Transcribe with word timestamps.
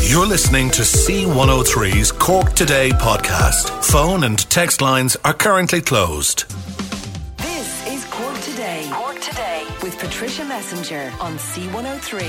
You're 0.00 0.26
listening 0.26 0.70
to 0.72 0.82
C103's 0.82 2.12
Cork 2.12 2.52
Today 2.54 2.90
podcast. 2.90 3.70
Phone 3.84 4.24
and 4.24 4.38
text 4.50 4.82
lines 4.82 5.16
are 5.24 5.32
currently 5.32 5.80
closed. 5.80 6.44
This 7.38 7.86
is 7.86 8.04
Cork 8.06 8.38
Today. 8.40 8.88
Cork 8.92 9.20
Today 9.20 9.64
with 9.82 9.98
Patricia 9.98 10.42
Messinger 10.42 11.10
on 11.20 11.36
C103. 11.36 12.20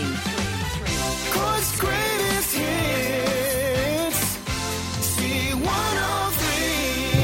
Cork's 1.34 1.80
greatest 1.80 2.33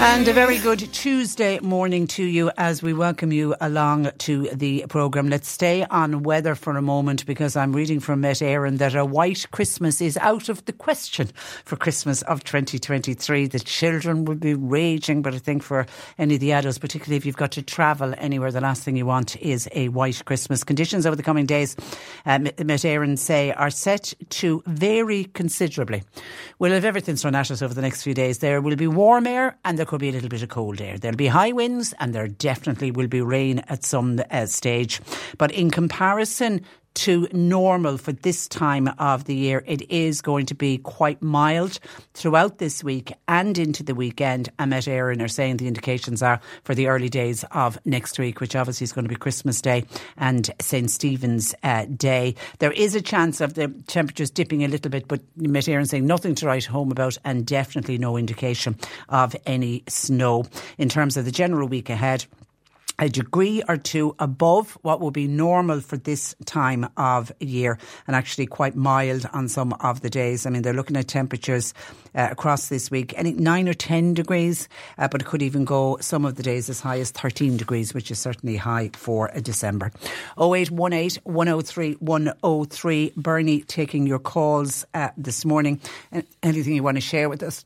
And 0.02 0.25
a 0.30 0.33
very 0.33 0.58
good 0.59 0.80
Tuesday 0.94 1.59
morning 1.59 2.08
to 2.08 2.23
you 2.23 2.52
as 2.58 2.81
we 2.81 2.94
welcome 2.94 3.33
you 3.33 3.53
along 3.59 4.09
to 4.19 4.47
the 4.53 4.86
programme. 4.88 5.28
Let's 5.28 5.50
stay 5.50 5.83
on 5.83 6.23
weather 6.23 6.55
for 6.55 6.78
a 6.78 6.81
moment 6.81 7.25
because 7.25 7.58
I'm 7.58 7.73
reading 7.75 8.00
from 8.00 8.22
Met 8.22 8.38
Éireann 8.38 8.77
that 8.77 8.95
a 8.95 9.03
white 9.03 9.52
Christmas 9.52 10.00
is 10.00 10.16
out 10.16 10.47
of 10.47 10.64
the 10.64 10.72
question 10.72 11.27
for 11.66 11.75
Christmas 11.75 12.22
of 12.22 12.45
2023. 12.45 13.47
The 13.47 13.59
children 13.59 14.23
will 14.23 14.36
be 14.36 14.53
raging, 14.53 15.22
but 15.22 15.33
I 15.33 15.38
think 15.38 15.64
for 15.64 15.86
any 16.17 16.36
of 16.36 16.39
the 16.39 16.53
adults, 16.53 16.77
particularly 16.77 17.17
if 17.17 17.25
you've 17.25 17.36
got 17.36 17.52
to 17.52 17.61
travel 17.61 18.14
anywhere, 18.17 18.53
the 18.53 18.61
last 18.61 18.83
thing 18.83 18.95
you 18.95 19.05
want 19.05 19.36
is 19.42 19.67
a 19.73 19.89
white 19.89 20.23
Christmas. 20.23 20.64
Conditions 20.64 21.05
over 21.05 21.17
the 21.17 21.23
coming 21.23 21.45
days, 21.45 21.75
uh, 22.25 22.39
Met 22.39 22.53
Éireann 22.58 23.20
say, 23.20 23.52
are 23.52 23.70
set 23.70 24.14
to 24.30 24.64
vary 24.66 25.25
considerably. 25.25 26.03
We'll 26.58 26.72
have 26.72 26.86
everything 26.86 27.17
thrown 27.17 27.36
at 27.36 27.52
us 27.52 27.61
over 27.61 27.73
the 27.73 27.81
next 27.81 28.03
few 28.03 28.14
days. 28.14 28.39
There 28.39 28.61
will 28.61 28.77
be 28.77 28.88
warm 28.88 29.27
air 29.27 29.58
and 29.66 29.77
there 29.77 29.88
could 29.89 29.99
be 29.99 30.09
a 30.09 30.11
little 30.11 30.29
bit 30.29 30.43
of 30.43 30.49
cold 30.49 30.79
air. 30.79 30.99
There'll 30.99 31.17
be 31.17 31.25
high 31.25 31.51
winds 31.51 31.95
and 31.99 32.13
there 32.13 32.27
definitely 32.27 32.91
will 32.91 33.07
be 33.07 33.21
rain 33.21 33.63
at 33.69 33.83
some 33.83 34.21
uh, 34.29 34.45
stage. 34.45 35.01
But 35.39 35.51
in 35.51 35.71
comparison 35.71 36.63
to 36.95 37.27
normal 37.31 37.97
for 37.97 38.11
this 38.11 38.47
time 38.47 38.89
of 38.99 39.25
the 39.25 39.35
year, 39.35 39.63
it 39.65 39.89
is 39.89 40.21
going 40.21 40.45
to 40.47 40.55
be 40.55 40.77
quite 40.79 41.21
mild 41.21 41.79
throughout 42.13 42.57
this 42.57 42.83
week 42.83 43.13
and 43.27 43.57
into 43.57 43.83
the 43.83 43.95
weekend. 43.95 44.49
Met 44.59 44.83
Éireann 44.83 45.21
are 45.21 45.27
saying 45.27 45.57
the 45.57 45.67
indications 45.67 46.21
are 46.21 46.39
for 46.64 46.75
the 46.75 46.87
early 46.87 47.09
days 47.09 47.45
of 47.52 47.77
next 47.86 48.19
week, 48.19 48.39
which 48.39 48.55
obviously 48.55 48.83
is 48.83 48.91
going 48.91 49.05
to 49.05 49.09
be 49.09 49.15
Christmas 49.15 49.61
Day 49.61 49.86
and 50.17 50.49
St. 50.59 50.89
Stephen's 50.89 51.55
uh, 51.64 51.86
Day. 51.86 52.36
There 52.59 52.71
is 52.71 52.95
a 52.95 53.02
chance 53.02 53.41
of 53.41 53.53
the 53.53 53.69
temperatures 53.87 54.30
dipping 54.30 54.64
a 54.64 54.67
little 54.67 54.91
bit, 54.91 55.08
but 55.08 55.21
Met 55.37 55.65
Éireann 55.65 55.87
saying 55.87 56.05
nothing 56.05 56.35
to 56.35 56.47
write 56.47 56.65
home 56.65 56.91
about 56.91 57.17
and 57.23 57.45
definitely 57.45 57.97
no 57.97 58.17
indication 58.17 58.77
of 59.08 59.35
any 59.45 59.83
snow. 59.87 60.45
In 60.77 60.89
terms 60.89 61.17
of 61.17 61.25
the 61.25 61.31
general 61.31 61.67
week 61.67 61.89
ahead, 61.89 62.25
a 62.99 63.08
degree 63.10 63.64
or 63.67 63.77
two 63.77 64.14
above 64.20 64.77
what 64.82 64.99
would 64.99 65.14
be 65.14 65.27
normal 65.27 65.80
for 65.80 65.98
this 65.98 66.36
time 66.45 66.87
of 66.98 67.32
year 67.39 67.80
and 68.05 68.15
actually 68.15 68.45
quite 68.45 68.76
mild 68.76 69.26
on 69.33 69.48
some 69.48 69.73
of 69.80 70.02
the 70.02 70.10
days. 70.10 70.45
I 70.45 70.49
mean, 70.49 70.61
they're 70.61 70.73
looking 70.73 70.98
at 70.98 71.08
temperatures 71.08 71.73
uh, 72.14 72.27
across 72.32 72.67
this 72.67 72.92
week, 72.92 73.14
any 73.15 73.32
nine 73.32 73.70
or 73.70 73.73
10 73.73 74.14
degrees, 74.14 74.67
uh, 74.98 75.08
but 75.08 75.21
it 75.21 75.26
could 75.26 75.42
even 75.42 75.64
go 75.64 75.98
some 76.02 76.26
of 76.26 76.36
the 76.36 76.43
days 76.43 76.70
as 76.70 76.82
high 76.82 76.99
as 76.99 77.11
13 77.11 77.55
degrees, 77.55 77.93
which 77.93 78.11
is 78.11 78.20
certainly 78.20 78.58
high 78.58 78.89
for 78.93 79.32
December. 79.42 79.92
0818 80.38 81.21
103 81.23 81.93
103. 81.93 83.14
Bernie 83.15 83.61
taking 83.61 84.05
your 84.05 84.20
calls 84.20 84.86
uh, 84.93 85.09
this 85.17 85.45
morning. 85.45 85.80
Anything 86.43 86.76
you 86.76 86.83
want 86.83 86.98
to 86.98 87.02
share 87.02 87.30
with 87.30 87.43
us? 87.43 87.64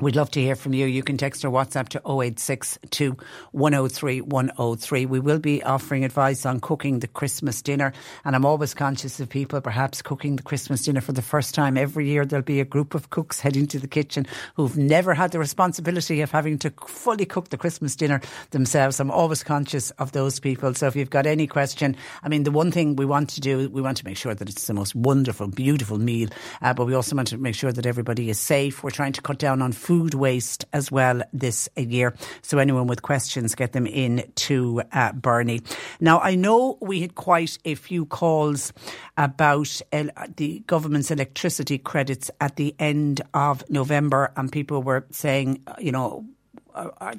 We'd 0.00 0.16
love 0.16 0.32
to 0.32 0.40
hear 0.40 0.56
from 0.56 0.74
you. 0.74 0.86
You 0.86 1.04
can 1.04 1.16
text 1.16 1.44
or 1.44 1.50
WhatsApp 1.50 1.88
to 1.90 1.98
0862 2.00 3.16
103 3.52 4.22
103. 4.22 5.06
We 5.06 5.20
will 5.20 5.38
be 5.38 5.62
offering 5.62 6.04
advice 6.04 6.44
on 6.44 6.58
cooking 6.58 6.98
the 6.98 7.06
Christmas 7.06 7.62
dinner. 7.62 7.92
And 8.24 8.34
I'm 8.34 8.44
always 8.44 8.74
conscious 8.74 9.20
of 9.20 9.28
people 9.28 9.60
perhaps 9.60 10.02
cooking 10.02 10.34
the 10.34 10.42
Christmas 10.42 10.82
dinner 10.82 11.00
for 11.00 11.12
the 11.12 11.22
first 11.22 11.54
time. 11.54 11.78
Every 11.78 12.08
year 12.08 12.26
there'll 12.26 12.42
be 12.42 12.58
a 12.58 12.64
group 12.64 12.96
of 12.96 13.10
cooks 13.10 13.38
heading 13.38 13.68
to 13.68 13.78
the 13.78 13.86
kitchen 13.86 14.26
who've 14.56 14.76
never 14.76 15.14
had 15.14 15.30
the 15.30 15.38
responsibility 15.38 16.22
of 16.22 16.32
having 16.32 16.58
to 16.58 16.72
fully 16.88 17.24
cook 17.24 17.50
the 17.50 17.56
Christmas 17.56 17.94
dinner 17.94 18.20
themselves. 18.50 18.98
I'm 18.98 19.12
always 19.12 19.44
conscious 19.44 19.92
of 19.92 20.10
those 20.10 20.40
people. 20.40 20.74
So 20.74 20.88
if 20.88 20.96
you've 20.96 21.08
got 21.08 21.24
any 21.24 21.46
question, 21.46 21.94
I 22.24 22.28
mean, 22.28 22.42
the 22.42 22.50
one 22.50 22.72
thing 22.72 22.96
we 22.96 23.06
want 23.06 23.30
to 23.30 23.40
do, 23.40 23.70
we 23.70 23.80
want 23.80 23.98
to 23.98 24.04
make 24.04 24.16
sure 24.16 24.34
that 24.34 24.48
it's 24.48 24.66
the 24.66 24.74
most 24.74 24.96
wonderful, 24.96 25.46
beautiful 25.46 26.00
meal, 26.00 26.30
uh, 26.62 26.74
but 26.74 26.86
we 26.86 26.94
also 26.94 27.14
want 27.14 27.28
to 27.28 27.38
make 27.38 27.54
sure 27.54 27.70
that 27.70 27.86
everybody 27.86 28.28
is 28.28 28.40
safe. 28.40 28.82
We're 28.82 28.90
trying 28.90 29.12
to 29.12 29.22
cut 29.22 29.38
down 29.38 29.62
on 29.62 29.70
food 29.84 29.93
waste 30.14 30.64
as 30.72 30.90
well 30.90 31.22
this 31.32 31.68
year. 31.76 32.14
So 32.42 32.58
anyone 32.58 32.86
with 32.86 33.02
questions, 33.02 33.54
get 33.54 33.72
them 33.72 33.86
in 33.86 34.24
to 34.36 34.82
uh, 34.92 35.12
Bernie. 35.12 35.60
Now, 36.00 36.20
I 36.20 36.34
know 36.34 36.78
we 36.80 37.00
had 37.00 37.14
quite 37.14 37.58
a 37.64 37.74
few 37.74 38.06
calls 38.06 38.72
about 39.16 39.80
uh, 39.92 40.04
the 40.36 40.62
government's 40.66 41.10
electricity 41.10 41.78
credits 41.78 42.30
at 42.40 42.56
the 42.56 42.74
end 42.78 43.20
of 43.32 43.68
November, 43.70 44.32
and 44.36 44.50
people 44.50 44.82
were 44.82 45.06
saying, 45.10 45.62
you 45.78 45.92
know, 45.92 46.24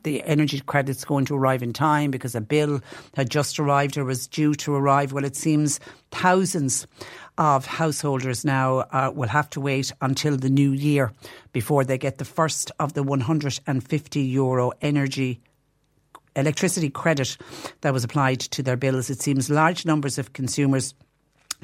the 0.04 0.24
energy 0.24 0.60
credits 0.60 1.06
going 1.06 1.26
to 1.26 1.36
arrive 1.36 1.64
in 1.64 1.74
time 1.74 2.12
because 2.12 2.36
a 2.36 2.42
bill 2.42 2.82
had 3.16 3.30
just 3.30 3.60
arrived 3.60 3.98
or 3.98 4.06
was 4.06 4.28
due 4.28 4.54
to 4.56 4.74
arrive? 4.74 5.14
Well, 5.14 5.26
it 5.26 5.36
seems 5.36 5.80
thousands 6.12 6.88
of 7.38 7.66
householders 7.66 8.46
now 8.46 8.80
uh, 8.92 9.12
will 9.14 9.28
have 9.28 9.50
to 9.52 9.62
wait 9.62 9.92
until 10.02 10.38
the 10.38 10.50
new 10.50 10.72
year 10.72 11.12
before 11.52 11.84
they 11.84 11.98
get 11.98 12.18
the 12.18 12.26
first 12.26 12.72
of 12.80 12.94
the 12.94 13.04
150 13.04 14.22
euro 14.22 14.72
energy 14.82 15.42
electricity 16.36 16.90
credit 16.90 17.38
that 17.82 17.94
was 17.94 18.04
applied 18.04 18.40
to 18.40 18.62
their 18.62 18.78
bills. 18.78 19.10
It 19.10 19.22
seems 19.22 19.50
large 19.50 19.86
numbers 19.86 20.18
of 20.18 20.34
consumers 20.34 20.94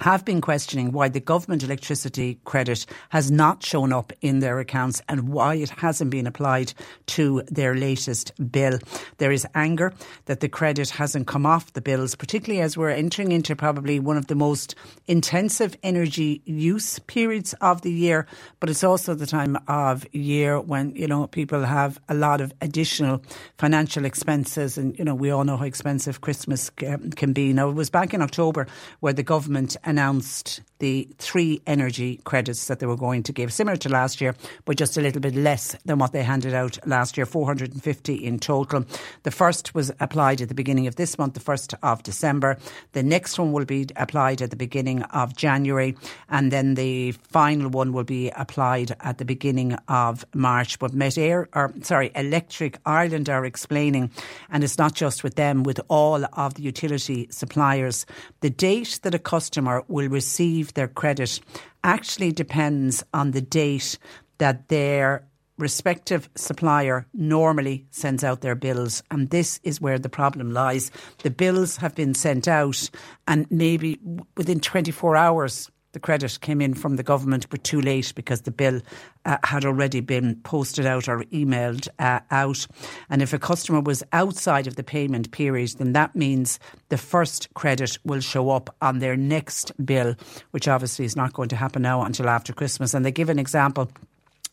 have 0.01 0.25
been 0.25 0.41
questioning 0.41 0.91
why 0.91 1.07
the 1.07 1.19
government 1.19 1.63
electricity 1.63 2.39
credit 2.43 2.85
has 3.09 3.29
not 3.29 3.63
shown 3.63 3.93
up 3.93 4.11
in 4.21 4.39
their 4.39 4.59
accounts 4.59 5.01
and 5.07 5.29
why 5.29 5.55
it 5.55 5.69
hasn't 5.69 6.09
been 6.09 6.27
applied 6.27 6.73
to 7.05 7.43
their 7.47 7.75
latest 7.75 8.31
bill. 8.51 8.79
There 9.19 9.31
is 9.31 9.45
anger 9.53 9.93
that 10.25 10.39
the 10.39 10.49
credit 10.49 10.89
hasn't 10.89 11.27
come 11.27 11.45
off 11.45 11.73
the 11.73 11.81
bills, 11.81 12.15
particularly 12.15 12.61
as 12.61 12.75
we're 12.75 12.89
entering 12.89 13.31
into 13.31 13.55
probably 13.55 13.99
one 13.99 14.17
of 14.17 14.27
the 14.27 14.35
most 14.35 14.75
intensive 15.07 15.77
energy 15.83 16.41
use 16.45 16.99
periods 16.99 17.53
of 17.61 17.81
the 17.81 17.91
year. 17.91 18.25
But 18.59 18.69
it's 18.69 18.83
also 18.83 19.13
the 19.13 19.27
time 19.27 19.57
of 19.67 20.05
year 20.13 20.59
when, 20.59 20.95
you 20.95 21.07
know, 21.07 21.27
people 21.27 21.63
have 21.63 21.99
a 22.09 22.15
lot 22.15 22.41
of 22.41 22.51
additional 22.61 23.21
financial 23.57 24.05
expenses. 24.05 24.77
And, 24.77 24.97
you 24.97 25.05
know, 25.05 25.15
we 25.15 25.29
all 25.29 25.43
know 25.43 25.57
how 25.57 25.65
expensive 25.65 26.21
Christmas 26.21 26.71
um, 26.87 27.11
can 27.11 27.33
be. 27.33 27.53
Now, 27.53 27.69
it 27.69 27.75
was 27.75 27.91
back 27.91 28.13
in 28.13 28.21
October 28.21 28.67
where 28.99 29.13
the 29.13 29.23
government 29.23 29.77
announced 29.91 30.61
the 30.81 31.07
three 31.17 31.61
energy 31.65 32.19
credits 32.25 32.65
that 32.65 32.79
they 32.79 32.85
were 32.85 32.97
going 32.97 33.23
to 33.23 33.31
give, 33.31 33.53
similar 33.53 33.77
to 33.77 33.87
last 33.87 34.19
year, 34.19 34.35
but 34.65 34.75
just 34.75 34.97
a 34.97 35.01
little 35.01 35.21
bit 35.21 35.35
less 35.35 35.75
than 35.85 35.99
what 35.99 36.11
they 36.11 36.23
handed 36.23 36.53
out 36.53 36.77
last 36.85 37.15
year, 37.15 37.25
450 37.25 38.15
in 38.15 38.39
total. 38.39 38.83
The 39.23 39.31
first 39.31 39.73
was 39.73 39.91
applied 39.99 40.41
at 40.41 40.49
the 40.49 40.55
beginning 40.55 40.87
of 40.87 40.97
this 40.97 41.17
month, 41.17 41.35
the 41.35 41.39
1st 41.39 41.75
of 41.83 42.03
December. 42.03 42.57
The 42.91 43.03
next 43.03 43.39
one 43.39 43.53
will 43.53 43.65
be 43.65 43.87
applied 43.95 44.41
at 44.41 44.49
the 44.49 44.55
beginning 44.55 45.03
of 45.03 45.35
January, 45.35 45.95
and 46.29 46.51
then 46.51 46.73
the 46.73 47.13
final 47.13 47.69
one 47.69 47.93
will 47.93 48.03
be 48.03 48.29
applied 48.31 48.95
at 49.01 49.19
the 49.19 49.25
beginning 49.25 49.73
of 49.87 50.25
March. 50.33 50.79
But 50.79 50.93
Met 50.93 51.17
Air, 51.17 51.47
or 51.53 51.73
sorry, 51.83 52.11
Electric 52.15 52.79
Ireland 52.85 53.29
are 53.29 53.45
explaining, 53.45 54.11
and 54.49 54.63
it's 54.63 54.77
not 54.77 54.95
just 54.95 55.23
with 55.23 55.35
them, 55.35 55.63
with 55.63 55.79
all 55.87 56.25
of 56.33 56.55
the 56.55 56.63
utility 56.63 57.27
suppliers, 57.29 58.05
the 58.41 58.49
date 58.49 58.99
that 59.03 59.15
a 59.15 59.19
customer 59.19 59.61
customer 59.61 59.83
will 59.87 60.07
receive 60.07 60.70
their 60.73 60.87
credit 60.87 61.39
actually 61.83 62.31
depends 62.31 63.03
on 63.13 63.31
the 63.31 63.41
date 63.41 63.97
that 64.37 64.69
their 64.69 65.27
respective 65.57 66.29
supplier 66.35 67.05
normally 67.13 67.85
sends 67.91 68.23
out 68.23 68.41
their 68.41 68.55
bills. 68.55 69.03
And 69.11 69.29
this 69.29 69.59
is 69.63 69.79
where 69.79 69.99
the 69.99 70.09
problem 70.09 70.51
lies. 70.51 70.91
The 71.23 71.29
bills 71.29 71.77
have 71.77 71.95
been 71.95 72.13
sent 72.15 72.47
out, 72.47 72.89
and 73.27 73.45
maybe 73.51 73.99
within 74.35 74.59
24 74.59 75.15
hours, 75.15 75.69
the 75.93 75.99
credit 75.99 76.39
came 76.41 76.61
in 76.61 76.73
from 76.73 76.95
the 76.95 77.03
government, 77.03 77.49
but 77.49 77.63
too 77.63 77.81
late 77.81 78.13
because 78.15 78.41
the 78.41 78.51
bill 78.51 78.81
uh, 79.25 79.37
had 79.43 79.65
already 79.65 79.99
been 79.99 80.35
posted 80.43 80.85
out 80.85 81.07
or 81.07 81.23
emailed 81.25 81.87
uh, 81.99 82.19
out. 82.31 82.65
And 83.09 83.21
if 83.21 83.33
a 83.33 83.39
customer 83.39 83.81
was 83.81 84.03
outside 84.13 84.67
of 84.67 84.75
the 84.75 84.83
payment 84.83 85.31
period, 85.31 85.75
then 85.77 85.93
that 85.93 86.15
means 86.15 86.59
the 86.89 86.97
first 86.97 87.53
credit 87.53 87.97
will 88.03 88.21
show 88.21 88.49
up 88.49 88.75
on 88.81 88.99
their 88.99 89.15
next 89.15 89.71
bill, 89.85 90.15
which 90.51 90.67
obviously 90.67 91.05
is 91.05 91.15
not 91.15 91.33
going 91.33 91.49
to 91.49 91.55
happen 91.55 91.81
now 91.81 92.03
until 92.03 92.29
after 92.29 92.53
Christmas. 92.53 92.93
And 92.93 93.05
they 93.05 93.11
give 93.11 93.29
an 93.29 93.39
example 93.39 93.91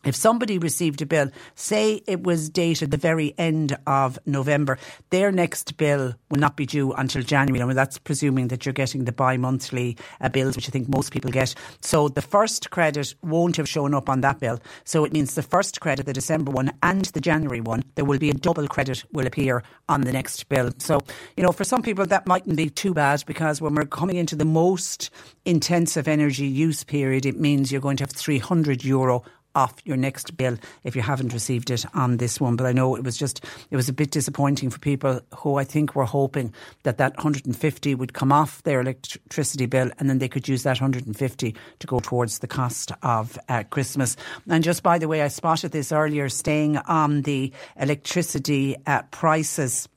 if 0.05 0.15
somebody 0.15 0.57
received 0.57 1.01
a 1.01 1.05
bill, 1.05 1.29
say 1.55 2.01
it 2.07 2.23
was 2.23 2.49
dated 2.49 2.91
the 2.91 2.97
very 2.97 3.33
end 3.37 3.77
of 3.85 4.17
November, 4.25 4.77
their 5.09 5.29
next 5.31 5.75
bill 5.75 6.15
will 6.29 6.39
not 6.39 6.55
be 6.55 6.65
due 6.65 6.93
until 6.93 7.21
January. 7.21 7.61
I 7.61 7.65
mean, 7.65 7.75
that's 7.75 7.97
presuming 7.97 8.47
that 8.47 8.65
you're 8.65 8.73
getting 8.73 9.03
the 9.03 9.11
bi 9.11 9.35
monthly 9.35 9.97
uh, 10.21 10.29
bills, 10.29 10.55
which 10.55 10.69
I 10.69 10.71
think 10.71 10.87
most 10.87 11.11
people 11.11 11.31
get. 11.31 11.53
So 11.81 12.07
the 12.07 12.21
first 12.21 12.69
credit 12.69 13.13
won't 13.21 13.57
have 13.57 13.67
shown 13.67 13.93
up 13.93 14.07
on 14.07 14.21
that 14.21 14.39
bill. 14.39 14.59
So 14.85 15.03
it 15.03 15.11
means 15.11 15.35
the 15.35 15.43
first 15.43 15.81
credit, 15.81 16.05
the 16.05 16.13
December 16.13 16.51
one, 16.51 16.71
and 16.81 17.05
the 17.05 17.21
January 17.21 17.61
one, 17.61 17.83
there 17.95 18.05
will 18.05 18.19
be 18.19 18.29
a 18.29 18.33
double 18.33 18.69
credit 18.69 19.03
will 19.11 19.27
appear 19.27 19.63
on 19.89 20.01
the 20.01 20.13
next 20.13 20.47
bill. 20.47 20.71
So, 20.77 21.01
you 21.35 21.43
know, 21.43 21.51
for 21.51 21.65
some 21.65 21.81
people, 21.81 22.05
that 22.05 22.25
mightn't 22.25 22.55
be 22.55 22.69
too 22.69 22.93
bad 22.93 23.23
because 23.25 23.61
when 23.61 23.75
we're 23.75 23.85
coming 23.85 24.15
into 24.15 24.37
the 24.37 24.45
most 24.45 25.09
intensive 25.43 26.07
energy 26.07 26.45
use 26.45 26.85
period, 26.85 27.25
it 27.25 27.37
means 27.37 27.69
you're 27.69 27.81
going 27.81 27.97
to 27.97 28.03
have 28.03 28.11
300 28.11 28.85
euro 28.85 29.23
off 29.55 29.75
your 29.83 29.97
next 29.97 30.37
bill 30.37 30.57
if 30.83 30.95
you 30.95 31.01
haven't 31.01 31.33
received 31.33 31.69
it 31.69 31.85
on 31.93 32.17
this 32.17 32.39
one. 32.39 32.55
But 32.55 32.67
I 32.67 32.71
know 32.71 32.95
it 32.95 33.03
was 33.03 33.17
just, 33.17 33.43
it 33.71 33.75
was 33.75 33.89
a 33.89 33.93
bit 33.93 34.11
disappointing 34.11 34.69
for 34.69 34.79
people 34.79 35.21
who 35.35 35.55
I 35.55 35.63
think 35.63 35.95
were 35.95 36.05
hoping 36.05 36.53
that 36.83 36.97
that 36.97 37.17
150 37.17 37.95
would 37.95 38.13
come 38.13 38.31
off 38.31 38.63
their 38.63 38.81
electricity 38.81 39.65
bill 39.65 39.91
and 39.99 40.09
then 40.09 40.19
they 40.19 40.29
could 40.29 40.47
use 40.47 40.63
that 40.63 40.79
150 40.81 41.55
to 41.79 41.87
go 41.87 41.99
towards 41.99 42.39
the 42.39 42.47
cost 42.47 42.91
of 43.03 43.37
uh, 43.49 43.63
Christmas. 43.69 44.15
And 44.47 44.63
just 44.63 44.83
by 44.83 44.97
the 44.97 45.07
way, 45.07 45.21
I 45.21 45.27
spotted 45.27 45.71
this 45.71 45.91
earlier, 45.91 46.29
staying 46.29 46.77
on 46.77 47.23
the 47.23 47.51
electricity 47.77 48.75
uh, 48.85 49.03
prices. 49.11 49.87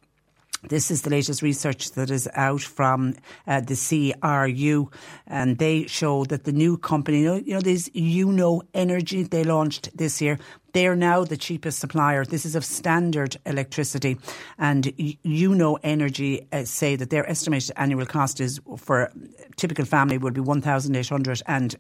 This 0.69 0.91
is 0.91 1.03
the 1.03 1.11
latest 1.11 1.43
research 1.43 1.93
that 1.93 2.11
is 2.11 2.29
out 2.35 2.61
from 2.61 3.15
uh, 3.47 3.61
the 3.61 3.75
CRU, 3.75 4.91
and 5.27 5.59
they 5.59 5.87
show 5.87 6.25
that 6.27 6.45
the 6.45 6.53
new 6.53 6.77
company, 6.79 7.21
you 7.23 7.27
know, 7.27 7.35
you 7.35 7.55
know, 7.55 7.61
this 7.61 7.89
Yuno 7.91 8.63
Energy 8.73 9.25
they 9.25 9.43
launched 9.43 9.97
this 9.97 10.21
year. 10.21 10.39
They're 10.73 10.97
now 10.97 11.25
the 11.25 11.37
cheapest 11.37 11.79
supplier. 11.79 12.25
This 12.25 12.47
is 12.47 12.57
of 12.57 12.65
standard 12.65 13.37
electricity, 13.45 14.17
and 14.59 14.85
Yuno 14.85 15.79
Energy 15.83 16.47
uh, 16.53 16.65
say 16.65 16.97
that 16.97 17.11
their 17.11 17.29
estimated 17.29 17.73
annual 17.77 18.07
cost 18.07 18.41
is 18.41 18.61
for 18.79 19.03
a 19.03 19.13
typical 19.57 19.85
family 19.85 20.19
would 20.19 20.35
be 20.35 20.41
one 20.41 20.63
thousand 20.63 20.97
eight 20.97 21.09
hundred 21.09 21.43
and 21.47 21.77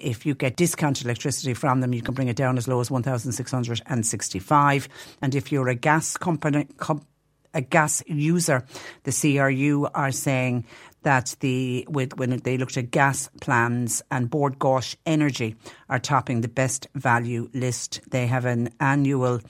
if 0.00 0.26
you 0.26 0.34
get 0.34 0.56
discounted 0.56 1.04
electricity 1.06 1.54
from 1.54 1.80
them, 1.80 1.92
you 1.92 2.02
can 2.02 2.14
bring 2.14 2.28
it 2.28 2.36
down 2.36 2.56
as 2.56 2.66
low 2.66 2.80
as 2.80 2.90
one 2.90 3.02
thousand 3.02 3.32
six 3.32 3.50
hundred 3.50 3.82
and 3.88 5.34
if 5.34 5.52
you're 5.52 5.68
a 5.68 5.74
gas 5.74 6.16
company, 6.16 6.66
com- 6.76 7.06
a 7.52 7.60
gas 7.60 8.02
user, 8.06 8.64
the 9.04 9.12
CRU 9.12 9.88
are 9.94 10.12
saying 10.12 10.64
that 11.02 11.34
the 11.40 11.86
with 11.88 12.16
when 12.18 12.36
they 12.38 12.58
looked 12.58 12.76
at 12.76 12.90
gas 12.90 13.30
plans 13.40 14.02
and 14.10 14.28
Bord 14.30 14.58
Gáis 14.58 14.96
Energy 15.06 15.56
are 15.90 15.98
topping 15.98 16.40
the 16.40 16.48
best 16.48 16.86
value 16.94 17.50
list. 17.52 18.00
They 18.10 18.26
have 18.26 18.46
an 18.46 18.70
annual 18.80 19.40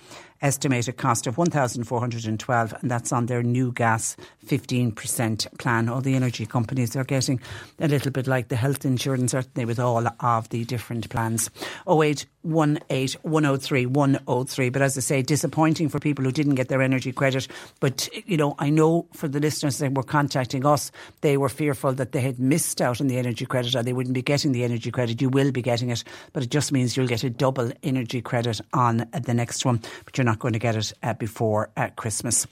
estimated 0.42 0.96
cost 0.96 1.26
of 1.26 1.36
1,412, 1.36 2.74
and 2.80 2.90
that's 2.90 3.12
on 3.12 3.26
their 3.26 3.42
new 3.42 3.72
gas 3.72 4.16
15% 4.46 5.58
plan. 5.58 5.88
All 5.88 6.00
the 6.00 6.14
energy 6.14 6.46
companies 6.46 6.96
are 6.96 7.04
getting 7.04 7.40
a 7.78 7.88
little 7.88 8.10
bit 8.10 8.26
like 8.26 8.48
the 8.48 8.56
health 8.56 8.84
insurance, 8.84 9.34
aren't 9.34 9.54
with 9.54 9.78
all 9.78 10.06
of 10.20 10.48
the 10.48 10.64
different 10.64 11.10
plans. 11.10 11.50
0818 11.86 13.20
103 13.22 13.86
103. 13.86 14.68
But 14.70 14.82
as 14.82 14.96
I 14.96 15.00
say, 15.00 15.22
disappointing 15.22 15.88
for 15.90 16.00
people 16.00 16.24
who 16.24 16.32
didn't 16.32 16.54
get 16.54 16.68
their 16.68 16.82
energy 16.82 17.12
credit. 17.12 17.46
But, 17.80 18.08
you 18.26 18.36
know, 18.36 18.54
I 18.58 18.70
know 18.70 19.06
for 19.12 19.28
the 19.28 19.40
listeners 19.40 19.78
that 19.78 19.94
were 19.94 20.02
contacting 20.02 20.64
us, 20.64 20.90
they 21.20 21.36
were 21.36 21.50
fearful 21.50 21.92
that 21.92 22.12
they 22.12 22.22
had 22.22 22.38
missed 22.38 22.80
out 22.80 23.00
on 23.00 23.08
the 23.08 23.18
energy 23.18 23.44
credit 23.44 23.74
or 23.74 23.82
they 23.82 23.92
wouldn't 23.92 24.14
be 24.14 24.22
getting 24.22 24.52
the 24.52 24.64
energy 24.64 24.90
credit. 24.90 25.20
You 25.20 25.28
will 25.28 25.52
be 25.52 25.62
getting 25.62 25.90
it, 25.90 26.02
but 26.32 26.42
it 26.42 26.50
just 26.50 26.72
means 26.72 26.96
you'll 26.96 27.06
get 27.06 27.24
a 27.24 27.30
double 27.30 27.72
energy 27.82 28.20
credit 28.20 28.60
on 28.72 29.08
the 29.12 29.34
next 29.34 29.64
one. 29.64 29.80
But 30.04 30.16
you're 30.16 30.24
not 30.24 30.38
going 30.38 30.52
to 30.52 30.58
get 30.58 30.76
it 30.76 30.92
uh, 31.02 31.14
before 31.14 31.70
uh, 31.76 31.88
Christmas. 31.96 32.46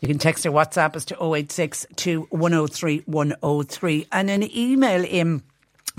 You 0.00 0.08
can 0.08 0.18
text 0.18 0.44
or 0.44 0.50
WhatsApp 0.50 0.96
us 0.96 1.04
to 1.06 1.34
086 1.34 1.86
103 2.30 3.02
103 3.06 4.06
and 4.10 4.30
an 4.30 4.56
email 4.56 5.04
in 5.04 5.42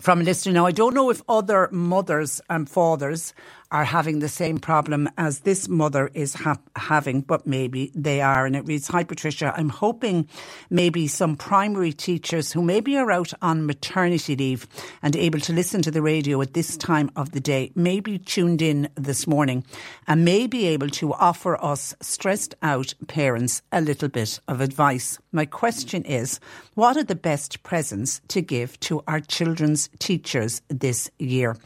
from 0.01 0.21
a 0.21 0.23
listener. 0.23 0.51
Now, 0.53 0.65
I 0.65 0.71
don't 0.71 0.93
know 0.93 1.09
if 1.09 1.21
other 1.29 1.69
mothers 1.71 2.41
and 2.49 2.69
fathers 2.69 3.33
are 3.73 3.83
having 3.83 4.19
the 4.19 4.29
same 4.29 4.59
problem 4.59 5.09
as 5.17 5.39
this 5.39 5.67
mother 5.67 6.11
is 6.13 6.35
ha- 6.35 6.59
having, 6.75 7.21
but 7.21 7.47
maybe 7.47 7.91
they 7.95 8.21
are. 8.21 8.45
And 8.45 8.55
it 8.55 8.67
reads 8.67 8.87
Hi, 8.89 9.03
Patricia. 9.03 9.51
I'm 9.57 9.69
hoping 9.69 10.29
maybe 10.69 11.07
some 11.07 11.35
primary 11.35 11.91
teachers 11.91 12.53
who 12.53 12.61
maybe 12.61 12.95
are 12.97 13.11
out 13.11 13.33
on 13.41 13.65
maternity 13.65 14.35
leave 14.35 14.67
and 15.01 15.15
able 15.15 15.39
to 15.39 15.53
listen 15.53 15.81
to 15.81 15.91
the 15.91 16.03
radio 16.03 16.39
at 16.41 16.53
this 16.53 16.77
time 16.77 17.09
of 17.15 17.31
the 17.31 17.39
day 17.39 17.71
may 17.73 17.99
be 17.99 18.19
tuned 18.19 18.61
in 18.61 18.89
this 18.93 19.25
morning 19.25 19.65
and 20.07 20.23
may 20.23 20.45
be 20.45 20.67
able 20.67 20.89
to 20.89 21.11
offer 21.13 21.61
us 21.63 21.95
stressed 21.99 22.53
out 22.61 22.93
parents 23.07 23.63
a 23.71 23.81
little 23.81 24.09
bit 24.09 24.39
of 24.47 24.61
advice. 24.61 25.17
My 25.31 25.45
question 25.47 26.03
is 26.03 26.39
what 26.75 26.95
are 26.95 27.03
the 27.03 27.15
best 27.15 27.63
presents 27.63 28.21
to 28.27 28.41
give 28.41 28.79
to 28.81 29.03
our 29.07 29.19
children's 29.19 29.89
teachers 29.97 30.61
this 30.69 31.09
year? 31.17 31.57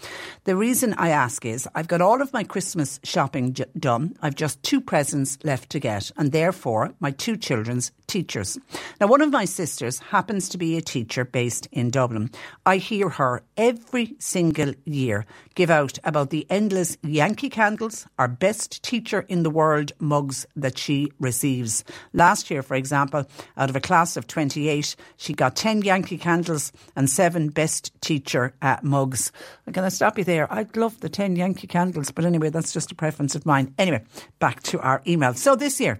The 0.45 0.55
reason 0.55 0.93
I 0.93 1.09
ask 1.09 1.45
is 1.45 1.67
I've 1.75 1.89
got 1.89 1.96
got 1.97 2.05
all 2.05 2.21
of 2.21 2.31
my 2.31 2.43
Christmas 2.43 2.99
shopping 3.03 3.53
j- 3.53 3.65
done. 3.79 4.15
I've 4.21 4.35
just 4.35 4.61
two 4.61 4.79
presents 4.79 5.39
left 5.43 5.71
to 5.71 5.79
get, 5.79 6.11
and 6.15 6.31
therefore 6.31 6.93
my 6.99 7.09
two 7.09 7.35
children's 7.35 7.91
teachers. 8.05 8.57
Now, 9.01 9.07
one 9.07 9.21
of 9.21 9.31
my 9.31 9.45
sisters 9.45 9.97
happens 9.97 10.47
to 10.49 10.59
be 10.59 10.77
a 10.77 10.81
teacher 10.81 11.25
based 11.25 11.67
in 11.71 11.89
Dublin. 11.89 12.29
I 12.67 12.77
hear 12.77 13.09
her 13.09 13.41
every 13.57 14.15
single 14.19 14.73
year 14.85 15.25
give 15.57 15.69
out 15.71 15.97
about 16.03 16.29
the 16.29 16.45
endless 16.51 16.99
Yankee 17.01 17.49
candles, 17.49 18.05
our 18.19 18.27
best 18.27 18.83
teacher 18.83 19.25
in 19.27 19.41
the 19.41 19.49
world 19.49 19.91
mugs 19.99 20.45
that 20.55 20.77
she 20.77 21.11
receives. 21.19 21.83
Last 22.13 22.51
year, 22.51 22.61
for 22.61 22.75
example, 22.75 23.25
out 23.57 23.71
of 23.71 23.75
a 23.75 23.81
class 23.81 24.15
of 24.17 24.27
28, 24.27 24.95
she 25.17 25.33
got 25.33 25.55
10 25.55 25.81
Yankee 25.81 26.19
candles 26.19 26.71
and 26.95 27.09
seven 27.09 27.49
best 27.49 27.91
teacher 28.01 28.53
uh, 28.61 28.77
mugs. 28.83 29.31
Can 29.73 29.83
I 29.83 29.89
stop 29.89 30.19
you 30.19 30.23
there? 30.23 30.51
I'd 30.53 30.77
love 30.77 30.99
the 30.99 31.09
10 31.09 31.35
Yankee 31.35 31.65
candles. 31.65 32.11
But 32.11 32.25
anyway, 32.25 32.51
that's 32.51 32.71
just 32.71 32.91
a 32.91 32.95
preference 32.95 33.33
of 33.33 33.47
mine. 33.47 33.73
Anyway, 33.79 34.03
back 34.37 34.61
to 34.63 34.79
our 34.81 35.01
email. 35.07 35.33
So 35.33 35.55
this 35.55 35.81
year, 35.81 35.99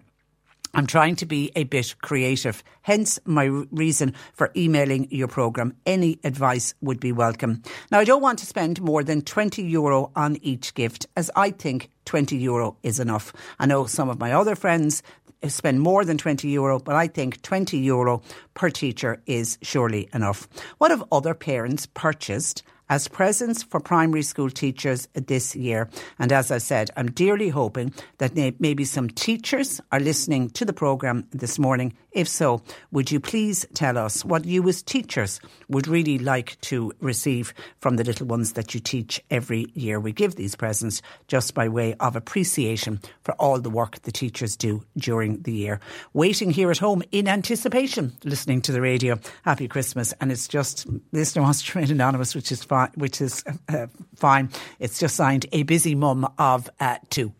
I'm 0.73 0.87
trying 0.87 1.15
to 1.17 1.25
be 1.25 1.51
a 1.55 1.63
bit 1.63 1.95
creative, 2.01 2.63
hence 2.81 3.19
my 3.25 3.45
reason 3.45 4.13
for 4.33 4.51
emailing 4.55 5.07
your 5.11 5.27
programme. 5.27 5.75
Any 5.85 6.19
advice 6.23 6.73
would 6.81 6.99
be 6.99 7.11
welcome. 7.11 7.63
Now, 7.91 7.99
I 7.99 8.03
don't 8.03 8.21
want 8.21 8.39
to 8.39 8.45
spend 8.45 8.81
more 8.81 9.03
than 9.03 9.21
20 9.21 9.63
euro 9.63 10.11
on 10.15 10.37
each 10.41 10.73
gift, 10.73 11.07
as 11.15 11.31
I 11.35 11.51
think 11.51 11.89
20 12.05 12.37
euro 12.37 12.77
is 12.83 12.99
enough. 12.99 13.33
I 13.59 13.65
know 13.65 13.85
some 13.85 14.09
of 14.09 14.19
my 14.19 14.33
other 14.33 14.55
friends 14.55 15.03
spend 15.47 15.81
more 15.81 16.03
than 16.03 16.17
20 16.17 16.47
euro, 16.49 16.79
but 16.79 16.95
I 16.95 17.07
think 17.07 17.41
20 17.41 17.77
euro 17.77 18.21
per 18.53 18.69
teacher 18.69 19.21
is 19.25 19.57
surely 19.61 20.09
enough. 20.13 20.47
What 20.77 20.91
have 20.91 21.03
other 21.11 21.33
parents 21.33 21.85
purchased 21.85 22.63
as 22.89 23.07
presents 23.07 23.63
for 23.63 23.79
primary 23.79 24.21
school 24.21 24.49
teachers 24.49 25.07
this 25.13 25.55
year. 25.55 25.89
And 26.19 26.31
as 26.31 26.51
I 26.51 26.57
said, 26.59 26.89
I'm 26.95 27.11
dearly 27.11 27.49
hoping 27.49 27.93
that 28.19 28.35
maybe 28.59 28.85
some 28.85 29.09
teachers 29.09 29.81
are 29.91 29.99
listening 29.99 30.49
to 30.51 30.65
the 30.65 30.73
programme 30.73 31.27
this 31.31 31.59
morning. 31.59 31.93
If 32.17 32.27
so, 32.27 32.63
would 32.91 33.11
you 33.11 33.19
please 33.19 33.67
tell 33.75 33.95
us 33.95 34.25
what 34.25 34.43
you 34.43 34.67
as 34.67 34.81
teachers 34.81 35.39
would 35.69 35.87
really 35.87 36.17
like 36.17 36.59
to 36.61 36.91
receive 36.99 37.53
from 37.79 37.97
the 37.97 38.03
little 38.03 38.25
ones 38.25 38.53
that 38.53 38.73
you 38.73 38.79
teach 38.79 39.21
every 39.29 39.67
year? 39.75 39.99
We 39.99 40.13
give 40.13 40.33
these 40.33 40.55
presents 40.55 41.03
just 41.27 41.53
by 41.53 41.67
way 41.67 41.93
of 41.99 42.15
appreciation 42.15 43.01
for 43.21 43.33
all 43.33 43.59
the 43.59 43.69
work 43.69 44.01
the 44.01 44.11
teachers 44.11 44.55
do 44.55 44.83
during 44.97 45.43
the 45.43 45.51
year. 45.51 45.79
Waiting 46.13 46.49
here 46.49 46.71
at 46.71 46.79
home 46.79 47.03
in 47.11 47.27
anticipation, 47.27 48.17
listening 48.23 48.63
to 48.63 48.71
the 48.71 48.81
radio. 48.81 49.19
Happy 49.43 49.67
Christmas. 49.67 50.11
And 50.19 50.31
it's 50.31 50.47
just, 50.47 50.87
listener 51.11 51.43
wants 51.43 51.61
to 51.61 51.77
remain 51.77 51.91
anonymous, 51.91 52.33
which 52.33 52.51
is 52.51 52.63
fine 52.63 52.89
which 52.95 53.21
is 53.21 53.43
uh, 53.69 53.85
fine. 54.15 54.49
It's 54.79 54.97
just 54.97 55.15
signed 55.15 55.45
a 55.51 55.61
busy 55.61 55.93
mum 55.93 56.27
of 56.39 56.67
uh, 56.79 56.97
two. 57.11 57.31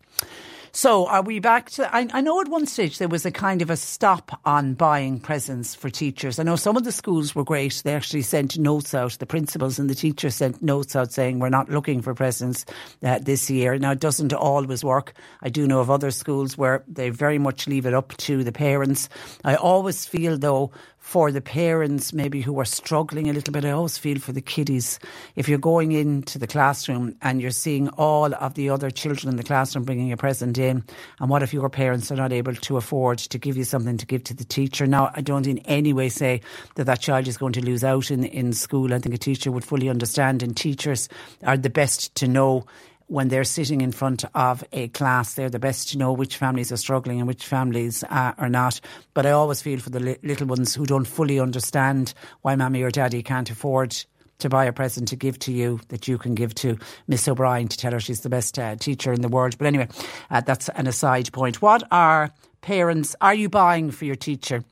So 0.78 1.08
are 1.08 1.22
we 1.22 1.40
back 1.40 1.70
to? 1.70 1.92
I, 1.92 2.06
I, 2.12 2.20
know 2.20 2.40
at 2.40 2.46
one 2.46 2.64
stage 2.64 2.98
there 2.98 3.08
was 3.08 3.26
a 3.26 3.32
kind 3.32 3.62
of 3.62 3.68
a 3.68 3.76
stop 3.76 4.40
on 4.44 4.74
buying 4.74 5.18
presents 5.18 5.74
for 5.74 5.90
teachers. 5.90 6.38
I 6.38 6.44
know 6.44 6.54
some 6.54 6.76
of 6.76 6.84
the 6.84 6.92
schools 6.92 7.34
were 7.34 7.42
great. 7.42 7.82
They 7.84 7.96
actually 7.96 8.22
sent 8.22 8.56
notes 8.56 8.94
out. 8.94 9.18
The 9.18 9.26
principals 9.26 9.80
and 9.80 9.90
the 9.90 9.96
teachers 9.96 10.36
sent 10.36 10.62
notes 10.62 10.94
out 10.94 11.10
saying 11.10 11.40
we're 11.40 11.48
not 11.48 11.68
looking 11.68 12.00
for 12.00 12.14
presents 12.14 12.64
uh, 13.02 13.18
this 13.18 13.50
year. 13.50 13.76
Now 13.76 13.90
it 13.90 13.98
doesn't 13.98 14.32
always 14.32 14.84
work. 14.84 15.14
I 15.42 15.48
do 15.48 15.66
know 15.66 15.80
of 15.80 15.90
other 15.90 16.12
schools 16.12 16.56
where 16.56 16.84
they 16.86 17.10
very 17.10 17.38
much 17.38 17.66
leave 17.66 17.84
it 17.84 17.92
up 17.92 18.16
to 18.18 18.44
the 18.44 18.52
parents. 18.52 19.08
I 19.44 19.56
always 19.56 20.06
feel 20.06 20.38
though 20.38 20.70
for 21.08 21.32
the 21.32 21.40
parents 21.40 22.12
maybe 22.12 22.42
who 22.42 22.60
are 22.60 22.66
struggling 22.66 23.30
a 23.30 23.32
little 23.32 23.50
bit. 23.50 23.64
I 23.64 23.70
always 23.70 23.96
feel 23.96 24.18
for 24.18 24.32
the 24.32 24.42
kiddies. 24.42 24.98
If 25.36 25.48
you're 25.48 25.56
going 25.56 25.92
into 25.92 26.38
the 26.38 26.46
classroom 26.46 27.16
and 27.22 27.40
you're 27.40 27.50
seeing 27.50 27.88
all 27.88 28.34
of 28.34 28.52
the 28.52 28.68
other 28.68 28.90
children 28.90 29.30
in 29.30 29.38
the 29.38 29.42
classroom 29.42 29.86
bringing 29.86 30.12
a 30.12 30.18
present 30.18 30.58
in, 30.58 30.84
and 31.18 31.30
what 31.30 31.42
if 31.42 31.54
your 31.54 31.70
parents 31.70 32.12
are 32.12 32.16
not 32.16 32.30
able 32.30 32.54
to 32.54 32.76
afford 32.76 33.16
to 33.20 33.38
give 33.38 33.56
you 33.56 33.64
something 33.64 33.96
to 33.96 34.04
give 34.04 34.22
to 34.24 34.34
the 34.34 34.44
teacher? 34.44 34.86
Now, 34.86 35.10
I 35.14 35.22
don't 35.22 35.46
in 35.46 35.60
any 35.60 35.94
way 35.94 36.10
say 36.10 36.42
that 36.74 36.84
that 36.84 37.00
child 37.00 37.26
is 37.26 37.38
going 37.38 37.54
to 37.54 37.64
lose 37.64 37.84
out 37.84 38.10
in, 38.10 38.24
in 38.24 38.52
school. 38.52 38.92
I 38.92 38.98
think 38.98 39.14
a 39.14 39.18
teacher 39.18 39.50
would 39.50 39.64
fully 39.64 39.88
understand, 39.88 40.42
and 40.42 40.54
teachers 40.54 41.08
are 41.42 41.56
the 41.56 41.70
best 41.70 42.14
to 42.16 42.28
know 42.28 42.66
when 43.08 43.28
they're 43.28 43.44
sitting 43.44 43.80
in 43.80 43.90
front 43.90 44.24
of 44.34 44.62
a 44.72 44.88
class, 44.88 45.34
they're 45.34 45.50
the 45.50 45.58
best 45.58 45.88
to 45.90 45.98
know 45.98 46.12
which 46.12 46.36
families 46.36 46.70
are 46.70 46.76
struggling 46.76 47.18
and 47.18 47.26
which 47.26 47.44
families 47.44 48.04
uh, 48.04 48.32
are 48.38 48.50
not. 48.50 48.80
But 49.14 49.26
I 49.26 49.30
always 49.30 49.62
feel 49.62 49.80
for 49.80 49.90
the 49.90 50.00
li- 50.00 50.18
little 50.22 50.46
ones 50.46 50.74
who 50.74 50.84
don't 50.84 51.06
fully 51.06 51.40
understand 51.40 52.12
why 52.42 52.54
mommy 52.54 52.82
or 52.82 52.90
daddy 52.90 53.22
can't 53.22 53.50
afford 53.50 53.96
to 54.38 54.48
buy 54.48 54.66
a 54.66 54.72
present 54.72 55.08
to 55.08 55.16
give 55.16 55.38
to 55.40 55.52
you 55.52 55.80
that 55.88 56.06
you 56.06 56.18
can 56.18 56.34
give 56.34 56.54
to 56.56 56.78
Miss 57.08 57.26
O'Brien 57.26 57.66
to 57.68 57.76
tell 57.76 57.92
her 57.92 58.00
she's 58.00 58.20
the 58.20 58.28
best 58.28 58.58
uh, 58.58 58.76
teacher 58.76 59.12
in 59.12 59.22
the 59.22 59.28
world. 59.28 59.56
But 59.58 59.66
anyway, 59.66 59.88
uh, 60.30 60.42
that's 60.42 60.68
an 60.70 60.86
aside 60.86 61.32
point. 61.32 61.60
What 61.62 61.82
are 61.90 62.30
parents, 62.60 63.16
are 63.20 63.34
you 63.34 63.48
buying 63.48 63.90
for 63.90 64.04
your 64.04 64.16
teacher, 64.16 64.62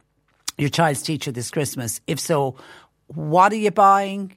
your 0.58 0.68
child's 0.68 1.02
teacher 1.02 1.32
this 1.32 1.50
Christmas? 1.50 2.00
If 2.06 2.20
so, 2.20 2.56
what 3.06 3.52
are 3.52 3.56
you 3.56 3.70
buying? 3.70 4.36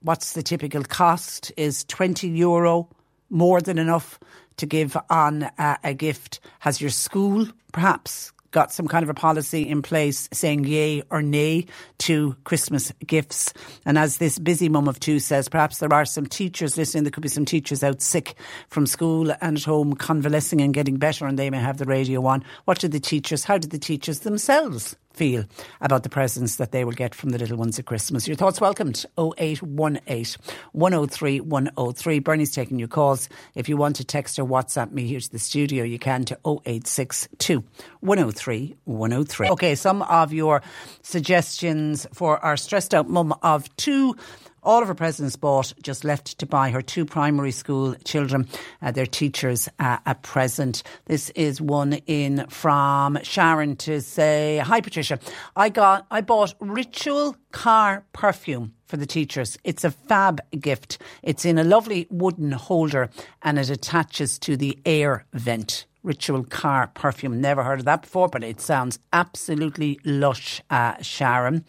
What's 0.00 0.32
the 0.32 0.42
typical 0.42 0.82
cost? 0.82 1.52
Is 1.56 1.84
20 1.84 2.28
euro 2.28 2.88
more 3.32 3.60
than 3.60 3.78
enough 3.78 4.20
to 4.58 4.66
give 4.66 4.96
on 5.10 5.44
uh, 5.58 5.76
a 5.82 5.94
gift? 5.94 6.38
Has 6.60 6.80
your 6.80 6.90
school 6.90 7.48
perhaps 7.72 8.32
got 8.52 8.72
some 8.72 8.86
kind 8.86 9.02
of 9.02 9.08
a 9.08 9.14
policy 9.14 9.68
in 9.68 9.82
place 9.82 10.28
saying 10.32 10.64
yay 10.64 11.02
or 11.10 11.22
nay 11.22 11.66
to 11.98 12.36
Christmas 12.44 12.92
gifts. 13.04 13.52
And 13.84 13.98
as 13.98 14.18
this 14.18 14.38
busy 14.38 14.68
mum 14.68 14.86
of 14.86 15.00
two 15.00 15.18
says, 15.18 15.48
perhaps 15.48 15.78
there 15.78 15.92
are 15.92 16.04
some 16.04 16.26
teachers 16.26 16.76
listening. 16.76 17.04
There 17.04 17.10
could 17.10 17.22
be 17.22 17.28
some 17.28 17.46
teachers 17.46 17.82
out 17.82 18.00
sick 18.00 18.34
from 18.68 18.86
school 18.86 19.32
and 19.40 19.56
at 19.56 19.64
home 19.64 19.94
convalescing 19.94 20.60
and 20.60 20.72
getting 20.72 20.98
better, 20.98 21.26
and 21.26 21.38
they 21.38 21.50
may 21.50 21.58
have 21.58 21.78
the 21.78 21.86
radio 21.86 22.24
on. 22.26 22.44
What 22.66 22.78
did 22.78 22.92
the 22.92 23.00
teachers, 23.00 23.44
how 23.44 23.58
did 23.58 23.70
the 23.70 23.78
teachers 23.78 24.20
themselves 24.20 24.96
feel 25.14 25.44
about 25.80 26.02
the 26.02 26.08
presents 26.08 26.56
that 26.56 26.72
they 26.72 26.84
will 26.84 26.92
get 26.92 27.14
from 27.14 27.30
the 27.30 27.38
little 27.38 27.56
ones 27.56 27.78
at 27.78 27.86
Christmas. 27.86 28.26
Your 28.26 28.36
thoughts 28.36 28.60
welcomed 28.60 29.04
0818 29.18 30.36
103 30.72 31.40
103. 31.40 32.18
Bernie's 32.20 32.52
taking 32.52 32.78
your 32.78 32.88
calls. 32.88 33.28
If 33.54 33.68
you 33.68 33.76
want 33.76 33.96
to 33.96 34.04
text 34.04 34.38
or 34.38 34.44
WhatsApp 34.44 34.92
me 34.92 35.06
here 35.06 35.20
to 35.20 35.30
the 35.30 35.38
studio, 35.38 35.84
you 35.84 35.98
can 35.98 36.24
to 36.26 36.38
0862 36.46 37.64
103 38.00 38.76
103. 38.84 39.48
Okay, 39.50 39.74
some 39.74 40.02
of 40.02 40.32
your 40.32 40.62
suggestions 41.02 42.06
for 42.12 42.38
our 42.44 42.56
stressed 42.56 42.94
out 42.94 43.08
mum 43.08 43.34
of 43.42 43.74
two 43.76 44.16
all 44.62 44.82
of 44.82 44.88
her 44.88 44.94
presents 44.94 45.36
bought, 45.36 45.72
just 45.82 46.04
left 46.04 46.38
to 46.38 46.46
buy 46.46 46.70
her 46.70 46.82
two 46.82 47.04
primary 47.04 47.50
school 47.50 47.94
children, 48.04 48.48
uh, 48.80 48.90
their 48.90 49.06
teachers, 49.06 49.68
uh, 49.78 49.98
a 50.06 50.14
present. 50.14 50.82
This 51.06 51.30
is 51.30 51.60
one 51.60 51.94
in 52.06 52.46
from 52.48 53.18
Sharon 53.22 53.76
to 53.76 54.00
say, 54.00 54.58
"Hi 54.58 54.80
Patricia, 54.80 55.18
I 55.56 55.68
got 55.68 56.06
I 56.10 56.20
bought 56.20 56.54
Ritual 56.60 57.36
car 57.50 58.04
perfume." 58.12 58.74
For 58.86 58.98
the 58.98 59.06
teachers. 59.06 59.56
It's 59.64 59.84
a 59.84 59.90
fab 59.90 60.42
gift. 60.60 60.98
It's 61.22 61.46
in 61.46 61.56
a 61.56 61.64
lovely 61.64 62.06
wooden 62.10 62.52
holder 62.52 63.08
and 63.40 63.58
it 63.58 63.70
attaches 63.70 64.38
to 64.40 64.54
the 64.54 64.78
air 64.84 65.24
vent 65.32 65.86
ritual 66.02 66.44
car 66.44 66.88
perfume. 66.88 67.40
Never 67.40 67.62
heard 67.62 67.80
of 67.80 67.84
that 67.86 68.02
before, 68.02 68.28
but 68.28 68.44
it 68.44 68.60
sounds 68.60 68.98
absolutely 69.12 69.98
lush, 70.04 70.60
uh, 70.70 71.00
Sharon. 71.00 71.64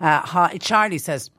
Uh, 0.00 0.20
hi, 0.20 0.58
Charlie 0.58 0.98
says, 0.98 1.30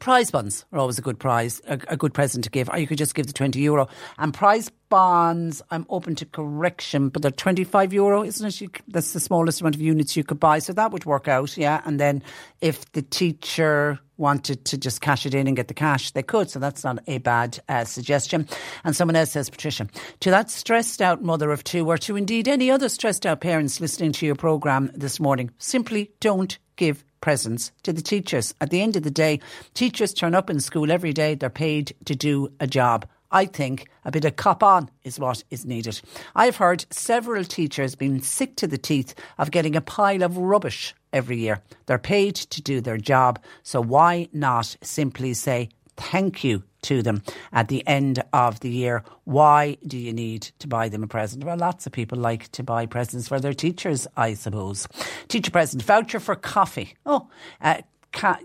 Prize 0.00 0.30
bonds 0.30 0.64
are 0.72 0.78
always 0.78 0.98
a 0.98 1.02
good 1.02 1.18
prize, 1.18 1.60
a, 1.66 1.78
a, 1.88 1.96
good 1.96 2.12
present 2.12 2.44
to 2.44 2.50
give, 2.50 2.68
or 2.68 2.78
you 2.78 2.86
could 2.86 2.98
just 2.98 3.14
give 3.14 3.26
the 3.26 3.32
20 3.32 3.58
euro. 3.60 3.88
And 4.18 4.32
prize 4.32 4.70
bonds, 4.88 5.62
I'm 5.70 5.86
open 5.88 6.14
to 6.16 6.26
correction, 6.26 7.08
but 7.08 7.22
they're 7.22 7.30
25 7.30 7.92
euro, 7.92 8.22
isn't 8.22 8.62
it? 8.62 8.82
That's 8.88 9.12
the 9.12 9.20
smallest 9.20 9.60
amount 9.60 9.74
of 9.74 9.80
units 9.80 10.16
you 10.16 10.24
could 10.24 10.38
buy. 10.38 10.58
So 10.58 10.72
that 10.74 10.92
would 10.92 11.04
work 11.06 11.28
out, 11.28 11.56
yeah. 11.56 11.82
And 11.84 11.98
then 11.98 12.22
if 12.60 12.90
the 12.92 13.02
teacher 13.02 13.98
wanted 14.18 14.64
to 14.66 14.78
just 14.78 15.00
cash 15.00 15.26
it 15.26 15.34
in 15.34 15.46
and 15.46 15.56
get 15.56 15.68
the 15.68 15.74
cash, 15.74 16.10
they 16.10 16.22
could. 16.22 16.50
So 16.50 16.58
that's 16.58 16.84
not 16.84 16.98
a 17.06 17.18
bad 17.18 17.58
uh, 17.68 17.84
suggestion. 17.84 18.48
And 18.84 18.94
someone 18.94 19.16
else 19.16 19.32
says, 19.32 19.50
Patricia, 19.50 19.88
to 20.20 20.30
that 20.30 20.50
stressed 20.50 21.00
out 21.00 21.22
mother 21.22 21.50
of 21.50 21.64
two, 21.64 21.86
or 21.86 21.98
to 21.98 22.16
indeed 22.16 22.48
any 22.48 22.70
other 22.70 22.88
stressed 22.88 23.26
out 23.26 23.40
parents 23.40 23.80
listening 23.80 24.12
to 24.12 24.26
your 24.26 24.36
programme 24.36 24.90
this 24.94 25.20
morning, 25.20 25.50
simply 25.58 26.10
don't 26.20 26.58
give 26.76 27.04
presents 27.20 27.72
to 27.82 27.92
the 27.92 28.02
teachers. 28.02 28.54
At 28.60 28.70
the 28.70 28.80
end 28.80 28.96
of 28.96 29.02
the 29.02 29.10
day, 29.10 29.40
teachers 29.74 30.14
turn 30.14 30.34
up 30.34 30.50
in 30.50 30.60
school 30.60 30.90
every 30.90 31.12
day, 31.12 31.34
they're 31.34 31.50
paid 31.50 31.94
to 32.04 32.14
do 32.14 32.52
a 32.60 32.66
job. 32.66 33.06
I 33.30 33.46
think 33.46 33.88
a 34.04 34.12
bit 34.12 34.24
of 34.24 34.36
cop 34.36 34.62
on 34.62 34.88
is 35.04 35.18
what 35.18 35.42
is 35.50 35.66
needed. 35.66 36.00
I've 36.34 36.56
heard 36.56 36.86
several 36.90 37.44
teachers 37.44 37.94
being 37.94 38.20
sick 38.22 38.56
to 38.56 38.66
the 38.66 38.78
teeth 38.78 39.14
of 39.38 39.50
getting 39.50 39.74
a 39.74 39.80
pile 39.80 40.22
of 40.22 40.38
rubbish 40.38 40.94
every 41.12 41.38
year. 41.38 41.60
They're 41.86 41.98
paid 41.98 42.36
to 42.36 42.62
do 42.62 42.80
their 42.80 42.98
job, 42.98 43.40
so 43.62 43.80
why 43.80 44.28
not 44.32 44.76
simply 44.82 45.34
say 45.34 45.70
thank 45.96 46.44
you 46.44 46.62
to 46.86 47.02
them 47.02 47.22
at 47.52 47.68
the 47.68 47.86
end 47.86 48.22
of 48.32 48.60
the 48.60 48.70
year. 48.70 49.04
Why 49.24 49.76
do 49.86 49.98
you 49.98 50.12
need 50.12 50.42
to 50.60 50.68
buy 50.68 50.88
them 50.88 51.02
a 51.02 51.06
present? 51.06 51.44
Well, 51.44 51.56
lots 51.56 51.86
of 51.86 51.92
people 51.92 52.18
like 52.18 52.50
to 52.52 52.62
buy 52.62 52.86
presents 52.86 53.28
for 53.28 53.40
their 53.40 53.54
teachers, 53.54 54.06
I 54.16 54.34
suppose. 54.34 54.88
Teacher 55.28 55.50
present, 55.50 55.82
voucher 55.82 56.20
for 56.20 56.36
coffee. 56.36 56.94
Oh, 57.04 57.28
uh, 57.60 57.82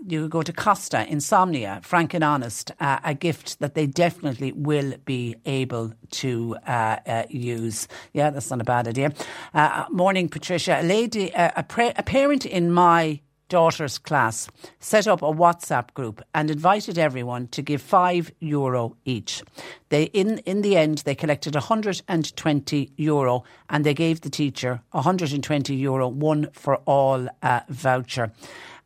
you 0.06 0.28
go 0.28 0.42
to 0.42 0.52
Costa, 0.52 1.06
Insomnia, 1.08 1.80
Frank 1.82 2.14
and 2.14 2.22
Honest, 2.24 2.72
uh, 2.78 2.98
a 3.04 3.14
gift 3.14 3.58
that 3.60 3.74
they 3.74 3.86
definitely 3.86 4.52
will 4.52 4.94
be 5.04 5.36
able 5.46 5.94
to 6.10 6.56
uh, 6.66 6.98
uh, 7.06 7.22
use. 7.30 7.88
Yeah, 8.12 8.30
that's 8.30 8.50
not 8.50 8.60
a 8.60 8.64
bad 8.64 8.86
idea. 8.88 9.12
Uh, 9.54 9.86
morning, 9.90 10.28
Patricia. 10.28 10.80
A 10.80 10.82
lady, 10.82 11.34
uh, 11.34 11.52
a, 11.56 11.62
pre- 11.62 11.92
a 11.96 12.02
parent 12.02 12.44
in 12.44 12.70
my 12.70 13.20
daughter's 13.52 13.98
class 13.98 14.48
set 14.80 15.06
up 15.06 15.20
a 15.20 15.26
WhatsApp 15.26 15.92
group 15.92 16.22
and 16.34 16.50
invited 16.50 16.96
everyone 16.96 17.48
to 17.48 17.60
give 17.60 17.82
five 17.82 18.32
euro 18.40 18.96
each. 19.04 19.42
They, 19.90 20.04
in, 20.04 20.38
in 20.46 20.62
the 20.62 20.78
end, 20.78 20.98
they 21.04 21.14
collected 21.14 21.54
120 21.54 22.92
euro 22.96 23.44
and 23.68 23.84
they 23.84 23.92
gave 23.92 24.22
the 24.22 24.30
teacher 24.30 24.80
120 24.92 25.74
euro, 25.74 26.08
one 26.08 26.48
for 26.52 26.76
all 26.86 27.28
uh, 27.42 27.60
voucher. 27.68 28.32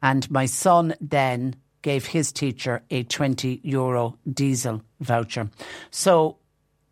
And 0.02 0.28
my 0.32 0.46
son 0.46 0.96
then 1.00 1.54
gave 1.82 2.04
his 2.06 2.32
teacher 2.32 2.82
a 2.90 3.04
20 3.04 3.60
euro 3.62 4.18
diesel 4.28 4.82
voucher. 4.98 5.48
So, 5.92 6.38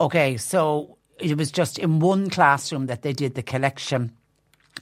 okay, 0.01 0.37
so 0.37 0.97
it 1.19 1.37
was 1.37 1.51
just 1.51 1.81
in 1.81 1.99
one 1.99 2.31
classroom 2.31 2.87
that 2.87 3.03
they 3.03 3.13
did 3.13 3.35
the 3.35 3.43
collection 3.43 4.13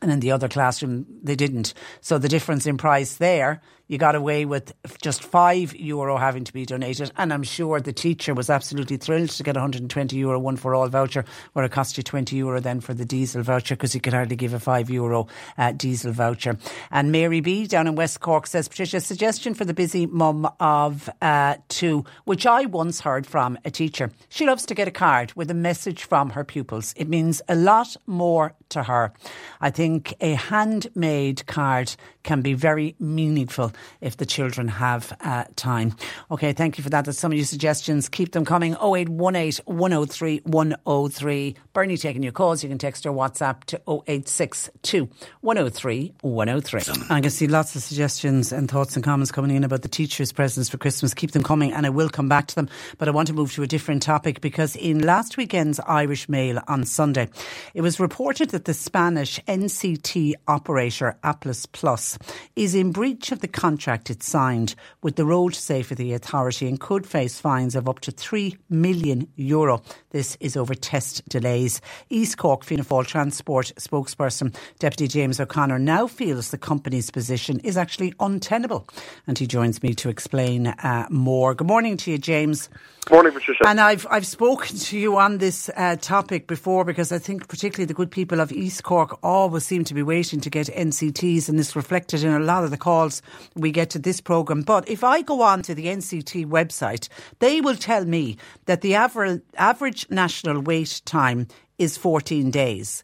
and 0.01 0.11
in 0.11 0.21
the 0.21 0.33
other 0.33 0.49
classroom 0.49 1.07
they 1.23 1.37
didn't. 1.37 1.75
So 2.01 2.19
the 2.19 2.29
difference 2.29 2.67
in 2.67 2.77
price 2.79 3.17
there 3.17 3.61
you 3.93 3.99
got 3.99 4.15
away 4.15 4.47
with 4.47 4.73
just 5.03 5.23
five 5.23 5.77
euro 5.77 6.17
having 6.17 6.45
to 6.45 6.53
be 6.55 6.65
donated. 6.65 7.13
And 7.19 7.31
I'm 7.31 7.43
sure 7.43 7.79
the 7.79 7.93
teacher 7.93 8.33
was 8.33 8.49
absolutely 8.49 8.97
thrilled 8.97 9.29
to 9.29 9.43
get 9.43 9.55
a 9.55 9.61
120 9.61 10.17
euro 10.17 10.39
one 10.39 10.57
for 10.57 10.75
all 10.75 10.89
voucher, 10.89 11.27
where 11.53 11.67
it 11.67 11.73
cost 11.73 11.99
you 11.99 12.03
20 12.03 12.35
euro 12.35 12.59
then 12.59 12.81
for 12.81 12.95
the 12.95 13.05
diesel 13.05 13.43
voucher 13.43 13.77
because 13.77 13.95
you 13.95 14.01
could 14.01 14.15
hardly 14.15 14.35
give 14.35 14.55
a 14.55 14.59
five 14.59 14.89
euro 14.89 15.27
uh, 15.59 15.73
diesel 15.73 16.11
voucher. 16.11 16.57
And 16.91 17.13
Mary 17.13 17.41
B 17.41 17.67
down 17.67 17.87
in 17.87 17.95
West 17.95 18.21
Cork 18.21 18.47
says, 18.47 18.67
Patricia, 18.67 18.99
suggestion 18.99 19.53
for 19.53 19.67
the 19.67 19.75
busy 19.75 20.07
mum 20.07 20.51
of 20.59 21.11
uh, 21.21 21.57
two, 21.69 22.07
which 22.25 22.47
I 22.47 22.65
once 22.65 23.01
heard 23.01 23.27
from 23.27 23.59
a 23.67 23.71
teacher. 23.71 24.11
She 24.31 24.47
loves 24.47 24.65
to 24.67 24.75
get 24.75 24.89
a 24.89 24.93
card 24.93 25.35
with 25.35 25.51
a 25.51 25.55
message 25.55 26.05
from 26.05 26.31
her 26.31 26.45
pupils. 26.45 26.95
It 26.97 27.11
means 27.11 27.43
a 27.47 27.55
lot 27.55 27.95
more 28.07 28.55
to 28.71 28.85
her. 28.85 29.13
I 29.61 29.69
think 29.69 30.15
a 30.23 30.33
handmade 30.33 31.47
card 31.47 31.95
can 32.23 32.41
be 32.41 32.55
very 32.55 32.95
meaningful 32.99 33.73
if 34.01 34.17
the 34.17 34.27
children 34.27 34.69
have 34.69 35.17
uh, 35.21 35.45
time. 35.57 35.95
Okay, 36.31 36.53
thank 36.53 36.79
you 36.79 36.85
for 36.85 36.91
that. 36.91 37.05
That's 37.05 37.19
some 37.19 37.33
of 37.33 37.39
your 37.39 37.45
suggestions. 37.45 38.09
Keep 38.09 38.33
them 38.33 38.45
coming. 38.45 38.75
0818 38.75 39.65
103 39.65 40.41
103. 40.45 41.57
Bernie 41.73 41.97
taking 41.97 42.23
your 42.23 42.33
calls. 42.33 42.62
You 42.62 42.69
can 42.69 42.79
text 42.79 43.07
or 43.07 43.12
WhatsApp 43.12 43.65
to 43.65 43.77
0862 43.87 45.09
103 45.41 46.12
103. 46.21 47.07
I 47.11 47.21
can 47.21 47.31
see 47.31 47.47
lots 47.47 47.77
of 47.77 47.83
suggestions 47.83 48.53
and 48.53 48.71
thoughts 48.71 48.97
and 48.97 49.05
comments 49.05 49.33
coming 49.33 49.55
in 49.55 49.65
about 49.65 49.83
the 49.83 49.89
teachers' 49.89 50.33
presents 50.33 50.69
for 50.69 50.79
Christmas. 50.79 51.15
Keep 51.15 51.33
them 51.33 51.43
coming 51.43 51.73
and 51.73 51.87
I 51.87 51.91
will 51.91 52.09
come 52.09 52.29
back 52.29 52.47
to 52.49 52.55
them. 52.55 52.69
But 52.99 53.09
I 53.09 53.11
want 53.11 53.29
to 53.29 53.35
move 53.35 53.53
to 53.55 53.62
a 53.62 53.67
different 53.67 54.03
topic 54.03 54.41
because 54.41 54.77
in 54.77 55.01
last 55.01 55.37
weekend's 55.37 55.81
Irish 55.81 56.29
Mail 56.29 56.61
on 56.69 56.85
Sunday, 56.85 57.29
it 57.75 57.81
was 57.81 58.01
reported 58.01 58.51
that 58.51 58.65
the 58.65 58.75
Spanish 58.75 59.41
NCT 59.47 60.35
operator 60.49 61.17
Applus 61.23 61.67
Plus 61.67 62.19
is 62.57 62.75
in 62.75 62.93
breach 62.93 63.33
of 63.33 63.41
the 63.41 63.49
contract 63.62 64.11
it 64.11 64.25
signed 64.25 64.75
with 65.02 65.14
the 65.14 65.25
Road 65.25 65.54
Safety 65.54 66.12
Authority 66.12 66.66
and 66.66 66.81
could 66.81 67.07
face 67.07 67.38
fines 67.38 67.76
of 67.76 67.88
up 67.88 68.00
to 68.00 68.11
3 68.11 68.57
million 68.69 69.28
euro. 69.37 69.81
This 70.11 70.37
is 70.40 70.57
over 70.57 70.75
test 70.75 71.28
delays. 71.28 71.81
East 72.11 72.38
Cork 72.38 72.64
Fianna 72.64 72.83
Fáil 72.83 73.07
Transport 73.07 73.71
spokesperson 73.78 74.52
Deputy 74.81 75.07
James 75.07 75.38
O'Connor 75.38 75.78
now 75.78 76.09
feels 76.09 76.50
the 76.50 76.59
company's 76.59 77.12
position 77.12 77.61
is 77.61 77.76
actually 77.76 78.12
untenable. 78.19 78.88
And 79.28 79.38
he 79.38 79.47
joins 79.47 79.81
me 79.81 79.95
to 79.95 80.09
explain 80.09 80.66
uh, 80.66 81.07
more. 81.09 81.54
Good 81.54 81.69
morning 81.69 81.97
to 81.99 82.11
you, 82.11 82.19
James. 82.19 82.69
Morning, 83.11 83.32
Patricia. 83.32 83.66
And 83.66 83.80
I've 83.80 84.06
I've 84.11 84.26
spoken 84.26 84.78
to 84.78 84.97
you 84.97 85.16
on 85.18 85.38
this 85.38 85.68
uh, 85.76 85.97
topic 85.97 86.47
before 86.47 86.85
because 86.85 87.11
I 87.11 87.18
think 87.18 87.49
particularly 87.49 87.87
the 87.87 87.94
good 87.94 88.12
people 88.12 88.40
of 88.40 88.52
East 88.52 88.85
Cork 88.85 89.18
always 89.25 89.66
seem 89.66 89.82
to 89.85 89.94
be 89.94 90.04
waiting 90.04 90.40
to 90.40 90.49
get 90.49 90.68
NCTs, 90.68 91.49
and 91.49 91.59
this 91.59 91.75
reflected 91.75 92.23
in 92.23 92.32
a 92.32 92.38
lot 92.38 92.62
of 92.62 92.71
the 92.71 92.76
calls 92.76 93.21
we 93.56 93.73
get 93.73 93.90
to 93.90 93.99
this 93.99 94.21
program. 94.21 94.62
But 94.62 94.88
if 94.88 95.02
I 95.02 95.21
go 95.21 95.42
on 95.42 95.62
to 95.62 95.75
the 95.75 95.87
NCT 95.87 96.47
website, 96.47 97.09
they 97.40 97.61
will 97.61 97.76
tell 97.76 98.04
me 98.04 98.37
that 98.66 98.82
the 98.82 98.94
average 98.94 99.42
average 99.56 100.09
national 100.09 100.61
wait 100.61 101.02
time 101.04 101.49
is 101.78 101.97
14 101.97 102.52
days. 102.52 103.02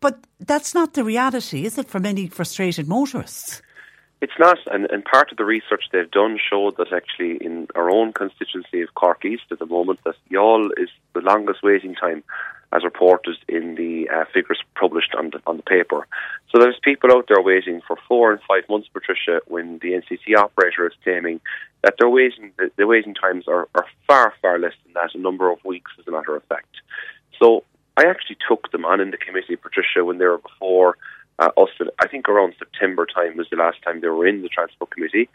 But 0.00 0.26
that's 0.40 0.74
not 0.74 0.94
the 0.94 1.04
reality, 1.04 1.66
is 1.66 1.76
it, 1.76 1.88
for 1.88 2.00
many 2.00 2.26
frustrated 2.26 2.88
motorists? 2.88 3.60
It's 4.22 4.32
not, 4.38 4.58
and, 4.72 4.90
and 4.90 5.04
part 5.04 5.30
of 5.30 5.36
the 5.36 5.44
research 5.44 5.84
they've 5.92 6.10
done 6.10 6.38
showed 6.38 6.78
that 6.78 6.92
actually 6.92 7.36
in 7.36 7.68
our 7.74 7.90
own 7.90 8.12
constituency 8.12 8.80
of 8.82 8.94
Cork 8.94 9.24
East 9.24 9.44
at 9.50 9.58
the 9.58 9.66
moment, 9.66 10.00
that 10.04 10.14
Youghal 10.30 10.70
is 10.78 10.88
the 11.12 11.20
longest 11.20 11.62
waiting 11.62 11.94
time 11.94 12.24
as 12.72 12.82
reported 12.82 13.36
in 13.48 13.74
the 13.76 14.08
uh, 14.08 14.24
figures 14.32 14.62
published 14.74 15.14
on 15.16 15.30
the, 15.30 15.40
on 15.46 15.56
the 15.56 15.62
paper. 15.62 16.06
So 16.50 16.58
there's 16.58 16.78
people 16.82 17.12
out 17.12 17.26
there 17.28 17.42
waiting 17.42 17.80
for 17.86 17.96
four 18.08 18.32
and 18.32 18.40
five 18.48 18.68
months, 18.68 18.88
Patricia, 18.92 19.40
when 19.46 19.78
the 19.78 19.92
NCT 19.92 20.36
operator 20.36 20.86
is 20.86 20.94
claiming 21.04 21.40
that 21.82 21.94
their 21.98 22.08
waiting, 22.08 22.52
the, 22.58 22.70
the 22.76 22.86
waiting 22.86 23.14
times 23.14 23.46
are, 23.46 23.68
are 23.74 23.86
far, 24.06 24.32
far 24.42 24.58
less 24.58 24.72
than 24.84 24.94
that, 24.94 25.14
a 25.14 25.18
number 25.18 25.50
of 25.50 25.64
weeks 25.64 25.92
as 25.98 26.06
a 26.08 26.10
matter 26.10 26.34
of 26.34 26.42
fact. 26.44 26.74
So 27.40 27.64
I 27.96 28.06
actually 28.06 28.38
took 28.48 28.70
them 28.72 28.84
on 28.84 29.00
in 29.00 29.10
the 29.10 29.16
committee, 29.16 29.56
Patricia, 29.56 30.04
when 30.04 30.18
they 30.18 30.26
were 30.26 30.38
before 30.38 30.96
uh. 31.38 31.50
I 31.98 32.08
think 32.08 32.28
around 32.28 32.54
September 32.58 33.06
time 33.06 33.36
was 33.36 33.48
the 33.50 33.56
last 33.56 33.82
time 33.82 34.00
they 34.00 34.08
were 34.08 34.26
in 34.26 34.42
the 34.42 34.48
transport 34.48 34.90
committee, 34.90 35.28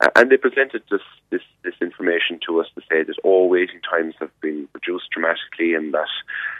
uh, 0.00 0.08
and 0.16 0.30
they 0.30 0.36
presented 0.36 0.82
this, 0.90 1.02
this 1.30 1.42
this 1.62 1.74
information 1.80 2.40
to 2.46 2.60
us 2.60 2.66
to 2.74 2.80
say 2.90 3.02
that 3.02 3.18
all 3.24 3.48
waiting 3.48 3.80
times 3.80 4.14
have 4.20 4.30
been 4.40 4.68
reduced 4.74 5.10
dramatically, 5.10 5.74
and 5.74 5.92
that 5.92 6.08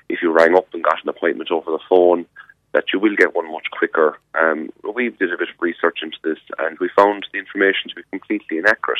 if 0.09 0.21
you 0.23 0.33
rang 0.33 0.57
up 0.57 0.67
and 0.73 0.85
got 0.85 1.03
an 1.03 1.09
appointment 1.09 1.51
over 1.51 1.71
the 1.71 1.79
phone, 1.89 2.27
that 2.73 2.85
you 2.93 2.99
will 2.99 3.17
get 3.17 3.35
one 3.35 3.51
much 3.51 3.67
quicker. 3.73 4.19
Um, 4.35 4.71
we 4.95 5.11
did 5.11 5.33
a 5.33 5.39
bit 5.39 5.49
of 5.49 5.61
research 5.61 6.01
into 6.03 6.19
this, 6.23 6.39
and 6.59 6.79
we 6.79 6.89
found 6.95 7.27
the 7.33 7.39
information 7.39 7.89
to 7.91 7.97
be 7.97 8.03
completely 8.11 8.59
inaccurate. 8.59 8.99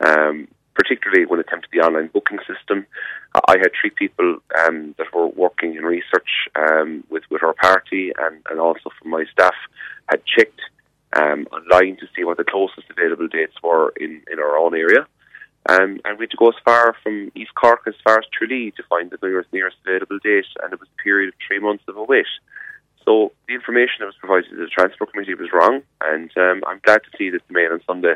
Um, 0.00 0.48
particularly 0.80 1.26
when 1.26 1.38
it 1.38 1.50
came 1.50 1.60
to 1.60 1.68
the 1.72 1.80
online 1.80 2.08
booking 2.08 2.38
system. 2.48 2.86
I 3.34 3.58
had 3.58 3.72
three 3.78 3.90
people 3.90 4.38
um, 4.60 4.94
that 4.96 5.12
were 5.12 5.28
working 5.28 5.74
in 5.74 5.84
research 5.84 6.30
um, 6.56 7.04
with, 7.10 7.24
with 7.30 7.42
our 7.42 7.52
party 7.52 8.12
and, 8.18 8.40
and 8.48 8.58
also 8.58 8.88
from 8.98 9.10
my 9.10 9.24
staff 9.30 9.54
had 10.08 10.22
checked 10.24 10.60
um, 11.12 11.46
online 11.52 11.98
to 11.98 12.06
see 12.16 12.24
what 12.24 12.38
the 12.38 12.44
closest 12.44 12.88
available 12.88 13.28
dates 13.28 13.56
were 13.62 13.92
in, 14.00 14.22
in 14.32 14.38
our 14.38 14.56
own 14.56 14.74
area. 14.74 15.06
Um, 15.68 16.00
and 16.06 16.18
we 16.18 16.22
had 16.22 16.30
to 16.30 16.38
go 16.38 16.48
as 16.48 16.54
far 16.64 16.96
from 17.02 17.30
East 17.34 17.54
Cork 17.54 17.82
as 17.86 17.94
far 18.02 18.18
as 18.18 18.24
Tralee 18.32 18.70
to 18.72 18.82
find 18.88 19.10
the 19.10 19.18
nearest, 19.22 19.52
nearest 19.52 19.76
available 19.86 20.18
date, 20.24 20.46
and 20.62 20.72
it 20.72 20.80
was 20.80 20.88
a 20.88 21.02
period 21.02 21.28
of 21.28 21.34
three 21.46 21.58
months 21.58 21.84
of 21.88 21.98
a 21.98 22.02
wait. 22.02 22.24
So 23.04 23.32
the 23.46 23.54
information 23.54 23.96
that 24.00 24.06
was 24.06 24.16
provided 24.18 24.48
to 24.48 24.56
the 24.56 24.66
Transport 24.66 25.12
Committee 25.12 25.34
was 25.34 25.52
wrong, 25.52 25.82
and 26.00 26.30
um, 26.38 26.62
I'm 26.66 26.80
glad 26.82 27.02
to 27.04 27.16
see 27.18 27.28
that 27.28 27.42
the 27.46 27.52
Mail 27.52 27.72
on 27.72 27.82
Sunday 27.86 28.14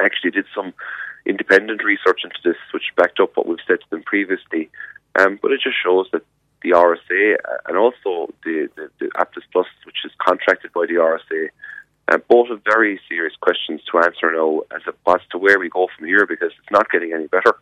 actually 0.00 0.30
did 0.30 0.46
some 0.54 0.72
independent 1.26 1.82
research 1.84 2.20
into 2.24 2.38
this, 2.44 2.56
which 2.72 2.94
backed 2.96 3.20
up 3.20 3.36
what 3.36 3.46
we've 3.46 3.58
said 3.66 3.80
to 3.80 3.90
them 3.90 4.02
previously. 4.02 4.70
Um, 5.18 5.38
but 5.40 5.52
it 5.52 5.60
just 5.62 5.76
shows 5.82 6.06
that 6.12 6.22
the 6.62 6.70
RSA 6.70 7.36
uh, 7.36 7.56
and 7.66 7.76
also 7.76 8.32
the, 8.44 8.68
the, 8.76 8.90
the 8.98 9.10
Applus 9.16 9.44
Plus, 9.52 9.66
which 9.84 10.04
is 10.04 10.12
contracted 10.18 10.72
by 10.72 10.86
the 10.86 10.94
RSA, 10.94 11.48
uh, 12.08 12.18
both 12.28 12.48
have 12.48 12.62
very 12.64 13.00
serious 13.08 13.34
questions 13.40 13.80
to 13.90 13.98
answer 13.98 14.32
now 14.32 14.62
as 14.74 14.82
to 15.30 15.38
where 15.38 15.58
we 15.58 15.68
go 15.68 15.88
from 15.96 16.06
here 16.06 16.26
because 16.26 16.52
it's 16.58 16.70
not 16.70 16.90
getting 16.90 17.12
any 17.12 17.26
better. 17.26 17.56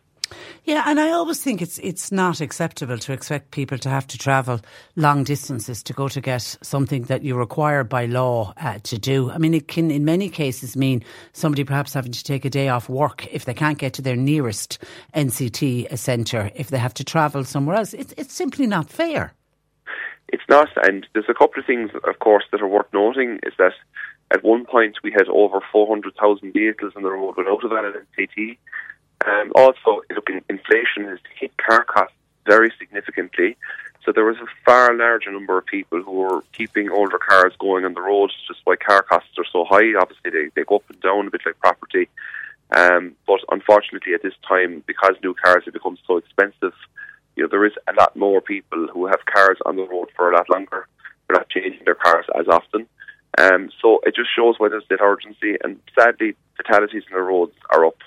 Yeah, 0.63 0.83
and 0.87 0.99
I 0.99 1.11
always 1.11 1.43
think 1.43 1.61
it's 1.61 1.77
it's 1.79 2.11
not 2.11 2.41
acceptable 2.41 2.97
to 2.97 3.13
expect 3.13 3.51
people 3.51 3.77
to 3.77 3.89
have 3.89 4.07
to 4.07 4.17
travel 4.17 4.61
long 4.95 5.23
distances 5.23 5.83
to 5.83 5.93
go 5.93 6.07
to 6.07 6.21
get 6.21 6.57
something 6.61 7.03
that 7.03 7.23
you're 7.23 7.37
required 7.37 7.87
by 7.89 8.05
law 8.05 8.53
uh, 8.57 8.79
to 8.83 8.97
do. 8.97 9.29
I 9.29 9.37
mean, 9.37 9.53
it 9.53 9.67
can 9.67 9.91
in 9.91 10.05
many 10.05 10.29
cases 10.29 10.75
mean 10.75 11.03
somebody 11.33 11.63
perhaps 11.63 11.93
having 11.93 12.11
to 12.13 12.23
take 12.23 12.45
a 12.45 12.49
day 12.49 12.69
off 12.69 12.89
work 12.89 13.27
if 13.31 13.45
they 13.45 13.53
can't 13.53 13.77
get 13.77 13.93
to 13.93 14.01
their 14.01 14.15
nearest 14.15 14.79
NCT 15.13 15.95
centre, 15.97 16.51
if 16.55 16.69
they 16.69 16.79
have 16.79 16.95
to 16.95 17.03
travel 17.03 17.43
somewhere 17.43 17.75
else. 17.75 17.93
It's 17.93 18.13
it's 18.17 18.33
simply 18.33 18.65
not 18.65 18.89
fair. 18.89 19.33
It's 20.29 20.43
not, 20.49 20.69
and 20.87 21.05
there's 21.13 21.29
a 21.29 21.35
couple 21.35 21.59
of 21.59 21.67
things, 21.67 21.91
of 21.93 22.19
course, 22.19 22.45
that 22.51 22.61
are 22.61 22.67
worth 22.67 22.91
noting. 22.91 23.39
Is 23.43 23.53
that 23.59 23.73
at 24.31 24.43
one 24.43 24.65
point 24.65 24.97
we 25.03 25.11
had 25.11 25.27
over 25.29 25.61
400,000 25.71 26.51
vehicles 26.51 26.93
on 26.95 27.03
the 27.03 27.11
road 27.11 27.35
without 27.37 27.63
a 27.63 27.67
valid 27.67 27.95
NCT. 28.17 28.57
Um, 29.25 29.51
also, 29.55 30.01
look, 30.13 30.29
inflation 30.49 31.05
has 31.05 31.19
hit 31.39 31.51
car 31.57 31.83
costs 31.83 32.15
very 32.45 32.71
significantly. 32.77 33.57
So 34.05 34.11
there 34.11 34.25
was 34.25 34.37
a 34.37 34.47
far 34.63 34.95
larger 34.95 35.31
number 35.31 35.57
of 35.57 35.65
people 35.65 36.03
who 36.03 36.11
were 36.11 36.43
keeping 36.53 36.91
older 36.91 37.17
cars 37.17 37.53
going 37.59 37.85
on 37.85 37.95
the 37.95 38.01
roads 38.01 38.33
just 38.47 38.59
why 38.63 38.75
car 38.75 39.01
costs 39.01 39.31
are 39.39 39.45
so 39.51 39.65
high. 39.65 39.95
Obviously, 39.99 40.29
they, 40.29 40.49
they 40.55 40.63
go 40.63 40.75
up 40.75 40.89
and 40.89 41.01
down 41.01 41.27
a 41.27 41.31
bit 41.31 41.41
like 41.45 41.59
property. 41.59 42.07
Um, 42.71 43.15
but 43.25 43.39
unfortunately, 43.51 44.13
at 44.13 44.21
this 44.21 44.33
time, 44.47 44.83
because 44.85 45.15
new 45.23 45.33
cars 45.33 45.63
have 45.65 45.73
become 45.73 45.97
so 46.05 46.17
expensive, 46.17 46.73
you 47.35 47.43
know, 47.43 47.49
there 47.49 47.65
is 47.65 47.73
a 47.87 47.93
lot 47.93 48.15
more 48.15 48.41
people 48.41 48.87
who 48.93 49.07
have 49.07 49.25
cars 49.25 49.57
on 49.65 49.75
the 49.75 49.87
road 49.87 50.09
for 50.15 50.31
a 50.31 50.35
lot 50.35 50.49
longer. 50.49 50.87
They're 51.27 51.37
not 51.37 51.49
changing 51.49 51.81
their 51.85 51.95
cars 51.95 52.25
as 52.39 52.47
often. 52.47 52.87
Um, 53.37 53.69
so 53.81 53.99
it 54.03 54.15
just 54.15 54.29
shows 54.35 54.55
why 54.57 54.69
there's 54.69 54.87
that 54.89 55.01
urgency. 55.01 55.57
And 55.63 55.79
sadly, 55.97 56.35
fatalities 56.57 57.03
on 57.11 57.17
the 57.17 57.23
roads 57.23 57.53
are 57.71 57.85
up. 57.85 57.97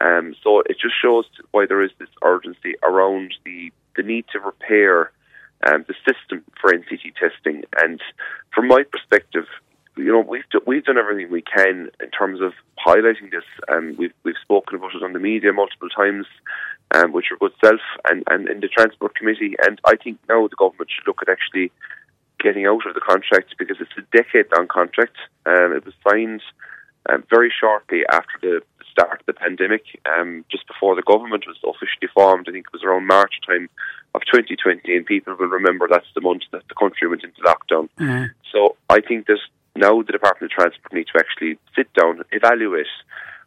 Um, 0.00 0.34
so 0.42 0.60
it 0.60 0.76
just 0.80 0.94
shows 1.00 1.24
why 1.52 1.66
there 1.66 1.82
is 1.82 1.90
this 1.98 2.08
urgency 2.22 2.74
around 2.82 3.34
the, 3.44 3.72
the 3.96 4.02
need 4.02 4.26
to 4.32 4.40
repair 4.40 5.12
um, 5.66 5.84
the 5.86 5.94
system 6.06 6.44
for 6.60 6.72
NCT 6.72 7.14
testing. 7.14 7.64
And 7.80 8.00
from 8.52 8.68
my 8.68 8.82
perspective, 8.82 9.46
you 9.96 10.10
know, 10.12 10.20
we've 10.20 10.48
do, 10.50 10.60
we've 10.66 10.84
done 10.84 10.98
everything 10.98 11.30
we 11.30 11.42
can 11.42 11.90
in 12.00 12.10
terms 12.10 12.40
of 12.40 12.52
highlighting 12.84 13.30
this. 13.30 13.44
Um, 13.68 13.94
we've 13.96 14.12
we've 14.24 14.34
spoken 14.42 14.76
about 14.76 14.94
it 14.94 15.02
on 15.02 15.12
the 15.12 15.20
media 15.20 15.52
multiple 15.52 15.88
times, 15.88 16.26
um, 16.92 17.12
which 17.12 17.26
your 17.30 17.38
good 17.38 17.52
self 17.64 17.80
and, 18.10 18.24
and 18.28 18.48
in 18.48 18.60
the 18.60 18.68
transport 18.68 19.14
committee. 19.14 19.54
And 19.64 19.80
I 19.84 19.96
think 19.96 20.18
now 20.28 20.48
the 20.48 20.56
government 20.56 20.90
should 20.90 21.06
look 21.06 21.22
at 21.22 21.28
actually 21.28 21.70
getting 22.40 22.66
out 22.66 22.86
of 22.86 22.94
the 22.94 23.00
contract 23.00 23.54
because 23.58 23.76
it's 23.80 23.96
a 23.96 24.16
decade 24.16 24.46
long 24.56 24.66
contract. 24.66 25.16
Um, 25.46 25.72
it 25.72 25.84
was 25.84 25.94
signed 26.08 26.42
um, 27.08 27.24
very 27.30 27.52
shortly 27.58 28.02
after 28.10 28.38
the 28.42 28.60
start 28.94 29.20
of 29.20 29.26
the 29.26 29.32
pandemic, 29.34 29.82
um, 30.06 30.44
just 30.50 30.66
before 30.66 30.94
the 30.94 31.02
government 31.02 31.44
was 31.46 31.58
officially 31.66 32.10
formed. 32.14 32.48
I 32.48 32.52
think 32.52 32.66
it 32.66 32.72
was 32.72 32.84
around 32.84 33.06
March 33.06 33.34
time 33.46 33.68
of 34.14 34.22
2020, 34.30 34.96
and 34.96 35.04
people 35.04 35.34
will 35.34 35.48
remember 35.48 35.88
that's 35.88 36.14
the 36.14 36.20
month 36.20 36.42
that 36.52 36.62
the 36.68 36.74
country 36.74 37.08
went 37.08 37.24
into 37.24 37.42
lockdown. 37.42 37.88
Mm-hmm. 37.98 38.30
So 38.52 38.76
I 38.88 39.00
think 39.00 39.26
that 39.26 39.40
now 39.76 40.00
the 40.02 40.12
Department 40.12 40.52
of 40.52 40.56
Transport 40.56 40.92
needs 40.92 41.10
to 41.10 41.18
actually 41.18 41.58
sit 41.74 41.92
down, 41.94 42.22
evaluate 42.30 42.86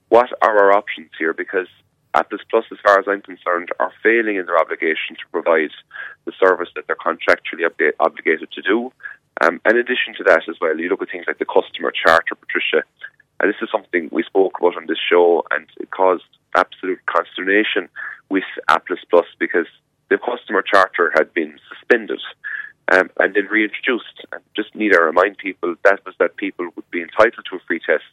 what 0.09 0.29
are 0.41 0.57
our 0.59 0.73
options 0.73 1.09
here, 1.17 1.33
because 1.33 1.67
Applus 2.13 2.41
Plus, 2.49 2.65
as 2.71 2.79
far 2.83 2.99
as 2.99 3.05
I'm 3.07 3.21
concerned, 3.21 3.69
are 3.79 3.93
failing 4.03 4.35
in 4.35 4.45
their 4.45 4.59
obligation 4.59 5.15
to 5.15 5.31
provide 5.31 5.71
the 6.25 6.33
service 6.39 6.69
that 6.75 6.87
they're 6.87 6.95
contractually 6.95 7.63
obligated 7.99 8.51
to 8.51 8.61
do. 8.61 8.91
Um, 9.41 9.61
in 9.69 9.77
addition 9.77 10.15
to 10.17 10.23
that, 10.23 10.49
as 10.49 10.55
well, 10.59 10.77
you 10.77 10.89
look 10.89 11.01
at 11.01 11.11
things 11.11 11.25
like 11.27 11.37
the 11.37 11.45
customer 11.45 11.91
charter, 11.91 12.35
Patricia. 12.35 12.83
And 13.39 13.49
this 13.49 13.61
is 13.61 13.69
something 13.71 14.09
we 14.11 14.23
spoke 14.23 14.53
about 14.59 14.77
on 14.77 14.87
this 14.87 14.97
show, 14.97 15.43
and 15.51 15.67
it 15.79 15.91
caused 15.91 16.25
absolute 16.55 16.99
consternation 17.05 17.87
with 18.29 18.43
Applus 18.69 18.99
Plus 19.09 19.25
because 19.39 19.67
the 20.09 20.17
customer 20.17 20.63
charter 20.63 21.11
had 21.15 21.33
been 21.33 21.59
suspended 21.69 22.19
um, 22.91 23.09
and 23.19 23.33
then 23.35 23.45
reintroduced. 23.45 24.25
And 24.31 24.41
just 24.55 24.73
need 24.75 24.93
to 24.93 25.01
remind 25.01 25.37
people 25.37 25.75
that 25.83 26.05
was 26.05 26.15
that 26.19 26.37
people 26.37 26.69
would 26.75 26.89
be 26.91 27.01
entitled 27.01 27.45
to 27.49 27.57
a 27.57 27.59
free 27.67 27.79
test 27.79 28.03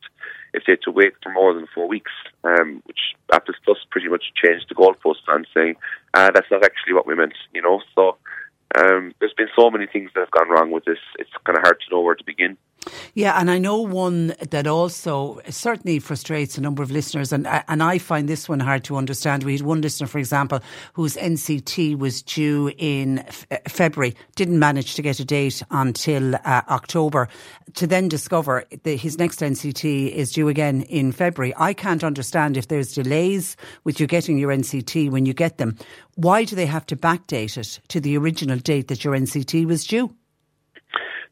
if 0.52 0.64
they 0.66 0.72
had 0.72 0.82
to 0.82 0.90
wait 0.90 1.14
for 1.22 1.32
more 1.32 1.54
than 1.54 1.66
four 1.74 1.88
weeks, 1.88 2.12
um, 2.44 2.82
which 2.84 3.14
Applus 3.32 3.56
Plus 3.64 3.78
pretty 3.90 4.08
much 4.08 4.24
changed 4.34 4.66
the 4.68 4.74
goalposts 4.74 5.28
on 5.28 5.46
saying 5.54 5.76
uh, 6.14 6.30
that's 6.34 6.50
not 6.50 6.64
actually 6.64 6.94
what 6.94 7.06
we 7.06 7.14
meant, 7.14 7.34
you 7.52 7.62
know. 7.62 7.80
So 7.94 8.16
um, 8.76 9.14
there's 9.20 9.34
been 9.34 9.48
so 9.56 9.70
many 9.70 9.86
things 9.86 10.10
that 10.14 10.20
have 10.20 10.30
gone 10.30 10.48
wrong 10.48 10.70
with 10.70 10.84
this. 10.84 10.98
It's 11.18 11.30
kind 11.44 11.56
of 11.58 11.62
hard 11.62 11.78
to 11.80 11.94
know 11.94 12.00
where 12.00 12.14
to 12.14 12.24
begin. 12.24 12.56
Yeah, 13.14 13.38
and 13.38 13.50
I 13.50 13.58
know 13.58 13.80
one 13.80 14.34
that 14.50 14.66
also 14.66 15.40
certainly 15.48 15.98
frustrates 15.98 16.58
a 16.58 16.60
number 16.60 16.82
of 16.82 16.90
listeners, 16.90 17.32
and 17.32 17.46
and 17.46 17.82
I 17.82 17.98
find 17.98 18.28
this 18.28 18.48
one 18.48 18.60
hard 18.60 18.84
to 18.84 18.96
understand. 18.96 19.44
We 19.44 19.52
had 19.52 19.62
one 19.62 19.80
listener, 19.80 20.06
for 20.06 20.18
example, 20.18 20.60
whose 20.94 21.16
NCT 21.16 21.98
was 21.98 22.22
due 22.22 22.72
in 22.76 23.20
uh, 23.50 23.56
February, 23.68 24.14
didn't 24.34 24.58
manage 24.58 24.94
to 24.94 25.02
get 25.02 25.20
a 25.20 25.24
date 25.24 25.62
until 25.70 26.34
uh, 26.34 26.62
October, 26.68 27.28
to 27.74 27.86
then 27.86 28.08
discover 28.08 28.64
that 28.82 28.96
his 28.96 29.18
next 29.18 29.40
NCT 29.40 30.10
is 30.10 30.32
due 30.32 30.48
again 30.48 30.82
in 30.82 31.12
February. 31.12 31.54
I 31.56 31.72
can't 31.72 32.04
understand 32.04 32.56
if 32.56 32.68
there's 32.68 32.94
delays 32.94 33.56
with 33.84 34.00
you 34.00 34.06
getting 34.06 34.38
your 34.38 34.50
NCT 34.50 35.10
when 35.10 35.26
you 35.26 35.34
get 35.34 35.58
them. 35.58 35.76
Why 36.16 36.44
do 36.44 36.56
they 36.56 36.66
have 36.66 36.86
to 36.86 36.96
backdate 36.96 37.56
it 37.56 37.80
to 37.88 38.00
the 38.00 38.16
original 38.16 38.58
date 38.58 38.88
that 38.88 39.04
your 39.04 39.14
NCT 39.14 39.66
was 39.66 39.86
due? 39.86 40.14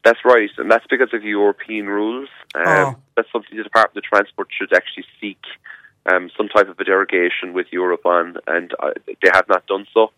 That's 0.03 0.19
right, 0.25 0.49
and 0.57 0.69
that's 0.69 0.85
because 0.89 1.13
of 1.13 1.23
European 1.23 1.87
rules. 1.87 2.29
Um, 2.55 2.63
Oh. 2.65 2.95
That's 3.15 3.31
something 3.31 3.55
the 3.55 3.63
Department 3.63 4.03
of 4.03 4.09
Transport 4.09 4.47
should 4.51 4.73
actually 4.73 5.05
seek 5.21 5.39
um, 6.05 6.29
some 6.35 6.49
type 6.49 6.67
of 6.67 6.79
a 6.79 6.83
derogation 6.83 7.53
with 7.53 7.67
Europe 7.71 8.05
on, 8.05 8.37
and 8.47 8.73
uh, 8.79 8.91
they 9.05 9.29
have 9.31 9.47
not 9.47 9.65
done 9.67 9.85
so. 9.93 10.11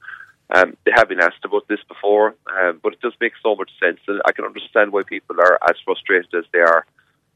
Um, 0.50 0.78
they 0.86 0.92
have 0.96 1.10
been 1.10 1.20
asked 1.22 1.44
about 1.44 1.68
this 1.68 1.80
before, 1.88 2.36
um, 2.60 2.80
but 2.82 2.94
it 2.94 3.02
does 3.02 3.14
make 3.20 3.34
so 3.42 3.56
much 3.56 3.72
sense, 3.82 4.00
and 4.08 4.22
I 4.26 4.32
can 4.32 4.46
understand 4.46 4.92
why 4.92 5.04
people 5.04 5.40
are 5.40 5.60
as 5.68 5.76
frustrated 5.84 6.34
as 6.34 6.46
they 6.54 6.60
are. 6.60 6.86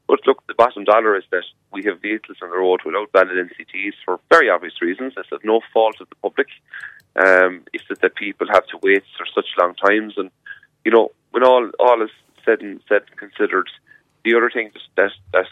But 0.06 0.20
look, 0.26 0.44
the 0.46 0.54
bottom 0.54 0.84
dollar 0.84 1.16
is 1.16 1.24
that 1.30 1.44
we 1.72 1.84
have 1.84 2.00
vehicles 2.00 2.38
on 2.42 2.50
the 2.50 2.56
road 2.56 2.80
without 2.84 3.12
valid 3.12 3.36
NCTs 3.36 3.94
for 4.04 4.18
very 4.28 4.48
obvious 4.50 4.80
reasons. 4.80 5.14
It's 5.16 5.30
of 5.30 5.44
no 5.44 5.60
fault 5.72 6.00
of 6.00 6.08
the 6.08 6.16
public. 6.16 6.48
Um, 7.16 7.62
it's 7.72 7.84
that 7.88 8.14
people 8.14 8.46
have 8.52 8.66
to 8.68 8.78
wait 8.82 9.04
for 9.16 9.26
such 9.34 9.46
long 9.60 9.74
times, 9.74 10.14
and 10.16 10.30
you 10.84 10.90
know, 10.90 11.10
when 11.32 11.44
all 11.44 11.70
all 11.78 12.02
is 12.02 12.10
said 12.50 12.60
and 12.60 12.80
said 12.88 13.02
and 13.08 13.18
considered, 13.18 13.68
the 14.24 14.34
other 14.34 14.50
thing 14.50 14.70
that 14.72 14.82
that 14.96 15.12
that 15.32 15.46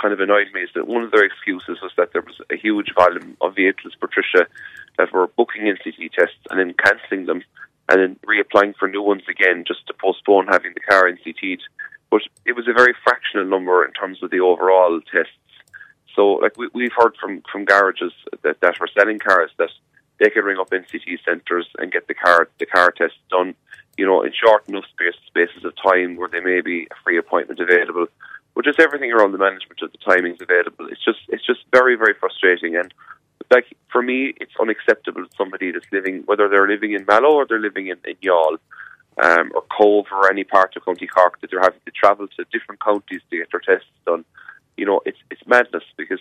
kind 0.00 0.12
of 0.12 0.20
annoyed 0.20 0.48
me 0.52 0.60
is 0.60 0.70
that 0.74 0.86
one 0.86 1.02
of 1.02 1.10
their 1.10 1.24
excuses 1.24 1.78
was 1.82 1.92
that 1.96 2.12
there 2.12 2.22
was 2.22 2.36
a 2.50 2.56
huge 2.56 2.92
volume 2.94 3.36
of 3.40 3.56
vehicles, 3.56 3.94
Patricia, 3.98 4.46
that 4.98 5.12
were 5.12 5.26
booking 5.26 5.62
NCT 5.62 6.12
tests 6.12 6.36
and 6.50 6.58
then 6.58 6.74
cancelling 6.74 7.26
them 7.26 7.42
and 7.88 8.00
then 8.00 8.16
reapplying 8.26 8.74
for 8.76 8.88
new 8.88 9.02
ones 9.02 9.22
again 9.28 9.64
just 9.66 9.86
to 9.86 9.94
postpone 9.94 10.48
having 10.48 10.72
the 10.74 10.80
car 10.80 11.10
NCT'd. 11.10 11.62
But 12.10 12.22
it 12.44 12.52
was 12.52 12.68
a 12.68 12.72
very 12.72 12.94
fractional 13.04 13.46
number 13.46 13.84
in 13.84 13.92
terms 13.92 14.22
of 14.22 14.30
the 14.30 14.40
overall 14.40 15.00
tests. 15.12 15.32
So, 16.14 16.32
like 16.34 16.56
we, 16.56 16.68
we've 16.72 16.96
heard 16.96 17.14
from 17.20 17.42
from 17.50 17.64
garages 17.64 18.12
that 18.42 18.60
that 18.60 18.80
are 18.80 18.88
selling 18.98 19.18
cars 19.18 19.50
that 19.58 19.70
they 20.18 20.30
can 20.30 20.44
ring 20.44 20.58
up 20.58 20.70
NCT 20.70 21.18
centres 21.24 21.66
and 21.78 21.92
get 21.92 22.08
the 22.08 22.14
car 22.14 22.48
the 22.58 22.66
car 22.66 22.90
tests 22.90 23.18
done, 23.30 23.54
you 23.96 24.06
know, 24.06 24.22
in 24.22 24.32
short 24.32 24.68
enough 24.68 24.84
space, 24.92 25.14
spaces 25.26 25.64
of 25.64 25.72
time 25.76 26.16
where 26.16 26.28
there 26.28 26.42
may 26.42 26.60
be 26.60 26.86
a 26.90 26.94
free 27.02 27.18
appointment 27.18 27.60
available. 27.60 28.06
But 28.54 28.64
just 28.64 28.80
everything 28.80 29.12
around 29.12 29.32
the 29.32 29.38
management 29.38 29.82
of 29.82 29.92
the 29.92 29.98
timings 29.98 30.40
available, 30.40 30.88
it's 30.90 31.04
just 31.04 31.20
it's 31.28 31.46
just 31.46 31.60
very 31.72 31.96
very 31.96 32.14
frustrating. 32.14 32.76
And 32.76 32.92
like 33.50 33.66
for 33.90 34.02
me, 34.02 34.34
it's 34.40 34.52
unacceptable 34.60 35.22
that 35.22 35.36
somebody 35.36 35.72
that's 35.72 35.86
living 35.92 36.22
whether 36.26 36.48
they're 36.48 36.68
living 36.68 36.92
in 36.92 37.04
Mallow 37.06 37.34
or 37.34 37.46
they're 37.46 37.60
living 37.60 37.88
in, 37.88 37.98
in 38.04 38.16
Youghal. 38.16 38.58
Um, 39.22 39.50
or 39.54 39.62
Cobh 39.62 40.12
or 40.12 40.30
any 40.30 40.44
part 40.44 40.76
of 40.76 40.84
County 40.84 41.06
Cork 41.06 41.40
that 41.40 41.50
they're 41.50 41.58
having 41.58 41.80
to 41.86 41.90
travel 41.90 42.28
to 42.36 42.44
different 42.52 42.82
counties 42.84 43.22
to 43.30 43.38
get 43.38 43.48
their 43.50 43.60
tests 43.60 43.88
done. 44.04 44.26
You 44.76 44.84
know, 44.84 45.00
it's 45.06 45.16
it's 45.30 45.40
madness 45.46 45.84
because 45.96 46.20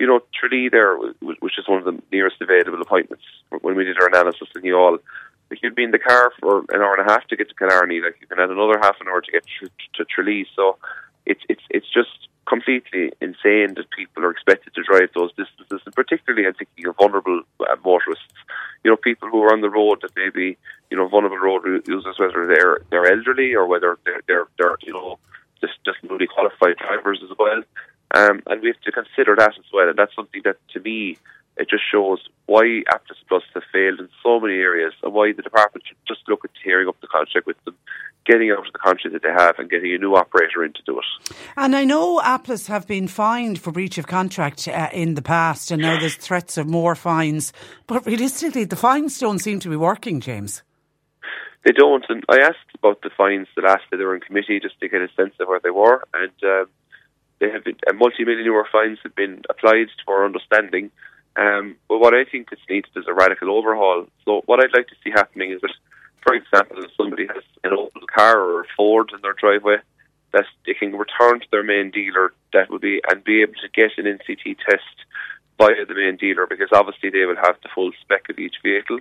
you 0.00 0.06
know, 0.06 0.20
Tralee 0.32 0.70
there, 0.70 0.96
which 1.20 1.58
is 1.58 1.68
one 1.68 1.78
of 1.78 1.84
the 1.84 2.02
nearest 2.10 2.40
available 2.40 2.80
appointments 2.80 3.22
when 3.60 3.76
we 3.76 3.84
did 3.84 4.00
our 4.00 4.08
analysis 4.08 4.48
in 4.56 4.62
Youghal, 4.62 4.98
like 5.50 5.62
you'd 5.62 5.74
be 5.74 5.84
in 5.84 5.90
the 5.90 5.98
car 5.98 6.32
for 6.40 6.60
an 6.68 6.80
hour 6.80 6.94
and 6.94 7.08
a 7.08 7.12
half 7.12 7.26
to 7.28 7.36
get 7.36 7.48
to 7.48 7.54
Killarney, 7.54 8.00
like 8.00 8.16
you 8.20 8.26
can 8.26 8.38
add 8.38 8.50
another 8.50 8.78
half 8.80 9.00
an 9.00 9.08
hour 9.08 9.20
to 9.20 9.32
get 9.32 9.44
to, 9.60 9.68
to 9.94 10.04
Tralee. 10.04 10.46
So 10.54 10.78
it's 11.26 11.42
it's 11.48 11.62
it's 11.70 11.92
just 11.92 12.28
completely 12.48 13.12
insane 13.20 13.74
that 13.74 13.90
people 13.96 14.24
are 14.24 14.30
expected 14.30 14.74
to 14.74 14.82
drive 14.82 15.10
those 15.14 15.30
distances, 15.34 15.80
and 15.84 15.94
particularly 15.94 16.46
I'm 16.46 16.54
thinking 16.54 16.86
of 16.86 16.96
vulnerable 16.96 17.42
uh, 17.60 17.76
motorists. 17.84 18.24
You 18.84 18.90
know, 18.90 18.96
people 18.96 19.28
who 19.28 19.42
are 19.42 19.52
on 19.52 19.60
the 19.60 19.70
road 19.70 19.98
that 20.02 20.16
may 20.16 20.30
be, 20.30 20.56
you 20.90 20.96
know, 20.96 21.06
vulnerable 21.08 21.38
road 21.38 21.62
users, 21.86 22.18
whether 22.18 22.46
they're 22.46 22.78
they're 22.90 23.10
elderly 23.10 23.54
or 23.54 23.66
whether 23.66 23.98
they're 24.04 24.22
they're, 24.26 24.48
they're 24.58 24.76
you 24.82 24.92
know 24.92 25.18
just 25.60 25.74
just 25.84 25.98
newly 26.02 26.26
qualified 26.26 26.76
drivers 26.76 27.20
as 27.22 27.36
well. 27.38 27.62
Um, 28.12 28.42
and 28.46 28.60
we 28.60 28.68
have 28.68 28.80
to 28.80 28.92
consider 28.92 29.36
that 29.36 29.54
as 29.56 29.64
well. 29.72 29.88
And 29.88 29.96
that's 29.96 30.14
something 30.16 30.42
that, 30.44 30.56
to 30.72 30.80
me, 30.80 31.16
it 31.56 31.68
just 31.68 31.82
shows 31.90 32.20
why 32.46 32.82
Applus 32.92 33.18
Plus 33.28 33.42
have 33.54 33.62
failed 33.72 34.00
in 34.00 34.08
so 34.22 34.40
many 34.40 34.54
areas 34.54 34.92
and 35.02 35.12
why 35.12 35.32
the 35.32 35.42
department 35.42 35.84
should 35.86 35.96
just 36.08 36.20
look 36.28 36.44
at 36.44 36.50
tearing 36.64 36.88
up 36.88 37.00
the 37.00 37.06
contract 37.06 37.46
with 37.46 37.62
them, 37.64 37.76
getting 38.26 38.50
out 38.50 38.66
of 38.66 38.72
the 38.72 38.78
contract 38.78 39.12
that 39.12 39.22
they 39.22 39.32
have 39.32 39.58
and 39.58 39.70
getting 39.70 39.94
a 39.94 39.98
new 39.98 40.14
operator 40.14 40.64
in 40.64 40.72
to 40.72 40.82
do 40.86 40.98
it. 40.98 41.34
And 41.56 41.76
I 41.76 41.84
know 41.84 42.20
Applus 42.20 42.66
have 42.66 42.86
been 42.86 43.08
fined 43.08 43.60
for 43.60 43.72
breach 43.72 43.98
of 43.98 44.06
contract 44.06 44.66
uh, 44.68 44.88
in 44.92 45.14
the 45.14 45.22
past, 45.22 45.70
and 45.70 45.82
now 45.82 45.98
there's 45.98 46.16
threats 46.16 46.56
of 46.56 46.66
more 46.66 46.94
fines. 46.94 47.52
But 47.86 48.06
realistically, 48.06 48.64
the 48.64 48.76
fines 48.76 49.18
don't 49.18 49.38
seem 49.38 49.60
to 49.60 49.68
be 49.68 49.76
working, 49.76 50.20
James. 50.20 50.62
They 51.64 51.72
don't. 51.72 52.04
And 52.08 52.24
I 52.28 52.38
asked 52.38 52.56
about 52.74 53.02
the 53.02 53.10
fines 53.16 53.48
the 53.54 53.62
last 53.62 53.82
day 53.90 53.98
they 53.98 54.04
were 54.04 54.14
in 54.14 54.22
committee 54.22 54.60
just 54.60 54.80
to 54.80 54.88
get 54.88 55.02
a 55.02 55.08
sense 55.14 55.34
of 55.38 55.48
where 55.48 55.60
they 55.62 55.70
were. 55.70 56.02
And 56.14 56.32
um, 56.42 56.66
they 57.38 57.50
have 57.50 57.64
been, 57.64 57.76
a 57.88 57.92
multi-million 57.92 58.44
euro 58.44 58.64
fines 58.72 58.98
have 59.02 59.14
been 59.14 59.42
applied 59.50 59.88
to 59.88 60.10
our 60.10 60.24
understanding. 60.24 60.90
Um, 61.36 61.76
but 61.88 61.98
what 61.98 62.14
I 62.14 62.24
think 62.24 62.48
is 62.52 62.58
needed 62.68 62.90
is 62.96 63.06
a 63.08 63.14
radical 63.14 63.50
overhaul. 63.50 64.06
So 64.24 64.42
what 64.46 64.60
I'd 64.60 64.74
like 64.74 64.88
to 64.88 64.96
see 65.02 65.10
happening 65.10 65.52
is 65.52 65.60
that, 65.62 65.72
for 66.22 66.34
example, 66.34 66.82
if 66.82 66.90
somebody 66.96 67.26
has 67.26 67.42
an 67.64 67.72
old 67.72 67.92
car 68.14 68.40
or 68.40 68.62
a 68.62 68.66
Ford 68.76 69.10
in 69.14 69.20
their 69.22 69.34
driveway, 69.34 69.76
that 70.32 70.46
they 70.66 70.74
can 70.74 70.92
return 70.92 71.40
to 71.40 71.46
their 71.50 71.62
main 71.62 71.90
dealer 71.90 72.32
that 72.52 72.70
would 72.70 72.80
be 72.80 73.00
and 73.08 73.24
be 73.24 73.42
able 73.42 73.54
to 73.54 73.68
get 73.74 73.90
an 73.98 74.04
NCT 74.04 74.58
test 74.58 74.84
via 75.58 75.84
the 75.86 75.94
main 75.94 76.16
dealer 76.16 76.46
because 76.46 76.68
obviously 76.72 77.10
they 77.10 77.26
will 77.26 77.36
have 77.36 77.56
the 77.62 77.68
full 77.74 77.90
spec 78.00 78.28
of 78.28 78.38
each 78.38 78.56
vehicle. 78.62 78.98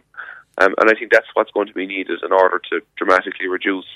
Um, 0.57 0.75
and 0.79 0.89
I 0.89 0.93
think 0.93 1.11
that's 1.11 1.27
what's 1.33 1.51
going 1.51 1.67
to 1.67 1.73
be 1.73 1.87
needed 1.87 2.19
in 2.23 2.33
order 2.33 2.59
to 2.71 2.81
dramatically 2.97 3.47
reduce, 3.47 3.87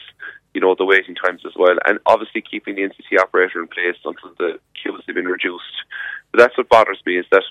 you 0.54 0.62
know, 0.62 0.76
the 0.76 0.86
waiting 0.86 1.16
times 1.16 1.42
as 1.46 1.54
well. 1.58 1.76
And 1.86 2.00
obviously 2.06 2.42
keeping 2.42 2.76
the 2.76 2.84
NCT 2.84 3.20
operator 3.20 3.62
in 3.62 3.68
place 3.68 3.98
until 4.06 4.32
the 4.38 4.60
queues 4.82 5.04
have 5.06 5.16
been 5.16 5.26
reduced. 5.26 5.84
But 6.32 6.40
that's 6.40 6.58
what 6.58 6.70
bothers 6.70 7.02
me 7.06 7.18
is 7.18 7.26
that 7.32 7.44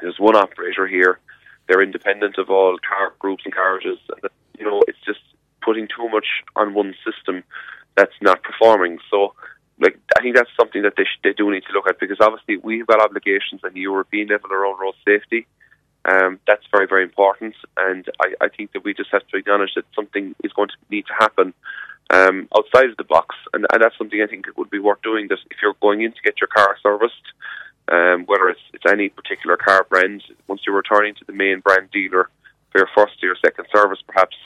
there's 0.00 0.18
one 0.18 0.36
operator 0.36 0.86
here. 0.86 1.18
They're 1.66 1.82
independent 1.82 2.38
of 2.38 2.50
all 2.50 2.78
car 2.78 3.14
groups 3.18 3.42
and 3.44 3.54
carriages. 3.54 3.98
You 4.58 4.64
know, 4.64 4.82
it's 4.88 4.98
just 5.04 5.20
putting 5.62 5.88
too 5.88 6.08
much 6.08 6.26
on 6.56 6.74
one 6.74 6.94
system 7.04 7.44
that's 7.96 8.14
not 8.22 8.42
performing. 8.42 8.98
So, 9.10 9.34
like, 9.80 9.98
I 10.16 10.22
think 10.22 10.36
that's 10.36 10.50
something 10.58 10.82
that 10.82 10.94
they 10.96 11.04
sh- 11.04 11.20
they 11.22 11.32
do 11.32 11.50
need 11.50 11.64
to 11.64 11.72
look 11.72 11.88
at 11.88 12.00
because 12.00 12.18
obviously 12.20 12.56
we've 12.56 12.86
got 12.86 13.02
obligations 13.02 13.60
on 13.64 13.74
the 13.74 13.80
European 13.80 14.28
level 14.28 14.52
around 14.52 14.78
road 14.80 14.94
safety. 15.04 15.46
Um, 16.04 16.40
that's 16.46 16.64
very, 16.72 16.86
very 16.86 17.02
important, 17.02 17.54
and 17.76 18.06
I, 18.20 18.46
I 18.46 18.48
think 18.48 18.72
that 18.72 18.82
we 18.82 18.94
just 18.94 19.10
have 19.10 19.26
to 19.26 19.36
acknowledge 19.36 19.74
that 19.74 19.84
something 19.94 20.34
is 20.42 20.52
going 20.52 20.68
to 20.68 20.76
need 20.90 21.04
to 21.06 21.12
happen 21.18 21.52
um, 22.10 22.48
outside 22.56 22.88
of 22.88 22.96
the 22.96 23.04
box, 23.04 23.36
and, 23.52 23.66
and 23.72 23.82
that's 23.82 23.98
something 23.98 24.22
I 24.22 24.26
think 24.26 24.46
it 24.46 24.56
would 24.56 24.70
be 24.70 24.78
worth 24.78 25.02
doing. 25.02 25.28
That 25.28 25.38
if 25.50 25.58
you're 25.60 25.74
going 25.82 26.02
in 26.02 26.12
to 26.12 26.22
get 26.24 26.40
your 26.40 26.48
car 26.48 26.76
serviced, 26.82 27.26
um, 27.90 28.24
whether 28.26 28.48
it's, 28.48 28.60
it's 28.74 28.84
any 28.86 29.08
particular 29.08 29.56
car 29.56 29.86
brand, 29.88 30.22
once 30.46 30.62
you're 30.66 30.76
returning 30.76 31.14
to 31.14 31.24
the 31.24 31.32
main 31.32 31.60
brand 31.60 31.90
dealer 31.90 32.28
for 32.70 32.78
your 32.78 32.88
first 32.94 33.22
or 33.22 33.26
your 33.26 33.36
second 33.44 33.66
service, 33.74 33.98
perhaps 34.06 34.36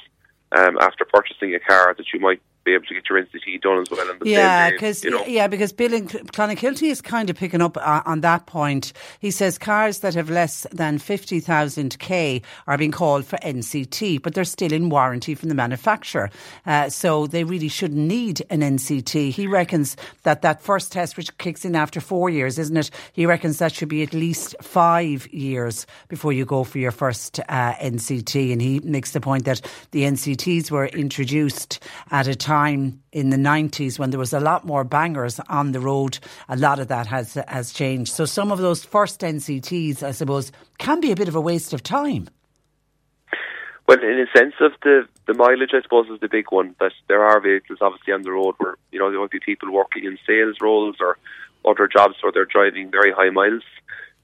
um, 0.53 0.79
after 0.81 1.05
purchasing 1.05 1.55
a 1.55 1.61
car, 1.61 1.95
that 1.97 2.07
you 2.13 2.21
might 2.21 2.41
be 2.65 2.75
able 2.75 2.85
to 2.87 2.95
get 2.95 3.09
your 3.09 3.21
NCT 3.23 3.61
done 3.61 3.81
as 3.81 3.91
well. 3.91 4.07
Yeah, 4.25 4.71
because 4.71 5.03
you 5.03 5.11
know. 5.11 5.25
yeah, 5.27 5.49
because 5.49 5.73
Bill 5.73 5.93
in 5.93 6.07
Clonakilty 6.07 6.91
is 6.91 7.01
kind 7.01 7.29
of 7.29 7.37
picking 7.37 7.61
up 7.61 7.77
uh, 7.77 8.03
on 8.07 8.21
that 8.21 8.47
point. 8.47 8.93
He 9.19 9.31
says 9.31 9.59
cars 9.59 10.01
that 10.01 10.15
have 10.15 10.31
less 10.31 10.67
than 10.71 10.99
fifty 10.99 11.41
thousand 11.41 11.99
k 11.99 12.41
are 12.67 12.79
being 12.79 12.93
called 12.93 13.25
for 13.25 13.37
NCT, 13.39 14.23
but 14.23 14.35
they're 14.35 14.45
still 14.45 14.73
in 14.73 14.91
warranty 14.91 15.35
from 15.35 15.49
the 15.49 15.55
manufacturer, 15.55 16.31
uh, 16.67 16.89
so 16.89 17.27
they 17.27 17.45
really 17.45 17.69
shouldn't 17.69 18.01
need 18.01 18.45
an 18.51 18.61
NCT. 18.61 19.31
He 19.31 19.47
reckons 19.47 19.97
that 20.23 20.43
that 20.43 20.63
first 20.63 20.93
test, 20.93 21.17
which 21.17 21.37
kicks 21.39 21.65
in 21.65 21.75
after 21.75 22.01
four 22.01 22.31
years, 22.31 22.59
isn't 22.59 22.77
it? 22.77 22.91
He 23.13 23.27
reckons 23.27 23.59
that 23.59 23.75
should 23.75 23.89
be 23.89 24.03
at 24.03 24.15
least 24.15 24.55
five 24.63 25.27
years 25.33 25.87
before 26.09 26.33
you 26.33 26.45
go 26.45 26.63
for 26.63 26.79
your 26.79 26.93
first 26.93 27.41
uh, 27.49 27.75
NCT, 27.75 28.53
and 28.53 28.63
he 28.63 28.79
makes 28.81 29.13
the 29.13 29.21
point 29.21 29.47
that 29.47 29.61
the 29.91 30.03
NCTs 30.03 30.71
were 30.71 30.87
introduced 30.87 31.81
at 32.11 32.29
a 32.29 32.37
time 32.37 32.52
in 33.13 33.31
the 33.31 33.37
90s 33.37 33.99
when 33.99 34.11
there 34.11 34.19
was 34.19 34.33
a 34.33 34.41
lot 34.41 34.65
more 34.65 34.85
bangers 34.85 35.41
on 35.49 35.73
the 35.73 35.81
road. 35.81 36.19
A 36.49 36.57
lot 36.57 36.79
of 36.79 36.89
that 36.89 37.07
has 37.07 37.35
has 37.49 37.73
changed. 37.73 38.13
So 38.13 38.25
some 38.25 38.53
of 38.53 38.59
those 38.59 38.85
first 38.85 39.21
NCTs, 39.21 40.03
I 40.03 40.13
suppose, 40.13 40.53
can 40.79 41.01
be 41.01 41.13
a 41.13 41.17
bit 41.17 41.29
of 41.29 41.35
a 41.35 41.41
waste 41.41 41.73
of 41.73 41.83
time. 41.83 42.29
Well, 43.89 43.99
in 43.99 44.19
a 44.21 44.39
sense 44.39 44.55
of 44.61 44.73
the 44.83 45.09
the 45.27 45.35
mileage, 45.35 45.71
I 45.73 45.83
suppose, 45.83 46.09
is 46.09 46.21
the 46.21 46.29
big 46.29 46.47
one. 46.51 46.75
That 46.81 46.93
there 47.09 47.25
are 47.25 47.41
vehicles 47.41 47.79
obviously 47.81 48.13
on 48.13 48.23
the 48.23 48.33
road 48.33 48.55
where 48.59 48.77
you 48.91 48.99
know 48.99 49.11
there 49.11 49.21
might 49.21 49.31
be 49.31 49.41
people 49.41 49.73
working 49.73 50.05
in 50.05 50.19
sales 50.27 50.57
roles 50.61 50.97
or 51.01 51.19
other 51.65 51.89
jobs 51.89 52.17
where 52.23 52.33
they're 52.33 52.45
driving 52.45 52.91
very 52.91 53.13
high 53.13 53.31
miles. 53.31 53.63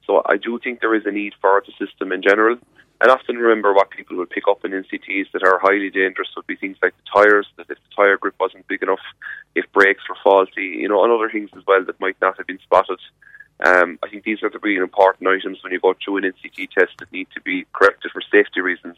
So 0.06 0.22
I 0.26 0.36
do 0.36 0.58
think 0.58 0.80
there 0.80 0.94
is 0.94 1.06
a 1.06 1.10
need 1.10 1.34
for 1.40 1.62
the 1.64 1.72
system 1.84 2.12
in 2.12 2.22
general. 2.22 2.56
And 3.00 3.10
often 3.10 3.36
remember 3.36 3.72
what 3.72 3.90
people 3.90 4.16
will 4.16 4.26
pick 4.26 4.48
up 4.48 4.64
in 4.64 4.72
NCTs 4.72 5.30
that 5.32 5.44
are 5.44 5.60
highly 5.60 5.90
dangerous 5.90 6.28
would 6.34 6.48
be 6.48 6.56
things 6.56 6.76
like 6.82 6.94
the 6.96 7.22
tyres, 7.22 7.46
that 7.56 7.70
if 7.70 7.78
the 7.78 7.94
tyre 7.94 8.16
grip 8.16 8.34
wasn't 8.40 8.66
big 8.66 8.82
enough, 8.82 8.98
if 9.54 9.70
brakes 9.72 10.02
were 10.08 10.16
faulty, 10.22 10.78
you 10.80 10.88
know, 10.88 11.04
and 11.04 11.12
other 11.12 11.30
things 11.30 11.50
as 11.56 11.64
well 11.66 11.84
that 11.84 12.00
might 12.00 12.16
not 12.20 12.36
have 12.36 12.46
been 12.46 12.58
spotted. 12.58 12.98
Um, 13.64 13.98
I 14.02 14.08
think 14.08 14.24
these 14.24 14.42
are 14.42 14.50
the 14.50 14.58
really 14.60 14.82
important 14.82 15.28
items 15.28 15.62
when 15.62 15.72
you 15.72 15.80
go 15.80 15.94
through 15.94 16.18
an 16.18 16.24
NCT 16.24 16.70
test 16.70 16.92
that 16.98 17.12
need 17.12 17.28
to 17.34 17.40
be 17.40 17.66
corrected 17.72 18.10
for 18.12 18.20
safety 18.20 18.60
reasons. 18.60 18.96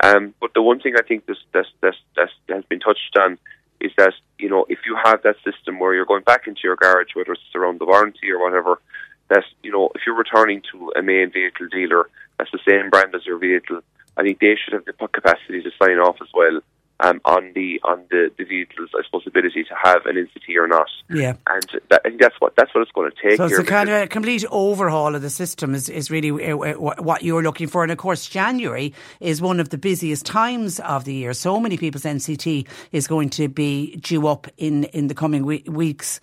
Um, 0.00 0.34
but 0.40 0.54
the 0.54 0.62
one 0.62 0.80
thing 0.80 0.94
I 0.96 1.02
think 1.02 1.26
that 1.26 1.36
that 1.52 1.66
that 1.80 1.94
that 2.16 2.28
has 2.48 2.64
been 2.64 2.80
touched 2.80 3.16
on 3.16 3.38
is 3.80 3.92
that 3.96 4.14
you 4.38 4.48
know 4.48 4.66
if 4.68 4.80
you 4.86 4.96
have 5.02 5.22
that 5.22 5.36
system 5.44 5.78
where 5.78 5.94
you're 5.94 6.04
going 6.06 6.24
back 6.24 6.46
into 6.46 6.62
your 6.64 6.76
garage, 6.76 7.14
whether 7.14 7.32
it's 7.32 7.42
around 7.54 7.80
the 7.80 7.86
warranty 7.86 8.30
or 8.30 8.42
whatever, 8.42 8.80
that 9.28 9.44
you 9.62 9.70
know 9.70 9.90
if 9.94 10.02
you're 10.04 10.16
returning 10.16 10.62
to 10.72 10.92
a 10.96 11.02
main 11.02 11.30
vehicle 11.30 11.68
dealer 11.68 12.08
that's 12.38 12.50
the 12.50 12.60
same 12.66 12.90
brand 12.90 13.14
as 13.14 13.26
your 13.26 13.38
vehicle, 13.38 13.80
I 14.16 14.22
think 14.22 14.40
they 14.40 14.56
should 14.56 14.74
have 14.74 14.84
the 14.84 14.92
capacity 14.92 15.62
to 15.62 15.70
sign 15.80 15.98
off 15.98 16.16
as 16.20 16.28
well 16.34 16.60
um, 17.00 17.20
on 17.24 17.52
the 17.54 17.80
on 17.84 18.04
the, 18.10 18.30
the 18.38 18.44
vehicle's 18.44 18.90
I 18.94 19.02
suppose 19.04 19.26
ability 19.26 19.64
to 19.64 19.74
have 19.82 20.06
an 20.06 20.16
NCT 20.16 20.56
or 20.56 20.68
not. 20.68 20.88
Yeah, 21.10 21.34
and 21.48 21.66
that, 21.90 22.02
I 22.04 22.08
think 22.08 22.20
that's 22.20 22.36
what 22.38 22.54
that's 22.56 22.74
what 22.74 22.82
it's 22.82 22.92
going 22.92 23.10
to 23.10 23.16
take. 23.16 23.36
So 23.36 23.44
it's 23.44 23.52
here 23.52 23.60
a 23.60 23.64
kind 23.64 23.88
of 23.88 24.02
a 24.02 24.06
complete 24.06 24.44
overhaul 24.50 25.14
of 25.14 25.22
the 25.22 25.30
system 25.30 25.74
is 25.74 25.88
is 25.88 26.10
really 26.10 26.30
uh, 26.30 26.56
uh, 26.56 26.74
what 26.74 27.22
you're 27.22 27.42
looking 27.42 27.66
for, 27.66 27.82
and 27.82 27.90
of 27.90 27.98
course 27.98 28.26
January 28.26 28.94
is 29.20 29.42
one 29.42 29.60
of 29.60 29.70
the 29.70 29.78
busiest 29.78 30.24
times 30.24 30.78
of 30.80 31.04
the 31.04 31.14
year. 31.14 31.32
So 31.32 31.58
many 31.58 31.76
people's 31.76 32.04
NCT 32.04 32.66
is 32.92 33.06
going 33.06 33.30
to 33.30 33.48
be 33.48 33.96
due 33.96 34.28
up 34.28 34.46
in 34.56 34.84
in 34.84 35.08
the 35.08 35.14
coming 35.14 35.44
we- 35.44 35.64
weeks. 35.66 36.20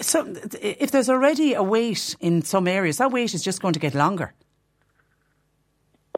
So, 0.00 0.26
if 0.60 0.90
there's 0.90 1.08
already 1.08 1.54
a 1.54 1.62
wait 1.62 2.16
in 2.18 2.42
some 2.42 2.66
areas, 2.66 2.98
that 2.98 3.12
wait 3.12 3.34
is 3.34 3.44
just 3.44 3.62
going 3.62 3.74
to 3.74 3.80
get 3.80 3.94
longer. 3.94 4.32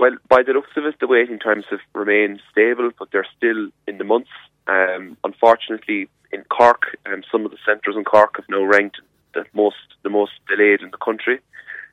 Well, 0.05 0.19
by 0.29 0.43
the 0.43 0.53
looks 0.53 0.77
of 0.77 0.85
it, 0.85 0.97
the 1.01 1.07
waiting 1.07 1.39
times 1.39 1.65
have 1.71 1.81
remained 1.95 2.43
stable, 2.53 2.91
but 2.99 3.09
they're 3.11 3.27
still 3.39 3.71
in 3.89 3.97
the 3.97 4.05
months. 4.05 4.29
Um, 4.67 5.17
unfortunately, 5.25 6.11
in 6.31 6.45
Cork, 6.51 6.99
um, 7.07 7.23
some 7.33 7.47
of 7.47 7.53
the 7.53 7.57
centres 7.65 7.97
in 7.97 8.05
Cork 8.05 8.37
have 8.37 8.45
now 8.51 8.63
ranked 8.65 9.01
the 9.33 9.47
most 9.55 9.97
the 10.03 10.11
most 10.11 10.33
delayed 10.47 10.83
in 10.83 10.91
the 10.91 10.99
country. 10.99 11.41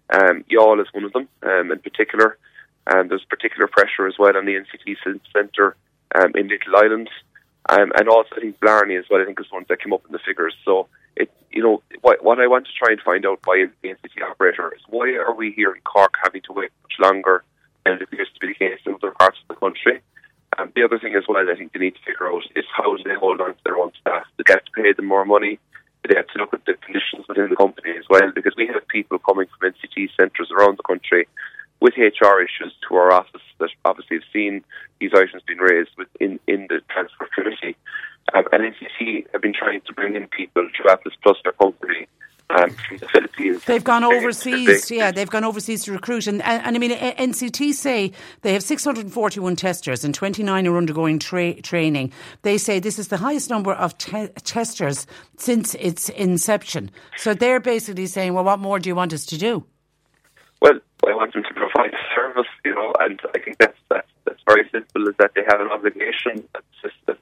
Um, 0.10 0.44
Youghal 0.52 0.82
is 0.82 0.90
one 0.92 1.06
of 1.06 1.14
them, 1.14 1.30
um, 1.44 1.72
in 1.72 1.80
particular. 1.80 2.38
And 2.86 3.10
there's 3.10 3.24
particular 3.24 3.68
pressure 3.68 4.08
as 4.08 4.16
well 4.20 4.36
on 4.36 4.46
the 4.46 4.56
NCT 4.56 4.98
centre 5.32 5.78
um, 6.14 6.34
in 6.36 6.50
Little 6.50 6.76
Island, 6.76 7.10
um, 7.70 7.94
and 7.96 8.10
also 8.10 8.36
I 8.36 8.42
think 8.42 8.60
Blarney 8.60 8.98
as 8.98 9.06
well. 9.10 9.22
I 9.22 9.26
think 9.26 9.40
is 9.40 9.50
one 9.52 9.66
that 9.70 9.82
came 9.82 9.94
up 9.94 10.06
in 10.06 10.12
the 10.12 10.20
figures. 10.20 10.56
So 10.66 10.90
it, 11.16 11.32
you 11.50 11.64
know, 11.64 11.82
what, 12.02 12.22
what 12.26 12.42
I 12.42 12.48
want 12.48 12.66
to 12.66 12.74
try 12.74 12.92
and 12.92 13.00
find 13.00 13.26
out 13.26 13.42
by 13.42 13.68
the 13.82 13.88
NCT 13.88 14.22
operator 14.30 14.70
is 14.76 14.82
why 14.90 15.14
are 15.14 15.34
we 15.34 15.54
here 15.54 15.72
in 15.72 15.80
Cork 15.84 16.16
having 16.22 16.42
to 16.42 16.52
wait 16.52 16.72
much 16.84 17.00
longer 17.00 17.46
than 17.86 17.96
it 17.96 18.02
appears 18.02 18.30
to 18.34 18.40
be 18.40 18.48
the 18.48 18.60
case 18.60 18.80
in 18.86 18.94
other 18.94 19.12
parts 19.12 19.38
of 19.42 19.56
the 19.56 19.60
country. 19.60 20.02
Um, 20.58 20.72
the 20.76 20.84
other 20.84 21.00
thing 21.00 21.16
as 21.16 21.24
well, 21.28 21.50
I 21.50 21.56
think 21.56 21.72
they 21.72 21.80
need 21.80 21.96
to 21.96 22.06
figure 22.06 22.28
out 22.28 22.44
is 22.56 22.66
how 22.76 22.96
do 22.96 23.04
they 23.04 23.16
hold 23.16 23.40
on 23.40 23.56
to 23.56 23.64
their 23.64 23.78
own 23.78 23.92
staff? 24.00 24.26
Do 24.38 24.44
they 24.46 24.54
have 24.54 24.66
to 24.66 24.72
pay 24.72 24.94
them 24.94 25.06
more 25.06 25.26
money? 25.26 25.60
Do 26.04 26.10
they 26.10 26.18
have 26.18 26.28
to 26.28 26.40
look 26.40 26.54
at 26.54 26.66
the 26.66 26.74
conditions 26.84 27.26
within 27.28 27.50
the 27.50 27.56
company 27.56 27.92
as 27.98 28.06
well? 28.10 28.32
Because 28.34 28.54
we 28.58 28.68
have 28.68 28.88
people 28.88 29.20
coming 29.20 29.48
from 29.48 29.72
NCT 29.72 30.10
centres 30.18 30.52
around 30.52 30.78
the 30.78 30.84
country 30.84 31.28
with 31.80 31.98
HR 31.98 32.42
issues 32.42 32.74
to 32.88 32.96
our 32.96 33.12
office 33.12 33.42
that 33.60 33.70
obviously 33.86 34.18
have 34.18 34.30
seen 34.34 34.64
these 35.00 35.12
items 35.14 35.42
being 35.48 35.60
raised 35.60 35.92
within 35.98 36.40
in 36.48 36.68
the 36.70 36.82
transfer 36.90 37.28
committee. 37.34 37.76
Um, 38.34 38.46
and 38.52 38.74
NCT 38.74 39.32
have 39.32 39.42
been 39.42 39.54
trying 39.54 39.82
to 39.82 39.94
bring 39.94 40.16
in 40.16 40.28
people 40.28 40.68
to 40.68 40.90
Applus 40.90 41.16
Plus 41.24 41.38
their 41.44 41.54
company 41.54 42.08
um, 42.52 42.70
from 42.72 42.98
the 42.98 43.08
Philippines. 43.08 43.64
They've 43.66 43.84
gone 43.84 44.04
overseas, 44.04 44.90
yeah, 44.92 45.12
they've 45.12 45.30
gone 45.30 45.44
overseas 45.44 45.84
to 45.86 45.92
recruit. 45.92 46.28
And, 46.28 46.42
and, 46.42 46.64
and 46.66 46.76
I 46.76 46.80
mean, 46.80 46.92
NCT 46.92 47.74
say 47.74 48.12
they 48.42 48.54
have 48.54 48.64
641 48.64 49.56
testers 49.56 50.04
and 50.04 50.14
29 50.14 50.68
are 50.68 50.78
undergoing 50.78 51.20
tra- 51.20 51.62
training. 51.62 52.12
They 52.42 52.58
say 52.58 52.80
this 52.80 53.00
is 53.00 53.08
the 53.10 53.18
highest 53.18 53.50
number 53.50 53.74
of 53.74 53.98
te- 53.98 54.30
testers 54.44 55.08
since 55.38 55.76
its 55.76 56.10
inception. 56.10 56.92
So 57.18 57.34
they're 57.34 57.60
basically 57.60 58.08
saying, 58.08 58.34
well, 58.34 58.44
what 58.44 58.60
more 58.60 58.80
do 58.80 58.90
you 58.90 58.96
want 58.96 59.14
us 59.14 59.26
to 59.28 59.38
do? 59.38 59.66
Well, 60.62 60.80
I 61.08 61.16
want 61.16 61.34
them 61.34 61.44
to 61.44 61.54
provide 61.54 61.94
a 61.94 62.16
service, 62.16 62.52
you 62.64 62.76
know, 62.76 62.94
and 63.00 63.20
I 63.34 63.40
think 63.40 63.58
that's 63.58 63.78
that's, 63.90 64.08
that's 64.26 64.42
very 64.46 64.70
simple. 64.72 65.08
Is 65.08 65.16
that 65.18 65.32
they 65.36 65.42
have 65.48 65.60
an 65.60 65.70
obligation, 65.72 66.48
that's 66.54 66.66
just 66.82 66.96
a, 67.08 67.14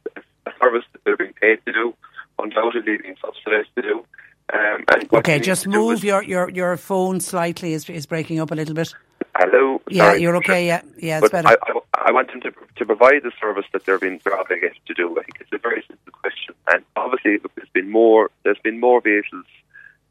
a 0.46 0.52
service 0.62 0.84
that 0.92 1.02
they're 1.06 1.16
being 1.16 1.34
paid 1.34 1.60
to 1.66 1.72
do, 1.72 1.94
undoubtedly 2.38 2.98
being 2.98 3.16
subsidised 3.22 3.70
to 3.76 3.82
do. 3.82 4.06
Um, 4.52 4.86
okay, 5.14 5.40
just 5.40 5.68
move 5.68 6.04
your, 6.04 6.24
your, 6.24 6.50
your 6.50 6.78
phone 6.78 7.20
slightly. 7.20 7.74
is 7.74 7.90
is 7.90 8.06
breaking 8.06 8.40
up 8.40 8.52
a 8.52 8.56
little 8.56 8.74
bit. 8.74 8.94
Hello. 9.36 9.82
Yeah, 9.90 10.06
Sorry. 10.06 10.22
you're 10.22 10.36
okay. 10.38 10.66
Yeah, 10.66 10.82
yeah, 10.98 11.20
it's 11.20 11.30
better. 11.30 11.48
I, 11.48 11.56
I, 11.68 11.80
I, 12.08 12.12
want 12.12 12.32
them 12.32 12.42
to 12.42 12.52
to 12.78 12.86
provide 12.86 13.24
the 13.24 13.32
service 13.40 13.66
that 13.74 13.86
they're 13.86 14.00
being 14.00 14.20
they're 14.24 14.38
obligated 14.38 14.80
to 14.88 14.94
do. 14.94 15.12
I 15.20 15.24
think 15.24 15.38
it's 15.40 15.54
a 15.54 15.58
very 15.60 15.84
simple 15.88 16.14
question, 16.14 16.56
and 16.72 16.84
obviously 16.96 17.38
there's 17.56 17.70
been 17.74 17.90
more 17.92 18.32
there's 18.44 18.60
been 18.64 18.80
more 18.80 19.02
vehicles 19.02 19.46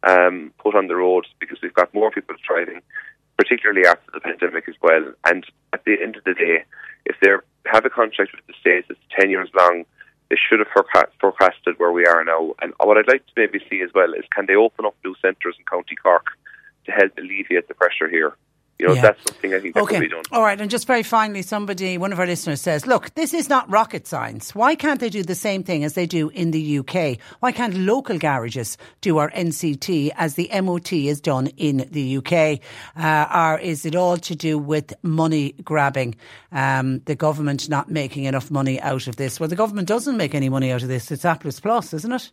um, 0.05 0.53
put 0.59 0.75
on 0.75 0.87
the 0.87 0.97
road 0.97 1.27
because 1.41 1.59
we've 1.63 1.75
got 1.75 1.93
more 1.93 2.11
people 2.11 2.37
driving 2.47 2.81
particularly 3.39 3.87
after 3.87 4.11
the 4.13 4.21
pandemic 4.21 4.69
as 4.69 4.75
well. 4.83 5.13
And 5.25 5.47
at 5.73 5.85
the 5.85 5.97
end 6.03 6.17
of 6.17 6.25
the 6.25 6.35
day, 6.35 6.65
if 7.07 7.17
they 7.23 7.31
have 7.67 7.87
a 7.87 7.91
contract 7.91 8.33
with 8.35 8.47
the 8.47 8.55
state 8.61 8.85
that's 8.89 9.01
10 9.19 9.31
years 9.31 9.49
long, 9.57 9.85
they 10.31 10.37
should 10.37 10.59
have 10.61 10.69
forecasted 11.21 11.79
where 11.79 11.93
we 11.93 12.07
are 12.07 12.25
now. 12.25 12.55
And 12.61 12.73
what 12.81 12.99
I'd 12.99 13.09
like 13.09 13.27
to 13.27 13.33
maybe 13.37 13.61
see 13.71 13.81
as 13.83 13.91
well 13.95 14.13
is 14.15 14.25
can 14.35 14.47
they 14.47 14.55
open 14.55 14.85
up 14.85 14.95
new 15.05 15.15
centres 15.23 15.57
in 15.59 15.65
County 15.65 15.97
Cork 15.97 16.27
to 16.87 16.93
help 16.93 17.13
alleviate 17.19 17.69
the 17.69 17.75
pressure 17.75 18.09
here? 18.09 18.35
You 18.79 18.87
know, 18.87 18.95
yeah. 18.95 19.03
that's 19.03 19.25
something 19.25 19.53
I 19.53 19.59
think 19.59 19.75
that 19.75 19.83
okay. 19.83 19.95
can 19.95 20.03
be 20.03 20.09
done. 20.09 20.23
All 20.31 20.43
right, 20.43 20.61
and 20.61 20.71
just 20.71 20.87
very 20.87 21.03
finally, 21.03 21.43
somebody, 21.43 21.99
one 21.99 22.13
of 22.13 22.21
our 22.21 22.27
listeners 22.27 22.61
says, 22.61 22.87
look, 22.87 23.13
this 23.15 23.35
is 23.35 23.49
not 23.49 23.69
rocket 23.69 24.07
science. 24.07 24.55
Why 24.55 24.77
can't 24.77 25.01
they 25.01 25.11
do 25.11 25.25
the 25.25 25.35
same 25.35 25.65
thing 25.65 25.83
as 25.83 25.95
they 25.95 26.07
do 26.07 26.29
in 26.29 26.53
the 26.53 26.79
UK? 26.79 27.19
Why 27.41 27.51
can't 27.51 27.75
local 27.75 28.19
garages 28.19 28.79
do 29.01 29.19
our 29.19 29.33
NCT 29.33 30.13
as 30.17 30.35
the 30.35 30.49
MOT 30.63 30.93
is 30.93 31.21
done 31.21 31.49
in 31.57 31.89
the 31.91 32.19
UK? 32.19 32.61
Uh, 32.97 33.27
or 33.35 33.59
is 33.59 33.85
it 33.85 33.97
all 33.97 34.17
to 34.19 34.37
do 34.37 34.57
with 34.57 34.95
money 35.03 35.53
grabbing? 35.65 36.15
Um, 36.53 37.01
the 37.01 37.17
government 37.17 37.69
not 37.69 37.91
making 37.91 38.25
enough 38.25 38.49
money 38.49 38.81
out 38.81 39.09
of 39.09 39.17
this? 39.17 39.41
Well, 39.41 39.49
the 39.49 39.57
government 39.57 39.89
doesn't 39.89 40.17
make 40.17 40.37
any 40.37 40.49
money 40.49 40.71
out 40.71 40.83
of 40.83 40.89
this. 40.89 41.11
It's 41.11 41.25
Applus 41.25 41.61
Plus, 41.61 41.93
isn't 41.95 42.13
it? 42.13 42.31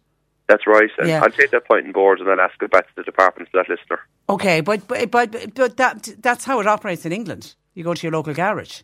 That's 0.47 0.67
right. 0.67 0.89
And 0.97 1.09
yeah. 1.09 1.21
I'll 1.23 1.31
take 1.31 1.51
that 1.51 1.67
point 1.67 1.85
on 1.85 1.91
board 1.91 2.19
and 2.19 2.27
then 2.27 2.39
ask 2.39 2.61
it 2.61 2.71
back 2.71 2.87
to 2.87 2.93
the 2.95 3.03
department 3.03 3.49
to 3.51 3.57
that 3.57 3.69
listener. 3.69 3.99
Okay, 4.29 4.61
but 4.61 4.87
but 4.87 5.09
but, 5.11 5.55
but 5.55 5.77
that 5.77 6.09
that's 6.19 6.45
how 6.45 6.59
it 6.59 6.67
operates 6.67 7.05
in 7.05 7.11
England. 7.11 7.55
You 7.73 7.83
go 7.83 7.93
to 7.93 8.03
your 8.03 8.13
local 8.13 8.33
garage. 8.33 8.81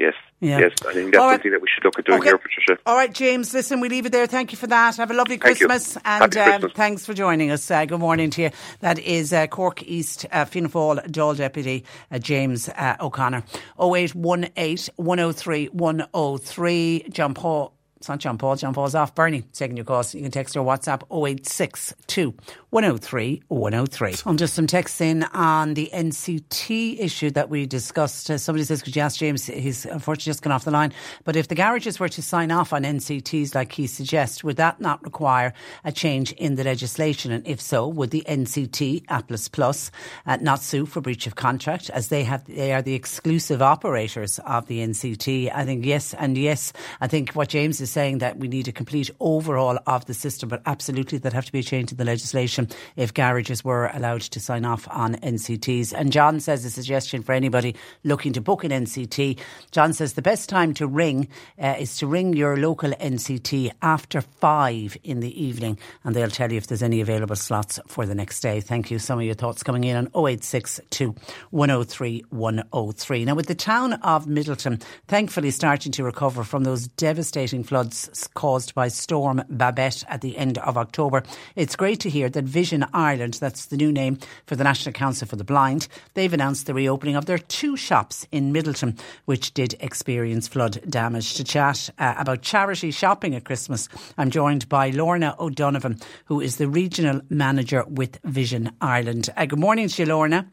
Yes. 0.00 0.14
Yeah. 0.40 0.60
Yes. 0.60 0.72
I 0.88 0.94
think 0.94 1.12
that's 1.12 1.22
something 1.22 1.50
that 1.50 1.60
we 1.60 1.68
should 1.68 1.84
look 1.84 1.98
at 1.98 2.06
doing 2.06 2.20
okay. 2.20 2.30
here, 2.30 2.38
Patricia. 2.38 2.80
All 2.86 2.96
right, 2.96 3.12
James. 3.12 3.52
Listen, 3.52 3.80
we 3.80 3.90
leave 3.90 4.06
it 4.06 4.12
there. 4.12 4.26
Thank 4.26 4.50
you 4.50 4.56
for 4.56 4.66
that. 4.68 4.96
Have 4.96 5.10
a 5.10 5.14
lovely 5.14 5.36
Thank 5.36 5.58
Christmas, 5.58 5.96
you. 5.96 6.00
and 6.06 6.22
um, 6.22 6.30
Christmas. 6.30 6.72
thanks 6.74 7.04
for 7.04 7.12
joining 7.12 7.50
us. 7.50 7.70
Uh, 7.70 7.84
good 7.84 8.00
morning 8.00 8.30
to 8.30 8.42
you. 8.42 8.50
That 8.80 8.98
is 8.98 9.34
uh, 9.34 9.46
Cork 9.48 9.82
East 9.82 10.24
uh, 10.32 10.46
Fianna 10.46 10.70
Fáil 10.70 11.06
Dáil 11.06 11.36
Deputy 11.36 11.84
uh, 12.10 12.18
James 12.18 12.70
uh, 12.70 12.96
O'Connor. 12.98 13.44
0818 13.78 14.94
103 14.96 15.66
103. 15.66 17.06
John 17.10 17.34
Paul. 17.34 17.74
It's 18.00 18.08
not 18.08 18.18
John 18.18 18.38
Paul. 18.38 18.56
John 18.56 18.72
Paul's 18.72 18.94
off. 18.94 19.14
Bernie, 19.14 19.42
taking 19.52 19.76
your 19.76 19.84
calls. 19.84 20.14
You 20.14 20.22
can 20.22 20.30
text 20.30 20.56
or 20.56 20.64
WhatsApp 20.64 21.02
0862 21.12 22.34
103 22.70 23.42
103. 23.48 24.14
And 24.26 24.38
just 24.38 24.54
some 24.54 24.68
texts 24.68 25.00
in 25.00 25.24
on 25.24 25.74
the 25.74 25.90
NCT 25.92 27.00
issue 27.00 27.30
that 27.30 27.50
we 27.50 27.66
discussed. 27.66 28.30
Uh, 28.30 28.38
somebody 28.38 28.64
says, 28.64 28.80
could 28.80 28.94
you 28.94 29.02
ask 29.02 29.18
James? 29.18 29.46
He's 29.46 29.86
unfortunately 29.86 30.30
just 30.30 30.42
gone 30.42 30.52
off 30.52 30.64
the 30.64 30.70
line. 30.70 30.92
But 31.24 31.34
if 31.34 31.48
the 31.48 31.56
garages 31.56 31.98
were 31.98 32.08
to 32.10 32.22
sign 32.22 32.52
off 32.52 32.72
on 32.72 32.84
NCTs 32.84 33.56
like 33.56 33.72
he 33.72 33.88
suggests, 33.88 34.44
would 34.44 34.56
that 34.56 34.80
not 34.80 35.02
require 35.02 35.52
a 35.84 35.90
change 35.90 36.30
in 36.32 36.54
the 36.54 36.62
legislation? 36.62 37.32
And 37.32 37.44
if 37.44 37.60
so, 37.60 37.88
would 37.88 38.10
the 38.10 38.24
NCT, 38.28 39.04
Applus 39.06 39.50
Plus, 39.50 39.90
uh, 40.26 40.38
not 40.40 40.62
sue 40.62 40.86
for 40.86 41.00
breach 41.00 41.26
of 41.26 41.34
contract 41.34 41.90
as 41.90 42.06
they 42.06 42.22
have, 42.22 42.44
they 42.44 42.72
are 42.72 42.82
the 42.82 42.94
exclusive 42.94 43.62
operators 43.62 44.38
of 44.46 44.68
the 44.68 44.78
NCT? 44.78 45.50
I 45.52 45.64
think 45.64 45.84
yes. 45.84 46.14
And 46.14 46.38
yes, 46.38 46.72
I 47.00 47.08
think 47.08 47.32
what 47.32 47.48
James 47.48 47.80
is 47.80 47.90
saying 47.90 48.18
that 48.18 48.36
we 48.36 48.46
need 48.46 48.68
a 48.68 48.72
complete 48.72 49.10
overhaul 49.18 49.76
of 49.88 50.04
the 50.04 50.14
system, 50.14 50.48
but 50.48 50.62
absolutely 50.66 51.18
there'd 51.18 51.34
have 51.34 51.46
to 51.46 51.52
be 51.52 51.58
a 51.58 51.64
change 51.64 51.90
in 51.90 51.96
the 51.96 52.04
legislation 52.04 52.59
if 52.96 53.14
garages 53.14 53.64
were 53.64 53.90
allowed 53.94 54.22
to 54.22 54.40
sign 54.40 54.64
off 54.64 54.86
on 54.90 55.14
NCTs. 55.16 55.92
And 55.92 56.12
John 56.12 56.40
says 56.40 56.64
a 56.64 56.70
suggestion 56.70 57.22
for 57.22 57.32
anybody 57.32 57.76
looking 58.04 58.32
to 58.34 58.40
book 58.40 58.64
an 58.64 58.70
NCT. 58.70 59.38
John 59.70 59.92
says 59.92 60.14
the 60.14 60.22
best 60.22 60.48
time 60.48 60.74
to 60.74 60.86
ring 60.86 61.28
uh, 61.60 61.76
is 61.78 61.96
to 61.98 62.06
ring 62.06 62.32
your 62.34 62.56
local 62.56 62.90
NCT 62.90 63.70
after 63.82 64.20
five 64.20 64.96
in 65.04 65.20
the 65.20 65.42
evening, 65.42 65.78
and 66.04 66.14
they'll 66.14 66.28
tell 66.28 66.50
you 66.50 66.58
if 66.58 66.66
there's 66.66 66.82
any 66.82 67.00
available 67.00 67.36
slots 67.36 67.78
for 67.86 68.06
the 68.06 68.14
next 68.14 68.40
day. 68.40 68.60
Thank 68.60 68.90
you. 68.90 68.98
Some 68.98 69.18
of 69.18 69.24
your 69.24 69.34
thoughts 69.34 69.62
coming 69.62 69.84
in 69.84 69.96
on 69.96 70.06
0862 70.14 71.14
103 71.50 72.24
103. 72.30 73.24
Now, 73.24 73.34
with 73.34 73.46
the 73.46 73.54
town 73.54 73.94
of 73.94 74.26
Midleton 74.26 74.82
thankfully 75.08 75.50
starting 75.50 75.92
to 75.92 76.04
recover 76.04 76.44
from 76.44 76.64
those 76.64 76.86
devastating 76.88 77.64
floods 77.64 78.28
caused 78.34 78.74
by 78.74 78.88
Storm 78.88 79.42
Babette 79.48 80.04
at 80.08 80.20
the 80.20 80.36
end 80.36 80.58
of 80.58 80.76
October. 80.76 81.22
It's 81.56 81.76
great 81.76 82.00
to 82.00 82.10
hear 82.10 82.28
that 82.28 82.44
Vision 82.50 82.84
Ireland, 82.92 83.34
that's 83.34 83.66
the 83.66 83.76
new 83.76 83.92
name 83.92 84.18
for 84.46 84.56
the 84.56 84.64
National 84.64 84.92
Council 84.92 85.26
for 85.26 85.36
the 85.36 85.44
Blind, 85.44 85.88
they've 86.14 86.32
announced 86.32 86.66
the 86.66 86.74
reopening 86.74 87.16
of 87.16 87.26
their 87.26 87.38
two 87.38 87.76
shops 87.76 88.26
in 88.32 88.52
Midleton, 88.52 88.98
which 89.24 89.54
did 89.54 89.74
experience 89.80 90.48
flood 90.48 90.80
damage. 90.88 91.34
To 91.34 91.44
chat 91.44 91.88
uh, 91.98 92.14
about 92.18 92.42
charity 92.42 92.90
shopping 92.90 93.34
at 93.34 93.44
Christmas, 93.44 93.88
I'm 94.18 94.30
joined 94.30 94.68
by 94.68 94.90
Lorna 94.90 95.36
O'Donovan, 95.38 96.00
who 96.26 96.40
is 96.40 96.56
the 96.56 96.68
Regional 96.68 97.20
Manager 97.30 97.84
with 97.88 98.18
Vision 98.24 98.72
Ireland. 98.80 99.30
Uh, 99.36 99.46
good 99.46 99.58
morning 99.58 99.88
to 99.88 100.02
you, 100.02 100.08
Lorna. 100.08 100.46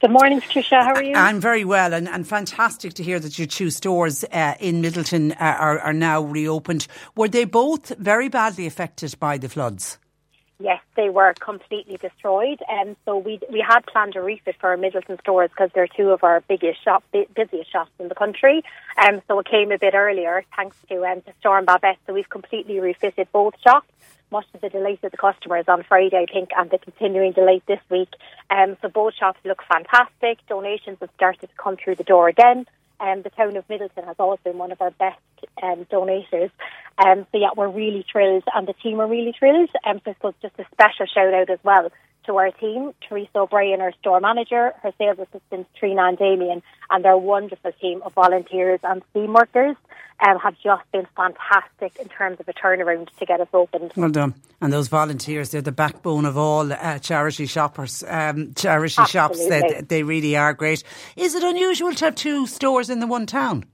Good 0.00 0.10
morning, 0.10 0.40
Patricia. 0.40 0.82
How 0.82 0.94
are 0.94 1.02
you? 1.02 1.14
I'm 1.14 1.40
very 1.40 1.64
well, 1.64 1.94
and, 1.94 2.08
and 2.08 2.26
fantastic 2.26 2.94
to 2.94 3.02
hear 3.02 3.20
that 3.20 3.38
your 3.38 3.46
two 3.46 3.70
stores 3.70 4.24
uh, 4.24 4.54
in 4.60 4.82
Midleton 4.82 5.32
uh, 5.32 5.44
are, 5.44 5.78
are 5.78 5.92
now 5.92 6.22
reopened. 6.22 6.86
Were 7.16 7.28
they 7.28 7.44
both 7.44 7.88
very 7.96 8.28
badly 8.28 8.66
affected 8.66 9.18
by 9.18 9.38
the 9.38 9.48
floods? 9.48 9.98
Yes, 10.60 10.80
they 10.94 11.10
were 11.10 11.34
completely 11.34 11.96
destroyed, 11.96 12.60
and 12.68 12.90
um, 12.90 12.96
so 13.04 13.18
we 13.18 13.40
we 13.50 13.60
had 13.60 13.84
planned 13.86 14.14
a 14.14 14.22
refit 14.22 14.54
for 14.60 14.70
our 14.70 14.76
Midleton 14.76 15.20
stores 15.20 15.50
because 15.50 15.70
they're 15.74 15.88
two 15.88 16.10
of 16.10 16.22
our 16.22 16.42
biggest 16.42 16.82
shop, 16.82 17.02
busiest 17.12 17.72
shops 17.72 17.90
in 17.98 18.06
the 18.08 18.14
country. 18.14 18.62
Um, 18.96 19.20
so 19.26 19.40
it 19.40 19.46
came 19.46 19.72
a 19.72 19.78
bit 19.78 19.94
earlier 19.94 20.44
thanks 20.54 20.76
to 20.88 21.04
um, 21.04 21.22
to 21.22 21.32
Storm 21.40 21.64
Babette. 21.64 21.98
So 22.06 22.14
we've 22.14 22.28
completely 22.28 22.78
refitted 22.78 23.28
both 23.32 23.54
shops 23.60 23.88
much 24.30 24.46
to 24.52 24.60
the 24.60 24.68
delight 24.68 24.98
of 25.02 25.10
the 25.10 25.16
customers 25.16 25.64
on 25.68 25.82
Friday, 25.82 26.26
I 26.28 26.32
think, 26.32 26.50
and 26.56 26.70
the 26.70 26.78
continuing 26.78 27.32
delight 27.32 27.62
this 27.66 27.80
week. 27.90 28.12
Um, 28.50 28.76
so 28.80 28.88
both 28.88 29.14
shops 29.14 29.38
look 29.44 29.62
fantastic. 29.68 30.38
Donations 30.48 30.98
have 31.00 31.10
started 31.16 31.48
to 31.48 31.56
come 31.56 31.76
through 31.76 31.96
the 31.96 32.04
door 32.04 32.28
again. 32.28 32.66
Um, 33.00 33.22
the 33.22 33.30
town 33.30 33.56
of 33.56 33.66
Midleton 33.68 34.06
has 34.06 34.16
always 34.18 34.40
been 34.44 34.58
one 34.58 34.72
of 34.72 34.80
our 34.80 34.92
best 34.92 35.18
um, 35.62 35.84
donators. 35.92 36.50
Um, 37.04 37.26
so 37.32 37.38
yeah, 37.38 37.50
we're 37.56 37.68
really 37.68 38.04
thrilled, 38.10 38.44
and 38.54 38.66
the 38.66 38.74
team 38.74 39.00
are 39.00 39.08
really 39.08 39.34
thrilled. 39.38 39.70
Um, 39.84 40.00
so 40.04 40.14
I 40.22 40.30
just 40.40 40.54
a 40.58 40.64
special 40.72 41.06
shout 41.06 41.34
out 41.34 41.50
as 41.50 41.58
well 41.62 41.90
to 42.26 42.36
our 42.36 42.50
team, 42.50 42.92
Teresa 43.08 43.38
O'Brien, 43.38 43.80
our 43.80 43.92
store 44.00 44.20
manager, 44.20 44.72
her 44.82 44.92
sales 44.98 45.18
assistant, 45.18 45.66
Trina 45.78 46.08
and 46.08 46.18
Damien, 46.18 46.62
and 46.90 47.04
their 47.04 47.16
wonderful 47.16 47.72
team 47.80 48.02
of 48.02 48.12
volunteers 48.14 48.80
and 48.82 49.02
team 49.12 49.32
workers 49.32 49.76
um, 50.26 50.38
have 50.38 50.54
just 50.62 50.82
been 50.92 51.06
fantastic 51.16 51.96
in 52.00 52.08
terms 52.08 52.38
of 52.40 52.48
a 52.48 52.52
turnaround 52.52 53.08
to 53.18 53.26
get 53.26 53.40
us 53.40 53.48
opened. 53.52 53.92
Well 53.96 54.10
done. 54.10 54.34
And 54.60 54.72
those 54.72 54.88
volunteers, 54.88 55.50
they're 55.50 55.60
the 55.60 55.72
backbone 55.72 56.24
of 56.24 56.38
all 56.38 56.72
uh, 56.72 56.98
charity 56.98 57.46
shoppers, 57.46 58.04
um, 58.06 58.54
charity 58.54 58.94
Absolutely. 58.98 59.10
shops. 59.10 59.48
They, 59.48 59.80
they 59.82 60.02
really 60.02 60.36
are 60.36 60.54
great. 60.54 60.82
Is 61.16 61.34
it 61.34 61.42
unusual 61.42 61.94
to 61.94 62.04
have 62.06 62.14
two 62.14 62.46
stores 62.46 62.90
in 62.90 63.00
the 63.00 63.06
one 63.06 63.26
town? 63.26 63.64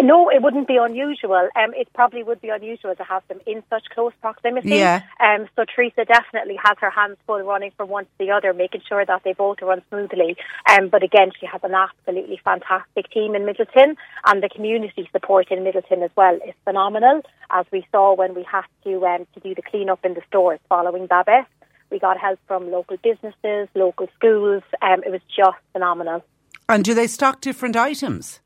No, 0.00 0.30
it 0.30 0.42
wouldn't 0.42 0.68
be 0.68 0.76
unusual. 0.76 1.48
Um, 1.56 1.74
it 1.74 1.88
probably 1.92 2.22
would 2.22 2.40
be 2.40 2.50
unusual 2.50 2.94
to 2.94 3.02
have 3.02 3.26
them 3.26 3.40
in 3.46 3.64
such 3.68 3.84
close 3.92 4.12
proximity. 4.20 4.76
Yeah. 4.76 5.02
Um, 5.18 5.48
so 5.56 5.64
Teresa 5.64 6.04
definitely 6.04 6.56
has 6.62 6.76
her 6.80 6.90
hands 6.90 7.16
full 7.26 7.40
running 7.40 7.72
from 7.76 7.88
one 7.88 8.04
to 8.04 8.10
the 8.18 8.30
other, 8.30 8.54
making 8.54 8.82
sure 8.88 9.04
that 9.04 9.22
they 9.24 9.32
both 9.32 9.60
run 9.60 9.82
smoothly. 9.88 10.36
Um, 10.70 10.88
but 10.88 11.02
again, 11.02 11.32
she 11.40 11.46
has 11.46 11.60
an 11.64 11.74
absolutely 11.74 12.40
fantastic 12.44 13.10
team 13.10 13.34
in 13.34 13.42
Midleton, 13.42 13.96
and 14.24 14.40
the 14.40 14.48
community 14.48 15.08
support 15.10 15.50
in 15.50 15.64
Midleton 15.64 16.04
as 16.04 16.10
well 16.16 16.36
is 16.46 16.54
phenomenal. 16.64 17.22
As 17.50 17.66
we 17.72 17.84
saw 17.90 18.14
when 18.14 18.34
we 18.34 18.44
had 18.44 18.64
to 18.84 19.04
um, 19.04 19.26
to 19.34 19.40
do 19.40 19.54
the 19.54 19.62
clean 19.62 19.90
up 19.90 20.04
in 20.04 20.14
the 20.14 20.22
stores 20.28 20.60
following 20.68 21.08
Babet, 21.08 21.46
we 21.90 21.98
got 21.98 22.18
help 22.18 22.38
from 22.46 22.70
local 22.70 22.98
businesses, 23.02 23.68
local 23.74 24.06
schools. 24.16 24.62
Um, 24.80 25.02
it 25.04 25.10
was 25.10 25.22
just 25.34 25.58
phenomenal. 25.72 26.24
And 26.68 26.84
do 26.84 26.94
they 26.94 27.08
stock 27.08 27.40
different 27.40 27.76
items? 27.76 28.40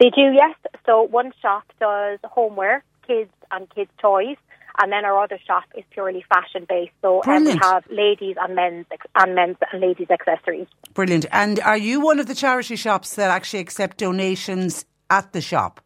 They 0.00 0.10
do, 0.10 0.32
yes. 0.32 0.54
So 0.86 1.02
one 1.02 1.32
shop 1.40 1.64
does 1.80 2.18
homeware, 2.24 2.82
kids 3.06 3.30
and 3.50 3.68
kids' 3.74 3.90
toys, 4.00 4.36
and 4.80 4.90
then 4.90 5.04
our 5.04 5.22
other 5.22 5.38
shop 5.46 5.64
is 5.76 5.84
purely 5.90 6.24
fashion 6.28 6.66
based. 6.68 6.92
So 7.02 7.22
um, 7.26 7.44
we 7.44 7.56
have 7.62 7.84
ladies 7.90 8.36
and 8.40 8.54
men's 8.54 8.86
and 9.16 9.34
men's 9.34 9.56
and 9.72 9.80
ladies 9.80 10.08
accessories. 10.10 10.66
Brilliant. 10.94 11.26
And 11.30 11.60
are 11.60 11.76
you 11.76 12.00
one 12.00 12.18
of 12.18 12.26
the 12.26 12.34
charity 12.34 12.76
shops 12.76 13.14
that 13.14 13.30
actually 13.30 13.60
accept 13.60 13.98
donations 13.98 14.84
at 15.10 15.32
the 15.32 15.40
shop? 15.40 15.80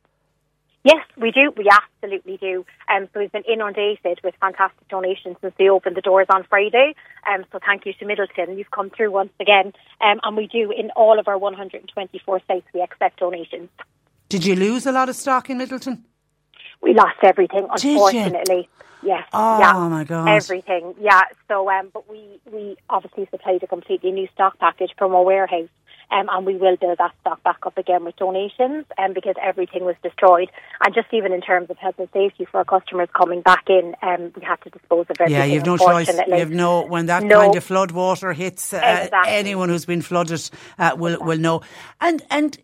Yes, 0.85 1.05
we 1.17 1.33
do. 1.33 1.53
We 1.57 1.69
absolutely 1.71 2.37
do. 2.37 2.65
Um, 2.89 3.09
so 3.13 3.21
we've 3.21 3.33
been 3.33 3.43
inundated 3.43 4.21
with 4.23 4.35
fantastic 4.41 4.89
donations 4.89 5.37
since 5.41 5.53
they 5.59 5.69
opened 5.69 5.97
the 5.97 6.01
doors 6.01 6.27
on 6.31 6.45
Friday. 6.45 6.95
Um, 7.31 7.45
so 7.51 7.59
thank 7.65 7.85
you 7.85 7.93
to 7.95 8.05
Midleton. 8.05 8.57
You've 8.57 8.71
come 8.71 8.91
through 8.91 9.11
once 9.11 9.33
again. 9.41 9.73
Um, 10.01 10.21
and 10.23 10.37
we 10.37 10.47
do, 10.47 10.71
in 10.71 10.91
all 10.93 11.19
of 11.19 11.27
our 11.27 11.37
124 11.37 12.41
sites, 12.47 12.67
we 12.73 12.81
accept 12.81 13.19
donations. 13.19 13.69
Did 14.29 14.47
you 14.47 14.55
lose 14.55 14.87
a 14.87 14.93
lot 14.93 15.09
of 15.09 15.17
stock 15.17 15.51
in 15.51 15.59
Midleton? 15.59 16.03
We 16.81 16.95
lost 16.95 17.19
everything, 17.23 17.67
unfortunately. 17.71 18.69
Yes. 19.03 19.25
Oh 19.33 19.59
yeah, 19.61 19.89
my 19.89 20.05
god. 20.05 20.29
Everything. 20.29 20.95
Yeah. 21.01 21.23
So 21.47 21.71
um 21.71 21.91
but 21.93 22.09
we 22.11 22.41
we 22.51 22.77
obviously 22.91 23.29
supplied 23.31 23.63
a 23.63 23.67
completely 23.67 24.11
new 24.11 24.29
stock 24.35 24.59
package 24.59 24.91
from 24.99 25.15
our 25.15 25.25
warehouse. 25.25 25.69
Um, 26.11 26.27
and 26.31 26.47
we 26.47 26.57
will 26.57 26.77
build 26.77 26.99
that 26.99 27.13
stock 27.21 27.43
back 27.43 27.59
up 27.67 27.77
again 27.77 28.05
with 28.05 28.17
donations 28.17 28.87
um, 28.97 29.13
because 29.13 29.35
everything 29.43 29.85
was 29.85 29.95
destroyed. 30.03 30.51
And 30.83 30.95
just 30.95 31.09
even 31.13 31.33
in 31.33 31.43
terms 31.43 31.69
of 31.69 31.77
health 31.77 31.99
and 31.99 32.09
safety 32.13 32.47
for 32.47 32.59
our 32.59 32.65
customers 32.65 33.09
coming 33.15 33.43
back 33.43 33.65
in, 33.69 33.95
um, 34.01 34.33
we 34.35 34.43
had 34.43 34.57
to 34.63 34.71
dispose 34.71 35.07
of 35.11 35.17
everything. 35.21 35.35
Yeah, 35.35 35.45
you've 35.45 35.67
no 35.67 35.77
choice. 35.77 36.09
You 36.27 36.35
have 36.35 36.51
no 36.51 36.87
when 36.87 37.07
that 37.07 37.23
no. 37.23 37.41
kind 37.41 37.57
of 37.57 37.65
flood 37.65 37.91
water 37.91 38.33
hits 38.33 38.73
uh, 38.73 38.79
exactly. 38.79 39.33
anyone 39.35 39.69
who's 39.69 39.85
been 39.85 40.03
flooded 40.03 40.49
uh, 40.79 40.97
will 40.97 41.19
will 41.21 41.39
know. 41.39 41.61
And 42.01 42.23
and 42.31 42.59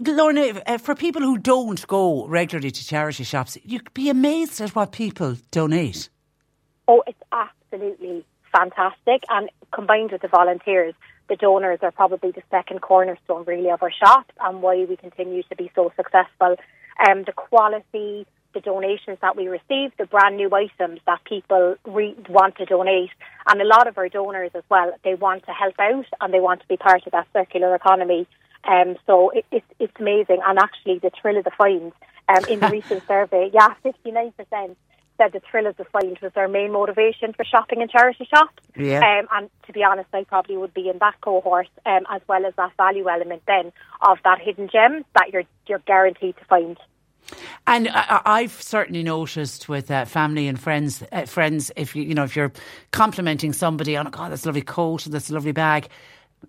Lorna, 0.00 0.62
uh, 0.66 0.78
for 0.78 0.94
people 0.94 1.22
who 1.22 1.38
don't 1.38 1.86
go 1.86 2.26
regularly 2.26 2.70
to 2.70 2.86
charity 2.86 3.24
shops, 3.24 3.58
you'd 3.64 3.92
be 3.94 4.08
amazed 4.08 4.60
at 4.60 4.74
what 4.74 4.92
people 4.92 5.36
donate. 5.50 6.08
Oh, 6.88 7.02
it's 7.06 7.22
absolutely 7.32 8.24
fantastic. 8.52 9.22
And 9.28 9.50
combined 9.72 10.12
with 10.12 10.22
the 10.22 10.28
volunteers, 10.28 10.94
the 11.30 11.36
donors 11.36 11.78
are 11.80 11.90
probably 11.90 12.32
the 12.32 12.42
second 12.50 12.82
cornerstone, 12.82 13.44
really, 13.46 13.70
of 13.70 13.82
our 13.82 13.90
shop 13.90 14.30
and 14.40 14.60
why 14.60 14.84
we 14.84 14.96
continue 14.96 15.42
to 15.44 15.56
be 15.56 15.70
so 15.74 15.90
successful. 15.96 16.56
Um, 17.08 17.22
the 17.24 17.32
quality, 17.32 18.26
the 18.52 18.60
donations 18.60 19.16
that 19.22 19.36
we 19.36 19.48
receive, 19.48 19.92
the 19.96 20.04
brand 20.04 20.36
new 20.36 20.50
items 20.54 21.00
that 21.06 21.24
people 21.24 21.76
re- 21.86 22.16
want 22.28 22.56
to 22.56 22.66
donate, 22.66 23.10
and 23.46 23.62
a 23.62 23.64
lot 23.64 23.86
of 23.86 23.96
our 23.96 24.10
donors 24.10 24.50
as 24.54 24.64
well, 24.68 24.92
they 25.04 25.14
want 25.14 25.46
to 25.46 25.52
help 25.52 25.78
out 25.78 26.04
and 26.20 26.34
they 26.34 26.40
want 26.40 26.60
to 26.60 26.68
be 26.68 26.76
part 26.76 27.06
of 27.06 27.12
that 27.12 27.28
circular 27.32 27.74
economy 27.74 28.26
um, 28.64 28.96
so 29.06 29.30
it, 29.30 29.44
it, 29.50 29.64
it's 29.78 29.92
amazing. 29.98 30.40
And 30.44 30.58
actually, 30.58 30.98
the 30.98 31.10
thrill 31.20 31.38
of 31.38 31.44
the 31.44 31.50
find 31.50 31.92
um, 32.28 32.44
in 32.48 32.60
the 32.60 32.68
recent 32.72 33.06
survey, 33.06 33.50
yeah, 33.52 33.74
59% 33.84 34.76
said 35.20 35.32
the 35.32 35.40
thrill 35.50 35.66
of 35.66 35.76
the 35.76 35.84
find 35.84 36.18
was 36.22 36.32
their 36.34 36.48
main 36.48 36.72
motivation 36.72 37.32
for 37.34 37.44
shopping 37.44 37.82
in 37.82 37.88
charity 37.88 38.26
shops. 38.32 38.62
Yeah. 38.76 38.98
Um, 38.98 39.28
and 39.32 39.50
to 39.66 39.72
be 39.72 39.84
honest, 39.84 40.08
I 40.12 40.24
probably 40.24 40.56
would 40.56 40.72
be 40.72 40.88
in 40.88 40.98
that 40.98 41.20
cohort 41.20 41.68
um, 41.84 42.06
as 42.10 42.22
well 42.26 42.46
as 42.46 42.54
that 42.56 42.72
value 42.76 43.08
element 43.08 43.42
then 43.46 43.72
of 44.00 44.18
that 44.24 44.40
hidden 44.40 44.68
gem 44.68 45.04
that 45.14 45.30
you're 45.32 45.44
you're 45.66 45.80
guaranteed 45.80 46.36
to 46.38 46.44
find. 46.46 46.78
And 47.66 47.88
I, 47.88 48.42
have 48.42 48.62
certainly 48.62 49.02
noticed 49.02 49.68
with 49.68 49.90
uh, 49.90 50.04
family 50.04 50.48
and 50.48 50.58
friends, 50.58 51.02
uh, 51.12 51.26
friends, 51.26 51.70
if 51.76 51.94
you 51.94 52.02
you 52.02 52.14
know 52.14 52.24
if 52.24 52.34
you're 52.34 52.52
complimenting 52.92 53.52
somebody 53.52 53.96
on, 53.96 54.06
oh 54.06 54.10
God, 54.10 54.32
that's 54.32 54.44
a 54.44 54.48
lovely 54.48 54.62
coat, 54.62 55.04
that's 55.04 55.30
a 55.30 55.34
lovely 55.34 55.52
bag, 55.52 55.88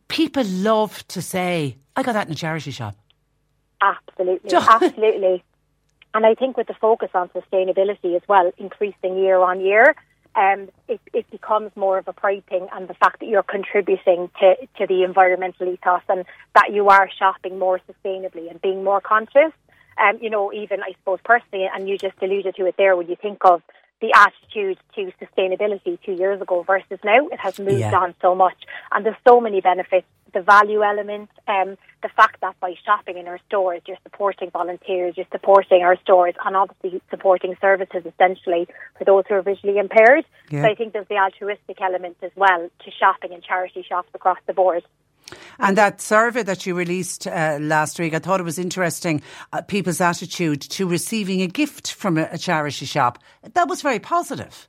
people 0.07 0.43
love 0.45 1.05
to 1.09 1.21
say, 1.21 1.77
I 1.95 2.03
got 2.03 2.13
that 2.13 2.27
in 2.27 2.33
a 2.33 2.35
charity 2.35 2.71
shop. 2.71 2.95
Absolutely, 3.81 4.49
absolutely. 4.53 5.43
And 6.13 6.25
I 6.25 6.35
think 6.35 6.57
with 6.57 6.67
the 6.67 6.73
focus 6.73 7.09
on 7.13 7.29
sustainability 7.29 8.15
as 8.15 8.21
well, 8.27 8.51
increasing 8.57 9.17
year 9.17 9.39
on 9.39 9.61
year, 9.61 9.95
um, 10.35 10.69
it, 10.87 10.99
it 11.13 11.29
becomes 11.29 11.71
more 11.75 11.97
of 11.97 12.07
a 12.07 12.13
pride 12.13 12.45
thing 12.47 12.67
and 12.73 12.87
the 12.87 12.93
fact 12.93 13.19
that 13.19 13.27
you're 13.27 13.43
contributing 13.43 14.29
to, 14.39 14.55
to 14.77 14.87
the 14.87 15.03
environmental 15.03 15.71
ethos 15.71 16.01
and 16.07 16.25
that 16.55 16.73
you 16.73 16.87
are 16.89 17.09
shopping 17.17 17.59
more 17.59 17.79
sustainably 17.89 18.49
and 18.49 18.61
being 18.61 18.83
more 18.83 19.01
conscious. 19.01 19.51
Um, 20.01 20.19
you 20.21 20.29
know, 20.29 20.53
even 20.53 20.81
I 20.81 20.93
suppose 20.93 21.19
personally, 21.23 21.67
and 21.73 21.87
you 21.87 21.97
just 21.97 22.15
alluded 22.21 22.55
to 22.55 22.65
it 22.65 22.75
there 22.77 22.95
when 22.95 23.09
you 23.09 23.17
think 23.21 23.39
of 23.43 23.61
the 24.01 24.11
attitude 24.15 24.77
to 24.95 25.11
sustainability 25.23 25.99
two 26.03 26.13
years 26.13 26.41
ago 26.41 26.63
versus 26.63 26.99
now. 27.03 27.27
It 27.27 27.39
has 27.39 27.59
moved 27.59 27.79
yeah. 27.79 27.95
on 27.95 28.15
so 28.21 28.35
much, 28.35 28.57
and 28.91 29.05
there's 29.05 29.15
so 29.27 29.39
many 29.39 29.61
benefits. 29.61 30.07
The 30.33 30.41
value 30.41 30.81
element, 30.81 31.29
um, 31.47 31.77
the 32.01 32.09
fact 32.15 32.39
that 32.39 32.57
by 32.61 32.73
shopping 32.85 33.17
in 33.17 33.27
our 33.27 33.39
stores, 33.47 33.81
you're 33.85 33.97
supporting 34.03 34.49
volunteers, 34.49 35.15
you're 35.17 35.25
supporting 35.31 35.83
our 35.83 35.97
stores, 36.01 36.35
and 36.45 36.55
obviously 36.55 37.01
supporting 37.09 37.55
services 37.59 38.03
essentially 38.05 38.67
for 38.97 39.03
those 39.03 39.25
who 39.27 39.35
are 39.35 39.41
visually 39.41 39.77
impaired. 39.77 40.25
Yeah. 40.49 40.61
So 40.61 40.69
I 40.69 40.75
think 40.75 40.93
there's 40.93 41.07
the 41.09 41.17
altruistic 41.17 41.81
element 41.81 42.17
as 42.21 42.31
well 42.35 42.69
to 42.85 42.91
shopping 42.91 43.33
in 43.33 43.41
charity 43.41 43.85
shops 43.87 44.09
across 44.13 44.37
the 44.47 44.53
board. 44.53 44.83
And 45.59 45.77
that 45.77 46.01
survey 46.01 46.43
that 46.43 46.65
you 46.65 46.75
released 46.75 47.27
uh, 47.27 47.57
last 47.61 47.99
week, 47.99 48.13
I 48.13 48.19
thought 48.19 48.39
it 48.39 48.43
was 48.43 48.59
interesting. 48.59 49.21
Uh, 49.53 49.61
people's 49.61 50.01
attitude 50.01 50.61
to 50.61 50.87
receiving 50.87 51.41
a 51.41 51.47
gift 51.47 51.93
from 51.93 52.17
a, 52.17 52.27
a, 52.31 52.37
charity 52.37 52.85
shop. 52.85 53.19
That 53.53 53.67
was 53.67 53.81
very 53.81 53.99
positive. 53.99 54.67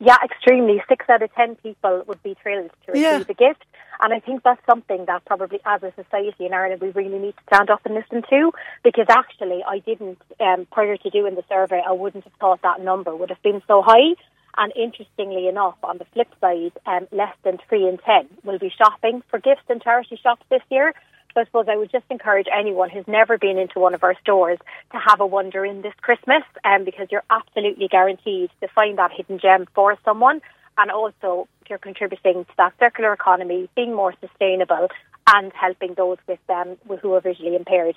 Yeah, 0.00 0.16
extremely. 0.24 0.82
Six 0.88 1.06
out 1.08 1.22
of 1.22 1.34
ten 1.34 1.56
people 1.56 2.04
would 2.06 2.22
be 2.22 2.36
thrilled 2.40 2.70
to 2.86 2.92
receive 2.92 3.02
yeah. 3.02 3.20
a 3.28 3.34
gift. 3.34 3.64
And 4.00 4.14
I 4.14 4.20
think 4.20 4.42
that's 4.44 4.64
something 4.64 5.04
that 5.06 5.24
probably 5.24 5.58
as 5.66 5.82
a 5.82 5.92
society 5.96 6.46
in 6.46 6.54
Ireland 6.54 6.80
we 6.80 6.90
really 6.90 7.18
need 7.18 7.34
to 7.36 7.42
stand 7.52 7.68
up 7.68 7.80
and 7.84 7.94
listen 7.94 8.22
to 8.30 8.52
because 8.84 9.06
actually 9.10 9.64
I 9.66 9.80
didn't, 9.80 10.18
um, 10.38 10.66
prior 10.70 10.96
to 10.96 11.10
doing 11.10 11.34
the 11.34 11.42
survey, 11.48 11.82
I 11.84 11.92
wouldn't 11.92 12.24
have 12.24 12.32
thought 12.34 12.62
that 12.62 12.80
number 12.80 13.14
would 13.14 13.30
have 13.30 13.42
been 13.42 13.60
so 13.66 13.82
high. 13.84 14.14
And 14.60 14.72
interestingly 14.74 15.46
enough, 15.46 15.76
on 15.84 15.98
the 15.98 16.04
flip 16.12 16.28
side, 16.40 16.72
um, 16.84 17.06
less 17.12 17.34
than 17.44 17.58
three 17.68 17.86
in 17.86 17.96
ten 17.98 18.28
will 18.42 18.58
be 18.58 18.72
shopping 18.76 19.22
for 19.30 19.38
gifts 19.38 19.62
in 19.70 19.78
charity 19.78 20.18
shops 20.20 20.42
this 20.50 20.62
year. 20.68 20.92
So 21.32 21.42
I 21.42 21.44
suppose 21.44 21.66
I 21.68 21.76
would 21.76 21.92
just 21.92 22.06
encourage 22.10 22.48
anyone 22.52 22.90
who's 22.90 23.06
never 23.06 23.38
been 23.38 23.56
into 23.56 23.78
one 23.78 23.94
of 23.94 24.02
our 24.02 24.16
stores 24.20 24.58
to 24.90 24.98
have 24.98 25.20
a 25.20 25.26
wander 25.26 25.64
in 25.64 25.82
this 25.82 25.94
Christmas, 26.00 26.42
um, 26.64 26.84
because 26.84 27.06
you're 27.12 27.22
absolutely 27.30 27.86
guaranteed 27.86 28.50
to 28.60 28.66
find 28.68 28.98
that 28.98 29.12
hidden 29.12 29.38
gem 29.38 29.66
for 29.74 29.96
someone, 30.04 30.40
and 30.76 30.90
also 30.90 31.46
you're 31.68 31.78
contributing 31.78 32.44
to 32.44 32.52
that 32.56 32.72
circular 32.80 33.12
economy, 33.12 33.68
being 33.76 33.94
more 33.94 34.14
sustainable, 34.20 34.88
and 35.28 35.52
helping 35.52 35.94
those 35.94 36.18
with 36.26 36.40
um, 36.48 36.76
who 37.00 37.12
are 37.14 37.20
visually 37.20 37.54
impaired. 37.54 37.96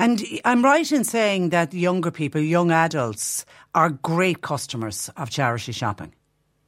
And 0.00 0.24
I'm 0.46 0.64
right 0.64 0.90
in 0.90 1.04
saying 1.04 1.50
that 1.50 1.74
younger 1.74 2.10
people, 2.10 2.40
young 2.40 2.70
adults, 2.70 3.44
are 3.74 3.90
great 3.90 4.40
customers 4.40 5.10
of 5.18 5.28
charity 5.28 5.72
shopping. 5.72 6.14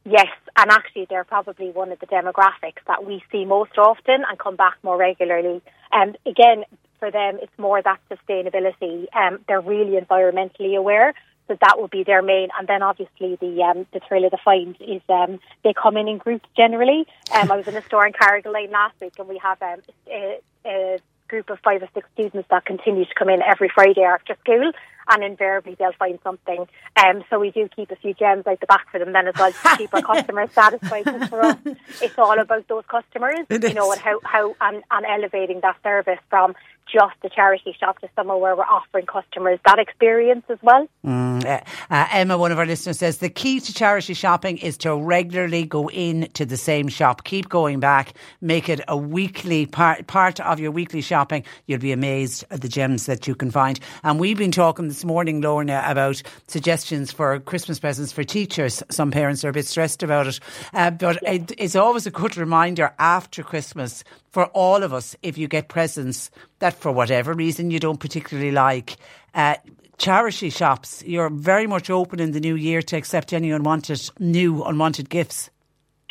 Yes, 0.05 0.27
and 0.55 0.69
actually, 0.69 1.07
they're 1.09 1.23
probably 1.23 1.71
one 1.71 1.91
of 1.91 1.99
the 1.99 2.05
demographics 2.05 2.83
that 2.85 3.07
we 3.07 3.23
see 3.31 3.43
most 3.43 3.75
often 3.79 4.23
and 4.29 4.37
come 4.37 4.55
back 4.55 4.75
more 4.83 4.97
regularly. 4.97 5.63
And 5.91 6.15
again, 6.27 6.65
for 6.99 7.09
them, 7.09 7.39
it's 7.41 7.57
more 7.57 7.81
that 7.81 7.99
sustainability. 8.11 9.07
Um, 9.15 9.39
they're 9.47 9.61
really 9.61 9.99
environmentally 9.99 10.77
aware, 10.77 11.15
so 11.47 11.57
that 11.59 11.79
would 11.79 11.89
be 11.89 12.03
their 12.03 12.21
main. 12.21 12.49
And 12.59 12.67
then 12.67 12.83
obviously 12.83 13.35
the 13.41 13.63
um, 13.63 13.87
the 13.93 13.99
thrill 14.07 14.25
of 14.25 14.31
the 14.31 14.37
find 14.45 14.75
is 14.79 15.01
um, 15.09 15.39
they 15.63 15.73
come 15.73 15.97
in 15.97 16.07
in 16.07 16.19
groups 16.19 16.47
generally. 16.55 17.07
Um, 17.33 17.51
I 17.51 17.57
was 17.57 17.67
in 17.67 17.75
a 17.75 17.81
store 17.81 18.05
in 18.05 18.13
Carrigaline 18.13 18.71
last 18.71 19.01
week, 19.01 19.13
and 19.17 19.27
we 19.27 19.39
have 19.39 19.59
um, 19.63 19.79
a, 20.07 20.39
a 20.67 20.99
group 21.33 21.49
of 21.49 21.57
five 21.63 21.81
or 21.81 21.89
six 21.95 22.07
students 22.13 22.47
that 22.51 22.63
continue 22.63 23.05
to 23.05 23.15
come 23.17 23.27
in 23.27 23.41
every 23.41 23.67
Friday 23.73 24.03
after 24.03 24.37
school, 24.43 24.71
and 25.09 25.23
invariably 25.23 25.75
they'll 25.79 25.91
find 25.93 26.19
something. 26.23 26.67
Um, 26.95 27.23
so 27.27 27.39
we 27.39 27.49
do 27.49 27.67
keep 27.75 27.89
a 27.89 27.95
few 27.95 28.13
gems 28.13 28.45
out 28.45 28.59
the 28.59 28.67
back 28.67 28.91
for 28.91 28.99
them 28.99 29.13
then 29.13 29.27
as 29.27 29.33
well 29.35 29.51
to 29.51 29.77
keep 29.77 29.91
our 29.95 30.01
customers 30.13 30.51
satisfied. 30.51 31.05
Because 31.05 31.29
for 31.29 31.41
us, 31.43 31.57
it's 32.03 32.19
all 32.19 32.39
about 32.39 32.67
those 32.67 32.83
customers, 32.87 33.47
you 33.49 33.73
know, 33.73 33.91
and 33.91 33.99
how 33.99 34.19
how 34.23 34.55
and, 34.61 34.83
and 34.91 35.05
elevating 35.07 35.59
that 35.61 35.77
service 35.81 36.19
from 36.29 36.53
just 36.91 37.15
a 37.23 37.29
charity 37.29 37.75
shop 37.79 37.99
to 37.99 38.09
somewhere 38.15 38.37
where 38.37 38.55
we're 38.55 38.63
offering 38.63 39.05
customers 39.05 39.59
that 39.65 39.79
experience 39.79 40.43
as 40.49 40.57
well. 40.61 40.87
Mm, 41.05 41.45
uh, 41.45 41.61
uh, 41.89 42.07
Emma, 42.11 42.37
one 42.37 42.51
of 42.51 42.59
our 42.59 42.65
listeners, 42.65 42.99
says 42.99 43.17
the 43.17 43.29
key 43.29 43.59
to 43.59 43.73
charity 43.73 44.13
shopping 44.13 44.57
is 44.57 44.77
to 44.79 44.95
regularly 44.95 45.65
go 45.65 45.89
in 45.89 46.29
to 46.33 46.45
the 46.45 46.57
same 46.57 46.87
shop. 46.87 47.23
Keep 47.23 47.49
going 47.49 47.79
back. 47.79 48.13
Make 48.41 48.69
it 48.69 48.81
a 48.87 48.97
weekly 48.97 49.65
part, 49.65 50.07
part 50.07 50.39
of 50.39 50.59
your 50.59 50.71
weekly 50.71 51.01
shopping. 51.01 51.43
You'll 51.67 51.79
be 51.79 51.91
amazed 51.91 52.45
at 52.51 52.61
the 52.61 52.69
gems 52.69 53.05
that 53.05 53.27
you 53.27 53.35
can 53.35 53.51
find. 53.51 53.79
And 54.03 54.19
we've 54.19 54.37
been 54.37 54.51
talking 54.51 54.87
this 54.87 55.05
morning, 55.05 55.41
Lorna, 55.41 55.83
about 55.85 56.21
suggestions 56.47 57.11
for 57.11 57.39
Christmas 57.39 57.79
presents 57.79 58.11
for 58.11 58.23
teachers. 58.23 58.83
Some 58.89 59.11
parents 59.11 59.43
are 59.43 59.49
a 59.49 59.53
bit 59.53 59.65
stressed 59.65 60.03
about 60.03 60.27
it. 60.27 60.39
Uh, 60.73 60.91
but 60.91 61.17
it, 61.23 61.51
it's 61.57 61.75
always 61.75 62.05
a 62.05 62.11
good 62.11 62.37
reminder 62.37 62.93
after 62.99 63.43
Christmas 63.43 64.03
for 64.33 64.47
all 64.47 64.81
of 64.81 64.91
us 64.91 65.15
if 65.21 65.37
you 65.37 65.47
get 65.47 65.67
presents 65.69 66.31
that 66.57 66.73
for 66.73 66.91
whatever 66.91 67.33
reason 67.33 67.69
you 67.69 67.79
don't 67.79 67.99
particularly 67.99 68.51
like. 68.51 68.97
Uh, 69.33 69.55
charity 69.97 70.49
shops, 70.49 71.03
you're 71.05 71.29
very 71.29 71.67
much 71.67 71.91
open 71.91 72.19
in 72.19 72.31
the 72.31 72.39
new 72.39 72.55
year 72.55 72.81
to 72.81 72.97
accept 72.97 73.31
any 73.31 73.51
unwanted, 73.51 74.09
new 74.19 74.63
unwanted 74.63 75.07
gifts. 75.07 75.51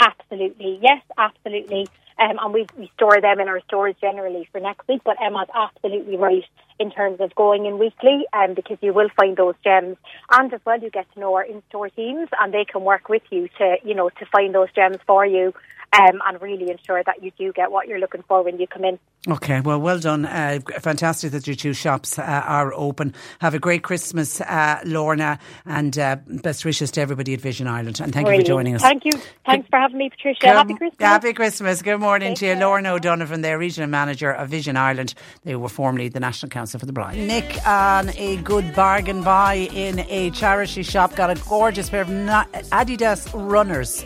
Absolutely, 0.01 0.79
yes, 0.81 1.03
absolutely. 1.19 1.89
Um, 2.19 2.39
and 2.41 2.55
we, 2.55 2.67
we 2.79 2.93
store 2.95 3.21
them 3.21 3.41
in 3.41 3.49
our 3.49 3.61
stores 3.63 3.97
generally 4.01 4.49
for 4.53 4.61
next 4.61 4.87
week. 4.87 5.01
But 5.05 5.17
Emma's 5.21 5.49
absolutely 5.53 6.17
right 6.17 6.45
in 6.79 6.93
terms 6.93 7.21
of 7.21 7.35
going 7.35 7.67
in 7.67 7.79
weekly, 7.79 8.25
um, 8.33 8.55
because 8.55 8.79
you 8.81 8.93
will 8.93 9.09
find 9.17 9.37
those 9.37 9.55
gems, 9.65 9.97
and 10.31 10.53
as 10.53 10.61
well 10.65 10.79
you 10.79 10.91
get 10.91 11.13
to 11.15 11.21
know 11.21 11.35
our 11.35 11.43
in-store 11.43 11.91
teams, 11.91 12.29
and 12.39 12.55
they 12.55 12.65
can 12.65 12.83
work 12.83 13.09
with 13.09 13.23
you 13.31 13.49
to 13.59 13.77
you 13.83 13.95
know 13.95 14.11
to 14.11 14.27
find 14.27 14.55
those 14.55 14.69
gems 14.75 14.99
for 15.07 15.27
you. 15.27 15.53
Um, 15.95 16.23
and 16.27 16.41
really 16.41 16.71
ensure 16.71 17.03
that 17.05 17.23
you 17.23 17.33
do 17.37 17.53
get 17.53 17.71
what 17.71 17.87
you're 17.87 17.99
looking 17.99 18.23
for 18.27 18.43
when 18.43 18.59
you 18.59 18.67
come 18.67 18.83
in. 18.83 18.99
Okay, 19.29 19.61
well, 19.61 19.79
well 19.79 19.99
done. 19.99 20.25
Uh, 20.25 20.59
fantastic 20.81 21.33
that 21.33 21.47
your 21.47 21.55
two 21.55 21.75
shops 21.75 22.19
uh, 22.19 22.23
are 22.23 22.73
open. 22.73 23.15
Have 23.41 23.53
a 23.53 23.59
great 23.59 23.83
Christmas, 23.83 24.41
uh, 24.41 24.81
Lorna, 24.87 25.39
and 25.67 25.97
uh, 25.99 26.17
best 26.27 26.65
wishes 26.65 26.91
to 26.93 27.03
everybody 27.03 27.35
at 27.35 27.43
Vision 27.43 27.67
Ireland. 27.67 28.01
And 28.01 28.11
thank 28.11 28.27
you 28.27 28.37
for 28.39 28.43
joining 28.43 28.75
us. 28.75 28.81
Thank 28.81 29.05
you. 29.05 29.13
Thanks 29.45 29.69
for 29.69 29.79
having 29.79 29.99
me, 29.99 30.09
Patricia. 30.09 30.41
Come- 30.41 30.57
Happy 30.57 30.75
Christmas. 30.75 31.07
Happy 31.07 31.33
Christmas. 31.35 31.83
Good 31.83 32.01
morning 32.01 32.31
Take 32.31 32.39
to 32.39 32.47
you. 32.47 32.53
care. 32.55 32.63
Lorna 32.67 32.95
O'Donovan, 32.95 33.43
there, 33.43 33.59
Regional 33.59 33.91
Manager 33.91 34.33
of 34.33 34.49
Vision 34.49 34.79
Ireland. 34.79 35.13
They 35.45 35.57
were 35.57 35.69
formerly 35.69 36.09
the 36.09 36.21
National 36.21 36.49
Council 36.49 36.81
for 36.81 36.87
the 36.87 36.93
Blind. 36.95 37.29
Nick 37.29 37.65
on 37.67 38.09
a 38.17 38.39
good 38.39 38.75
bargain 38.75 39.23
buy 39.23 39.55
in 39.75 39.99
a 40.09 40.31
charity 40.31 40.83
shop. 40.85 41.15
Got 41.17 41.29
a 41.37 41.41
gorgeous 41.49 41.91
pair 41.91 42.01
of 42.01 42.09
Adidas 42.09 43.29
runners. 43.35 44.05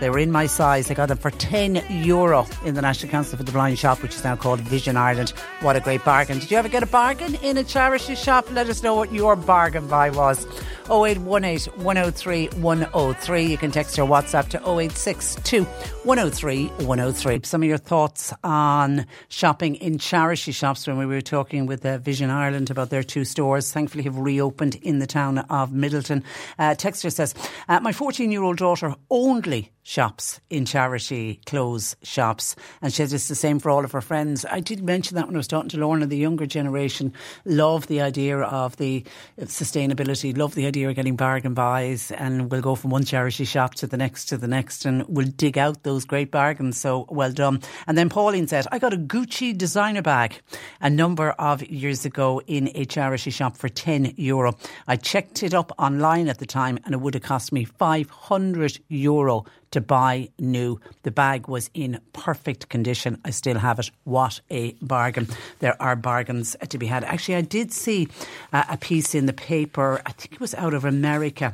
They 0.00 0.10
were 0.10 0.18
in 0.18 0.30
my 0.30 0.46
size. 0.46 0.90
I 0.90 0.94
got 0.94 1.08
them 1.08 1.18
for 1.18 1.30
10 1.30 1.82
euro 2.04 2.46
in 2.64 2.74
the 2.74 2.82
National 2.82 3.10
Council 3.10 3.38
for 3.38 3.44
the 3.44 3.52
Blind 3.52 3.78
shop, 3.78 4.02
which 4.02 4.14
is 4.14 4.22
now 4.22 4.36
called 4.36 4.60
Vision 4.60 4.96
Ireland. 4.96 5.30
What 5.60 5.74
a 5.74 5.80
great 5.80 6.04
bargain. 6.04 6.38
Did 6.38 6.50
you 6.50 6.58
ever 6.58 6.68
get 6.68 6.82
a 6.82 6.86
bargain 6.86 7.34
in 7.36 7.56
a 7.56 7.64
charity 7.64 8.14
shop? 8.14 8.50
Let 8.52 8.68
us 8.68 8.82
know 8.82 8.94
what 8.94 9.12
your 9.12 9.36
bargain 9.36 9.88
buy 9.88 10.10
was. 10.10 10.46
0818 10.90 11.82
103 11.82 12.46
103. 12.60 13.42
You 13.44 13.58
can 13.58 13.70
text 13.70 13.98
or 13.98 14.06
WhatsApp 14.06 14.48
to 14.50 14.58
0862 14.58 15.64
103 15.64 16.66
103. 16.66 17.40
Some 17.42 17.62
of 17.62 17.68
your 17.68 17.78
thoughts 17.78 18.32
on 18.44 19.06
shopping 19.28 19.76
in 19.76 19.98
charity 19.98 20.52
shops 20.52 20.86
when 20.86 20.98
we 20.98 21.06
were 21.06 21.20
talking 21.20 21.66
with 21.66 21.84
uh, 21.84 21.98
Vision 21.98 22.30
Ireland 22.30 22.70
about 22.70 22.90
their 22.90 23.02
two 23.02 23.24
stores, 23.24 23.72
thankfully 23.72 24.04
have 24.04 24.18
reopened 24.18 24.76
in 24.76 24.98
the 24.98 25.06
town 25.06 25.38
of 25.38 25.70
Midleton. 25.70 26.22
Uh, 26.58 26.70
Texter 26.70 27.12
says, 27.12 27.34
uh, 27.68 27.80
My 27.80 27.92
14 27.92 28.30
year 28.30 28.42
old 28.42 28.58
daughter 28.58 28.94
only 29.10 29.72
shops 29.86 30.40
in 30.50 30.64
charity 30.64 31.40
clothes 31.46 31.94
shops 32.02 32.56
and 32.82 32.92
she 32.92 32.96
says 32.96 33.12
it's 33.12 33.28
the 33.28 33.36
same 33.36 33.60
for 33.60 33.70
all 33.70 33.84
of 33.84 33.92
her 33.92 34.00
friends. 34.00 34.44
I 34.50 34.58
did 34.58 34.82
mention 34.82 35.14
that 35.14 35.26
when 35.26 35.36
I 35.36 35.38
was 35.38 35.46
talking 35.46 35.68
to 35.68 35.78
Lorna, 35.78 36.06
the 36.06 36.16
younger 36.16 36.44
generation 36.44 37.12
love 37.44 37.86
the 37.86 38.00
idea 38.00 38.40
of 38.40 38.76
the 38.78 39.04
sustainability, 39.42 40.36
love 40.36 40.56
the 40.56 40.66
idea 40.66 40.88
of 40.88 40.96
getting 40.96 41.14
bargain 41.14 41.54
buys 41.54 42.10
and 42.10 42.50
we'll 42.50 42.62
go 42.62 42.74
from 42.74 42.90
one 42.90 43.04
charity 43.04 43.44
shop 43.44 43.76
to 43.76 43.86
the 43.86 43.96
next 43.96 44.24
to 44.24 44.36
the 44.36 44.48
next 44.48 44.84
and 44.84 45.04
we'll 45.06 45.28
dig 45.28 45.56
out 45.56 45.84
those 45.84 46.04
great 46.04 46.32
bargains. 46.32 46.80
So 46.80 47.06
well 47.08 47.30
done. 47.30 47.62
And 47.86 47.96
then 47.96 48.08
Pauline 48.08 48.48
said, 48.48 48.66
I 48.72 48.80
got 48.80 48.92
a 48.92 48.98
Gucci 48.98 49.56
designer 49.56 50.02
bag 50.02 50.40
a 50.80 50.90
number 50.90 51.30
of 51.30 51.62
years 51.62 52.04
ago 52.04 52.42
in 52.48 52.72
a 52.74 52.86
charity 52.86 53.30
shop 53.30 53.56
for 53.56 53.68
10 53.68 54.14
euro. 54.16 54.56
I 54.88 54.96
checked 54.96 55.44
it 55.44 55.54
up 55.54 55.70
online 55.78 56.26
at 56.26 56.38
the 56.38 56.46
time 56.46 56.80
and 56.84 56.92
it 56.92 57.00
would 57.00 57.14
have 57.14 57.22
cost 57.22 57.52
me 57.52 57.64
500 57.64 58.80
euro 58.88 59.44
to 59.76 59.80
buy 59.82 60.30
new. 60.38 60.80
The 61.02 61.10
bag 61.10 61.48
was 61.48 61.68
in 61.74 62.00
perfect 62.14 62.70
condition. 62.70 63.20
I 63.26 63.30
still 63.30 63.58
have 63.58 63.78
it. 63.78 63.90
What 64.04 64.40
a 64.48 64.72
bargain. 64.80 65.28
There 65.58 65.76
are 65.82 65.94
bargains 65.94 66.56
to 66.66 66.78
be 66.78 66.86
had. 66.86 67.04
Actually, 67.04 67.36
I 67.36 67.42
did 67.42 67.72
see 67.72 68.08
uh, 68.54 68.64
a 68.70 68.78
piece 68.78 69.14
in 69.14 69.26
the 69.26 69.34
paper, 69.34 70.00
I 70.06 70.12
think 70.12 70.32
it 70.32 70.40
was 70.40 70.54
out 70.54 70.72
of 70.72 70.86
America 70.86 71.52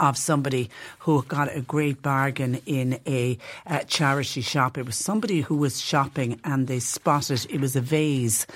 of 0.00 0.16
somebody 0.16 0.70
who 1.00 1.22
got 1.24 1.54
a 1.54 1.60
great 1.60 2.00
bargain 2.00 2.60
in 2.64 3.00
a 3.06 3.38
uh, 3.66 3.80
charity 3.80 4.40
shop. 4.40 4.78
It 4.78 4.86
was 4.86 4.96
somebody 4.96 5.40
who 5.40 5.56
was 5.56 5.80
shopping 5.80 6.40
and 6.44 6.66
they 6.66 6.80
spotted 6.80 7.46
it 7.50 7.60
was 7.60 7.76
a 7.76 7.80
vase. 7.80 8.46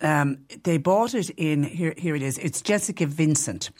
Um, 0.00 0.38
they 0.64 0.78
bought 0.78 1.14
it 1.14 1.30
in 1.30 1.62
here. 1.62 1.94
Here 1.96 2.14
it 2.14 2.22
is. 2.22 2.38
It's 2.38 2.62
Jessica 2.62 3.06
Vincent. 3.06 3.70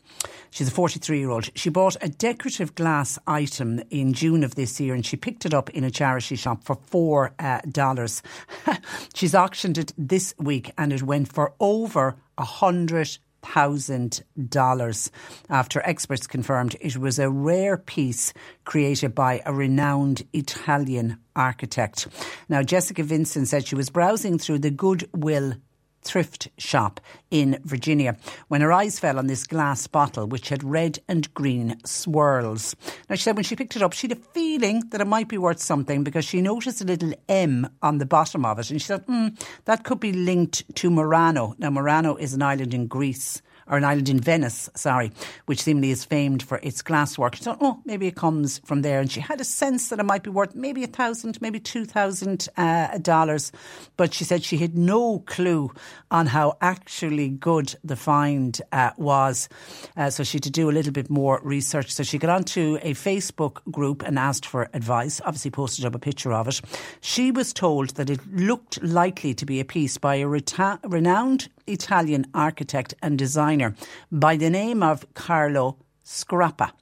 She's 0.50 0.68
a 0.68 0.72
43 0.72 1.18
year 1.18 1.30
old. 1.30 1.50
She 1.54 1.70
bought 1.70 1.96
a 2.00 2.08
decorative 2.08 2.74
glass 2.74 3.18
item 3.26 3.80
in 3.90 4.12
June 4.12 4.42
of 4.42 4.54
this 4.54 4.80
year 4.80 4.94
and 4.94 5.04
she 5.04 5.16
picked 5.16 5.44
it 5.44 5.54
up 5.54 5.70
in 5.70 5.84
a 5.84 5.90
charity 5.90 6.36
shop 6.36 6.64
for 6.64 6.76
four 6.76 7.34
uh, 7.38 7.60
dollars. 7.70 8.22
She's 9.14 9.34
auctioned 9.34 9.78
it 9.78 9.92
this 9.98 10.34
week 10.38 10.72
and 10.78 10.92
it 10.92 11.02
went 11.02 11.32
for 11.32 11.54
over 11.60 12.16
a 12.36 12.44
hundred 12.44 13.18
thousand 13.42 14.22
dollars 14.48 15.10
after 15.48 15.80
experts 15.84 16.26
confirmed 16.26 16.76
it 16.80 16.96
was 16.96 17.18
a 17.18 17.30
rare 17.30 17.76
piece 17.76 18.32
created 18.64 19.14
by 19.14 19.40
a 19.46 19.52
renowned 19.52 20.26
Italian 20.32 21.18
architect. 21.36 22.08
Now 22.48 22.62
Jessica 22.62 23.02
Vincent 23.02 23.48
said 23.48 23.66
she 23.66 23.76
was 23.76 23.90
browsing 23.90 24.38
through 24.38 24.58
the 24.58 24.70
Goodwill 24.70 25.54
thrift 26.02 26.48
shop 26.58 27.00
in 27.30 27.60
Virginia 27.64 28.16
when 28.48 28.60
her 28.60 28.72
eyes 28.72 28.98
fell 28.98 29.18
on 29.18 29.26
this 29.26 29.46
glass 29.46 29.86
bottle 29.86 30.26
which 30.26 30.48
had 30.48 30.64
red 30.64 30.98
and 31.08 31.32
green 31.34 31.78
swirls. 31.84 32.74
Now, 33.08 33.16
she 33.16 33.22
said 33.22 33.36
when 33.36 33.44
she 33.44 33.56
picked 33.56 33.76
it 33.76 33.82
up, 33.82 33.92
she 33.92 34.08
had 34.08 34.18
a 34.18 34.20
feeling 34.32 34.82
that 34.90 35.00
it 35.00 35.06
might 35.06 35.28
be 35.28 35.38
worth 35.38 35.60
something 35.60 36.04
because 36.04 36.24
she 36.24 36.40
noticed 36.40 36.80
a 36.80 36.84
little 36.84 37.12
M 37.28 37.68
on 37.82 37.98
the 37.98 38.06
bottom 38.06 38.44
of 38.44 38.58
it. 38.58 38.70
And 38.70 38.80
she 38.80 38.88
thought, 38.88 39.04
hmm, 39.04 39.28
that 39.64 39.84
could 39.84 40.00
be 40.00 40.12
linked 40.12 40.74
to 40.76 40.90
Murano. 40.90 41.54
Now, 41.58 41.70
Murano 41.70 42.16
is 42.16 42.34
an 42.34 42.42
island 42.42 42.74
in 42.74 42.86
Greece 42.86 43.42
or 43.68 43.76
an 43.76 43.84
island 43.84 44.08
in 44.08 44.18
Venice, 44.20 44.68
sorry, 44.74 45.12
which 45.46 45.62
seemingly 45.62 45.90
is 45.90 46.04
famed 46.04 46.42
for 46.42 46.58
its 46.62 46.82
glasswork. 46.82 47.34
She 47.34 47.44
thought, 47.44 47.58
oh, 47.60 47.80
maybe 47.84 48.06
it 48.06 48.16
comes 48.16 48.58
from 48.64 48.82
there. 48.82 49.00
And 49.00 49.10
she 49.10 49.20
had 49.20 49.40
a 49.40 49.44
sense 49.44 49.88
that 49.88 50.00
it 50.00 50.04
might 50.04 50.22
be 50.22 50.30
worth 50.30 50.54
maybe 50.54 50.84
a 50.84 50.88
thousand, 50.88 51.40
maybe 51.40 51.60
two 51.60 51.84
thousand 51.84 52.48
uh, 52.56 52.98
dollars. 52.98 53.52
But 53.96 54.14
she 54.14 54.24
said 54.24 54.42
she 54.42 54.56
had 54.58 54.76
no 54.76 55.20
clue 55.20 55.70
on 56.10 56.26
how 56.26 56.56
actually 56.60 57.28
good 57.28 57.74
the 57.84 57.96
find 57.96 58.60
uh, 58.72 58.90
was. 58.96 59.48
Uh, 59.96 60.10
so 60.10 60.24
she 60.24 60.36
had 60.36 60.44
to 60.44 60.50
do 60.50 60.70
a 60.70 60.72
little 60.72 60.92
bit 60.92 61.10
more 61.10 61.40
research. 61.42 61.92
So 61.92 62.02
she 62.02 62.18
got 62.18 62.30
onto 62.30 62.78
a 62.82 62.94
Facebook 62.94 63.60
group 63.70 64.02
and 64.02 64.18
asked 64.18 64.46
for 64.46 64.68
advice, 64.72 65.20
obviously 65.24 65.50
posted 65.50 65.84
up 65.84 65.94
a 65.94 65.98
picture 65.98 66.32
of 66.32 66.48
it. 66.48 66.60
She 67.00 67.30
was 67.30 67.52
told 67.52 67.90
that 67.90 68.10
it 68.10 68.20
looked 68.32 68.82
likely 68.82 69.34
to 69.34 69.46
be 69.46 69.60
a 69.60 69.64
piece 69.64 69.98
by 69.98 70.16
a 70.16 70.24
reta- 70.24 70.78
renowned 70.84 71.48
Italian 71.68 72.26
architect 72.34 72.94
and 73.02 73.18
designer 73.18 73.74
by 74.10 74.36
the 74.36 74.50
name 74.50 74.82
of 74.82 75.06
Carlo 75.14 75.78
Scrappa. 76.04 76.72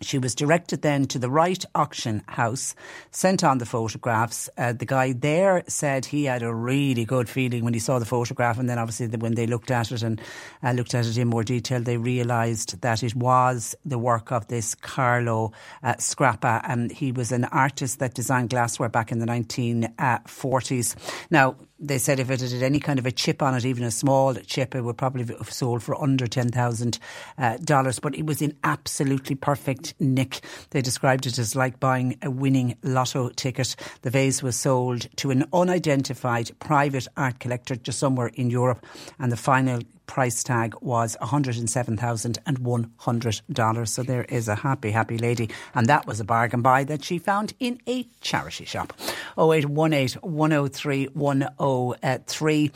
She 0.00 0.18
was 0.18 0.34
directed 0.34 0.82
then 0.82 1.06
to 1.06 1.18
the 1.18 1.28
right 1.28 1.64
auction 1.74 2.22
house, 2.28 2.76
sent 3.10 3.42
on 3.42 3.58
the 3.58 3.66
photographs. 3.66 4.48
Uh, 4.56 4.72
the 4.72 4.86
guy 4.86 5.12
there 5.12 5.64
said 5.66 6.04
he 6.04 6.24
had 6.26 6.42
a 6.42 6.54
really 6.54 7.04
good 7.04 7.28
feeling 7.28 7.64
when 7.64 7.74
he 7.74 7.80
saw 7.80 7.98
the 7.98 8.04
photograph, 8.04 8.58
and 8.58 8.68
then 8.68 8.78
obviously 8.78 9.08
when 9.08 9.34
they 9.34 9.46
looked 9.46 9.72
at 9.72 9.90
it 9.90 10.02
and 10.02 10.20
uh, 10.62 10.70
looked 10.70 10.94
at 10.94 11.06
it 11.06 11.18
in 11.18 11.26
more 11.26 11.42
detail, 11.42 11.80
they 11.80 11.96
realised 11.96 12.80
that 12.80 13.02
it 13.02 13.16
was 13.16 13.74
the 13.84 13.98
work 13.98 14.30
of 14.30 14.46
this 14.46 14.76
Carlo 14.76 15.52
uh, 15.82 15.94
Scrappa, 15.94 16.60
and 16.64 16.92
he 16.92 17.10
was 17.10 17.32
an 17.32 17.44
artist 17.46 17.98
that 17.98 18.14
designed 18.14 18.50
glassware 18.50 18.88
back 18.88 19.10
in 19.10 19.18
the 19.18 19.26
1940s. 19.26 20.94
Now, 21.30 21.56
they 21.80 21.98
said 21.98 22.18
if 22.18 22.30
it 22.30 22.40
had 22.40 22.62
any 22.62 22.80
kind 22.80 22.98
of 22.98 23.06
a 23.06 23.12
chip 23.12 23.42
on 23.42 23.54
it, 23.54 23.64
even 23.64 23.84
a 23.84 23.90
small 23.90 24.34
chip, 24.34 24.74
it 24.74 24.82
would 24.82 24.98
probably 24.98 25.24
have 25.24 25.52
sold 25.52 25.82
for 25.82 26.00
under 26.00 26.26
$10,000. 26.26 26.98
Uh, 27.38 28.00
but 28.00 28.14
it 28.14 28.26
was 28.26 28.42
in 28.42 28.56
absolutely 28.64 29.36
perfect 29.36 29.94
nick. 30.00 30.40
They 30.70 30.82
described 30.82 31.26
it 31.26 31.38
as 31.38 31.54
like 31.54 31.78
buying 31.78 32.18
a 32.22 32.30
winning 32.30 32.76
lotto 32.82 33.30
ticket. 33.30 33.76
The 34.02 34.10
vase 34.10 34.42
was 34.42 34.56
sold 34.56 35.08
to 35.16 35.30
an 35.30 35.44
unidentified 35.52 36.50
private 36.58 37.06
art 37.16 37.38
collector 37.38 37.76
just 37.76 37.98
somewhere 37.98 38.30
in 38.34 38.50
Europe, 38.50 38.84
and 39.18 39.30
the 39.30 39.36
final 39.36 39.80
price 40.08 40.42
tag 40.42 40.74
was 40.80 41.16
$107,100. 41.20 43.88
So 43.88 44.02
there 44.02 44.24
is 44.24 44.48
a 44.48 44.56
happy, 44.56 44.90
happy 44.90 45.18
lady. 45.18 45.50
And 45.74 45.86
that 45.86 46.06
was 46.06 46.18
a 46.18 46.24
bargain 46.24 46.62
buy 46.62 46.82
that 46.84 47.04
she 47.04 47.18
found 47.18 47.52
in 47.60 47.78
a 47.86 48.06
charity 48.20 48.64
shop. 48.64 48.94
0818 49.38 50.20
103 50.22 51.04
103. 51.06 52.72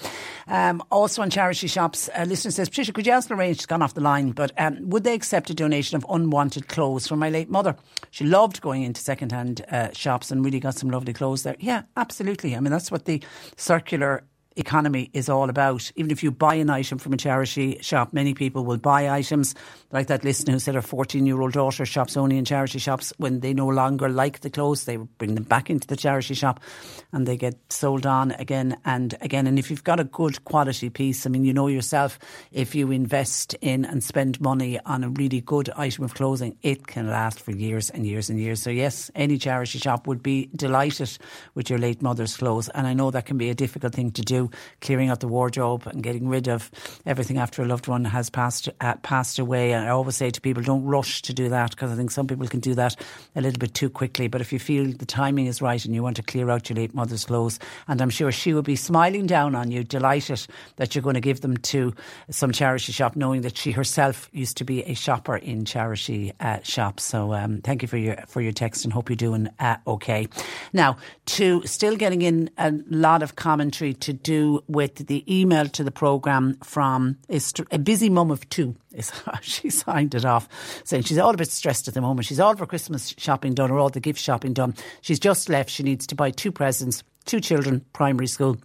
Um, 0.46 0.82
also 0.90 1.22
on 1.22 1.30
charity 1.30 1.66
shops, 1.66 2.08
a 2.14 2.26
listener 2.26 2.52
says, 2.52 2.68
Patricia, 2.68 2.92
could 2.92 3.06
you 3.06 3.12
ask 3.12 3.30
Lorraine, 3.30 3.54
she's 3.54 3.66
gone 3.66 3.82
off 3.82 3.94
the 3.94 4.00
line, 4.00 4.30
but 4.32 4.52
um, 4.58 4.90
would 4.90 5.04
they 5.04 5.14
accept 5.14 5.48
a 5.50 5.54
donation 5.54 5.96
of 5.96 6.04
unwanted 6.08 6.68
clothes 6.68 7.08
from 7.08 7.18
my 7.18 7.30
late 7.30 7.50
mother? 7.50 7.74
She 8.10 8.24
loved 8.24 8.60
going 8.60 8.82
into 8.82 9.00
second-hand 9.00 9.64
uh, 9.70 9.88
shops 9.92 10.30
and 10.30 10.44
really 10.44 10.60
got 10.60 10.74
some 10.74 10.90
lovely 10.90 11.14
clothes 11.14 11.42
there. 11.42 11.56
Yeah, 11.58 11.82
absolutely. 11.96 12.54
I 12.54 12.60
mean, 12.60 12.70
that's 12.70 12.90
what 12.90 13.06
the 13.06 13.22
circular 13.56 14.24
economy 14.56 15.10
is 15.12 15.28
all 15.28 15.48
about. 15.48 15.90
Even 15.96 16.10
if 16.10 16.22
you 16.22 16.30
buy 16.30 16.54
an 16.54 16.70
item 16.70 16.98
from 16.98 17.12
a 17.12 17.16
charity 17.16 17.78
shop, 17.80 18.12
many 18.12 18.34
people 18.34 18.64
will 18.64 18.78
buy 18.78 19.08
items 19.10 19.54
like 19.90 20.06
that 20.06 20.24
listener 20.24 20.54
who 20.54 20.58
said 20.58 20.74
her 20.74 20.82
14 20.82 21.26
year 21.26 21.40
old 21.40 21.52
daughter 21.52 21.84
shops 21.84 22.16
only 22.16 22.38
in 22.38 22.44
charity 22.44 22.78
shops. 22.78 23.12
When 23.18 23.40
they 23.40 23.52
no 23.52 23.68
longer 23.68 24.08
like 24.08 24.40
the 24.40 24.50
clothes, 24.50 24.84
they 24.84 24.96
bring 24.96 25.34
them 25.34 25.44
back 25.44 25.70
into 25.70 25.86
the 25.86 25.96
charity 25.96 26.34
shop 26.34 26.60
and 27.12 27.26
they 27.26 27.36
get 27.36 27.56
sold 27.72 28.06
on 28.06 28.32
again 28.32 28.76
and 28.84 29.14
again. 29.20 29.46
And 29.46 29.58
if 29.58 29.70
you've 29.70 29.84
got 29.84 30.00
a 30.00 30.04
good 30.04 30.44
quality 30.44 30.90
piece, 30.90 31.26
I 31.26 31.30
mean, 31.30 31.44
you 31.44 31.52
know 31.52 31.68
yourself, 31.68 32.18
if 32.50 32.74
you 32.74 32.90
invest 32.90 33.54
in 33.60 33.84
and 33.84 34.02
spend 34.02 34.40
money 34.40 34.78
on 34.86 35.04
a 35.04 35.08
really 35.08 35.40
good 35.40 35.70
item 35.76 36.04
of 36.04 36.14
clothing, 36.14 36.56
it 36.62 36.86
can 36.86 37.08
last 37.08 37.40
for 37.40 37.52
years 37.52 37.90
and 37.90 38.06
years 38.06 38.30
and 38.30 38.38
years. 38.38 38.62
So, 38.62 38.70
yes, 38.70 39.10
any 39.14 39.38
charity 39.38 39.78
shop 39.78 40.06
would 40.06 40.22
be 40.22 40.48
delighted 40.54 41.18
with 41.54 41.70
your 41.70 41.78
late 41.78 42.02
mother's 42.02 42.36
clothes. 42.36 42.68
And 42.70 42.86
I 42.86 42.94
know 42.94 43.10
that 43.10 43.26
can 43.26 43.38
be 43.38 43.50
a 43.50 43.54
difficult 43.54 43.94
thing 43.94 44.10
to 44.12 44.22
do 44.22 44.41
clearing 44.80 45.08
out 45.10 45.20
the 45.20 45.28
wardrobe 45.28 45.86
and 45.86 46.02
getting 46.02 46.28
rid 46.28 46.48
of 46.48 46.70
everything 47.06 47.38
after 47.38 47.62
a 47.62 47.66
loved 47.66 47.88
one 47.88 48.04
has 48.04 48.30
passed 48.30 48.68
uh, 48.80 48.94
passed 49.02 49.38
away. 49.38 49.72
And 49.72 49.84
I 49.84 49.90
always 49.90 50.16
say 50.16 50.30
to 50.30 50.40
people, 50.40 50.62
don't 50.62 50.84
rush 50.84 51.22
to 51.22 51.32
do 51.32 51.48
that 51.48 51.70
because 51.70 51.90
I 51.90 51.96
think 51.96 52.10
some 52.10 52.26
people 52.26 52.46
can 52.46 52.60
do 52.60 52.74
that 52.74 52.96
a 53.36 53.40
little 53.40 53.58
bit 53.58 53.74
too 53.74 53.90
quickly. 53.90 54.28
But 54.28 54.40
if 54.40 54.52
you 54.52 54.58
feel 54.58 54.92
the 54.92 55.06
timing 55.06 55.46
is 55.46 55.62
right 55.62 55.84
and 55.84 55.94
you 55.94 56.02
want 56.02 56.16
to 56.16 56.22
clear 56.22 56.50
out 56.50 56.68
your 56.68 56.76
late 56.76 56.94
mother's 56.94 57.24
clothes, 57.24 57.58
and 57.88 58.00
I'm 58.00 58.10
sure 58.10 58.32
she 58.32 58.52
will 58.52 58.62
be 58.62 58.76
smiling 58.76 59.26
down 59.26 59.54
on 59.54 59.70
you, 59.70 59.84
delighted 59.84 60.46
that 60.76 60.94
you're 60.94 61.02
going 61.02 61.14
to 61.14 61.20
give 61.20 61.40
them 61.40 61.56
to 61.56 61.94
some 62.30 62.52
charity 62.52 62.92
shop, 62.92 63.16
knowing 63.16 63.42
that 63.42 63.56
she 63.56 63.72
herself 63.72 64.28
used 64.32 64.56
to 64.58 64.64
be 64.64 64.82
a 64.84 64.94
shopper 64.94 65.36
in 65.36 65.64
charity 65.64 66.32
uh, 66.40 66.60
shops. 66.62 67.02
So 67.04 67.32
um, 67.34 67.60
thank 67.62 67.82
you 67.82 67.88
for 67.88 67.96
your 67.96 68.16
for 68.28 68.40
your 68.40 68.52
text 68.52 68.84
and 68.84 68.92
hope 68.92 69.10
you're 69.10 69.16
doing 69.28 69.48
uh, 69.58 69.76
okay. 69.86 70.28
Now 70.72 70.96
to 71.26 71.62
still 71.66 71.96
getting 71.96 72.22
in 72.22 72.50
a 72.58 72.72
lot 72.88 73.22
of 73.22 73.36
commentary 73.36 73.94
to 73.94 74.12
do 74.12 74.31
do 74.32 74.64
with 74.66 75.06
the 75.06 75.24
email 75.28 75.68
to 75.68 75.84
the 75.84 75.90
programme 75.90 76.56
from 76.62 77.18
a 77.70 77.78
busy 77.78 78.08
mum 78.08 78.30
of 78.30 78.48
two. 78.48 78.74
Is 78.92 79.10
how 79.26 79.38
she 79.42 79.70
signed 79.70 80.14
it 80.14 80.24
off, 80.24 80.48
saying 80.84 81.04
she's 81.04 81.18
all 81.18 81.34
a 81.34 81.36
bit 81.36 81.50
stressed 81.50 81.88
at 81.88 81.94
the 81.94 82.00
moment. 82.00 82.26
She's 82.26 82.40
all 82.40 82.52
of 82.52 82.58
her 82.58 82.66
Christmas 82.66 83.14
shopping 83.18 83.54
done 83.54 83.70
or 83.70 83.78
all 83.78 83.90
the 83.90 84.00
gift 84.00 84.20
shopping 84.20 84.52
done. 84.52 84.74
She's 85.00 85.20
just 85.20 85.48
left. 85.48 85.70
She 85.70 85.82
needs 85.82 86.06
to 86.08 86.14
buy 86.14 86.30
two 86.30 86.52
presents, 86.52 87.02
two 87.24 87.40
children, 87.40 87.84
primary 87.92 88.26
school 88.26 88.56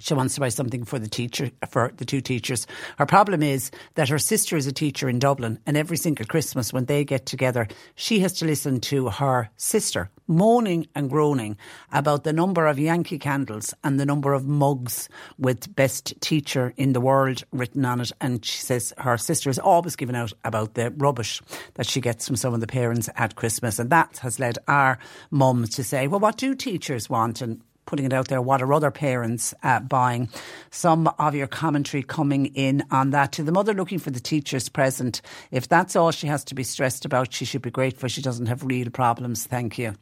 she 0.00 0.14
wants 0.14 0.34
to 0.34 0.40
buy 0.40 0.48
something 0.48 0.84
for 0.84 0.98
the 0.98 1.08
teacher 1.08 1.50
for 1.68 1.92
the 1.96 2.04
two 2.04 2.20
teachers. 2.20 2.66
Her 2.98 3.06
problem 3.06 3.42
is 3.42 3.70
that 3.94 4.08
her 4.08 4.18
sister 4.18 4.56
is 4.56 4.66
a 4.66 4.72
teacher 4.72 5.08
in 5.08 5.18
Dublin, 5.18 5.58
and 5.66 5.76
every 5.76 5.96
single 5.96 6.26
Christmas 6.26 6.72
when 6.72 6.86
they 6.86 7.04
get 7.04 7.26
together, 7.26 7.68
she 7.94 8.20
has 8.20 8.32
to 8.34 8.46
listen 8.46 8.80
to 8.80 9.08
her 9.10 9.50
sister 9.56 10.10
moaning 10.30 10.86
and 10.94 11.10
groaning 11.10 11.56
about 11.92 12.22
the 12.24 12.32
number 12.32 12.66
of 12.66 12.78
Yankee 12.78 13.18
candles 13.18 13.74
and 13.82 13.98
the 13.98 14.06
number 14.06 14.32
of 14.32 14.46
mugs 14.46 15.08
with 15.38 15.74
best 15.74 16.14
teacher 16.20 16.72
in 16.76 16.92
the 16.92 17.00
world 17.00 17.42
written 17.50 17.84
on 17.84 18.00
it. 18.00 18.12
And 18.20 18.44
she 18.44 18.58
says 18.58 18.94
her 18.98 19.18
sister 19.18 19.50
is 19.50 19.58
always 19.58 19.96
giving 19.96 20.14
out 20.16 20.32
about 20.44 20.74
the 20.74 20.92
rubbish 20.92 21.42
that 21.74 21.86
she 21.86 22.00
gets 22.00 22.26
from 22.26 22.36
some 22.36 22.54
of 22.54 22.60
the 22.60 22.68
parents 22.68 23.10
at 23.16 23.34
Christmas. 23.34 23.78
And 23.78 23.90
that 23.90 24.18
has 24.18 24.38
led 24.38 24.58
our 24.68 24.98
mum 25.30 25.64
to 25.66 25.84
say, 25.84 26.06
well, 26.06 26.20
what 26.20 26.36
do 26.36 26.54
teachers 26.54 27.10
want? 27.10 27.42
And 27.42 27.60
putting 27.90 28.06
it 28.06 28.12
out 28.12 28.28
there. 28.28 28.40
What 28.40 28.62
are 28.62 28.72
other 28.72 28.90
parents 28.92 29.52
uh, 29.62 29.80
buying? 29.80 30.28
Some 30.70 31.08
of 31.18 31.34
your 31.34 31.48
commentary 31.48 32.04
coming 32.04 32.46
in 32.46 32.84
on 32.90 33.10
that. 33.10 33.32
To 33.32 33.42
the 33.42 33.52
mother 33.52 33.74
looking 33.74 33.98
for 33.98 34.10
the 34.10 34.20
teachers 34.20 34.68
present, 34.68 35.20
if 35.50 35.68
that's 35.68 35.96
all 35.96 36.12
she 36.12 36.28
has 36.28 36.44
to 36.44 36.54
be 36.54 36.62
stressed 36.62 37.04
about, 37.04 37.32
she 37.32 37.44
should 37.44 37.62
be 37.62 37.70
grateful 37.70 38.08
she 38.08 38.22
doesn't 38.22 38.46
have 38.46 38.62
real 38.62 38.90
problems. 38.90 39.44
Thank 39.44 39.76
you 39.76 39.96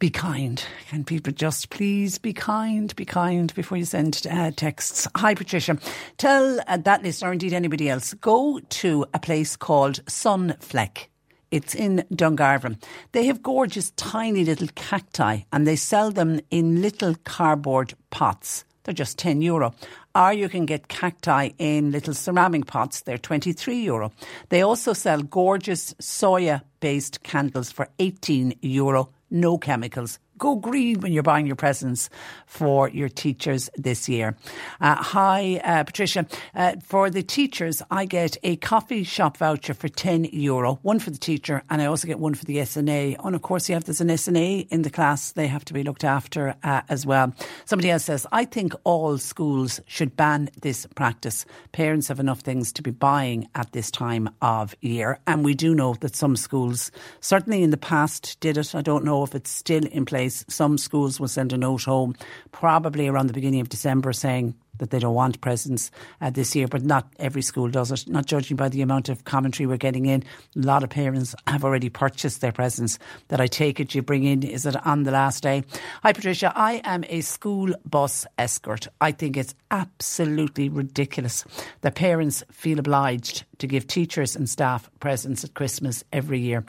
be 0.00 0.10
kind. 0.10 0.62
Can 0.88 1.04
people 1.04 1.32
just 1.32 1.70
please 1.70 2.18
be 2.18 2.34
kind? 2.34 2.94
Be 2.94 3.06
kind 3.06 3.54
before 3.54 3.78
you 3.78 3.86
send 3.86 4.26
uh, 4.30 4.50
texts. 4.50 5.08
Hi, 5.16 5.34
Patricia. 5.34 5.78
Tell 6.18 6.60
uh, 6.66 6.76
that 6.78 7.02
listener, 7.02 7.30
or 7.30 7.32
indeed 7.32 7.54
anybody 7.54 7.88
else, 7.88 8.12
go 8.14 8.60
to 8.60 9.06
a 9.14 9.18
place 9.18 9.56
called 9.56 10.04
Sunfleck 10.04 11.06
it's 11.54 11.72
in 11.72 12.04
Dungarvan. 12.12 12.82
They 13.12 13.26
have 13.26 13.40
gorgeous, 13.40 13.92
tiny 13.92 14.44
little 14.44 14.66
cacti 14.74 15.42
and 15.52 15.68
they 15.68 15.76
sell 15.76 16.10
them 16.10 16.40
in 16.50 16.82
little 16.82 17.14
cardboard 17.22 17.94
pots. 18.10 18.64
They're 18.82 18.92
just 18.92 19.18
10 19.18 19.40
euro. 19.40 19.72
Or 20.16 20.32
you 20.32 20.48
can 20.48 20.66
get 20.66 20.88
cacti 20.88 21.50
in 21.58 21.92
little 21.92 22.12
ceramic 22.12 22.66
pots. 22.66 23.02
They're 23.02 23.18
23 23.18 23.82
euro. 23.82 24.10
They 24.48 24.62
also 24.62 24.92
sell 24.92 25.22
gorgeous 25.22 25.94
soya 26.02 26.62
based 26.80 27.22
candles 27.22 27.70
for 27.70 27.88
18 28.00 28.54
euro. 28.60 29.10
No 29.30 29.56
chemicals, 29.56 30.18
go 30.38 30.56
green 30.56 31.00
when 31.00 31.12
you're 31.12 31.22
buying 31.22 31.46
your 31.46 31.56
presents 31.56 32.10
for 32.46 32.88
your 32.88 33.08
teachers 33.08 33.70
this 33.76 34.08
year. 34.08 34.36
Uh, 34.80 34.96
hi, 34.96 35.60
uh, 35.64 35.84
Patricia. 35.84 36.26
Uh, 36.54 36.76
for 36.84 37.10
the 37.10 37.22
teachers, 37.22 37.82
I 37.90 38.04
get 38.04 38.36
a 38.42 38.56
coffee 38.56 39.04
shop 39.04 39.36
voucher 39.36 39.74
for 39.74 39.88
10 39.88 40.24
euro, 40.32 40.78
one 40.82 40.98
for 40.98 41.10
the 41.10 41.18
teacher, 41.18 41.62
and 41.70 41.80
I 41.80 41.86
also 41.86 42.06
get 42.06 42.18
one 42.18 42.34
for 42.34 42.44
the 42.44 42.58
SNA. 42.58 43.16
And 43.24 43.34
of 43.34 43.42
course, 43.42 43.68
you 43.68 43.74
have 43.74 43.84
there's 43.84 44.00
an 44.00 44.08
SNA 44.08 44.68
in 44.70 44.82
the 44.82 44.90
class, 44.90 45.32
they 45.32 45.46
have 45.46 45.64
to 45.66 45.74
be 45.74 45.82
looked 45.82 46.04
after 46.04 46.54
uh, 46.62 46.82
as 46.88 47.06
well. 47.06 47.32
Somebody 47.64 47.90
else 47.90 48.04
says, 48.04 48.26
I 48.32 48.44
think 48.44 48.74
all 48.84 49.18
schools 49.18 49.80
should 49.86 50.16
ban 50.16 50.50
this 50.60 50.86
practice. 50.94 51.44
Parents 51.72 52.08
have 52.08 52.20
enough 52.20 52.40
things 52.40 52.72
to 52.72 52.82
be 52.82 52.90
buying 52.90 53.48
at 53.54 53.72
this 53.72 53.90
time 53.90 54.28
of 54.42 54.74
year. 54.80 55.20
And 55.26 55.44
we 55.44 55.54
do 55.54 55.74
know 55.74 55.94
that 56.00 56.16
some 56.16 56.36
schools, 56.36 56.90
certainly 57.20 57.62
in 57.62 57.70
the 57.70 57.76
past, 57.76 58.38
did 58.40 58.56
it. 58.56 58.74
I 58.74 58.82
don't 58.82 59.04
know 59.04 59.22
if 59.22 59.34
it's 59.34 59.50
still 59.50 59.84
in 59.86 60.04
place 60.04 60.23
place. 60.24 60.44
Some 60.48 60.78
schools 60.78 61.20
will 61.20 61.28
send 61.28 61.52
a 61.52 61.58
note 61.58 61.84
home, 61.84 62.14
probably 62.50 63.08
around 63.08 63.26
the 63.26 63.34
beginning 63.34 63.60
of 63.60 63.68
December, 63.68 64.12
saying 64.12 64.54
that 64.78 64.90
they 64.90 64.98
don't 64.98 65.14
want 65.14 65.40
presents 65.40 65.90
uh, 66.20 66.30
this 66.30 66.56
year, 66.56 66.66
but 66.66 66.82
not 66.82 67.06
every 67.18 67.42
school 67.42 67.68
does 67.68 67.92
it. 67.92 68.08
Not 68.08 68.26
judging 68.26 68.56
by 68.56 68.70
the 68.70 68.82
amount 68.82 69.08
of 69.08 69.24
commentary 69.24 69.66
we're 69.66 69.76
getting 69.76 70.06
in, 70.06 70.24
a 70.56 70.60
lot 70.60 70.82
of 70.82 70.90
parents 70.90 71.34
have 71.46 71.64
already 71.64 71.90
purchased 71.90 72.40
their 72.40 72.52
presents 72.52 72.98
that 73.28 73.40
I 73.40 73.46
take 73.46 73.80
it 73.80 73.94
you 73.94 74.02
bring 74.02 74.24
in. 74.24 74.42
Is 74.42 74.66
it 74.66 74.74
on 74.86 75.02
the 75.04 75.12
last 75.12 75.42
day? 75.42 75.62
Hi, 76.02 76.12
Patricia. 76.12 76.52
I 76.56 76.80
am 76.84 77.04
a 77.08 77.20
school 77.20 77.74
bus 77.84 78.26
escort. 78.38 78.88
I 79.00 79.12
think 79.12 79.36
it's 79.36 79.54
absolutely 79.70 80.70
ridiculous 80.70 81.44
that 81.82 81.94
parents 81.94 82.42
feel 82.50 82.78
obliged 82.78 83.44
to 83.58 83.66
give 83.66 83.86
teachers 83.86 84.34
and 84.34 84.48
staff 84.48 84.90
presents 85.00 85.44
at 85.44 85.54
Christmas 85.54 86.02
every 86.12 86.40
year. 86.40 86.64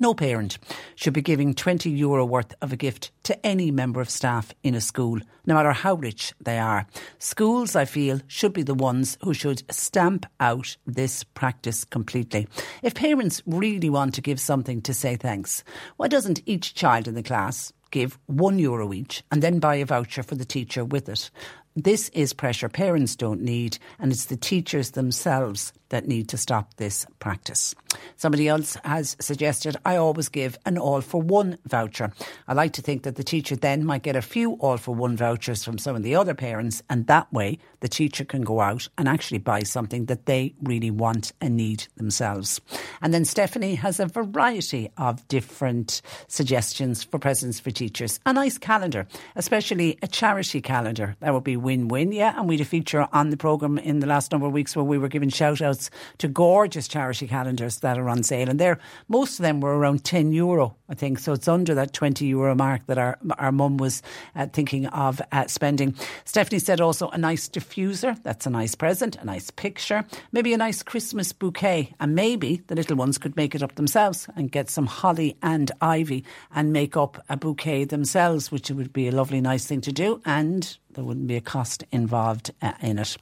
No 0.00 0.14
parent 0.14 0.58
should 0.94 1.12
be 1.12 1.22
giving 1.22 1.54
20 1.54 1.90
euro 1.90 2.24
worth 2.24 2.54
of 2.60 2.72
a 2.72 2.76
gift 2.76 3.10
to 3.24 3.46
any 3.46 3.70
member 3.70 4.00
of 4.00 4.10
staff 4.10 4.52
in 4.62 4.74
a 4.74 4.80
school, 4.80 5.20
no 5.46 5.54
matter 5.54 5.72
how 5.72 5.94
rich 5.94 6.32
they 6.40 6.58
are. 6.58 6.86
Schools, 7.18 7.76
I 7.76 7.84
feel, 7.84 8.20
should 8.26 8.52
be 8.52 8.62
the 8.62 8.74
ones 8.74 9.18
who 9.22 9.34
should 9.34 9.62
stamp 9.72 10.26
out 10.40 10.76
this 10.86 11.24
practice 11.24 11.84
completely. 11.84 12.48
If 12.82 12.94
parents 12.94 13.42
really 13.46 13.90
want 13.90 14.14
to 14.14 14.22
give 14.22 14.40
something 14.40 14.82
to 14.82 14.94
say 14.94 15.16
thanks, 15.16 15.64
why 15.96 16.08
doesn't 16.08 16.42
each 16.46 16.74
child 16.74 17.08
in 17.08 17.14
the 17.14 17.22
class 17.22 17.72
give 17.90 18.18
one 18.26 18.58
euro 18.58 18.92
each 18.92 19.22
and 19.30 19.42
then 19.42 19.58
buy 19.58 19.76
a 19.76 19.86
voucher 19.86 20.22
for 20.22 20.34
the 20.34 20.44
teacher 20.44 20.84
with 20.84 21.08
it? 21.08 21.30
This 21.74 22.10
is 22.10 22.34
pressure 22.34 22.68
parents 22.68 23.16
don't 23.16 23.40
need, 23.40 23.78
and 23.98 24.12
it's 24.12 24.26
the 24.26 24.36
teachers 24.36 24.90
themselves 24.90 25.72
that 25.92 26.08
need 26.08 26.28
to 26.30 26.36
stop 26.36 26.74
this 26.76 27.06
practice. 27.20 27.74
Somebody 28.16 28.48
else 28.48 28.76
has 28.84 29.14
suggested 29.20 29.76
I 29.84 29.96
always 29.96 30.28
give 30.28 30.58
an 30.64 30.78
all 30.78 31.02
for 31.02 31.20
one 31.20 31.58
voucher. 31.66 32.12
I 32.48 32.54
like 32.54 32.72
to 32.72 32.82
think 32.82 33.02
that 33.02 33.16
the 33.16 33.22
teacher 33.22 33.54
then 33.54 33.84
might 33.84 34.02
get 34.02 34.16
a 34.16 34.22
few 34.22 34.54
all 34.54 34.78
for 34.78 34.94
one 34.94 35.16
vouchers 35.16 35.64
from 35.64 35.76
some 35.76 35.94
of 35.94 36.02
the 36.02 36.16
other 36.16 36.34
parents, 36.34 36.82
and 36.88 37.06
that 37.06 37.30
way 37.32 37.58
the 37.80 37.88
teacher 37.88 38.24
can 38.24 38.42
go 38.42 38.60
out 38.60 38.88
and 38.96 39.06
actually 39.06 39.38
buy 39.38 39.62
something 39.62 40.06
that 40.06 40.24
they 40.24 40.54
really 40.62 40.90
want 40.90 41.32
and 41.40 41.56
need 41.56 41.86
themselves. 41.96 42.60
And 43.02 43.12
then 43.12 43.24
Stephanie 43.26 43.74
has 43.74 44.00
a 44.00 44.06
variety 44.06 44.90
of 44.96 45.26
different 45.28 46.00
suggestions 46.28 47.04
for 47.04 47.18
presents 47.18 47.60
for 47.60 47.70
teachers. 47.70 48.18
A 48.24 48.32
nice 48.32 48.56
calendar, 48.56 49.06
especially 49.36 49.98
a 50.02 50.08
charity 50.08 50.62
calendar. 50.62 51.16
That 51.20 51.34
would 51.34 51.44
be 51.44 51.58
win 51.58 51.88
win, 51.88 52.12
yeah. 52.12 52.38
And 52.38 52.48
we 52.48 52.56
had 52.56 52.66
a 52.66 52.68
feature 52.68 53.06
on 53.12 53.28
the 53.28 53.36
programme 53.36 53.76
in 53.78 54.00
the 54.00 54.06
last 54.06 54.32
number 54.32 54.46
of 54.46 54.52
weeks 54.52 54.74
where 54.74 54.84
we 54.84 54.96
were 54.96 55.08
giving 55.08 55.28
shout 55.28 55.60
outs 55.60 55.81
to 56.18 56.28
gorgeous 56.28 56.88
charity 56.88 57.26
calendars 57.26 57.78
that 57.80 57.98
are 57.98 58.08
on 58.08 58.22
sale. 58.22 58.48
And 58.48 58.58
there, 58.58 58.78
most 59.08 59.38
of 59.38 59.42
them 59.42 59.60
were 59.60 59.76
around 59.76 60.04
10 60.04 60.32
euro, 60.32 60.76
I 60.88 60.94
think. 60.94 61.18
So 61.18 61.32
it's 61.32 61.48
under 61.48 61.74
that 61.74 61.92
20 61.92 62.26
euro 62.26 62.54
mark 62.54 62.86
that 62.86 62.98
our, 62.98 63.18
our 63.38 63.52
mum 63.52 63.76
was 63.76 64.02
uh, 64.34 64.46
thinking 64.46 64.86
of 64.86 65.20
uh, 65.32 65.46
spending. 65.46 65.94
Stephanie 66.24 66.58
said 66.58 66.80
also 66.80 67.08
a 67.08 67.18
nice 67.18 67.48
diffuser. 67.48 68.20
That's 68.22 68.46
a 68.46 68.50
nice 68.50 68.74
present, 68.74 69.16
a 69.16 69.24
nice 69.24 69.50
picture, 69.50 70.04
maybe 70.32 70.52
a 70.52 70.58
nice 70.58 70.82
Christmas 70.82 71.32
bouquet. 71.32 71.94
And 72.00 72.14
maybe 72.14 72.62
the 72.66 72.74
little 72.74 72.96
ones 72.96 73.18
could 73.18 73.36
make 73.36 73.54
it 73.54 73.62
up 73.62 73.74
themselves 73.74 74.28
and 74.36 74.50
get 74.50 74.70
some 74.70 74.86
holly 74.86 75.36
and 75.42 75.70
ivy 75.80 76.24
and 76.54 76.72
make 76.72 76.96
up 76.96 77.22
a 77.28 77.36
bouquet 77.36 77.84
themselves, 77.84 78.50
which 78.50 78.70
would 78.70 78.92
be 78.92 79.08
a 79.08 79.12
lovely, 79.12 79.40
nice 79.40 79.66
thing 79.66 79.80
to 79.82 79.92
do. 79.92 80.20
And 80.24 80.76
there 80.94 81.04
wouldn't 81.04 81.26
be 81.26 81.36
a 81.36 81.40
cost 81.40 81.84
involved 81.90 82.50
uh, 82.60 82.72
in 82.80 82.98
it. 82.98 83.16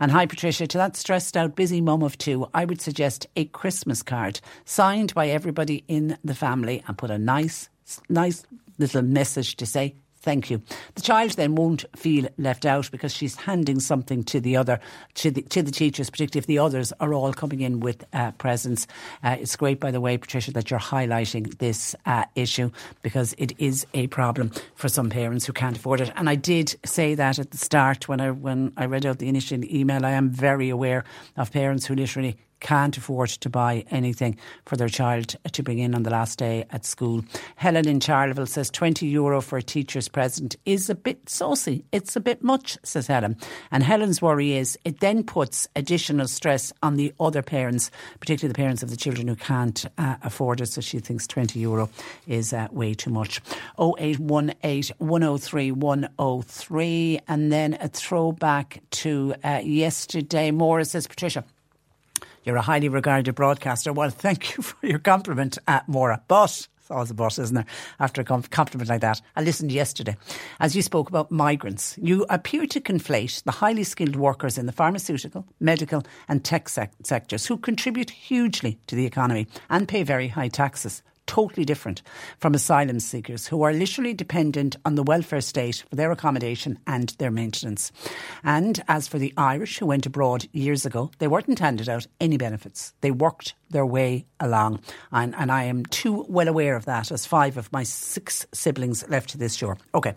And 0.00 0.10
hi, 0.10 0.26
Patricia, 0.26 0.66
to 0.66 0.78
that 0.78 0.96
stressed 0.96 1.36
out, 1.36 1.56
busy 1.56 1.80
mum 1.80 2.02
of 2.02 2.18
two, 2.18 2.48
I 2.54 2.64
would 2.64 2.80
suggest 2.80 3.26
a 3.36 3.46
Christmas 3.46 4.02
card 4.02 4.40
signed 4.64 5.14
by 5.14 5.28
everybody 5.28 5.84
in 5.88 6.18
the 6.24 6.34
family 6.34 6.82
and 6.86 6.98
put 6.98 7.10
a 7.10 7.18
nice, 7.18 7.68
nice 8.08 8.44
little 8.78 9.02
message 9.02 9.56
to 9.56 9.66
say 9.66 9.94
thank 10.26 10.50
you. 10.50 10.60
The 10.96 11.02
child 11.02 11.30
then 11.32 11.54
won't 11.54 11.84
feel 11.94 12.26
left 12.36 12.66
out 12.66 12.90
because 12.90 13.14
she's 13.14 13.36
handing 13.36 13.78
something 13.78 14.24
to 14.24 14.40
the 14.40 14.56
other, 14.56 14.80
to 15.14 15.30
the, 15.30 15.42
to 15.42 15.62
the 15.62 15.70
teachers, 15.70 16.10
particularly 16.10 16.40
if 16.40 16.46
the 16.46 16.58
others 16.58 16.92
are 16.98 17.14
all 17.14 17.32
coming 17.32 17.60
in 17.60 17.78
with 17.78 18.04
uh, 18.12 18.32
presents. 18.32 18.88
Uh, 19.22 19.36
it's 19.38 19.54
great, 19.54 19.78
by 19.78 19.92
the 19.92 20.00
way, 20.00 20.18
Patricia, 20.18 20.50
that 20.50 20.68
you're 20.68 20.80
highlighting 20.80 21.56
this 21.58 21.94
uh, 22.06 22.24
issue 22.34 22.72
because 23.02 23.36
it 23.38 23.52
is 23.58 23.86
a 23.94 24.08
problem 24.08 24.50
for 24.74 24.88
some 24.88 25.10
parents 25.10 25.46
who 25.46 25.52
can't 25.52 25.76
afford 25.76 26.00
it. 26.00 26.10
And 26.16 26.28
I 26.28 26.34
did 26.34 26.74
say 26.84 27.14
that 27.14 27.38
at 27.38 27.52
the 27.52 27.58
start 27.58 28.08
when 28.08 28.20
I 28.20 28.32
when 28.32 28.72
I 28.76 28.86
read 28.86 29.06
out 29.06 29.20
the 29.20 29.28
initial 29.28 29.64
email. 29.64 30.04
I 30.04 30.10
am 30.10 30.28
very 30.28 30.70
aware 30.70 31.04
of 31.36 31.52
parents 31.52 31.86
who 31.86 31.94
literally 31.94 32.36
can't 32.60 32.96
afford 32.96 33.28
to 33.30 33.50
buy 33.50 33.84
anything 33.90 34.36
for 34.64 34.76
their 34.76 34.88
child 34.88 35.36
to 35.52 35.62
bring 35.62 35.78
in 35.78 35.94
on 35.94 36.02
the 36.02 36.10
last 36.10 36.38
day 36.38 36.64
at 36.70 36.84
school. 36.84 37.24
Helen 37.56 37.88
in 37.88 38.00
Charleville 38.00 38.46
says 38.46 38.70
20 38.70 39.06
euro 39.06 39.40
for 39.40 39.58
a 39.58 39.62
teacher's 39.62 40.08
present 40.08 40.56
is 40.64 40.88
a 40.90 40.94
bit 40.94 41.28
saucy. 41.28 41.84
It's 41.92 42.16
a 42.16 42.20
bit 42.20 42.42
much, 42.42 42.78
says 42.82 43.06
Helen. 43.06 43.36
And 43.70 43.82
Helen's 43.82 44.22
worry 44.22 44.52
is 44.52 44.78
it 44.84 45.00
then 45.00 45.24
puts 45.24 45.68
additional 45.76 46.28
stress 46.28 46.72
on 46.82 46.96
the 46.96 47.12
other 47.20 47.42
parents, 47.42 47.90
particularly 48.20 48.52
the 48.52 48.56
parents 48.56 48.82
of 48.82 48.90
the 48.90 48.96
children 48.96 49.28
who 49.28 49.36
can't 49.36 49.84
uh, 49.98 50.16
afford 50.22 50.60
it. 50.60 50.66
So 50.66 50.80
she 50.80 50.98
thinks 50.98 51.26
20 51.26 51.58
euro 51.60 51.88
is 52.26 52.52
uh, 52.52 52.68
way 52.70 52.94
too 52.94 53.10
much. 53.10 53.40
0818 53.78 54.94
103 54.98 55.72
103. 55.72 57.20
And 57.28 57.52
then 57.52 57.78
a 57.80 57.88
throwback 57.88 58.82
to 58.90 59.34
uh, 59.44 59.60
yesterday. 59.62 60.50
Maura 60.50 60.84
says, 60.84 61.06
Patricia, 61.06 61.44
you're 62.46 62.56
a 62.56 62.62
highly 62.62 62.88
regarded 62.88 63.34
broadcaster. 63.34 63.92
Well, 63.92 64.10
thank 64.26 64.56
you 64.56 64.62
for 64.62 64.86
your 64.86 65.00
compliment, 65.00 65.58
uh, 65.66 65.80
Maura. 65.86 66.22
But 66.28 66.68
it's 66.78 66.90
always 66.92 67.10
a 67.10 67.14
but, 67.14 67.36
isn't 67.38 67.56
there? 67.56 67.66
After 67.98 68.20
a 68.20 68.24
compliment 68.24 68.88
like 68.88 69.00
that. 69.00 69.20
I 69.34 69.42
listened 69.42 69.72
yesterday 69.72 70.16
as 70.60 70.76
you 70.76 70.82
spoke 70.82 71.08
about 71.08 71.32
migrants. 71.32 71.98
You 72.00 72.24
appear 72.30 72.64
to 72.68 72.80
conflate 72.80 73.42
the 73.42 73.50
highly 73.50 73.82
skilled 73.82 74.14
workers 74.14 74.56
in 74.56 74.66
the 74.66 74.72
pharmaceutical, 74.72 75.44
medical, 75.58 76.04
and 76.28 76.44
tech 76.44 76.68
sec- 76.68 76.92
sectors 77.02 77.46
who 77.46 77.56
contribute 77.56 78.10
hugely 78.10 78.78
to 78.86 78.94
the 78.94 79.04
economy 79.04 79.48
and 79.68 79.88
pay 79.88 80.04
very 80.04 80.28
high 80.28 80.48
taxes 80.48 81.02
totally 81.26 81.64
different 81.64 82.02
from 82.38 82.54
asylum 82.54 83.00
seekers 83.00 83.46
who 83.46 83.62
are 83.62 83.72
literally 83.72 84.14
dependent 84.14 84.76
on 84.84 84.94
the 84.94 85.02
welfare 85.02 85.40
state 85.40 85.84
for 85.88 85.96
their 85.96 86.12
accommodation 86.12 86.78
and 86.86 87.10
their 87.18 87.30
maintenance. 87.30 87.92
And 88.44 88.82
as 88.88 89.08
for 89.08 89.18
the 89.18 89.32
Irish 89.36 89.78
who 89.78 89.86
went 89.86 90.06
abroad 90.06 90.46
years 90.52 90.86
ago, 90.86 91.10
they 91.18 91.28
weren't 91.28 91.58
handed 91.58 91.88
out 91.88 92.06
any 92.20 92.36
benefits. 92.36 92.94
They 93.00 93.10
worked 93.10 93.54
their 93.70 93.86
way 93.86 94.26
along. 94.40 94.80
And, 95.12 95.34
and 95.34 95.50
I 95.50 95.64
am 95.64 95.84
too 95.86 96.24
well 96.28 96.48
aware 96.48 96.76
of 96.76 96.84
that 96.84 97.10
as 97.10 97.26
five 97.26 97.56
of 97.56 97.72
my 97.72 97.82
six 97.82 98.46
siblings 98.52 99.08
left 99.08 99.30
to 99.30 99.38
this 99.38 99.54
shore. 99.54 99.78
Okay. 99.94 100.14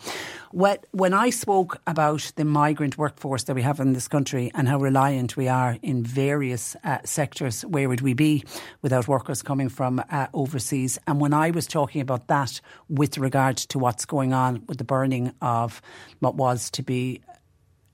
Well, 0.51 0.77
when 0.91 1.13
I 1.13 1.29
spoke 1.29 1.81
about 1.87 2.31
the 2.35 2.45
migrant 2.45 2.97
workforce 2.97 3.43
that 3.43 3.55
we 3.55 3.61
have 3.61 3.79
in 3.79 3.93
this 3.93 4.07
country 4.07 4.51
and 4.53 4.67
how 4.67 4.79
reliant 4.79 5.37
we 5.37 5.47
are 5.47 5.77
in 5.81 6.03
various 6.03 6.75
uh, 6.83 6.99
sectors, 7.03 7.63
where 7.63 7.87
would 7.87 8.01
we 8.01 8.13
be 8.13 8.43
without 8.81 9.07
workers 9.07 9.41
coming 9.41 9.69
from 9.69 10.03
uh, 10.11 10.27
overseas? 10.33 10.99
And 11.07 11.19
when 11.19 11.33
I 11.33 11.51
was 11.51 11.67
talking 11.67 12.01
about 12.01 12.27
that 12.27 12.61
with 12.87 13.17
regard 13.17 13.57
to 13.57 13.79
what's 13.79 14.05
going 14.05 14.33
on 14.33 14.63
with 14.67 14.77
the 14.77 14.83
burning 14.83 15.33
of 15.41 15.81
what 16.19 16.35
was 16.35 16.69
to 16.71 16.83
be 16.83 17.21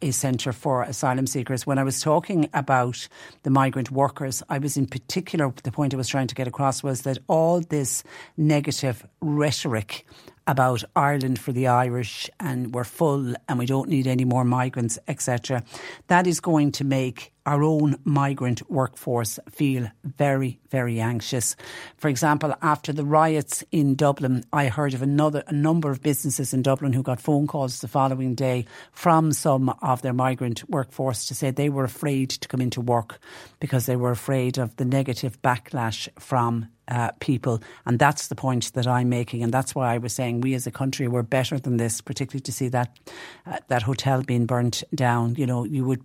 a 0.06 0.12
centre 0.12 0.53
for 0.53 0.84
asylum 0.84 1.26
seekers. 1.26 1.66
When 1.66 1.80
I 1.80 1.84
was 1.84 1.99
talking 1.99 2.47
about 2.53 3.08
the 3.41 3.49
migrant 3.49 3.89
workers, 3.89 4.43
I 4.49 4.60
was 4.60 4.78
in 4.78 4.86
particular, 4.86 5.51
the 5.64 5.72
point 5.72 5.93
I 5.93 5.97
was 5.97 6.08
trying 6.08 6.28
to 6.28 6.36
get 6.36 6.47
across 6.47 6.84
was 6.84 7.01
that 7.01 7.18
all 7.28 7.60
this 7.62 8.03
negative 8.38 9.06
rhetoric 9.20 10.06
about 10.45 10.84
Ireland 10.95 11.39
for 11.39 11.51
the 11.51 11.66
Irish 11.68 12.30
and 12.39 12.74
we're 12.74 12.84
full 12.84 13.34
and 13.49 13.58
we 13.58 13.66
don't 13.66 13.89
need 13.89 14.06
any 14.06 14.26
more 14.26 14.45
migrants, 14.45 14.99
etc., 15.08 15.64
that 16.08 16.28
is 16.28 16.39
going 16.39 16.72
to 16.74 16.84
make 16.84 17.32
our 17.45 17.63
own 17.63 17.97
migrant 18.03 18.69
workforce 18.69 19.39
feel 19.49 19.87
very, 20.03 20.59
very 20.69 20.99
anxious. 20.99 21.55
For 21.97 22.07
example, 22.07 22.55
after 22.61 22.91
the 22.91 23.05
riots 23.05 23.63
in 23.71 23.95
Dublin, 23.95 24.43
I 24.51 24.67
heard 24.67 24.93
of 24.93 25.01
another 25.01 25.43
a 25.47 25.53
number 25.53 25.91
of 25.91 26.01
businesses 26.01 26.53
in 26.53 26.61
Dublin 26.61 26.93
who 26.93 27.03
got 27.03 27.21
phone 27.21 27.47
calls 27.47 27.81
the 27.81 27.87
following 27.87 28.35
day 28.35 28.65
from 28.91 29.31
some 29.31 29.69
of 29.81 30.01
their 30.01 30.13
migrant 30.13 30.67
workforce 30.69 31.27
to 31.27 31.35
say 31.35 31.51
they 31.51 31.69
were 31.69 31.83
afraid 31.83 32.29
to 32.31 32.47
come 32.47 32.61
into 32.61 32.81
work 32.81 33.19
because 33.59 33.85
they 33.85 33.95
were 33.95 34.11
afraid 34.11 34.57
of 34.57 34.75
the 34.77 34.85
negative 34.85 35.41
backlash 35.41 36.07
from 36.19 36.67
uh, 36.87 37.11
people. 37.19 37.61
And 37.85 37.99
that's 37.99 38.27
the 38.27 38.35
point 38.35 38.73
that 38.73 38.87
I'm 38.87 39.09
making. 39.09 39.43
And 39.43 39.53
that's 39.53 39.73
why 39.73 39.93
I 39.93 39.97
was 39.97 40.13
saying 40.13 40.41
we 40.41 40.53
as 40.53 40.67
a 40.67 40.71
country 40.71 41.07
were 41.07 41.23
better 41.23 41.59
than 41.59 41.77
this, 41.77 42.01
particularly 42.01 42.41
to 42.41 42.51
see 42.51 42.67
that 42.69 42.97
uh, 43.45 43.57
that 43.67 43.81
hotel 43.81 44.21
being 44.21 44.45
burnt 44.45 44.83
down. 44.93 45.35
You 45.35 45.45
know, 45.45 45.63
you 45.63 45.85
would 45.85 46.03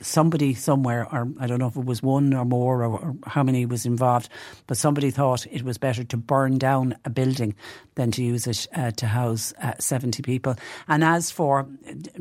somebody 0.00 0.54
somewhere, 0.66 1.06
or 1.10 1.28
I 1.40 1.46
don't 1.46 1.58
know 1.58 1.68
if 1.68 1.76
it 1.76 1.84
was 1.84 2.02
one 2.02 2.34
or 2.34 2.44
more 2.44 2.82
or, 2.82 2.98
or 2.98 3.16
how 3.26 3.42
many 3.42 3.64
was 3.64 3.86
involved, 3.86 4.28
but 4.66 4.76
somebody 4.76 5.10
thought 5.10 5.46
it 5.50 5.62
was 5.62 5.78
better 5.78 6.04
to 6.04 6.16
burn 6.16 6.58
down 6.58 6.96
a 7.04 7.10
building 7.10 7.54
than 7.94 8.10
to 8.10 8.22
use 8.22 8.46
it 8.46 8.66
uh, 8.74 8.90
to 8.90 9.06
house 9.06 9.54
uh, 9.62 9.72
70 9.78 10.22
people. 10.22 10.54
And 10.88 11.02
as 11.02 11.30
for 11.30 11.66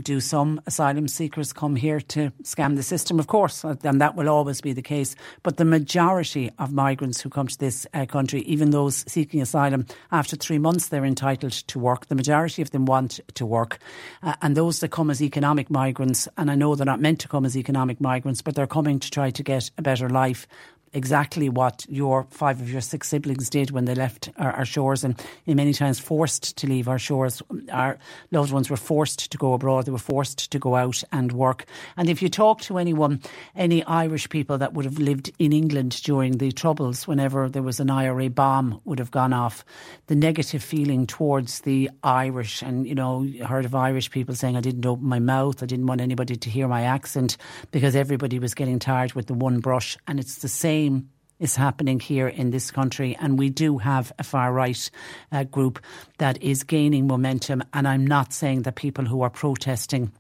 do 0.01 0.19
some 0.21 0.61
asylum 0.65 1.07
seekers 1.07 1.51
come 1.51 1.75
here 1.75 1.99
to 1.99 2.31
scam 2.43 2.75
the 2.75 2.83
system? 2.83 3.19
Of 3.19 3.27
course, 3.27 3.65
uh, 3.65 3.75
and 3.83 3.99
that 3.99 4.15
will 4.15 4.29
always 4.29 4.61
be 4.61 4.73
the 4.73 4.81
case. 4.81 5.15
But 5.43 5.57
the 5.57 5.65
majority 5.65 6.51
of 6.59 6.71
migrants 6.71 7.21
who 7.21 7.29
come 7.29 7.47
to 7.47 7.59
this 7.59 7.87
uh, 7.93 8.05
country, 8.05 8.41
even 8.41 8.69
those 8.69 9.03
seeking 9.07 9.41
asylum, 9.41 9.85
after 10.11 10.35
three 10.35 10.59
months 10.59 10.87
they're 10.87 11.05
entitled 11.05 11.53
to 11.53 11.79
work. 11.79 12.05
The 12.07 12.15
majority 12.15 12.61
of 12.61 12.71
them 12.71 12.85
want 12.85 13.19
to 13.33 13.45
work. 13.45 13.79
Uh, 14.23 14.35
and 14.41 14.55
those 14.55 14.79
that 14.79 14.89
come 14.89 15.09
as 15.09 15.21
economic 15.21 15.69
migrants, 15.69 16.27
and 16.37 16.51
I 16.51 16.55
know 16.55 16.75
they're 16.75 16.85
not 16.85 17.01
meant 17.01 17.19
to 17.21 17.27
come 17.27 17.45
as 17.45 17.57
economic 17.57 17.99
migrants, 17.99 18.34
but 18.41 18.55
they're 18.55 18.67
coming 18.67 18.99
to 18.99 19.09
try 19.09 19.29
to 19.31 19.43
get 19.43 19.69
a 19.77 19.81
better 19.81 20.09
life 20.09 20.47
exactly 20.95 21.49
what 21.49 21.85
your 21.89 22.25
five 22.31 22.61
of 22.61 22.71
your 22.71 22.81
six 22.81 23.09
siblings 23.09 23.49
did 23.49 23.71
when 23.71 23.85
they 23.85 23.93
left 23.93 24.29
our, 24.37 24.51
our, 24.53 24.65
shores 24.65 25.03
and 25.03 25.21
in 25.45 25.57
many 25.57 25.73
times 25.73 25.99
forced 25.99 26.55
to 26.57 26.67
leave 26.67 26.87
our 26.87 26.97
shores. 26.97 27.43
Our 27.71 27.99
loved 28.31 28.51
ones 28.51 28.69
were 28.69 28.77
forced 28.77 29.31
to 29.31 29.37
go 29.37 29.53
abroad, 29.53 29.85
they 29.85 29.91
were 29.91 29.97
forced 29.97 30.51
to 30.51 30.57
go 30.57 30.75
out 30.75 31.03
and 31.11 31.33
work. 31.33 31.65
And 31.97 32.09
if 32.09 32.21
you 32.21 32.29
talk 32.29 32.61
to 32.61 32.77
anyone, 32.77 33.21
any 33.55 33.83
Irish 33.83 34.29
people 34.29 34.57
that 34.57 34.73
would 34.73 34.85
have 34.85 34.97
lived 34.97 35.31
in 35.37 35.51
England 35.51 36.01
during 36.03 36.37
the 36.37 36.51
Troubles, 36.51 37.07
whenever 37.07 37.49
there 37.49 37.61
was 37.61 37.81
an 37.81 37.89
IRA 37.89 38.29
bomb 38.29 38.79
would 38.85 38.99
have 38.99 39.11
gone 39.11 39.33
off, 39.33 39.65
the 40.07 40.15
negative 40.15 40.63
feeling 40.63 41.05
towards 41.05 41.59
the 41.61 41.89
Irish, 42.03 42.61
and 42.61 42.87
you 42.87 42.95
know, 42.95 43.27
heard 43.45 43.65
of 43.65 43.75
Irish 43.75 44.09
people 44.09 44.33
saying, 44.33 44.55
I 44.55 44.61
didn't 44.61 44.85
open 44.85 45.05
my 45.05 45.19
mouth, 45.19 45.61
I 45.61 45.65
didn't 45.65 45.87
want 45.87 45.99
anybody 45.99 46.37
to 46.37 46.49
hear 46.49 46.69
my 46.69 46.83
accent 46.83 47.35
because 47.71 47.95
everybody 47.95 48.39
was 48.39 48.53
getting 48.53 48.79
tired 48.79 49.13
with 49.13 49.27
the 49.27 49.33
one 49.33 49.59
brush. 49.59 49.97
And 50.07 50.19
it's 50.19 50.37
the 50.37 50.47
same 50.47 50.84
is 51.39 51.55
happening 51.55 51.99
here 51.99 52.27
in 52.27 52.51
this 52.51 52.71
country, 52.71 53.15
and 53.19 53.37
we 53.37 53.49
do 53.49 53.77
have 53.77 54.11
a 54.17 54.23
far 54.23 54.53
right 54.53 54.89
uh, 55.31 55.43
group 55.43 55.79
that 56.17 56.41
is 56.41 56.63
gaining 56.63 57.07
momentum. 57.07 57.63
And 57.73 57.87
I'm 57.87 58.07
not 58.07 58.33
saying 58.33 58.63
that 58.63 58.75
people 58.75 59.05
who 59.05 59.21
are 59.21 59.29
protesting 59.29 60.11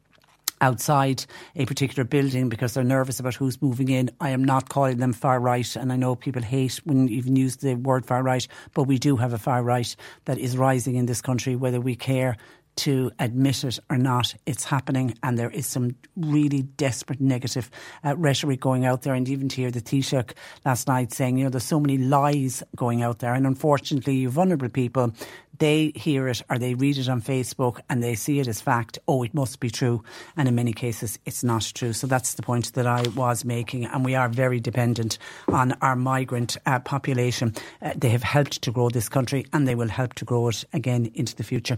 outside 0.61 1.25
a 1.55 1.65
particular 1.65 2.03
building 2.03 2.49
because 2.49 2.73
they're 2.73 2.83
nervous 2.83 3.19
about 3.19 3.35
who's 3.35 3.61
moving 3.61 3.89
in. 3.89 4.09
I 4.19 4.29
am 4.29 4.43
not 4.43 4.69
calling 4.69 4.97
them 4.97 5.13
far 5.13 5.39
right, 5.39 5.75
and 5.75 5.91
I 5.91 5.95
know 5.95 6.15
people 6.15 6.41
hate 6.41 6.81
when 6.83 7.07
you 7.07 7.17
even 7.17 7.35
use 7.35 7.57
the 7.57 7.75
word 7.75 8.05
far 8.05 8.23
right, 8.23 8.47
but 8.73 8.83
we 8.83 8.97
do 8.97 9.17
have 9.17 9.33
a 9.33 9.37
far 9.37 9.63
right 9.63 9.95
that 10.25 10.37
is 10.37 10.57
rising 10.57 10.95
in 10.95 11.05
this 11.05 11.21
country, 11.21 11.55
whether 11.55 11.79
we 11.79 11.95
care 11.95 12.37
to 12.77 13.11
admit 13.19 13.63
it 13.63 13.79
or 13.89 13.97
not, 13.97 14.35
it's 14.45 14.65
happening, 14.65 15.17
and 15.23 15.37
there 15.37 15.49
is 15.49 15.65
some 15.65 15.95
really 16.15 16.63
desperate 16.63 17.21
negative 17.21 17.69
uh, 18.03 18.15
rhetoric 18.17 18.59
going 18.59 18.85
out 18.85 19.03
there. 19.03 19.13
And 19.13 19.27
even 19.29 19.49
to 19.49 19.55
hear 19.55 19.71
the 19.71 19.81
Taoiseach 19.81 20.31
last 20.65 20.87
night 20.87 21.13
saying, 21.13 21.37
you 21.37 21.45
know, 21.45 21.49
there's 21.49 21.63
so 21.63 21.79
many 21.79 21.97
lies 21.97 22.63
going 22.75 23.01
out 23.01 23.19
there, 23.19 23.33
and 23.33 23.47
unfortunately, 23.47 24.25
vulnerable 24.25 24.69
people 24.69 25.13
they 25.59 25.91
hear 25.95 26.27
it 26.27 26.41
or 26.49 26.57
they 26.57 26.73
read 26.73 26.97
it 26.97 27.09
on 27.09 27.21
Facebook 27.21 27.79
and 27.89 28.03
they 28.03 28.15
see 28.15 28.39
it 28.39 28.47
as 28.47 28.61
fact, 28.61 28.99
oh, 29.07 29.23
it 29.23 29.33
must 29.33 29.59
be 29.59 29.69
true. 29.69 30.03
And 30.37 30.47
in 30.47 30.55
many 30.55 30.73
cases, 30.73 31.19
it's 31.25 31.43
not 31.43 31.71
true. 31.73 31.93
So 31.93 32.07
that's 32.07 32.33
the 32.33 32.41
point 32.41 32.73
that 32.73 32.87
I 32.87 33.03
was 33.15 33.45
making. 33.45 33.85
And 33.85 34.03
we 34.03 34.15
are 34.15 34.29
very 34.29 34.59
dependent 34.59 35.17
on 35.47 35.73
our 35.81 35.95
migrant 35.95 36.57
uh, 36.65 36.79
population. 36.79 37.53
Uh, 37.81 37.93
they 37.95 38.09
have 38.09 38.23
helped 38.23 38.61
to 38.63 38.71
grow 38.71 38.89
this 38.89 39.09
country 39.09 39.45
and 39.53 39.67
they 39.67 39.75
will 39.75 39.87
help 39.87 40.13
to 40.15 40.25
grow 40.25 40.47
it 40.49 40.63
again 40.73 41.11
into 41.15 41.35
the 41.35 41.43
future. 41.43 41.77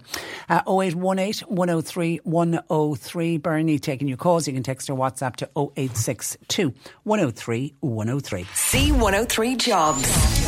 Uh, 0.49 0.61
0818 0.67 1.47
103 1.47 2.17
103. 2.23 3.38
Bernie 3.38 3.80
taking 3.80 4.07
your 4.07 4.17
calls. 4.17 4.47
You 4.47 4.53
can 4.53 4.63
text 4.63 4.89
or 4.89 4.97
WhatsApp 4.97 5.36
to 5.38 5.49
0862 5.55 6.73
103 7.03 7.73
103. 7.80 8.43
C103 8.43 9.57
Jobs. 9.57 10.46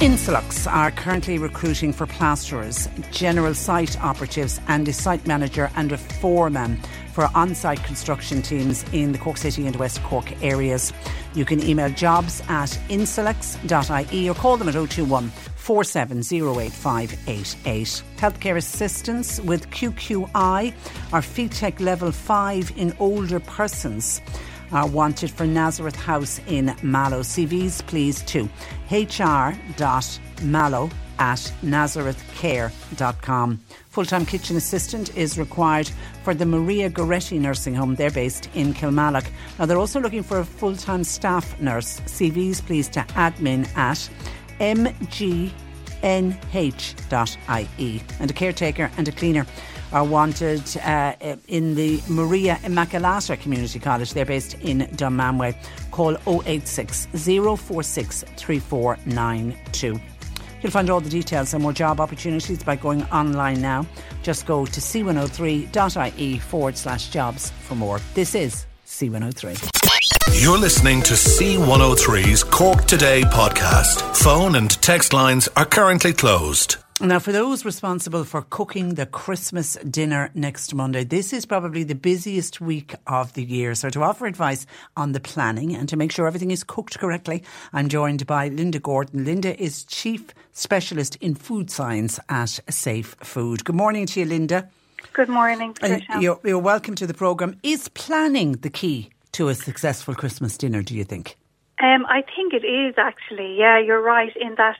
Insulux 0.00 0.70
are 0.70 0.90
currently 0.90 1.38
recruiting 1.38 1.92
for 1.92 2.06
plasterers, 2.06 2.88
general 3.10 3.54
site 3.54 4.00
operatives, 4.02 4.60
and 4.68 4.86
a 4.88 4.92
site 4.92 5.26
manager 5.26 5.70
and 5.76 5.92
a 5.92 5.98
foreman 5.98 6.78
for 7.12 7.28
on 7.34 7.54
site 7.54 7.82
construction 7.84 8.42
teams 8.42 8.84
in 8.92 9.12
the 9.12 9.18
Cork 9.18 9.36
City 9.36 9.64
and 9.66 9.76
West 9.76 10.02
Cork 10.02 10.42
areas. 10.42 10.92
You 11.34 11.44
can 11.44 11.62
email 11.62 11.90
jobs 11.90 12.40
at 12.48 12.70
insulux.ie 12.88 14.28
or 14.28 14.34
call 14.34 14.56
them 14.56 14.68
at 14.68 14.74
021 14.74 15.30
47085888. 15.30 18.02
Healthcare 18.16 18.56
assistance 18.56 19.38
with 19.40 19.70
QQI 19.70 20.74
are 21.12 21.20
FETAC 21.20 21.78
level 21.80 22.10
5 22.10 22.72
in 22.76 22.92
older 22.98 23.38
persons 23.38 24.20
are 24.72 24.86
wanted 24.86 25.30
for 25.30 25.46
Nazareth 25.46 25.96
House 25.96 26.40
in 26.46 26.74
Mallow. 26.82 27.20
CVs 27.20 27.86
please 27.86 28.22
to 28.22 28.48
hr.mallow 28.90 30.90
at 31.18 31.52
nazarethcare.com. 31.62 33.60
Full 33.90 34.04
time 34.04 34.26
kitchen 34.26 34.56
assistant 34.56 35.16
is 35.16 35.38
required 35.38 35.90
for 36.24 36.34
the 36.34 36.46
Maria 36.46 36.90
Goretti 36.90 37.38
nursing 37.38 37.74
home. 37.74 37.94
They're 37.94 38.10
based 38.10 38.48
in 38.54 38.74
Kilmallock. 38.74 39.26
Now 39.58 39.66
they're 39.66 39.78
also 39.78 40.00
looking 40.00 40.22
for 40.22 40.38
a 40.38 40.44
full 40.44 40.74
time 40.74 41.04
staff 41.04 41.60
nurse. 41.60 42.00
CVs 42.00 42.64
please 42.64 42.88
to 42.90 43.00
admin 43.14 43.68
at 43.76 44.08
mgnh.ie 44.58 45.52
and 48.20 48.30
a 48.30 48.34
caretaker 48.34 48.90
and 48.96 49.08
a 49.08 49.12
cleaner 49.12 49.46
are 49.92 50.04
wanted 50.04 50.76
uh, 50.78 51.14
in 51.48 51.74
the 51.74 52.02
Maria 52.08 52.58
Immaculata 52.62 53.40
Community 53.40 53.78
College. 53.78 54.12
They're 54.12 54.24
based 54.24 54.54
in 54.60 54.80
Dunmanway. 54.80 55.56
Call 55.90 56.16
086 56.46 57.06
046 57.12 58.24
3492. 58.36 60.00
You'll 60.62 60.72
find 60.72 60.90
all 60.90 61.00
the 61.00 61.10
details 61.10 61.52
and 61.54 61.62
more 61.62 61.72
job 61.72 62.00
opportunities 62.00 62.62
by 62.62 62.76
going 62.76 63.02
online 63.04 63.60
now. 63.60 63.86
Just 64.22 64.46
go 64.46 64.64
to 64.64 64.80
c103.ie 64.80 66.38
forward 66.38 66.76
slash 66.76 67.08
jobs 67.08 67.50
for 67.50 67.74
more. 67.74 68.00
This 68.14 68.34
is 68.34 68.66
C103. 68.86 69.82
You're 70.40 70.58
listening 70.58 71.02
to 71.02 71.14
C103's 71.14 72.44
Cork 72.44 72.84
Today 72.86 73.22
podcast. 73.22 74.16
Phone 74.16 74.54
and 74.54 74.70
text 74.82 75.12
lines 75.12 75.48
are 75.56 75.66
currently 75.66 76.12
closed. 76.12 76.81
Now, 77.02 77.18
for 77.18 77.32
those 77.32 77.64
responsible 77.64 78.22
for 78.22 78.42
cooking 78.42 78.94
the 78.94 79.06
Christmas 79.06 79.74
dinner 79.90 80.30
next 80.34 80.72
Monday, 80.72 81.02
this 81.02 81.32
is 81.32 81.44
probably 81.44 81.82
the 81.82 81.96
busiest 81.96 82.60
week 82.60 82.94
of 83.08 83.32
the 83.32 83.42
year. 83.42 83.74
So, 83.74 83.90
to 83.90 84.04
offer 84.04 84.24
advice 84.24 84.66
on 84.96 85.10
the 85.10 85.18
planning 85.18 85.74
and 85.74 85.88
to 85.88 85.96
make 85.96 86.12
sure 86.12 86.28
everything 86.28 86.52
is 86.52 86.62
cooked 86.62 87.00
correctly, 87.00 87.42
I'm 87.72 87.88
joined 87.88 88.24
by 88.28 88.50
Linda 88.50 88.78
Gordon. 88.78 89.24
Linda 89.24 89.60
is 89.60 89.82
Chief 89.82 90.32
Specialist 90.52 91.16
in 91.16 91.34
Food 91.34 91.72
Science 91.72 92.20
at 92.28 92.60
Safe 92.70 93.16
Food. 93.18 93.64
Good 93.64 93.74
morning 93.74 94.06
to 94.06 94.20
you, 94.20 94.26
Linda. 94.26 94.70
Good 95.12 95.28
morning, 95.28 95.74
You're, 96.20 96.38
you're 96.44 96.60
welcome 96.60 96.94
to 96.94 97.06
the 97.08 97.14
programme. 97.14 97.58
Is 97.64 97.88
planning 97.88 98.52
the 98.52 98.70
key 98.70 99.10
to 99.32 99.48
a 99.48 99.56
successful 99.56 100.14
Christmas 100.14 100.56
dinner, 100.56 100.82
do 100.82 100.94
you 100.94 101.02
think? 101.02 101.36
Um, 101.80 102.06
I 102.06 102.22
think 102.22 102.52
it 102.52 102.64
is 102.64 102.94
actually. 102.96 103.56
Yeah, 103.58 103.80
you're 103.80 104.00
right 104.00 104.30
in 104.36 104.54
that 104.54 104.76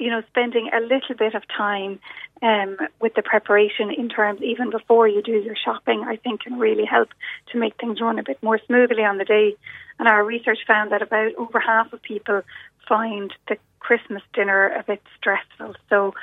you 0.00 0.10
know, 0.10 0.22
spending 0.28 0.70
a 0.72 0.80
little 0.80 1.14
bit 1.16 1.34
of 1.34 1.42
time 1.46 2.00
um, 2.42 2.78
with 3.00 3.14
the 3.14 3.22
preparation 3.22 3.90
in 3.90 4.08
terms 4.08 4.40
even 4.42 4.70
before 4.70 5.06
you 5.06 5.20
do 5.20 5.32
your 5.32 5.56
shopping, 5.62 6.02
I 6.08 6.16
think 6.16 6.40
can 6.40 6.58
really 6.58 6.86
help 6.86 7.10
to 7.52 7.58
make 7.58 7.76
things 7.76 8.00
run 8.00 8.18
a 8.18 8.22
bit 8.22 8.42
more 8.42 8.58
smoothly 8.66 9.04
on 9.04 9.18
the 9.18 9.24
day. 9.24 9.56
And 9.98 10.08
our 10.08 10.24
research 10.24 10.60
found 10.66 10.90
that 10.92 11.02
about 11.02 11.34
over 11.34 11.60
half 11.60 11.92
of 11.92 12.00
people 12.00 12.40
find 12.88 13.32
the 13.46 13.58
Christmas 13.78 14.22
dinner 14.32 14.68
a 14.68 14.82
bit 14.82 15.02
stressful. 15.18 15.76
So, 15.90 16.14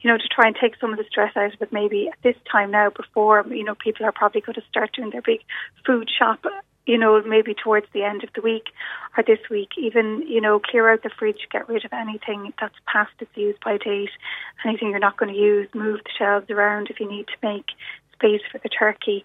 you 0.00 0.10
know, 0.10 0.16
to 0.16 0.28
try 0.34 0.46
and 0.46 0.56
take 0.58 0.76
some 0.80 0.92
of 0.92 0.98
the 0.98 1.04
stress 1.04 1.36
out 1.36 1.52
of 1.52 1.60
it, 1.60 1.72
maybe 1.74 2.08
at 2.08 2.22
this 2.22 2.36
time 2.50 2.70
now, 2.70 2.88
before 2.88 3.44
you 3.50 3.64
know, 3.64 3.74
people 3.74 4.06
are 4.06 4.12
probably 4.12 4.40
going 4.40 4.54
to 4.54 4.64
start 4.70 4.92
doing 4.94 5.10
their 5.10 5.20
big 5.20 5.40
food 5.84 6.08
shop 6.18 6.40
you 6.86 6.98
know, 6.98 7.22
maybe 7.22 7.54
towards 7.54 7.86
the 7.92 8.02
end 8.02 8.24
of 8.24 8.30
the 8.34 8.40
week 8.40 8.68
or 9.16 9.22
this 9.22 9.38
week, 9.50 9.70
even, 9.78 10.24
you 10.26 10.40
know, 10.40 10.58
clear 10.58 10.90
out 10.90 11.02
the 11.02 11.10
fridge, 11.10 11.46
get 11.52 11.68
rid 11.68 11.84
of 11.84 11.92
anything 11.92 12.52
that's 12.60 12.74
past 12.86 13.12
its 13.20 13.30
use 13.36 13.56
by 13.64 13.76
date, 13.76 14.10
anything 14.64 14.90
you're 14.90 14.98
not 14.98 15.16
going 15.16 15.32
to 15.32 15.38
use, 15.38 15.68
move 15.74 16.00
the 16.04 16.10
shelves 16.18 16.50
around 16.50 16.88
if 16.90 16.98
you 17.00 17.08
need 17.08 17.26
to 17.26 17.46
make 17.46 17.66
space 18.14 18.42
for 18.50 18.58
the 18.58 18.68
turkey. 18.68 19.24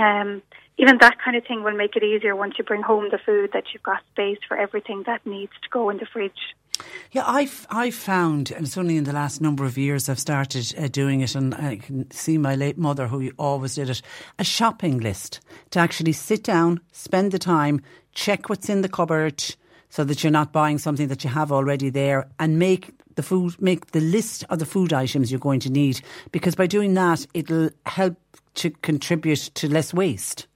Um, 0.00 0.42
even 0.78 0.98
that 0.98 1.18
kind 1.22 1.36
of 1.36 1.44
thing 1.44 1.62
will 1.62 1.76
make 1.76 1.96
it 1.96 2.02
easier 2.02 2.34
once 2.34 2.54
you 2.58 2.64
bring 2.64 2.82
home 2.82 3.08
the 3.10 3.18
food 3.18 3.50
that 3.52 3.64
you've 3.72 3.82
got 3.82 4.02
space 4.12 4.38
for 4.48 4.56
everything 4.56 5.04
that 5.06 5.24
needs 5.26 5.52
to 5.62 5.68
go 5.70 5.90
in 5.90 5.98
the 5.98 6.06
fridge. 6.06 6.54
Yeah, 7.12 7.24
I've 7.26 7.66
I've 7.70 7.94
found, 7.94 8.50
and 8.50 8.66
it's 8.66 8.78
only 8.78 8.96
in 8.96 9.04
the 9.04 9.12
last 9.12 9.40
number 9.40 9.64
of 9.64 9.76
years 9.76 10.08
I've 10.08 10.18
started 10.18 10.74
uh, 10.78 10.88
doing 10.88 11.20
it, 11.20 11.34
and 11.34 11.54
I 11.54 11.76
can 11.76 12.10
see 12.10 12.38
my 12.38 12.54
late 12.54 12.78
mother, 12.78 13.08
who 13.08 13.30
always 13.38 13.74
did 13.74 13.90
it, 13.90 14.00
a 14.38 14.44
shopping 14.44 14.98
list 14.98 15.40
to 15.70 15.78
actually 15.78 16.12
sit 16.12 16.42
down, 16.42 16.80
spend 16.92 17.30
the 17.32 17.38
time, 17.38 17.82
check 18.14 18.48
what's 18.48 18.70
in 18.70 18.80
the 18.80 18.88
cupboard, 18.88 19.44
so 19.90 20.04
that 20.04 20.24
you're 20.24 20.30
not 20.30 20.52
buying 20.52 20.78
something 20.78 21.08
that 21.08 21.22
you 21.22 21.30
have 21.30 21.52
already 21.52 21.90
there, 21.90 22.28
and 22.38 22.58
make 22.58 22.94
the 23.14 23.22
food, 23.22 23.60
make 23.60 23.90
the 23.90 24.00
list 24.00 24.44
of 24.48 24.58
the 24.58 24.66
food 24.66 24.92
items 24.92 25.30
you're 25.30 25.38
going 25.38 25.60
to 25.60 25.70
need, 25.70 26.00
because 26.30 26.54
by 26.54 26.66
doing 26.66 26.94
that, 26.94 27.26
it'll 27.34 27.68
help 27.84 28.16
to 28.54 28.70
contribute 28.70 29.50
to 29.54 29.68
less 29.68 29.92
waste. 29.92 30.46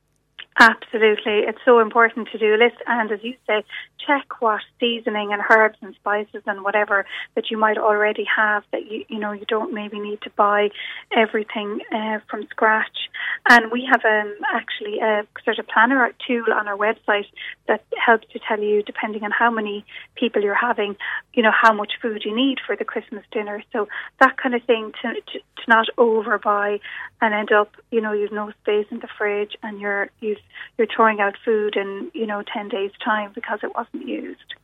Absolutely. 0.59 1.41
It's 1.41 1.59
so 1.67 1.81
important 1.81 2.29
to 2.33 2.39
do 2.39 2.55
a 2.55 2.57
list 2.57 2.77
and 2.87 3.13
as 3.13 3.21
you 3.23 3.35
say, 3.47 3.63
check 4.07 4.41
what 4.41 4.61
seasoning 4.81 5.33
and 5.33 5.43
herbs 5.51 5.79
and 5.83 5.95
spices 5.95 6.43
and 6.47 6.63
whatever 6.63 7.05
that 7.35 7.51
you 7.51 7.59
might 7.59 7.79
already 7.79 8.25
have 8.25 8.63
that 8.73 8.91
you 8.91 9.05
you 9.09 9.19
know 9.19 9.33
you 9.33 9.45
don't 9.47 9.73
maybe 9.73 9.99
need 9.99 10.21
to 10.23 10.31
buy 10.37 10.69
everything 11.15 11.81
uh, 11.95 12.19
from 12.29 12.47
scratch. 12.51 13.09
And 13.49 13.71
we 13.71 13.89
have 13.91 14.05
um, 14.05 14.35
actually 14.53 14.99
a 15.01 15.27
sort 15.45 15.59
of 15.59 15.67
planner 15.69 16.13
tool 16.27 16.53
on 16.55 16.69
our 16.69 16.77
website 16.77 17.27
that 17.69 17.85
helps 18.05 18.27
to 18.33 18.41
tell 18.47 18.61
you 18.61 18.83
depending 18.83 19.23
on 19.25 19.31
how 19.31 19.51
many 19.51 19.85
people 20.15 20.43
you're 20.43 20.55
having, 20.55 20.97
you 21.35 21.43
know 21.43 21.53
how 21.53 21.73
much 21.73 21.93
food 22.01 22.23
you 22.25 22.35
need 22.35 22.59
for 22.65 22.77
the 22.77 22.85
Christmas 22.85 23.25
dinner. 23.33 23.63
So 23.73 23.89
that 24.21 24.37
kind 24.37 24.55
of 24.55 24.63
thing 24.65 24.93
to 25.03 25.15
to, 25.15 25.39
to 25.39 25.65
not 25.69 25.87
overbuy 25.99 26.81
and 27.21 27.35
end 27.35 27.53
up 27.53 27.71
you 27.91 28.01
know 28.01 28.13
you've 28.13 28.33
no 28.33 28.53
space 28.63 28.87
in 28.91 29.01
the 29.01 29.09
fridge 29.19 29.57
and 29.63 29.81
you're 29.81 30.11
you've 30.21 30.39
you're 30.79 30.87
throwing 30.95 31.21
out 31.21 31.35
food 31.45 31.77
in 31.77 32.11
you 32.15 32.27
know 32.27 32.43
ten 32.53 32.69
days 32.69 32.91
time 33.05 33.33
because 33.35 33.61
it 33.63 33.75
wasn't 33.75 33.96
used. 34.03 34.55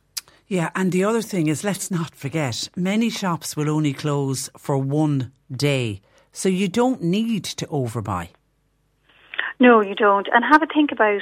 Yeah, 0.47 0.69
and 0.75 0.91
the 0.91 1.03
other 1.03 1.21
thing 1.21 1.47
is, 1.47 1.63
let's 1.63 1.89
not 1.89 2.13
forget, 2.13 2.69
many 2.75 3.09
shops 3.09 3.55
will 3.55 3.69
only 3.69 3.93
close 3.93 4.49
for 4.57 4.77
one 4.77 5.31
day, 5.51 6.01
so 6.31 6.49
you 6.49 6.67
don't 6.67 7.01
need 7.01 7.43
to 7.45 7.65
overbuy. 7.67 8.29
No, 9.59 9.81
you 9.81 9.95
don't. 9.95 10.27
And 10.33 10.43
have 10.43 10.61
a 10.61 10.67
think 10.67 10.91
about 10.91 11.21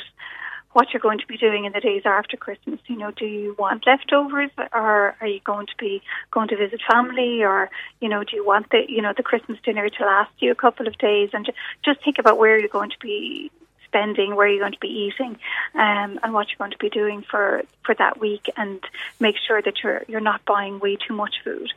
what 0.74 0.88
you're 0.92 1.02
going 1.02 1.20
to 1.20 1.28
be 1.28 1.38
doing 1.38 1.66
in 1.66 1.74
the 1.74 1.80
days 1.80 2.04
after 2.06 2.38
Christmas. 2.38 2.80
You 2.88 2.98
know, 2.98 3.12
do 3.12 3.26
you 3.26 3.56
want 3.60 3.86
leftovers, 3.86 4.52
or 4.74 5.16
are 5.20 5.28
you 5.28 5.40
going 5.44 5.68
to 5.68 5.76
be 5.78 6.02
going 6.32 6.48
to 6.48 6.58
visit 6.58 6.82
family, 6.90 7.44
or 7.44 7.70
you 8.00 8.10
know, 8.10 8.24
do 8.24 8.36
you 8.36 8.46
want 8.46 8.70
the 8.72 8.84
you 8.88 9.02
know 9.02 9.14
the 9.16 9.24
Christmas 9.24 9.60
dinner 9.64 9.90
to 9.90 10.06
last 10.06 10.32
you 10.40 10.52
a 10.52 10.56
couple 10.56 10.88
of 10.88 10.98
days? 10.98 11.30
And 11.34 11.52
just 11.84 12.04
think 12.04 12.18
about 12.20 12.38
where 12.38 12.58
you're 12.58 12.70
going 12.70 12.90
to 12.92 13.00
be 13.02 13.52
spending, 13.92 14.36
where 14.36 14.48
you're 14.48 14.60
going 14.60 14.72
to 14.72 14.80
be 14.80 14.88
eating, 14.88 15.38
um, 15.76 16.20
and 16.24 16.34
what 16.34 16.48
you're 16.48 16.58
going 16.58 16.72
to 16.72 16.78
be 16.78 16.90
doing 16.90 17.22
for 17.30 17.64
for 17.86 17.94
that 17.96 18.20
week, 18.20 18.50
and 18.56 18.82
make 19.20 19.36
sure 19.48 19.62
that 19.62 19.84
you're 19.84 20.04
you're 20.08 20.22
not 20.22 20.46
buying 20.46 20.80
way 20.80 20.96
too 20.96 21.14
much 21.14 21.36
food. 21.44 21.72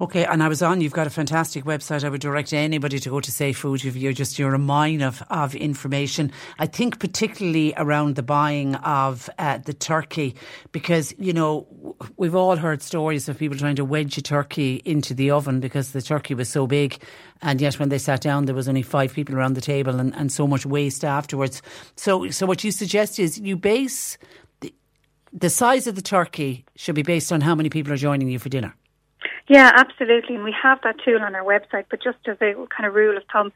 Okay, 0.00 0.24
and 0.24 0.42
I 0.42 0.48
was 0.48 0.62
on. 0.62 0.80
You've 0.80 0.92
got 0.92 1.06
a 1.06 1.10
fantastic 1.10 1.64
website. 1.64 2.04
I 2.04 2.08
would 2.08 2.20
direct 2.20 2.52
anybody 2.52 2.98
to 2.98 3.10
go 3.10 3.20
to 3.20 3.30
Safe 3.30 3.58
Food. 3.58 3.84
You're 3.84 4.12
just 4.12 4.38
you're 4.38 4.54
a 4.54 4.58
mine 4.58 5.02
of, 5.02 5.22
of 5.30 5.54
information. 5.54 6.32
I 6.58 6.66
think 6.66 6.98
particularly 6.98 7.74
around 7.76 8.16
the 8.16 8.22
buying 8.22 8.74
of 8.76 9.30
uh, 9.38 9.58
the 9.58 9.72
turkey, 9.72 10.34
because 10.72 11.14
you 11.18 11.32
know 11.32 11.66
we've 12.16 12.34
all 12.34 12.56
heard 12.56 12.82
stories 12.82 13.28
of 13.28 13.38
people 13.38 13.56
trying 13.56 13.76
to 13.76 13.84
wedge 13.84 14.18
a 14.18 14.22
turkey 14.22 14.82
into 14.84 15.14
the 15.14 15.30
oven 15.30 15.60
because 15.60 15.92
the 15.92 16.02
turkey 16.02 16.34
was 16.34 16.48
so 16.48 16.66
big, 16.66 17.00
and 17.42 17.60
yet 17.60 17.78
when 17.78 17.88
they 17.88 17.98
sat 17.98 18.20
down, 18.20 18.46
there 18.46 18.54
was 18.54 18.68
only 18.68 18.82
five 18.82 19.12
people 19.12 19.34
around 19.36 19.54
the 19.54 19.60
table, 19.60 20.00
and, 20.00 20.14
and 20.16 20.32
so 20.32 20.46
much 20.46 20.66
waste 20.66 21.04
afterwards. 21.04 21.62
So, 21.96 22.30
so 22.30 22.46
what 22.46 22.64
you 22.64 22.72
suggest 22.72 23.18
is 23.18 23.38
you 23.38 23.56
base 23.56 24.18
the, 24.60 24.72
the 25.32 25.50
size 25.50 25.86
of 25.86 25.94
the 25.94 26.02
turkey 26.02 26.64
should 26.76 26.94
be 26.94 27.02
based 27.02 27.32
on 27.32 27.40
how 27.40 27.54
many 27.54 27.68
people 27.68 27.92
are 27.92 27.96
joining 27.96 28.28
you 28.28 28.38
for 28.38 28.48
dinner. 28.48 28.74
Yeah, 29.48 29.70
absolutely. 29.74 30.34
And 30.34 30.44
we 30.44 30.54
have 30.62 30.80
that 30.84 30.96
tool 31.04 31.22
on 31.22 31.34
our 31.34 31.44
website, 31.44 31.86
but 31.90 32.02
just 32.02 32.18
as 32.26 32.36
a 32.40 32.54
kind 32.68 32.86
of 32.86 32.94
rule 32.94 33.16
of 33.16 33.22
thumb, 33.32 33.52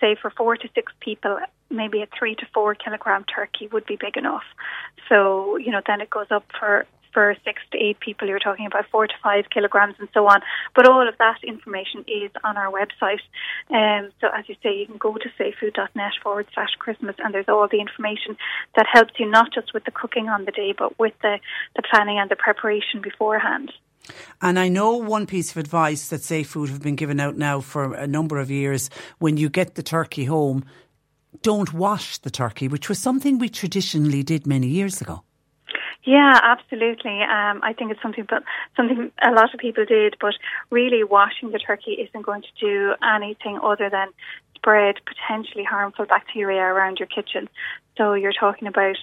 say 0.00 0.16
for 0.20 0.30
four 0.30 0.56
to 0.56 0.68
six 0.74 0.92
people, 1.00 1.38
maybe 1.70 2.02
a 2.02 2.08
three 2.18 2.34
to 2.36 2.46
four 2.52 2.74
kilogram 2.74 3.24
turkey 3.24 3.68
would 3.68 3.86
be 3.86 3.96
big 3.96 4.16
enough. 4.16 4.44
So, 5.08 5.56
you 5.58 5.70
know, 5.70 5.82
then 5.86 6.00
it 6.00 6.10
goes 6.10 6.26
up 6.30 6.44
for 6.58 6.86
for 7.14 7.34
six 7.44 7.62
to 7.70 7.78
eight 7.78 8.00
people, 8.00 8.26
you're 8.26 8.40
talking 8.40 8.66
about 8.66 8.84
four 8.90 9.06
to 9.06 9.14
five 9.22 9.44
kilograms 9.48 9.94
and 10.00 10.08
so 10.12 10.26
on. 10.26 10.40
But 10.74 10.88
all 10.88 11.08
of 11.08 11.16
that 11.18 11.38
information 11.44 12.04
is 12.08 12.30
on 12.42 12.56
our 12.56 12.70
website. 12.70 13.22
Um, 13.70 14.10
so 14.20 14.26
as 14.36 14.48
you 14.48 14.56
say, 14.62 14.76
you 14.76 14.86
can 14.86 14.98
go 14.98 15.14
to 15.14 15.28
safefood.net 15.38 16.12
forward 16.22 16.48
slash 16.52 16.74
Christmas 16.78 17.14
and 17.20 17.32
there's 17.32 17.48
all 17.48 17.68
the 17.70 17.80
information 17.80 18.36
that 18.76 18.86
helps 18.92 19.14
you 19.18 19.30
not 19.30 19.54
just 19.54 19.72
with 19.72 19.84
the 19.84 19.92
cooking 19.92 20.28
on 20.28 20.44
the 20.44 20.50
day, 20.50 20.74
but 20.76 20.98
with 20.98 21.14
the, 21.22 21.38
the 21.76 21.82
planning 21.88 22.18
and 22.18 22.30
the 22.30 22.36
preparation 22.36 23.00
beforehand. 23.00 23.72
And 24.42 24.58
I 24.58 24.68
know 24.68 24.96
one 24.96 25.26
piece 25.26 25.50
of 25.50 25.56
advice 25.56 26.08
that 26.08 26.22
Safe 26.22 26.48
Food 26.48 26.68
have 26.68 26.82
been 26.82 26.96
given 26.96 27.20
out 27.20 27.36
now 27.36 27.60
for 27.60 27.94
a 27.94 28.06
number 28.06 28.38
of 28.38 28.50
years 28.50 28.90
when 29.18 29.36
you 29.36 29.48
get 29.48 29.74
the 29.74 29.82
turkey 29.82 30.24
home, 30.24 30.64
don't 31.42 31.72
wash 31.72 32.18
the 32.18 32.30
turkey, 32.30 32.68
which 32.68 32.88
was 32.88 32.98
something 32.98 33.38
we 33.38 33.48
traditionally 33.48 34.22
did 34.22 34.46
many 34.46 34.66
years 34.66 35.00
ago. 35.00 35.24
Yeah, 36.04 36.38
absolutely. 36.42 37.22
Um, 37.22 37.60
I 37.62 37.72
think 37.76 37.90
it's 37.90 38.02
something, 38.02 38.26
but 38.28 38.42
something 38.76 39.10
a 39.22 39.30
lot 39.30 39.54
of 39.54 39.60
people 39.60 39.86
did. 39.86 40.16
But 40.20 40.34
really, 40.70 41.02
washing 41.02 41.50
the 41.50 41.58
turkey 41.58 41.92
isn't 41.92 42.22
going 42.22 42.42
to 42.42 42.48
do 42.60 42.94
anything 43.02 43.58
other 43.62 43.88
than 43.88 44.08
spread 44.54 44.96
potentially 45.06 45.64
harmful 45.64 46.04
bacteria 46.04 46.60
around 46.60 46.98
your 46.98 47.08
kitchen. 47.08 47.48
So 47.96 48.12
you're 48.12 48.32
talking 48.38 48.68
about 48.68 48.96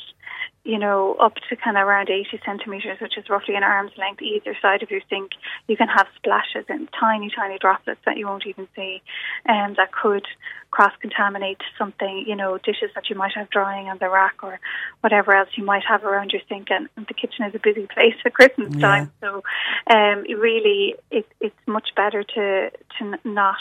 you 0.63 0.77
know, 0.77 1.15
up 1.15 1.33
to 1.49 1.55
kind 1.55 1.75
of 1.75 1.87
around 1.87 2.09
80 2.09 2.39
centimetres, 2.45 2.99
which 3.01 3.17
is 3.17 3.29
roughly 3.29 3.55
an 3.55 3.63
arm's 3.63 3.91
length 3.97 4.21
either 4.21 4.55
side 4.61 4.83
of 4.83 4.91
your 4.91 5.01
sink, 5.09 5.31
you 5.67 5.75
can 5.75 5.87
have 5.87 6.07
splashes 6.15 6.65
and 6.69 6.87
tiny, 6.99 7.31
tiny 7.35 7.57
droplets 7.57 7.99
that 8.05 8.17
you 8.17 8.27
won't 8.27 8.45
even 8.45 8.67
see, 8.75 9.01
and 9.45 9.75
that 9.77 9.91
could 9.91 10.25
cross 10.69 10.93
contaminate 11.01 11.57
something, 11.77 12.23
you 12.27 12.35
know, 12.35 12.57
dishes 12.59 12.91
that 12.95 13.09
you 13.09 13.15
might 13.15 13.33
have 13.35 13.49
drying 13.49 13.87
on 13.87 13.97
the 13.99 14.09
rack 14.09 14.35
or 14.43 14.59
whatever 15.01 15.33
else 15.33 15.49
you 15.55 15.65
might 15.65 15.83
have 15.87 16.03
around 16.03 16.31
your 16.31 16.41
sink. 16.47 16.67
And, 16.69 16.87
the 16.95 17.13
kitchen 17.15 17.43
is 17.45 17.55
a 17.55 17.59
busy 17.59 17.87
place 17.87 18.13
at 18.23 18.33
Christmas 18.33 18.73
Yeah. 18.75 18.81
time, 18.81 19.11
so 19.19 19.43
um, 19.87 20.23
it 20.29 20.37
really, 20.37 20.95
it, 21.09 21.25
it's 21.39 21.55
much 21.65 21.89
better 21.95 22.23
to 22.23 22.71
to 22.99 23.19
not 23.25 23.57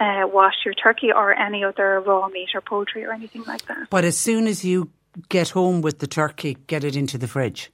uh, 0.00 0.26
wash 0.26 0.54
your 0.64 0.74
turkey 0.74 1.12
or 1.12 1.34
any 1.34 1.62
other 1.62 2.00
raw 2.00 2.26
meat 2.28 2.48
or 2.54 2.60
poultry 2.62 3.04
or 3.04 3.12
anything 3.12 3.44
like 3.46 3.64
that. 3.66 3.90
But 3.90 4.04
as 4.04 4.16
soon 4.16 4.46
as 4.46 4.64
you 4.64 4.90
get 5.28 5.50
home 5.50 5.80
with 5.82 5.98
the 5.98 6.06
turkey, 6.06 6.56
get 6.66 6.84
it 6.84 6.96
into 6.96 7.18
the 7.18 7.28
fridge. 7.28 7.70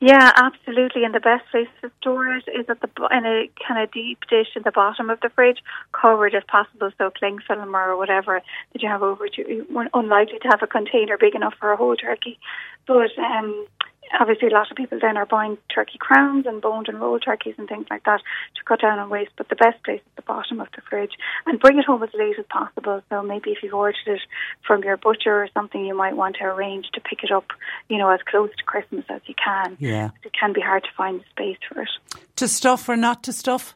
Yeah, 0.00 0.30
absolutely. 0.36 1.04
And 1.04 1.12
the 1.12 1.20
best 1.20 1.44
place 1.50 1.66
to 1.80 1.90
store 2.00 2.36
it 2.36 2.44
is 2.48 2.66
at 2.68 2.80
the 2.80 2.88
in 3.10 3.26
a 3.26 3.50
kind 3.66 3.82
of 3.82 3.90
deep 3.90 4.18
dish 4.30 4.48
in 4.54 4.62
the 4.62 4.70
bottom 4.70 5.10
of 5.10 5.20
the 5.20 5.28
fridge, 5.28 5.58
covered 5.92 6.34
if 6.34 6.46
possible, 6.46 6.90
so 6.98 7.10
cling 7.10 7.38
film 7.46 7.74
or 7.74 7.96
whatever 7.96 8.40
that 8.72 8.82
you 8.82 8.88
have 8.88 9.02
over 9.02 9.28
to. 9.28 9.48
You're 9.48 9.88
unlikely 9.92 10.38
to 10.42 10.48
have 10.48 10.62
a 10.62 10.68
container 10.68 11.18
big 11.18 11.34
enough 11.34 11.54
for 11.58 11.72
a 11.72 11.76
whole 11.76 11.96
turkey, 11.96 12.38
but 12.86 13.10
um, 13.18 13.66
obviously 14.18 14.48
a 14.48 14.52
lot 14.52 14.70
of 14.70 14.76
people 14.76 14.98
then 15.00 15.16
are 15.16 15.26
buying 15.26 15.58
turkey 15.74 15.98
crowns 15.98 16.46
and 16.46 16.60
boned 16.60 16.88
and 16.88 17.00
rolled 17.00 17.22
turkeys 17.24 17.54
and 17.58 17.68
things 17.68 17.86
like 17.90 18.04
that 18.04 18.20
to 18.56 18.64
cut 18.64 18.80
down 18.80 18.98
on 18.98 19.10
waste. 19.10 19.32
But 19.36 19.48
the 19.48 19.56
best 19.56 19.82
place 19.84 20.00
is 20.00 20.12
the 20.16 20.22
bottom 20.22 20.60
of 20.60 20.68
the 20.74 20.82
fridge, 20.88 21.12
and 21.46 21.60
bring 21.60 21.78
it 21.78 21.84
home 21.84 22.02
as 22.02 22.10
late 22.14 22.38
as 22.38 22.46
possible. 22.46 23.02
So 23.08 23.22
maybe 23.22 23.50
if 23.50 23.62
you've 23.62 23.74
ordered 23.74 23.96
it 24.06 24.20
from 24.66 24.82
your 24.82 24.96
butcher 24.96 25.42
or 25.42 25.48
something, 25.54 25.84
you 25.84 25.96
might 25.96 26.16
want 26.16 26.36
to 26.36 26.44
arrange 26.44 26.86
to 26.94 27.00
pick 27.00 27.22
it 27.22 27.30
up, 27.30 27.46
you 27.88 27.98
know, 27.98 28.10
as 28.10 28.20
close 28.28 28.50
to 28.56 28.64
Christmas 28.64 29.04
as 29.08 29.20
you 29.26 29.34
can. 29.42 29.76
Yeah. 29.78 30.10
It 30.24 30.32
can 30.38 30.52
be 30.52 30.60
hard 30.60 30.84
to 30.84 30.90
find 30.96 31.20
the 31.20 31.24
space 31.30 31.58
for 31.68 31.82
it. 31.82 31.88
To 32.36 32.48
stuff 32.48 32.88
or 32.88 32.96
not 32.96 33.22
to 33.24 33.32
stuff? 33.32 33.74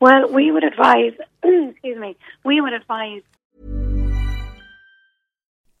Well, 0.00 0.30
we 0.30 0.50
would 0.50 0.64
advise, 0.64 1.12
excuse 1.42 1.98
me, 1.98 2.16
we 2.44 2.60
would 2.60 2.74
advise 2.74 3.22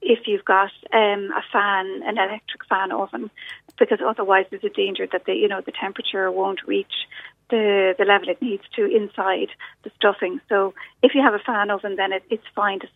if 0.00 0.26
you've 0.26 0.44
got 0.44 0.70
um, 0.92 1.30
a 1.32 1.42
fan, 1.52 2.02
an 2.04 2.18
electric 2.18 2.64
fan 2.68 2.92
oven, 2.92 3.30
because 3.78 3.98
otherwise 4.04 4.46
there's 4.50 4.64
a 4.64 4.68
danger 4.68 5.06
that 5.10 5.24
the 5.24 5.34
you 5.34 5.48
know 5.48 5.60
the 5.60 5.72
temperature 5.72 6.30
won't 6.30 6.66
reach 6.66 7.06
the 7.50 7.94
the 7.98 8.04
level 8.04 8.28
it 8.28 8.42
needs 8.42 8.64
to 8.76 8.84
inside 8.84 9.48
the 9.82 9.90
stuffing. 9.96 10.40
So 10.48 10.74
if 11.02 11.14
you 11.14 11.22
have 11.22 11.34
a 11.34 11.38
fan 11.38 11.70
oven, 11.70 11.96
then 11.96 12.12
it, 12.12 12.22
it's 12.30 12.46
fine 12.54 12.80
to 12.80 12.88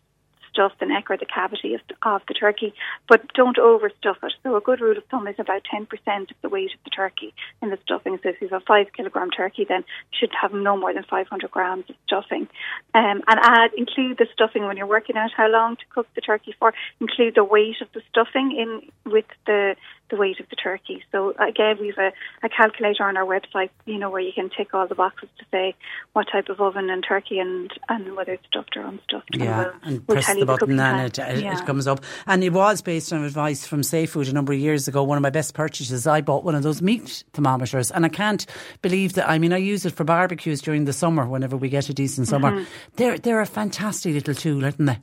stuff 0.53 0.73
the 0.81 0.87
neck 0.87 1.11
or 1.11 1.17
the 1.17 1.27
cavity 1.27 1.75
of, 1.75 1.81
of 2.03 2.23
the 2.29 2.35
turkey, 2.35 2.75
but 3.09 3.33
don't 3.35 3.57
overstuff 3.57 4.17
it. 4.23 4.33
So 4.43 4.57
a 4.57 4.61
good 4.61 4.81
rule 4.81 4.97
of 4.97 5.05
thumb 5.11 5.27
is 5.27 5.37
about 5.39 5.63
10% 5.73 5.87
of 6.31 6.37
the 6.43 6.49
weight 6.49 6.73
of 6.75 6.85
the 6.85 6.91
turkey 6.91 7.35
in 7.61 7.71
the 7.71 7.79
stuffing. 7.85 8.19
So 8.23 8.31
if 8.31 8.41
you 8.41 8.49
have 8.49 8.63
a 8.63 8.65
five 8.65 8.93
kilogram 8.97 9.31
turkey, 9.31 9.67
then 9.69 9.85
you 10.13 10.19
should 10.19 10.33
have 10.41 10.53
no 10.53 10.77
more 10.77 10.93
than 10.93 11.05
500 11.05 11.51
grams 11.51 11.85
of 11.89 11.97
stuffing. 12.07 12.49
Um, 12.95 13.23
and 13.27 13.41
add, 13.43 13.71
include 13.77 14.19
the 14.19 14.27
stuffing 14.33 14.65
when 14.67 14.77
you're 14.77 14.87
working 14.87 15.17
out 15.17 15.31
how 15.37 15.49
long 15.49 15.77
to 15.77 15.85
cook 15.95 16.07
the 16.15 16.21
turkey 16.21 16.55
for. 16.59 16.75
Include 17.01 17.35
the 17.35 17.45
weight 17.45 17.81
of 17.81 17.89
the 17.95 18.03
stuffing 18.11 18.57
in 18.57 19.11
with 19.11 19.27
the 19.47 19.77
the 20.13 20.17
weight 20.19 20.39
of 20.39 20.49
the 20.51 20.55
turkey. 20.57 21.03
So 21.11 21.31
again, 21.41 21.79
we've 21.81 21.99
a, 21.99 22.13
a 22.45 22.49
calculator 22.49 23.03
on 23.03 23.17
our 23.17 23.25
website, 23.25 23.71
you 23.87 23.99
know, 23.99 24.11
where 24.11 24.21
you 24.21 24.33
can 24.33 24.51
tick 24.57 24.75
all 24.75 24.87
the 24.87 24.95
boxes 24.95 25.29
to 25.39 25.45
say 25.51 25.75
what 26.13 26.29
type 26.31 26.49
of 26.49 26.61
oven 26.61 26.91
and 26.91 27.03
turkey 27.03 27.41
and, 27.41 27.71
and 27.89 28.15
whether 28.15 28.33
it's 28.35 28.47
stuffed 28.47 28.77
or 28.77 28.83
unstuffed. 28.83 29.31
Yeah, 29.35 29.59
we'll, 29.59 29.73
and 29.83 30.05
we'll 30.07 30.17
press 30.23 30.35
the 30.39 30.45
button 30.47 30.79
and 30.79 31.01
it, 31.07 31.19
it, 31.19 31.43
Yeah. 31.43 31.59
it 31.59 31.67
comes 31.67 31.87
up. 31.89 32.05
And 32.27 32.45
it 32.45 32.53
was 32.53 32.83
based 32.83 33.13
on 33.13 33.25
advice 33.25 33.67
from 33.67 33.83
Safe 33.83 34.11
Food 34.11 34.29
a 34.29 34.33
number 34.33 34.53
of 34.53 34.59
years 34.61 34.87
ago. 34.87 35.03
One 35.03 35.17
of 35.19 35.23
my 35.23 35.31
best 35.31 35.55
purchases, 35.55 36.07
I 36.07 36.21
bought 36.21 36.45
one 36.45 36.55
of 36.55 36.63
those 36.63 36.83
meat 36.83 37.25
thermometers, 37.33 37.91
and 37.91 38.05
I 38.05 38.11
can't 38.11 38.45
believe 38.83 39.15
that. 39.15 39.29
I 39.29 39.39
mean, 39.39 39.53
I 39.53 39.57
use 39.57 39.87
it 39.87 39.95
for 39.95 40.05
barbecues 40.05 40.61
during 40.61 40.85
the 40.85 40.93
summer 40.93 41.27
whenever 41.27 41.57
we 41.57 41.69
get 41.71 41.89
a 41.89 41.95
decent 41.95 42.29
summer. 42.29 42.53
Mhm. 42.53 42.67
They're 42.97 43.19
they're 43.19 43.41
a 43.41 43.47
fantastic 43.47 44.13
little 44.15 44.35
tool, 44.35 44.65
aren't 44.65 44.79
they? 44.79 44.99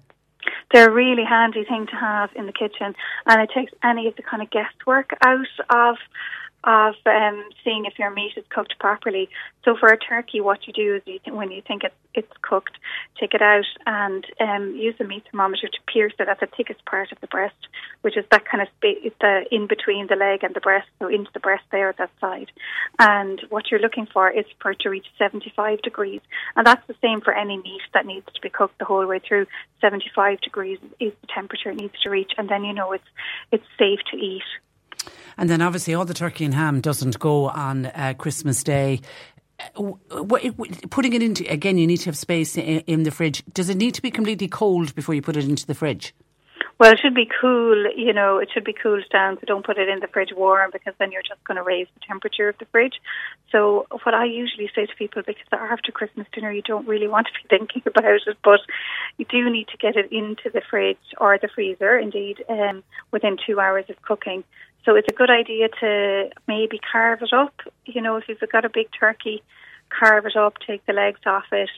They're 0.72 0.89
a 0.89 0.93
really 0.93 1.24
handy 1.24 1.63
thing 1.63 1.88
to 1.88 1.95
have 1.95 2.30
in 2.36 2.45
the 2.45 2.53
kitchen, 2.53 2.95
and 3.26 3.41
it 3.41 3.49
takes 3.53 3.72
any 3.84 4.07
of 4.07 4.15
the 4.15 4.24
kind 4.24 4.41
of 4.41 4.49
guesswork 4.49 5.11
out 5.22 5.47
of 5.70 5.97
of 6.64 6.95
um, 7.05 7.43
seeing 7.64 7.86
if 7.86 7.97
your 7.97 8.12
meat 8.12 8.34
is 8.36 8.43
cooked 8.49 8.78
properly. 8.80 9.30
So 9.64 9.76
for 9.78 9.89
a 9.89 9.97
turkey, 9.97 10.41
what 10.41 10.68
you 10.68 10.74
do 10.74 10.95
is 10.95 11.01
you 11.05 11.20
th- 11.20 11.36
when 11.36 11.51
you 11.51 11.62
think 11.66 11.84
it's 11.84 11.95
it's 12.16 12.32
cooked, 12.41 12.76
take 13.20 13.34
it 13.34 13.41
out 13.41 13.66
and 13.86 14.26
um, 14.39 14.76
use 14.76 14.95
a 14.99 15.03
meat 15.03 15.24
thermometer 15.30 15.68
to 15.68 15.78
pierce 15.93 16.14
it 16.20 16.28
at 16.28 16.39
the 16.39 16.47
thickest 16.57 16.84
part 16.86 17.12
of 17.12 17.22
the 17.22 17.28
breast, 17.28 17.68
which 18.01 18.18
is 18.18 18.26
that 18.32 18.45
kind 18.45 18.62
of 18.62 18.68
space 18.78 19.12
the 19.22 19.45
in 19.51 19.68
between 19.68 20.07
the 20.07 20.16
leg 20.16 20.43
and 20.43 20.55
the 20.55 20.60
breast, 20.60 20.88
so 20.99 21.07
into 21.07 21.30
the 21.34 21.39
breast 21.39 21.64
there, 21.72 21.89
at 21.89 21.97
that 21.97 22.12
side. 22.20 22.51
And 22.97 23.41
what 23.49 23.70
you're 23.70 23.80
looking 23.80 24.07
for 24.12 24.30
is 24.30 24.45
for 24.62 24.72
it 24.72 24.80
to 24.82 24.89
reach 24.89 25.05
75 25.18 25.82
degrees, 25.82 26.22
and 26.55 26.66
that's 26.66 26.86
the 26.88 26.95
same 27.01 27.22
for 27.22 27.34
any 27.34 27.57
meat 27.57 27.82
that 27.93 28.05
needs 28.05 28.26
to 28.34 28.41
be 28.41 28.49
cooked 28.49 28.80
the 28.80 28.86
whole 28.86 29.05
way 29.05 29.20
through. 29.20 29.45
75 29.82 30.41
degrees 30.41 30.80
is 30.99 31.14
the 31.22 31.28
temperature 31.34 31.70
it 31.70 31.76
needs 31.76 31.99
to 32.01 32.10
reach, 32.10 32.32
and 32.38 32.49
then 32.49 32.64
you 32.64 32.74
know 32.74 32.91
it's 32.91 33.10
it's 33.51 33.66
safe 33.78 33.99
to 34.12 34.18
eat. 34.18 34.43
And 35.38 35.49
then 35.49 35.62
obviously 35.62 35.93
all 35.93 36.05
the 36.05 36.14
turkey 36.14 36.45
and 36.45 36.53
ham 36.53 36.82
doesn't 36.82 37.20
go 37.20 37.49
on 37.49 37.88
uh, 37.88 38.14
Christmas 38.18 38.64
Day. 38.64 39.01
Uh, 39.76 39.93
Putting 40.89 41.14
it 41.14 41.22
into 41.24 41.45
again, 41.51 41.78
you 41.78 41.88
need 41.88 41.97
to 41.97 42.05
have 42.05 42.18
space 42.18 42.57
in, 42.57 42.80
in 42.82 43.03
the 43.03 43.12
fridge. 43.12 43.43
Does 43.53 43.70
it 43.70 43.78
need 43.78 43.93
to 43.95 44.01
be 44.01 44.12
completely 44.12 44.47
cold 44.47 44.95
before 44.95 45.16
you 45.16 45.22
put 45.22 45.38
it 45.38 45.45
into 45.45 45.66
the 45.66 45.76
fridge? 45.76 46.14
Well, 46.80 46.93
it 46.93 46.99
should 47.01 47.14
be 47.14 47.30
cool, 47.41 47.91
you 47.93 48.14
know, 48.14 48.38
it 48.38 48.49
should 48.53 48.64
be 48.64 48.72
cooled 48.72 49.03
down, 49.12 49.36
so 49.36 49.45
don't 49.45 49.66
put 49.66 49.78
it 49.78 49.89
in 49.89 49.99
the 49.99 50.07
fridge 50.07 50.32
warm 50.34 50.70
because 50.72 50.93
then 50.97 51.12
you're 51.12 51.22
just 51.22 51.43
going 51.43 51.57
to 51.57 51.64
raise 51.64 51.88
the 51.93 51.99
temperature 52.07 52.47
of 52.47 52.57
the 52.57 52.66
fridge. 52.72 53.01
So, 53.51 53.86
what 54.03 54.16
I 54.16 54.24
usually 54.24 54.72
say 54.74 54.86
to 54.86 54.95
people, 54.95 55.22
because 55.28 55.43
after 55.51 55.91
Christmas 55.91 56.26
dinner 56.32 56.53
you 56.53 56.62
don't 56.62 56.88
really 56.88 57.10
want 57.10 57.28
to 57.28 57.34
be 57.34 57.49
thinking 57.57 57.82
about 57.86 58.05
it, 58.05 58.38
but 58.45 58.62
you 59.18 59.26
do 59.26 59.49
need 59.49 59.68
to 59.68 59.78
get 59.78 59.97
it 59.97 60.10
into 60.10 60.49
the 60.53 60.62
fridge 60.70 60.97
or 61.18 61.38
the 61.38 61.49
freezer, 61.53 61.99
indeed, 61.99 62.45
um, 62.47 62.82
within 63.12 63.36
two 63.45 63.60
hours 63.60 63.84
of 63.89 64.01
cooking. 64.01 64.45
So, 64.86 64.96
it's 64.96 65.08
a 65.10 65.14
good 65.14 65.30
idea 65.30 65.70
to 65.82 66.30
maybe 66.48 66.80
carve 66.80 67.22
it 67.22 67.34
up. 67.34 67.54
You 67.86 68.02
know, 68.02 68.18
if 68.18 68.26
you've 68.28 68.40
got 68.52 68.66
a 68.66 68.70
big 68.70 68.88
turkey, 68.98 69.44
carve 69.90 70.26
it 70.26 70.36
up, 70.36 70.56
take 70.66 70.86
the 70.86 70.94
legs 70.94 71.22
off 71.26 71.46
it, 71.52 71.70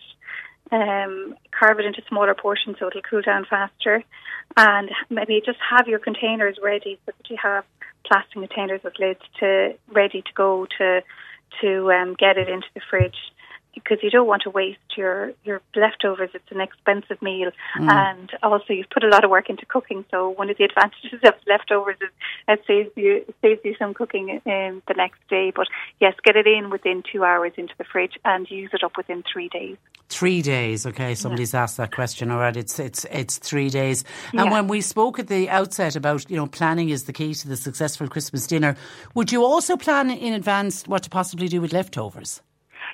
um, 0.71 1.35
carve 1.51 1.79
it 1.79 1.85
into 1.85 2.01
smaller 2.07 2.33
portions 2.33 2.77
so 2.79 2.87
it'll 2.87 3.01
cool 3.01 3.21
down 3.21 3.45
faster, 3.49 4.03
and 4.57 4.89
maybe 5.09 5.41
just 5.45 5.59
have 5.69 5.87
your 5.87 5.99
containers 5.99 6.57
ready 6.61 6.99
so 7.05 7.13
that 7.17 7.29
you 7.29 7.37
have 7.41 7.65
plastic 8.05 8.33
containers 8.33 8.81
with 8.83 8.93
lids 8.99 9.21
to 9.39 9.73
ready 9.89 10.21
to 10.21 10.33
go 10.33 10.67
to 10.77 11.01
to 11.61 11.91
um, 11.91 12.15
get 12.17 12.37
it 12.37 12.47
into 12.47 12.67
the 12.73 12.81
fridge 12.89 13.17
because 13.73 13.99
you 14.03 14.09
don't 14.09 14.27
want 14.27 14.41
to 14.43 14.49
waste 14.49 14.79
your 14.97 15.31
your 15.43 15.61
leftovers. 15.75 16.29
It's 16.33 16.51
an 16.51 16.61
expensive 16.61 17.21
meal, 17.21 17.51
Mm. 17.77 17.89
and 17.89 18.29
also 18.43 18.73
you've 18.73 18.89
put 18.89 19.03
a 19.03 19.07
lot 19.07 19.23
of 19.23 19.29
work 19.29 19.49
into 19.49 19.65
cooking. 19.65 20.03
So 20.11 20.29
one 20.29 20.49
of 20.49 20.57
the 20.57 20.63
advantages 20.65 21.19
of 21.23 21.33
leftovers 21.47 21.97
is 22.01 22.09
it 22.47 22.61
saves 22.67 22.89
you 22.95 23.25
it 23.27 23.35
saves 23.41 23.61
you 23.63 23.75
some 23.79 23.93
cooking 23.93 24.41
um, 24.45 24.81
the 24.87 24.93
next 24.95 25.19
day. 25.29 25.51
But 25.55 25.67
yes, 25.99 26.15
get 26.23 26.35
it 26.35 26.47
in 26.47 26.69
within 26.69 27.03
two 27.11 27.23
hours 27.23 27.53
into 27.57 27.73
the 27.77 27.83
fridge 27.83 28.17
and 28.25 28.49
use 28.49 28.71
it 28.73 28.83
up 28.83 28.97
within 28.97 29.23
three 29.31 29.47
days. 29.49 29.77
Three 30.09 30.41
days, 30.41 30.85
okay. 30.85 31.15
Somebody's 31.15 31.53
asked 31.53 31.77
that 31.77 31.93
question 31.95 32.31
already. 32.31 32.59
It's 32.59 32.79
it's 32.79 33.05
it's 33.11 33.37
three 33.37 33.69
days. 33.69 34.03
And 34.33 34.45
Yeah. 34.45 34.51
when 34.51 34.67
we 34.67 34.81
spoke 34.81 35.19
at 35.19 35.27
the 35.27 35.49
outset 35.49 35.95
about 35.95 36.29
you 36.29 36.35
know 36.35 36.47
planning 36.47 36.89
is 36.89 37.05
the 37.05 37.13
key 37.13 37.33
to 37.33 37.47
the 37.47 37.55
successful 37.57 38.07
Christmas 38.07 38.45
dinner, 38.47 38.75
would 39.15 39.31
you 39.31 39.43
also 39.45 39.77
plan 39.77 40.09
in 40.11 40.33
advance 40.33 40.83
what 40.87 41.03
to 41.03 41.09
possibly 41.09 41.47
do 41.47 41.61
with 41.61 41.71
leftovers? 41.73 42.41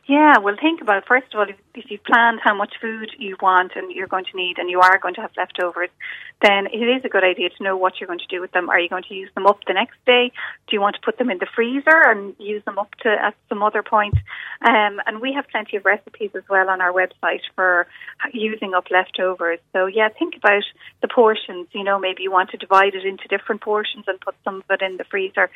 Yeah, 0.08 0.38
well, 0.40 0.56
think 0.60 0.80
about 0.80 1.00
it. 1.00 1.04
First 1.06 1.34
of 1.34 1.40
all, 1.40 1.48
if, 1.50 1.86
you've 1.92 2.04
planned 2.06 2.40
how 2.42 2.56
much 2.56 2.76
food 2.80 3.12
you 3.20 3.36
want 3.42 3.74
and 3.76 3.92
you're 3.92 4.08
going 4.08 4.24
to 4.24 4.38
need, 4.38 4.58
and 4.58 4.70
you 4.70 4.80
are 4.80 4.98
going 5.00 5.14
to 5.16 5.22
have 5.22 5.32
leftovers, 5.36 5.90
then 6.42 6.68
it 6.68 6.78
is 6.78 7.04
a 7.04 7.10
good 7.10 7.26
idea 7.26 7.50
to 7.50 7.64
know 7.64 7.76
what 7.76 8.00
you're 8.00 8.08
going 8.08 8.20
to 8.20 8.28
do 8.28 8.40
with 8.40 8.52
them. 8.54 8.70
Are 8.70 8.80
you 8.80 8.88
going 8.88 9.04
to 9.10 9.14
use 9.14 9.30
them 9.36 9.46
up 9.46 9.60
the 9.68 9.74
next 9.74 9.98
day? 10.06 10.32
Do 10.68 10.76
you 10.76 10.82
want 10.82 10.96
to 10.96 11.02
put 11.04 11.18
them 11.18 11.30
in 11.30 11.40
the 11.40 11.48
freezer 11.54 12.02
and 12.06 12.36
use 12.40 12.64
them 12.64 12.80
up 12.80 12.96
to 13.02 13.10
at 13.10 13.36
some 13.50 13.62
other 13.62 13.84
point? 13.84 14.16
Um, 14.62 15.02
and 15.06 15.20
we 15.20 15.34
have 15.34 15.50
plenty 15.50 15.76
of 15.76 15.84
recipes 15.84 16.32
as 16.36 16.44
well 16.50 16.70
on 16.70 16.80
our 16.80 16.94
website 16.94 17.42
for 17.56 17.86
using 18.32 18.74
up 18.74 18.86
leftovers. 18.90 19.60
So 19.74 19.88
yeah, 19.88 20.08
think 20.08 20.36
about 20.38 20.64
the 21.02 21.10
portions. 21.10 21.68
You 21.74 21.84
know, 21.84 22.00
maybe 22.00 22.24
you 22.24 22.32
want 22.32 22.52
to 22.52 22.58
divide 22.58 22.96
it 22.96 23.06
into 23.06 23.28
different 23.28 23.60
portions 23.60 24.06
and 24.08 24.22
put 24.22 24.36
some 24.46 24.58
of 24.58 24.64
it 24.70 24.82
in 24.82 24.96
the 24.96 25.04
freezer. 25.04 25.50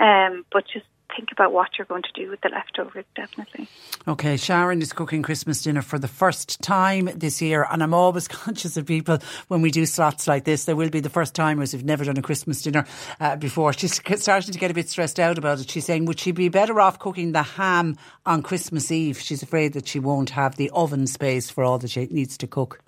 Um, 0.00 0.46
but 0.50 0.64
just 0.72 0.86
think 1.16 1.30
about 1.32 1.52
what 1.52 1.70
you're 1.76 1.86
going 1.86 2.02
to 2.02 2.12
do 2.14 2.30
with 2.30 2.40
the 2.40 2.48
leftovers. 2.48 3.04
Definitely. 3.14 3.68
Okay, 4.06 4.36
Sharon 4.36 4.82
is 4.82 4.92
cooking 4.92 5.22
Christmas 5.22 5.62
dinner 5.62 5.82
for 5.82 5.98
the 5.98 6.08
first 6.08 6.60
time 6.60 7.08
this 7.14 7.42
year, 7.42 7.66
and 7.70 7.82
I'm 7.82 7.94
always 7.94 8.28
conscious 8.28 8.76
of 8.76 8.86
people 8.86 9.18
when 9.48 9.62
we 9.62 9.70
do 9.70 9.86
slots 9.86 10.26
like 10.26 10.44
this. 10.44 10.64
There 10.64 10.76
will 10.76 10.90
be 10.90 11.00
the 11.00 11.10
first 11.10 11.34
timers 11.34 11.72
who've 11.72 11.84
never 11.84 12.04
done 12.04 12.18
a 12.18 12.22
Christmas 12.22 12.62
dinner 12.62 12.86
uh, 13.20 13.36
before. 13.36 13.72
She's 13.72 14.00
starting 14.16 14.52
to 14.52 14.58
get 14.58 14.70
a 14.70 14.74
bit 14.74 14.88
stressed 14.88 15.20
out 15.20 15.38
about 15.38 15.60
it. 15.60 15.70
She's 15.70 15.84
saying, 15.84 16.06
would 16.06 16.20
she 16.20 16.32
be 16.32 16.48
better 16.48 16.80
off 16.80 16.98
cooking 16.98 17.32
the 17.32 17.42
ham 17.42 17.96
on 18.24 18.42
Christmas 18.42 18.90
Eve? 18.90 19.18
She's 19.18 19.42
afraid 19.42 19.72
that 19.74 19.88
she 19.88 19.98
won't 19.98 20.30
have 20.30 20.56
the 20.56 20.70
oven 20.70 21.06
space 21.06 21.50
for 21.50 21.64
all 21.64 21.78
that 21.78 21.90
she 21.90 22.06
needs 22.06 22.36
to 22.38 22.46
cook. 22.46 22.80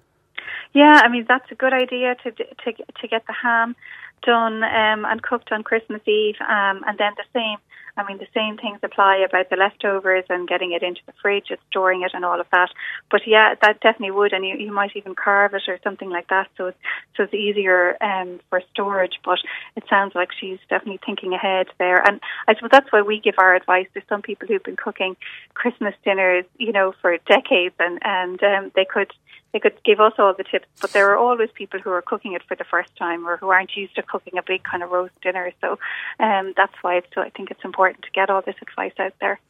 Yeah, 0.72 1.00
I 1.02 1.08
mean 1.08 1.26
that's 1.28 1.50
a 1.50 1.54
good 1.56 1.72
idea 1.72 2.14
to 2.22 2.30
to 2.30 2.72
to 2.72 3.08
get 3.08 3.26
the 3.26 3.32
ham 3.32 3.74
done 4.22 4.62
um, 4.62 5.04
and 5.04 5.22
cooked 5.22 5.50
on 5.50 5.62
Christmas 5.62 6.02
Eve, 6.06 6.36
um, 6.40 6.84
and 6.86 6.96
then 6.98 7.12
the 7.16 7.24
same 7.34 7.58
I 7.96 8.06
mean, 8.06 8.18
the 8.18 8.26
same 8.34 8.56
things 8.56 8.78
apply 8.82 9.18
about 9.18 9.50
the 9.50 9.56
leftovers 9.56 10.24
and 10.28 10.48
getting 10.48 10.72
it 10.72 10.82
into 10.82 11.00
the 11.06 11.12
fridge 11.20 11.46
and 11.50 11.58
storing 11.70 12.02
it 12.02 12.12
and 12.14 12.24
all 12.24 12.40
of 12.40 12.46
that. 12.52 12.70
But 13.10 13.22
yeah, 13.26 13.54
that 13.62 13.80
definitely 13.80 14.12
would, 14.12 14.32
and 14.32 14.46
you, 14.46 14.56
you 14.56 14.72
might 14.72 14.92
even 14.94 15.14
carve 15.14 15.54
it 15.54 15.62
or 15.68 15.78
something 15.82 16.10
like 16.10 16.28
that, 16.28 16.48
so 16.56 16.66
it's 16.66 16.78
so 17.16 17.24
it's 17.24 17.34
easier 17.34 17.96
um, 18.02 18.40
for 18.48 18.62
storage. 18.72 19.18
But 19.24 19.38
it 19.76 19.84
sounds 19.88 20.14
like 20.14 20.30
she's 20.38 20.58
definitely 20.68 21.00
thinking 21.04 21.32
ahead 21.32 21.66
there, 21.78 22.02
and 22.06 22.20
I 22.46 22.54
suppose 22.54 22.70
that's 22.72 22.92
why 22.92 23.02
we 23.02 23.20
give 23.20 23.34
our 23.38 23.54
advice. 23.54 23.86
There's 23.92 24.06
some 24.08 24.22
people 24.22 24.48
who've 24.48 24.62
been 24.62 24.76
cooking 24.76 25.16
Christmas 25.54 25.94
dinners, 26.04 26.44
you 26.58 26.72
know, 26.72 26.94
for 27.00 27.16
decades, 27.26 27.74
and 27.78 27.98
and 28.02 28.42
um, 28.42 28.72
they 28.74 28.84
could 28.84 29.12
they 29.52 29.58
could 29.58 29.82
give 29.84 30.00
us 30.00 30.12
all 30.18 30.34
the 30.36 30.44
tips, 30.44 30.66
but 30.80 30.92
there 30.92 31.10
are 31.10 31.16
always 31.16 31.50
people 31.54 31.80
who 31.80 31.90
are 31.90 32.02
cooking 32.02 32.34
it 32.34 32.42
for 32.46 32.56
the 32.56 32.64
first 32.64 32.94
time 32.96 33.26
or 33.26 33.36
who 33.36 33.48
aren't 33.48 33.76
used 33.76 33.94
to 33.96 34.02
cooking 34.02 34.38
a 34.38 34.42
big 34.42 34.62
kind 34.62 34.82
of 34.82 34.90
roast 34.90 35.14
dinner. 35.22 35.52
So 35.60 35.78
um, 36.18 36.54
that's 36.56 36.74
why 36.82 36.96
it's, 36.96 37.08
so 37.14 37.20
I 37.20 37.30
think 37.30 37.50
it's 37.50 37.64
important 37.64 38.04
to 38.04 38.10
get 38.12 38.30
all 38.30 38.42
this 38.42 38.56
advice 38.62 38.92
out 38.98 39.14
there. 39.20 39.40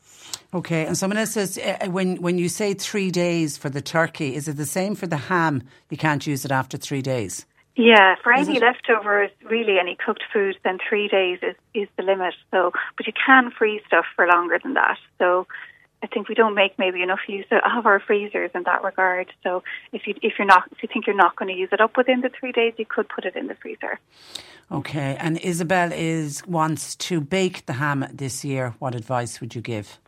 Okay, 0.53 0.87
and 0.87 0.97
someone 0.97 1.19
else 1.19 1.33
says 1.33 1.59
uh, 1.59 1.87
when 1.89 2.17
when 2.21 2.37
you 2.39 2.49
say 2.49 2.75
three 2.75 3.11
days 3.11 3.57
for 3.57 3.71
the 3.71 3.81
turkey, 3.81 4.35
is 4.35 4.49
it 4.49 4.57
the 4.57 4.67
same 4.67 4.95
for 4.95 5.07
the 5.07 5.17
ham? 5.17 5.63
You 5.91 5.97
can't 5.97 6.27
use 6.27 6.45
it 6.45 6.51
after 6.51 6.77
three 6.77 7.03
days. 7.03 7.47
Yeah, 7.77 8.17
for 8.23 8.33
any 8.33 8.59
leftovers, 8.59 9.31
really 9.49 9.79
any 9.79 9.97
cooked 10.05 10.25
food, 10.33 10.59
then 10.65 10.79
three 10.87 11.09
days 11.09 11.39
is, 11.41 11.55
is 11.73 11.89
the 11.97 12.03
limit. 12.03 12.35
So, 12.51 12.73
but 12.97 13.07
you 13.07 13.13
can 13.15 13.51
freeze 13.51 13.81
stuff 13.87 14.05
for 14.17 14.27
longer 14.27 14.59
than 14.63 14.75
that. 14.75 14.99
So, 15.19 15.47
I 16.03 16.07
think 16.07 16.29
we 16.29 16.35
don't 16.35 16.55
make 16.55 16.79
maybe 16.79 17.03
enough 17.03 17.21
use 17.29 17.47
of 17.51 17.85
our 17.87 18.01
freezers 18.01 18.51
in 18.55 18.63
that 18.63 18.83
regard. 18.83 19.33
So 19.43 19.63
if 19.93 20.07
you 20.07 20.15
if 20.23 20.35
you're 20.39 20.47
not 20.47 20.65
if 20.73 20.83
you 20.83 20.89
think 20.93 21.07
you're 21.07 21.17
not 21.17 21.37
going 21.37 21.53
to 21.53 21.59
use 21.59 21.69
it 21.73 21.81
up 21.81 21.97
within 21.97 22.23
the 22.23 22.31
three 22.31 22.53
days, 22.53 22.75
you 22.79 22.87
could 22.87 23.09
put 23.09 23.25
it 23.25 23.37
in 23.37 23.49
the 23.49 23.55
freezer. 23.55 23.99
Okay, 24.73 25.17
and 25.19 25.39
Isabel 25.39 25.93
is 25.93 26.47
wants 26.47 26.95
to 26.97 27.21
bake 27.21 27.67
the 27.67 27.75
ham 27.75 28.07
this 28.13 28.45
year. 28.45 28.75
What 28.79 28.95
advice 28.95 29.41
would 29.41 29.55
you 29.55 29.61
give? 29.61 29.99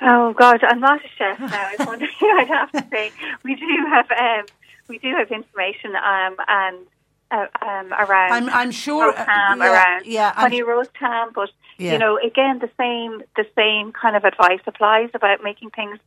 Oh 0.00 0.32
God, 0.34 0.62
I'm 0.62 0.80
not 0.80 1.00
a 1.04 1.08
chef 1.18 1.40
now. 1.40 1.48
I 1.50 1.84
wonder. 1.84 2.06
I'd 2.20 2.48
have 2.48 2.70
to 2.72 2.86
say 2.90 3.10
we 3.42 3.56
do 3.56 3.66
have 3.90 4.10
um, 4.12 4.46
we 4.88 4.98
do 4.98 5.12
have 5.16 5.30
information 5.30 5.96
um, 5.96 6.36
and 6.46 6.86
uh, 7.34 7.46
um, 7.62 7.92
around. 7.92 8.32
I'm, 8.32 8.48
I'm 8.50 8.70
sure 8.70 9.06
roast 9.06 9.18
uh, 9.18 9.24
yeah, 9.28 9.56
around 9.72 10.06
yeah, 10.06 10.26
I'm- 10.28 10.34
honey 10.36 10.62
roast 10.62 10.90
ham, 10.94 11.30
but 11.34 11.50
Yeah. 11.78 11.92
you 11.92 11.98
know, 11.98 12.18
again, 12.30 12.60
the 12.60 12.70
same 12.78 13.22
the 13.40 13.46
same 13.56 13.92
kind 13.92 14.14
of 14.16 14.24
advice 14.24 14.60
applies 14.66 15.10
about 15.14 15.42
making 15.42 15.70
things 15.70 15.98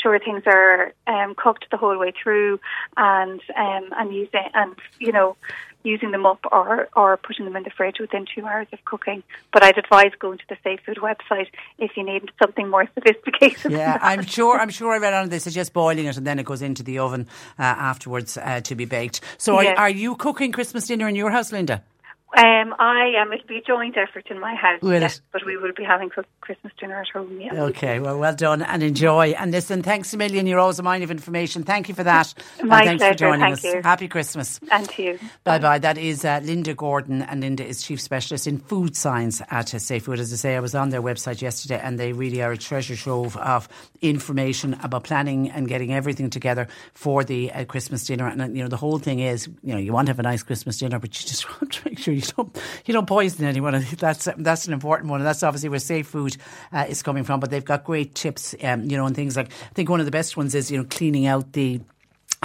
sure 0.00 0.18
things 0.18 0.42
are 0.46 0.92
um, 1.06 1.34
cooked 1.34 1.66
the 1.70 1.78
whole 1.78 1.98
way 1.98 2.12
through, 2.22 2.60
and 2.96 3.40
um, 3.56 3.84
and 3.98 4.14
using 4.14 4.48
and 4.60 4.74
you 4.98 5.12
know 5.12 5.36
using 5.84 6.10
them 6.10 6.26
up 6.26 6.40
or 6.50 6.88
or 6.96 7.16
putting 7.18 7.44
them 7.44 7.54
in 7.56 7.62
the 7.62 7.70
fridge 7.70 7.96
within 8.00 8.24
two 8.34 8.44
hours 8.46 8.66
of 8.72 8.84
cooking. 8.84 9.22
But 9.52 9.62
I'd 9.62 9.78
advise 9.78 10.10
going 10.18 10.38
to 10.38 10.44
the 10.48 10.56
Safe 10.64 10.80
Food 10.84 10.96
website 10.96 11.48
if 11.78 11.96
you 11.96 12.02
need 12.04 12.30
something 12.42 12.68
more 12.68 12.88
sophisticated. 12.94 13.70
Yeah. 13.70 13.98
I'm 14.02 14.24
sure. 14.24 14.58
I'm 14.58 14.70
sure 14.70 14.92
I 14.92 14.98
read 14.98 15.14
on. 15.14 15.28
They 15.28 15.38
suggest 15.38 15.72
boiling 15.72 16.06
it 16.06 16.16
and 16.16 16.26
then 16.26 16.38
it 16.38 16.46
goes 16.46 16.62
into 16.62 16.82
the 16.82 16.98
oven 16.98 17.26
uh, 17.58 17.62
afterwards 17.62 18.36
uh, 18.36 18.60
to 18.62 18.74
be 18.74 18.84
baked. 18.86 19.20
So, 19.38 19.56
are, 19.56 19.64
Yeah. 19.64 19.74
are 19.76 19.90
you 19.90 20.16
cooking 20.16 20.50
Christmas 20.52 20.86
dinner 20.86 21.06
in 21.08 21.14
your 21.14 21.30
house, 21.30 21.52
Linda? 21.52 21.82
Um, 22.36 22.74
I 22.80 23.12
am. 23.16 23.32
It'll 23.32 23.46
be 23.46 23.58
a 23.58 23.62
joint 23.62 23.96
effort 23.96 24.26
in 24.28 24.40
my 24.40 24.54
house, 24.56 24.82
Will 24.82 25.00
yes, 25.00 25.18
it? 25.18 25.22
but 25.32 25.46
we 25.46 25.56
will 25.56 25.72
be 25.76 25.84
having 25.84 26.10
Christmas 26.40 26.72
dinner 26.78 27.00
at 27.00 27.08
home. 27.08 27.40
Yeah. 27.40 27.54
Okay, 27.64 28.00
well, 28.00 28.18
well 28.18 28.34
done 28.34 28.60
and 28.62 28.82
enjoy. 28.82 29.28
And 29.38 29.52
listen, 29.52 29.82
thanks 29.84 30.12
a 30.12 30.16
million. 30.16 30.46
You're 30.46 30.58
always 30.58 30.80
a 30.80 30.82
mine 30.82 31.04
of 31.04 31.12
information. 31.12 31.62
Thank 31.62 31.88
you 31.88 31.94
for 31.94 32.02
that. 32.02 32.34
My 32.62 32.80
and 32.80 32.86
thanks 32.86 33.02
pleasure, 33.02 33.12
for 33.14 33.18
joining 33.18 33.40
thank 33.40 33.58
us. 33.58 33.64
you. 33.64 33.82
Happy 33.82 34.08
Christmas. 34.08 34.58
And 34.72 34.88
to 34.90 35.02
you. 35.02 35.18
Bye 35.44 35.60
bye. 35.60 35.78
That 35.78 35.96
is 35.96 36.24
uh, 36.24 36.40
Linda 36.42 36.74
Gordon, 36.74 37.22
and 37.22 37.40
Linda 37.40 37.64
is 37.64 37.82
Chief 37.82 38.00
Specialist 38.00 38.48
in 38.48 38.58
Food 38.58 38.96
Science 38.96 39.40
at 39.50 39.68
Safe 39.68 40.02
Food. 40.02 40.18
As 40.18 40.32
I 40.32 40.36
say, 40.36 40.56
I 40.56 40.60
was 40.60 40.74
on 40.74 40.88
their 40.88 41.02
website 41.02 41.40
yesterday, 41.40 41.80
and 41.80 42.00
they 42.00 42.12
really 42.12 42.42
are 42.42 42.50
a 42.50 42.58
treasure 42.58 42.96
trove 42.96 43.36
of 43.36 43.68
information 44.00 44.74
about 44.82 45.04
planning 45.04 45.50
and 45.50 45.68
getting 45.68 45.94
everything 45.94 46.30
together 46.30 46.66
for 46.94 47.22
the 47.22 47.52
uh, 47.52 47.64
Christmas 47.64 48.04
dinner. 48.04 48.26
And 48.26 48.42
uh, 48.42 48.46
you 48.46 48.62
know, 48.62 48.68
the 48.68 48.76
whole 48.76 48.98
thing 48.98 49.20
is, 49.20 49.46
you 49.62 49.72
know, 49.72 49.78
you 49.78 49.92
want 49.92 50.06
to 50.06 50.10
have 50.10 50.18
a 50.18 50.22
nice 50.24 50.42
Christmas 50.42 50.78
dinner, 50.78 50.98
but 50.98 51.08
you 51.20 51.28
just 51.28 51.48
want 51.60 51.72
to 51.74 51.88
make 51.88 52.00
sure 52.00 52.12
you 52.12 52.23
don't 52.36 52.58
you 52.84 52.94
don't 52.94 53.06
poison 53.06 53.44
anyone. 53.44 53.86
That's 53.98 54.28
that's 54.36 54.66
an 54.66 54.72
important 54.72 55.10
one, 55.10 55.20
and 55.20 55.26
that's 55.26 55.42
obviously 55.42 55.68
where 55.68 55.78
Safe 55.78 56.06
Food 56.06 56.36
uh, 56.72 56.86
is 56.88 57.02
coming 57.02 57.24
from. 57.24 57.40
But 57.40 57.50
they've 57.50 57.64
got 57.64 57.84
great 57.84 58.14
tips, 58.14 58.54
um, 58.62 58.84
you 58.84 58.96
know, 58.96 59.06
and 59.06 59.14
things 59.14 59.36
like 59.36 59.50
I 59.50 59.74
think 59.74 59.88
one 59.88 60.00
of 60.00 60.06
the 60.06 60.12
best 60.12 60.36
ones 60.36 60.54
is 60.54 60.70
you 60.70 60.78
know 60.78 60.84
cleaning 60.84 61.26
out 61.26 61.52
the 61.52 61.80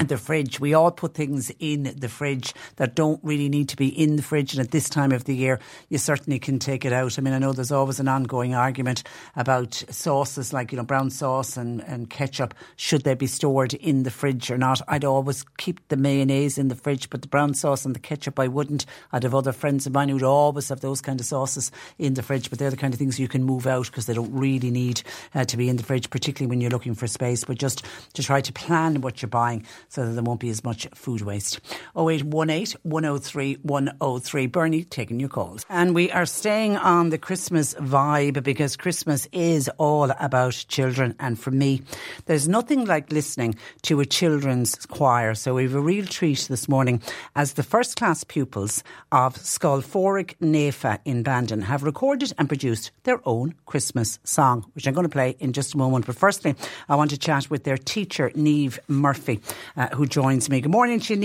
the 0.08 0.18
fridge. 0.18 0.60
We 0.60 0.74
all 0.74 0.92
put 0.92 1.14
things 1.14 1.52
in 1.60 1.94
the 1.98 2.10
fridge 2.10 2.54
that 2.78 2.96
don't 2.96 3.20
really 3.24 3.50
need 3.50 3.70
to 3.70 3.76
be 3.76 3.88
in 3.88 4.16
the 4.16 4.22
fridge. 4.22 4.54
And 4.54 4.62
at 4.62 4.72
this 4.72 4.90
time 4.90 5.12
of 5.12 5.26
the 5.26 5.36
year, 5.36 5.60
you 5.90 5.98
certainly 5.98 6.40
can 6.40 6.60
take 6.60 6.86
it 6.86 6.94
out. 6.94 7.18
I 7.18 7.22
mean, 7.22 7.34
I 7.34 7.40
know 7.40 7.54
there's 7.54 7.72
always 7.72 8.00
an 8.00 8.08
ongoing 8.08 8.56
argument 8.56 9.04
about 9.36 9.74
sauces 9.90 10.54
like, 10.54 10.72
you 10.72 10.78
know, 10.78 10.84
brown 10.84 11.10
sauce 11.10 11.58
and, 11.58 11.82
and 11.82 12.10
ketchup. 12.10 12.54
Should 12.76 13.04
they 13.04 13.16
be 13.16 13.28
stored 13.28 13.74
in 13.74 14.04
the 14.04 14.12
fridge 14.12 14.50
or 14.50 14.58
not? 14.58 14.82
I'd 14.88 15.06
always 15.06 15.44
keep 15.58 15.86
the 15.90 15.98
mayonnaise 15.98 16.58
in 16.58 16.68
the 16.68 16.76
fridge, 16.76 17.10
but 17.10 17.22
the 17.22 17.28
brown 17.28 17.54
sauce 17.54 17.86
and 17.86 17.96
the 17.96 18.00
ketchup, 18.00 18.40
I 18.40 18.48
wouldn't. 18.48 18.86
I'd 19.12 19.24
have 19.24 19.36
other 19.36 19.52
friends 19.52 19.86
of 19.86 19.94
mine 19.94 20.10
who'd 20.10 20.24
always 20.24 20.70
have 20.70 20.82
those 20.82 21.02
kind 21.02 21.20
of 21.20 21.26
sauces 21.26 21.72
in 21.98 22.14
the 22.14 22.24
fridge, 22.24 22.50
but 22.50 22.60
they're 22.60 22.70
the 22.70 22.78
kind 22.78 22.94
of 22.94 23.00
things 23.00 23.20
you 23.20 23.28
can 23.28 23.44
move 23.44 23.68
out 23.68 23.88
because 23.88 24.06
they 24.06 24.14
don't 24.14 24.34
really 24.34 24.72
need 24.72 25.02
uh, 25.36 25.46
to 25.46 25.58
be 25.58 25.70
in 25.70 25.78
the 25.78 25.84
fridge, 25.84 26.10
particularly 26.10 26.50
when 26.50 26.62
you're 26.62 26.72
looking 26.72 26.96
for 26.96 27.08
space. 27.08 27.44
But 27.44 27.58
just 27.58 27.84
to 28.14 28.24
try 28.24 28.42
to 28.42 28.54
plan 28.54 29.02
what 29.02 29.22
you're 29.22 29.30
buying 29.30 29.66
so 29.90 30.06
that 30.06 30.14
there 30.14 30.24
won't 30.24 30.40
be 30.40 30.50
as 30.50 30.64
much 30.64 30.88
food 30.96 31.22
waste. 31.22 31.60
0818 31.98 32.80
103 32.84 33.56
103. 33.64 34.48
Bernie 34.48 34.84
taking 34.84 35.20
your 35.20 35.30
calls. 35.30 35.66
And 35.70 35.94
we 35.94 36.12
are 36.12 36.26
staying 36.26 36.78
on 36.78 37.10
the 37.10 37.18
Christmas 37.18 37.74
vibe 37.74 38.42
because 38.44 38.78
Christmas 38.78 39.28
is 39.32 39.70
all 39.78 40.12
about 40.20 40.66
children. 40.70 41.16
And 41.20 41.38
for 41.40 41.52
me, 41.52 41.82
there's 42.26 42.48
nothing 42.48 42.86
like 42.86 43.12
listening 43.12 43.56
to 43.84 44.00
a 44.00 44.06
children's 44.06 44.76
choir. 44.86 45.34
So 45.36 45.56
we 45.56 45.64
have 45.64 45.76
a 45.76 45.82
real 45.82 46.06
treat 46.06 46.48
this 46.50 46.70
morning 46.70 47.02
as 47.36 47.54
the 47.54 47.64
first 47.64 47.98
class 47.98 48.24
pupils 48.24 48.84
of 49.12 49.36
Scoil 49.36 49.82
Padraig 49.82 50.36
Naoifa 50.40 51.00
in 51.06 51.24
Bandon 51.24 51.62
have 51.64 51.84
recorded 51.84 52.34
and 52.38 52.48
produced 52.48 52.92
their 53.04 53.20
own 53.26 53.56
Christmas 53.66 54.20
song, 54.24 54.66
which 54.74 54.88
I'm 54.88 54.94
going 54.94 55.06
to 55.06 55.10
play 55.10 55.36
in 55.40 55.54
just 55.54 55.74
a 55.74 55.78
moment. 55.78 56.06
But 56.06 56.16
firstly, 56.16 56.56
I 56.88 56.96
want 56.96 57.10
to 57.12 57.18
chat 57.18 57.50
with 57.50 57.64
their 57.64 57.78
teacher, 57.78 58.30
Niamh 58.36 58.78
Murphy, 58.88 59.42
uh, 59.80 59.88
who 59.96 60.06
joins 60.06 60.50
me. 60.50 60.62
Good 60.62 60.72
morning 60.72 61.00
to. 61.00 61.16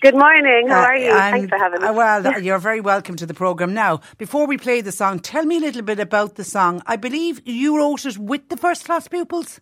Good 0.00 0.14
morning. 0.14 0.68
How 0.68 0.80
Uh, 0.82 0.86
are 0.86 0.96
you? 0.96 1.10
I'm- 1.10 1.32
Thanks 1.32 1.48
for 1.50 1.58
having 1.58 1.82
uh, 1.82 1.90
us. 1.90 1.96
well, 1.96 2.40
you're 2.46 2.58
very 2.58 2.80
welcome 2.80 3.16
to 3.16 3.26
the 3.26 3.34
programme. 3.34 3.74
Now, 3.74 4.00
before 4.18 4.46
we 4.46 4.56
play 4.56 4.80
the 4.80 4.92
song, 4.92 5.18
tell 5.18 5.44
me 5.44 5.56
a 5.56 5.60
little 5.60 5.82
bit 5.82 5.98
about 5.98 6.36
the 6.36 6.44
song. 6.44 6.82
I 6.86 6.96
believe 6.96 7.42
you 7.44 7.76
wrote 7.76 8.06
it 8.06 8.16
with 8.18 8.48
the 8.48 8.56
first 8.56 8.84
class 8.84 9.08
pupils. 9.08 9.60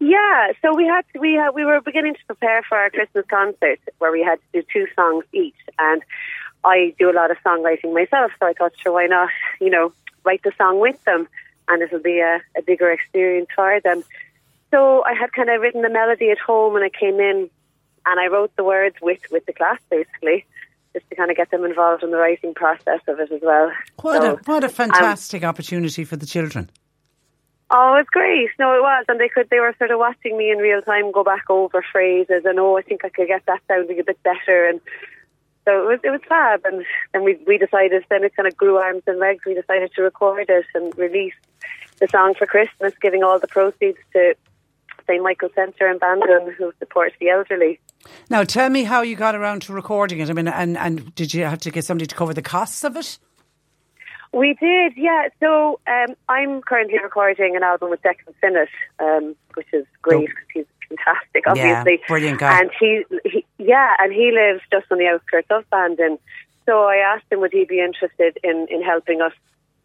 Yeah, 0.00 0.52
so 0.60 0.74
we 0.74 0.84
had 0.84 1.04
we 1.20 1.34
had, 1.34 1.50
we 1.54 1.64
were 1.64 1.80
beginning 1.80 2.14
to 2.14 2.24
prepare 2.26 2.62
for 2.68 2.76
our 2.76 2.90
Christmas 2.90 3.24
concert 3.30 3.78
where 3.98 4.10
we 4.10 4.20
had 4.22 4.38
to 4.52 4.60
do 4.60 4.66
two 4.72 4.86
songs 4.96 5.24
each, 5.32 5.54
and 5.78 6.02
I 6.64 6.92
do 6.98 7.08
a 7.08 7.14
lot 7.20 7.30
of 7.30 7.36
songwriting 7.46 7.94
myself, 7.94 8.32
so 8.40 8.46
I 8.46 8.52
thought, 8.52 8.72
sure, 8.82 8.92
why 8.92 9.06
not? 9.06 9.28
You 9.60 9.70
know, 9.70 9.92
write 10.24 10.42
the 10.42 10.52
song 10.58 10.80
with 10.80 11.02
them, 11.04 11.28
and 11.68 11.82
it'll 11.82 12.00
be 12.00 12.18
a, 12.18 12.40
a 12.58 12.62
bigger 12.62 12.90
experience 12.90 13.48
for 13.54 13.78
them. 13.80 14.02
So 14.72 15.04
I 15.04 15.12
had 15.12 15.32
kind 15.32 15.50
of 15.50 15.60
written 15.60 15.82
the 15.82 15.90
melody 15.90 16.30
at 16.30 16.38
home, 16.38 16.74
and 16.74 16.84
I 16.84 16.88
came 16.88 17.20
in, 17.20 17.50
and 18.06 18.20
I 18.20 18.26
wrote 18.26 18.56
the 18.56 18.64
words 18.64 18.96
with 19.00 19.20
with 19.30 19.44
the 19.46 19.52
class 19.52 19.78
basically, 19.90 20.46
just 20.94 21.08
to 21.10 21.14
kind 21.14 21.30
of 21.30 21.36
get 21.36 21.50
them 21.50 21.64
involved 21.64 22.02
in 22.02 22.10
the 22.10 22.16
writing 22.16 22.54
process 22.54 23.00
of 23.06 23.20
it 23.20 23.30
as 23.30 23.40
well. 23.42 23.70
What 24.00 24.22
So, 24.22 24.32
a 24.32 24.36
what 24.46 24.64
a 24.64 24.68
um, 24.68 24.72
fantastic 24.72 25.44
opportunity 25.44 26.04
for 26.04 26.16
the 26.16 26.26
children. 26.26 26.70
Oh, 27.70 27.96
it's 27.98 28.10
great. 28.10 28.50
No, 28.58 28.74
it 28.74 28.82
was, 28.82 29.04
and 29.08 29.20
they 29.20 29.28
could. 29.28 29.48
They 29.50 29.60
were 29.60 29.74
sort 29.76 29.90
of 29.90 29.98
watching 29.98 30.36
me 30.38 30.50
in 30.50 30.58
real 30.58 30.80
time 30.82 31.12
go 31.12 31.22
back 31.22 31.44
over 31.50 31.84
phrases, 31.92 32.42
and 32.46 32.58
oh, 32.58 32.78
I 32.78 32.82
think 32.82 33.04
I 33.04 33.10
could 33.10 33.28
get 33.28 33.44
that 33.46 33.60
sounding 33.68 34.00
a 34.00 34.04
bit 34.04 34.22
better, 34.22 34.66
and 34.66 34.80
so 35.66 35.82
it 35.82 35.86
was. 35.86 36.00
It 36.02 36.10
was 36.10 36.20
fab, 36.26 36.64
and 36.64 36.84
then 37.12 37.24
we 37.24 37.38
we 37.46 37.58
decided. 37.58 38.04
Then 38.08 38.24
it 38.24 38.34
kind 38.36 38.48
of 38.48 38.56
grew 38.56 38.78
arms 38.78 39.02
and 39.06 39.18
legs. 39.18 39.44
We 39.44 39.54
decided 39.54 39.92
to 39.96 40.02
record 40.02 40.46
it 40.48 40.66
and 40.74 40.96
release 40.98 41.34
the 41.98 42.08
song 42.08 42.34
for 42.34 42.46
Christmas, 42.46 42.94
giving 43.00 43.22
all 43.22 43.38
the 43.38 43.48
proceeds 43.48 43.98
to 44.12 44.34
Michael 45.18 45.50
Centre 45.54 45.88
in 45.88 45.98
Bandon, 45.98 46.54
who 46.56 46.72
supports 46.78 47.14
the 47.20 47.30
elderly. 47.30 47.80
Now, 48.30 48.44
tell 48.44 48.68
me 48.70 48.84
how 48.84 49.02
you 49.02 49.16
got 49.16 49.34
around 49.34 49.62
to 49.62 49.72
recording 49.72 50.20
it. 50.20 50.30
I 50.30 50.32
mean, 50.32 50.48
and, 50.48 50.76
and 50.76 51.14
did 51.14 51.34
you 51.34 51.44
have 51.44 51.60
to 51.60 51.70
get 51.70 51.84
somebody 51.84 52.06
to 52.06 52.14
cover 52.14 52.34
the 52.34 52.42
costs 52.42 52.84
of 52.84 52.96
it? 52.96 53.18
We 54.32 54.54
did, 54.54 54.94
yeah. 54.96 55.28
So 55.40 55.78
um, 55.86 56.16
I'm 56.28 56.62
currently 56.62 56.98
recording 57.02 57.54
an 57.54 57.62
album 57.62 57.90
with 57.90 58.00
Declan 58.02 58.34
Sinnott, 58.40 58.68
um, 58.98 59.36
which 59.54 59.66
is 59.72 59.84
great 60.00 60.26
because 60.26 60.46
he's 60.54 60.64
fantastic, 60.88 61.44
obviously. 61.46 61.98
Yeah, 62.00 62.08
brilliant 62.08 62.40
guy. 62.40 62.60
And 62.60 62.70
he, 62.80 63.04
he, 63.24 63.44
yeah, 63.58 63.92
and 63.98 64.12
he 64.12 64.32
lives 64.32 64.62
just 64.70 64.90
on 64.90 64.98
the 64.98 65.06
outskirts 65.06 65.48
of 65.50 65.68
Bandon. 65.68 66.18
So 66.64 66.84
I 66.84 66.96
asked 66.96 67.26
him 67.30 67.40
would 67.40 67.52
he 67.52 67.64
be 67.64 67.80
interested 67.80 68.38
in, 68.42 68.66
in 68.70 68.82
helping 68.82 69.20
us 69.20 69.32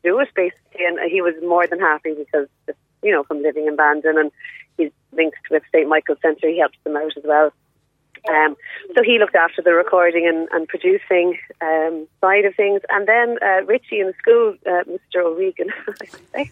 do 0.04 0.20
it, 0.20 0.30
basically, 0.34 0.86
and 0.86 1.00
he 1.12 1.22
was 1.22 1.34
more 1.42 1.68
than 1.68 1.80
happy 1.80 2.14
because, 2.14 2.48
you 3.04 3.12
know, 3.12 3.24
from 3.24 3.42
living 3.42 3.68
in 3.68 3.76
Bandon 3.76 4.18
and 4.18 4.32
he's 4.78 4.92
linked 5.12 5.38
with 5.50 5.64
St 5.74 5.88
Michael's 5.88 6.20
Centre, 6.22 6.48
he 6.48 6.60
helps 6.60 6.78
them 6.84 6.96
out 6.96 7.16
as 7.18 7.24
well. 7.24 7.52
Um, 8.30 8.56
so 8.96 9.04
he 9.04 9.20
looked 9.20 9.36
after 9.36 9.62
the 9.62 9.74
recording 9.74 10.28
and, 10.28 10.48
and 10.52 10.68
producing 10.68 11.38
um, 11.62 12.08
side 12.20 12.46
of 12.46 12.56
things, 12.56 12.82
and 12.90 13.08
then 13.08 13.38
uh, 13.42 13.64
Richie 13.66 14.00
in 14.00 14.08
the 14.08 14.14
school, 14.20 14.56
uh, 14.66 14.84
Mr. 14.84 15.24
O'Regan, 15.24 15.70
I 16.02 16.06
say, 16.34 16.52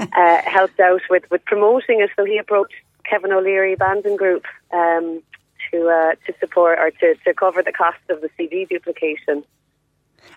uh, 0.00 0.50
helped 0.50 0.80
out 0.80 1.02
with, 1.10 1.24
with 1.30 1.44
promoting 1.44 2.00
it. 2.00 2.10
So 2.16 2.24
he 2.24 2.38
approached 2.38 2.74
Kevin 3.08 3.32
O'Leary 3.32 3.76
Band 3.76 4.04
and 4.06 4.18
Group 4.18 4.44
um, 4.72 5.22
to 5.70 5.88
uh, 5.88 6.14
to 6.26 6.38
support 6.40 6.78
or 6.78 6.90
to, 6.90 7.14
to 7.24 7.34
cover 7.34 7.62
the 7.62 7.72
cost 7.72 7.98
of 8.08 8.20
the 8.20 8.30
CD 8.36 8.64
duplication. 8.64 9.44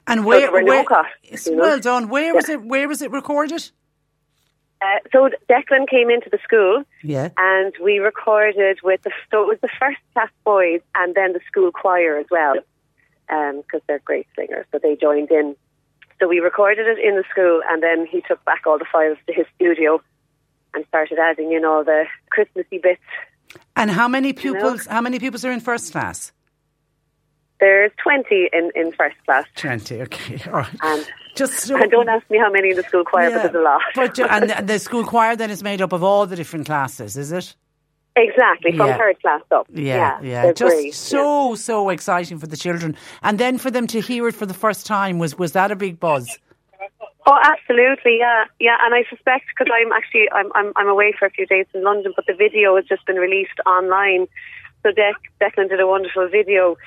And 0.05 0.21
So 0.21 0.27
where, 0.27 0.39
there 0.41 0.51
were 0.51 0.61
no 0.61 0.83
costs, 0.83 1.47
you 1.47 1.55
know. 1.55 1.61
well 1.61 1.79
done. 1.79 2.09
Where 2.09 2.35
was 2.35 2.49
it? 2.49 2.61
Where 2.61 2.87
was 2.87 3.01
it 3.01 3.11
recorded? 3.11 3.71
Uh, 4.79 4.99
so 5.11 5.29
Declan 5.49 5.87
came 5.89 6.09
into 6.11 6.29
the 6.29 6.37
school 6.43 6.83
Yeah. 7.01 7.29
and 7.37 7.73
we 7.83 7.97
recorded 7.97 8.77
with 8.83 9.01
the 9.01 9.11
so 9.31 9.41
it 9.43 9.47
was 9.47 9.57
the 9.61 9.69
first 9.79 9.97
class 10.13 10.29
boys 10.45 10.81
and 10.95 11.15
then 11.15 11.33
the 11.33 11.39
school 11.47 11.71
choir 11.71 12.17
as 12.17 12.27
well 12.29 12.55
because 13.27 13.81
they're 13.87 13.99
great 14.05 14.27
singers 14.35 14.65
so 14.71 14.79
they 14.81 14.95
joined 14.95 15.31
in 15.31 15.55
so 16.19 16.27
we 16.27 16.39
recorded 16.39 16.85
it 16.87 16.99
in 16.99 17.15
the 17.15 17.23
school 17.31 17.61
and 17.69 17.81
then 17.81 18.05
he 18.05 18.21
took 18.27 18.43
back 18.45 18.61
all 18.67 18.77
the 18.77 18.85
files 18.91 19.17
to 19.27 19.33
his 19.33 19.45
studio 19.55 19.99
and 20.73 20.85
started 20.87 21.17
adding 21.17 21.51
in 21.53 21.65
all 21.65 21.83
the 21.83 22.05
Christmassy 22.29 22.77
bits 22.77 23.01
And 23.75 23.89
how 23.91 24.07
many 24.07 24.31
know? 24.31 24.41
pupils? 24.41 24.85
How 24.85 25.01
many 25.01 25.17
pupils 25.19 25.43
are 25.45 25.51
in 25.51 25.59
first 25.59 25.91
class? 25.91 26.31
There's 27.67 27.91
20 28.01 28.49
in, 28.53 28.71
in 28.75 28.91
first 28.93 29.17
class 29.25 29.45
Twenty. 29.55 30.01
Okay. 30.03 30.39
All 30.47 30.59
right. 30.61 30.75
and 30.83 31.01
Just 31.35 31.53
so, 31.67 31.75
and 31.81 31.91
don't 31.95 32.09
ask 32.15 32.25
me 32.29 32.37
how 32.37 32.49
many 32.57 32.69
in 32.71 32.77
the 32.77 32.83
school 32.83 33.03
choir 33.03 33.29
Yeah. 33.29 33.35
but 33.35 33.43
there's 33.43 33.55
a 33.63 33.65
lot 33.71 33.81
But 33.95 34.19
and 34.19 34.49
the, 34.51 34.57
the 34.73 34.79
school 34.79 35.03
choir 35.13 35.35
then 35.35 35.49
is 35.51 35.61
made 35.63 35.81
up 35.85 35.91
of 35.97 36.01
all 36.03 36.25
the 36.31 36.35
different 36.41 36.65
classes, 36.65 37.17
is 37.17 37.31
it? 37.39 37.47
exactly 38.27 38.71
from 38.77 38.87
Yeah. 38.87 38.97
third 38.97 39.17
class 39.23 39.41
up 39.57 39.67
Yeah, 39.71 40.19
yeah. 40.21 40.41
they're 40.43 40.53
Just 40.65 40.75
great, 40.75 40.93
so 40.95 41.53
so 41.55 41.89
exciting 41.97 42.37
for 42.39 42.47
the 42.53 42.57
children, 42.65 42.95
and 43.27 43.37
then 43.43 43.53
for 43.63 43.69
them 43.75 43.85
to 43.93 43.99
hear 44.09 44.23
it 44.29 44.35
for 44.41 44.47
the 44.53 44.59
first 44.65 44.81
time 44.87 45.15
was 45.23 45.31
was 45.43 45.51
that 45.57 45.69
a 45.71 45.75
big 45.85 45.95
buzz? 45.99 46.25
Oh, 47.29 47.39
absolutely, 47.53 48.15
yeah, 48.25 48.45
yeah. 48.67 48.77
And 48.83 48.91
I 48.99 49.03
suspect 49.13 49.45
because 49.51 49.69
I'm 49.77 49.91
actually 49.99 50.25
I'm, 50.37 50.49
I'm 50.59 50.69
I'm 50.79 50.87
away 50.95 51.09
for 51.19 51.25
a 51.25 51.29
few 51.37 51.45
days 51.45 51.67
in 51.75 51.83
London, 51.89 52.11
but 52.15 52.25
the 52.25 52.33
video 52.45 52.75
has 52.77 52.85
just 52.93 53.05
been 53.09 53.17
released 53.27 53.59
online. 53.75 54.23
So 54.83 54.87
Dec- 55.01 55.27
Declan 55.41 55.67
did 55.69 55.79
a 55.81 55.87
wonderful 55.95 56.25
video 56.37 56.77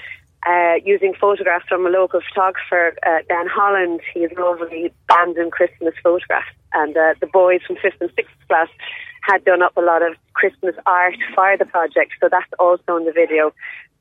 uh, 0.47 0.75
using 0.85 1.15
photographs 1.21 1.67
from 1.69 1.87
a 1.87 1.91
local 1.91 2.21
photographer, 2.29 2.95
uh, 3.07 3.19
Dan 3.29 3.47
Holland. 3.47 4.01
He 4.15 4.23
has 4.23 4.31
lovely 4.39 4.93
band 5.09 5.37
and 5.37 5.53
Christmas 5.53 5.95
photographs, 6.03 6.49
and 6.73 6.97
uh, 6.97 7.15
the 7.21 7.27
boys 7.27 7.61
from 7.67 7.77
fifth 7.77 8.01
and 8.01 8.11
sixth 8.17 8.33
class 8.49 8.69
had 9.23 9.45
done 9.45 9.61
up 9.63 9.77
a 9.77 9.83
lot 9.83 10.03
of 10.03 10.15
Christmas 10.33 10.75
art 10.87 11.15
for 11.35 11.57
the 11.59 11.67
project. 11.67 12.13
So 12.21 12.29
that's 12.31 12.51
also 12.59 12.97
in 12.97 13.05
the 13.05 13.13
video. 13.13 13.53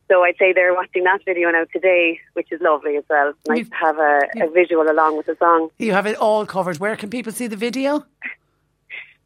So 0.07 0.23
I'd 0.23 0.37
say 0.39 0.53
they're 0.53 0.73
watching 0.73 1.03
that 1.03 1.19
video 1.25 1.51
now 1.51 1.65
today, 1.71 2.19
which 2.33 2.51
is 2.51 2.59
lovely 2.61 2.95
as 2.95 3.03
well. 3.09 3.29
It's 3.29 3.47
nice 3.49 3.57
You- 3.59 3.65
to 3.65 3.75
have 3.75 3.97
a, 3.99 4.19
a 4.45 4.49
visual 4.49 4.89
along 4.89 5.17
with 5.17 5.25
the 5.27 5.35
song. 5.37 5.69
You 5.77 5.91
have 5.91 6.07
it 6.07 6.15
all 6.15 6.45
covered. 6.45 6.79
Where 6.79 6.95
can 6.95 7.09
people 7.09 7.31
see 7.33 7.47
the 7.47 7.57
video? 7.57 8.05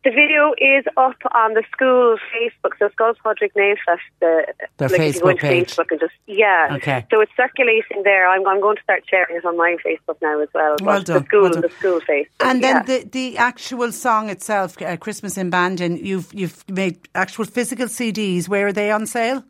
The 0.04 0.10
video 0.12 0.52
is 0.58 0.84
up 0.98 1.16
on 1.34 1.54
the 1.54 1.64
school 1.72 2.18
Facebook, 2.36 2.72
so 2.78 2.90
Scoil 2.90 3.16
Padraig 3.24 3.54
Naoifa, 3.56 3.98
the 4.20 4.54
Their 4.78 4.90
like 4.90 5.00
if 5.00 5.16
you 5.16 5.22
go 5.22 5.28
Facebook 5.28 5.40
page. 5.40 5.76
Facebook 5.76 5.92
and 5.92 6.00
just 6.02 6.14
yeah. 6.28 6.70
Okay. 6.74 7.06
So 7.10 7.22
it's 7.22 7.32
circulating 7.38 8.04
there. 8.04 8.28
I'm, 8.28 8.46
I'm 8.46 8.60
going 8.60 8.76
to 8.76 8.84
start 8.84 9.04
sharing 9.10 9.38
it 9.38 9.46
on 9.46 9.56
my 9.58 9.78
Facebook 9.86 10.18
now 10.22 10.42
as 10.42 10.50
well. 10.54 10.76
Well 10.82 11.02
done, 11.02 11.20
The 11.20 11.26
school, 11.26 11.42
well 11.44 11.52
done. 11.54 11.62
the 11.62 11.70
school 11.70 12.02
Facebook. 12.02 12.28
And 12.42 12.62
then 12.62 12.76
yeah. 12.76 12.84
the 12.84 13.10
the 13.10 13.38
actual 13.38 13.94
song 13.94 14.30
itself, 14.30 14.82
uh, 14.82 14.98
Christmas 14.98 15.38
in 15.38 15.50
Bandon. 15.50 15.96
You've 15.96 16.34
you've 16.34 16.68
made 16.70 17.08
actual 17.16 17.46
physical 17.46 17.86
CDs. 17.88 18.50
Where 18.50 18.68
are 18.68 18.74
they 18.74 18.92
on 18.92 19.06
sale? 19.06 19.44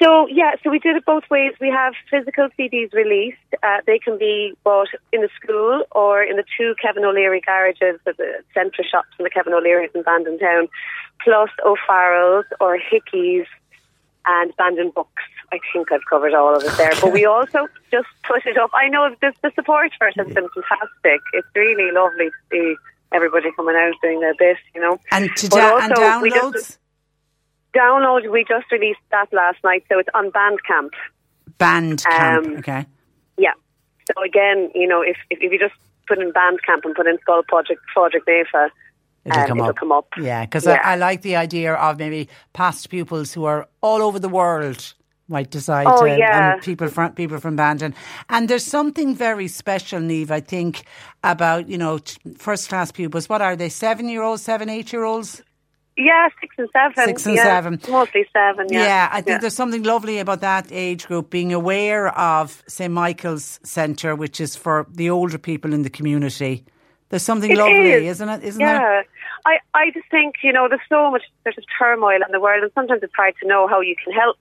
So 0.00 0.26
yeah, 0.28 0.52
so 0.62 0.70
we 0.70 0.78
did 0.78 0.96
it 0.96 1.04
both 1.04 1.24
ways. 1.30 1.52
We 1.60 1.68
have 1.70 1.94
physical 2.10 2.48
CDs 2.58 2.92
released. 2.92 3.38
Uh, 3.62 3.78
they 3.86 3.98
can 3.98 4.18
be 4.18 4.54
bought 4.64 4.88
in 5.12 5.20
the 5.22 5.28
school 5.40 5.84
or 5.92 6.22
in 6.22 6.36
the 6.36 6.44
two 6.56 6.74
Kevin 6.80 7.04
O'Leary 7.04 7.40
garages, 7.40 8.00
at 8.06 8.16
the 8.16 8.42
centre 8.54 8.82
shops 8.82 9.08
in 9.18 9.24
the 9.24 9.30
Kevin 9.30 9.52
O'Leary's 9.52 9.90
in 9.94 10.02
Bandon 10.02 10.38
Town, 10.38 10.68
plus 11.22 11.50
O'Farrell's 11.64 12.46
or 12.60 12.78
Hickey's 12.78 13.46
and 14.26 14.52
Bandon 14.56 14.90
Books. 14.94 15.22
I 15.52 15.58
think 15.72 15.92
I've 15.92 16.04
covered 16.08 16.32
all 16.32 16.56
of 16.56 16.62
it 16.62 16.72
there. 16.78 16.92
But 17.00 17.12
we 17.12 17.24
also 17.26 17.68
just 17.90 18.08
put 18.24 18.46
it 18.46 18.56
up. 18.56 18.70
I 18.74 18.88
know 18.88 19.14
the, 19.20 19.32
the 19.42 19.52
support 19.54 19.90
for 19.98 20.08
it 20.08 20.14
has 20.16 20.26
been 20.28 20.48
fantastic. 20.48 21.20
It's 21.34 21.46
really 21.54 21.92
lovely 21.92 22.26
to 22.26 22.32
see 22.50 22.76
everybody 23.12 23.50
coming 23.54 23.76
out 23.76 23.92
doing 24.02 24.20
their 24.20 24.34
best, 24.34 24.62
you 24.74 24.80
know. 24.80 24.98
And 25.10 25.28
to 25.36 25.48
da- 25.48 25.78
and 25.78 25.92
also, 25.92 26.22
we 26.22 26.30
just- 26.30 26.42
downloads. 26.44 26.78
Download, 27.76 28.30
we 28.30 28.44
just 28.48 28.70
released 28.70 29.00
that 29.10 29.32
last 29.32 29.58
night, 29.64 29.84
so 29.90 29.98
it's 29.98 30.08
on 30.14 30.30
Bandcamp. 30.30 30.90
Bandcamp. 31.58 32.46
Um, 32.46 32.56
okay. 32.58 32.86
Yeah. 33.38 33.52
So 34.06 34.22
again, 34.24 34.70
you 34.74 34.86
know, 34.86 35.00
if 35.02 35.16
if, 35.30 35.38
if 35.40 35.52
you 35.52 35.58
just 35.58 35.74
put 36.06 36.18
in 36.18 36.32
Bandcamp 36.32 36.84
and 36.84 36.94
put 36.94 37.06
in 37.06 37.16
Scoil 37.18 37.42
Padraig 37.50 37.78
Padraig 37.94 38.22
Naoifa, 38.26 38.68
It'll 39.24 39.38
um, 39.40 39.46
come 39.48 39.58
it'll 39.58 39.70
up. 39.70 39.76
come 39.76 39.92
up. 39.92 40.08
Yeah, 40.18 40.44
because 40.44 40.66
Yeah. 40.66 40.80
I, 40.84 40.92
I 40.92 40.96
like 40.96 41.22
the 41.22 41.36
idea 41.36 41.74
of 41.74 41.98
maybe 41.98 42.28
past 42.52 42.88
pupils 42.90 43.32
who 43.32 43.44
are 43.44 43.68
all 43.80 44.02
over 44.02 44.18
the 44.18 44.28
world 44.28 44.94
might 45.28 45.50
decide 45.50 45.86
Oh, 45.88 46.04
to, 46.04 46.18
yeah. 46.18 46.54
and 46.54 46.62
people 46.62 46.88
from 46.88 47.12
people 47.12 47.38
from 47.38 47.54
Bandon. 47.54 47.94
And 48.28 48.48
there's 48.48 48.64
something 48.66 49.14
very 49.14 49.46
special, 49.48 50.00
Niamh, 50.00 50.30
I 50.30 50.40
think, 50.40 50.82
about, 51.22 51.68
you 51.68 51.78
know, 51.78 51.98
t- 51.98 52.16
first 52.36 52.68
class 52.68 52.90
pupils. 52.90 53.28
What 53.28 53.40
are 53.40 53.54
they? 53.54 53.68
Seven 53.68 54.08
year 54.08 54.22
olds, 54.22 54.42
seven, 54.42 54.68
eight 54.68 54.92
year 54.92 55.04
olds? 55.04 55.40
Yeah, 55.96 56.28
six 56.40 56.54
and 56.58 56.68
seven. 56.72 57.04
Six 57.04 57.26
and 57.26 57.36
yeah, 57.36 57.42
seven. 57.42 57.80
Mostly 57.88 58.26
seven. 58.32 58.66
Yeah. 58.70 59.10
I 59.12 59.20
think 59.20 59.40
there's 59.42 59.54
something 59.54 59.82
lovely 59.82 60.18
about 60.18 60.40
that 60.40 60.68
age 60.70 61.06
group 61.06 61.28
being 61.28 61.52
aware 61.52 62.08
of 62.16 62.62
St 62.66 62.92
Michael's 62.92 63.60
Centre, 63.62 64.16
which 64.16 64.40
is 64.40 64.56
for 64.56 64.86
the 64.90 65.10
older 65.10 65.38
people 65.38 65.74
in 65.74 65.82
the 65.82 65.90
community. 65.90 66.64
There's 67.10 67.22
something 67.22 67.50
It 67.50 67.58
lovely, 67.58 67.92
is. 67.92 68.16
isn't 68.16 68.28
it? 68.28 68.42
Isn't 68.42 68.62
it? 68.62 68.64
yeah. 68.64 68.78
there? 68.78 69.04
I, 69.44 69.58
I 69.74 69.90
just 69.92 70.08
think, 70.10 70.36
you 70.42 70.52
know, 70.52 70.66
there's 70.68 70.80
so 70.88 71.10
much 71.10 71.24
sort 71.42 71.58
of 71.58 71.64
turmoil 71.78 72.20
in 72.24 72.32
the 72.32 72.40
world, 72.40 72.62
and 72.62 72.72
sometimes 72.74 73.02
it's 73.02 73.12
hard 73.14 73.34
to 73.42 73.46
know 73.48 73.68
how 73.68 73.80
you 73.80 73.94
can 74.02 74.14
help. 74.14 74.38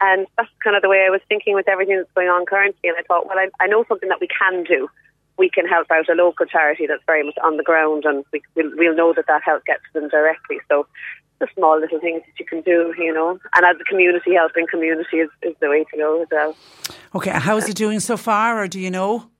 And 0.00 0.26
that's 0.36 0.48
kind 0.64 0.74
of 0.74 0.82
the 0.82 0.88
way 0.88 1.04
I 1.06 1.10
was 1.10 1.20
thinking 1.28 1.54
with 1.54 1.68
everything 1.68 1.98
that's 1.98 2.10
going 2.14 2.28
on 2.28 2.46
currently. 2.46 2.88
And 2.88 2.96
I 2.98 3.02
thought, 3.02 3.28
well, 3.28 3.38
I, 3.38 3.48
I 3.60 3.66
know 3.68 3.84
something 3.86 4.08
that 4.08 4.18
we 4.20 4.28
can 4.28 4.64
do. 4.64 4.88
We 5.40 5.48
can 5.48 5.66
help 5.66 5.90
out 5.90 6.08
a 6.08 6.12
local 6.12 6.44
charity 6.44 6.86
that's 6.86 7.02
very 7.06 7.24
much 7.24 7.38
on 7.42 7.56
the 7.56 7.62
ground, 7.62 8.04
and 8.04 8.24
we, 8.30 8.42
we'll, 8.54 8.70
we'll 8.76 8.94
know 8.94 9.14
that 9.14 9.26
that 9.26 9.42
help 9.42 9.64
gets 9.64 9.80
to 9.92 10.00
them 10.00 10.10
directly. 10.10 10.58
So 10.68 10.86
the 11.38 11.48
small 11.56 11.80
little 11.80 11.98
things 11.98 12.22
that 12.26 12.38
you 12.38 12.44
can 12.44 12.60
do, 12.60 12.94
you 12.98 13.12
know. 13.12 13.38
And 13.54 13.64
as 13.64 13.76
a 13.80 13.84
community, 13.84 14.34
helping 14.34 14.66
community 14.66 15.16
is, 15.16 15.30
is 15.40 15.54
the 15.60 15.70
way 15.70 15.84
to 15.90 15.96
go 15.96 16.22
as 16.22 16.28
well. 16.30 16.54
Okay, 17.14 17.30
how's 17.30 17.68
it 17.68 17.74
doing 17.74 18.00
so 18.00 18.18
far, 18.18 18.62
or 18.62 18.68
do 18.68 18.78
you 18.78 18.90
know? 18.90 19.30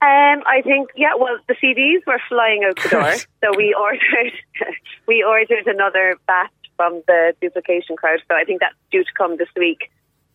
Um, 0.00 0.44
I 0.46 0.60
think 0.62 0.90
yeah. 0.94 1.14
Well, 1.18 1.38
the 1.48 1.54
CDs 1.54 2.06
were 2.06 2.20
flying 2.28 2.62
out 2.68 2.80
the 2.80 2.88
door, 2.88 3.14
so 3.42 3.56
we 3.56 3.74
ordered 3.74 4.32
we 5.08 5.24
ordered 5.24 5.66
another 5.66 6.16
batch 6.28 6.52
from 6.76 7.02
the 7.08 7.34
duplication 7.40 7.96
crowd. 7.96 8.20
So 8.28 8.36
I 8.36 8.44
think 8.44 8.60
that's 8.60 8.76
due 8.92 9.02
to 9.02 9.10
come 9.16 9.38
this 9.38 9.48
week. 9.56 9.90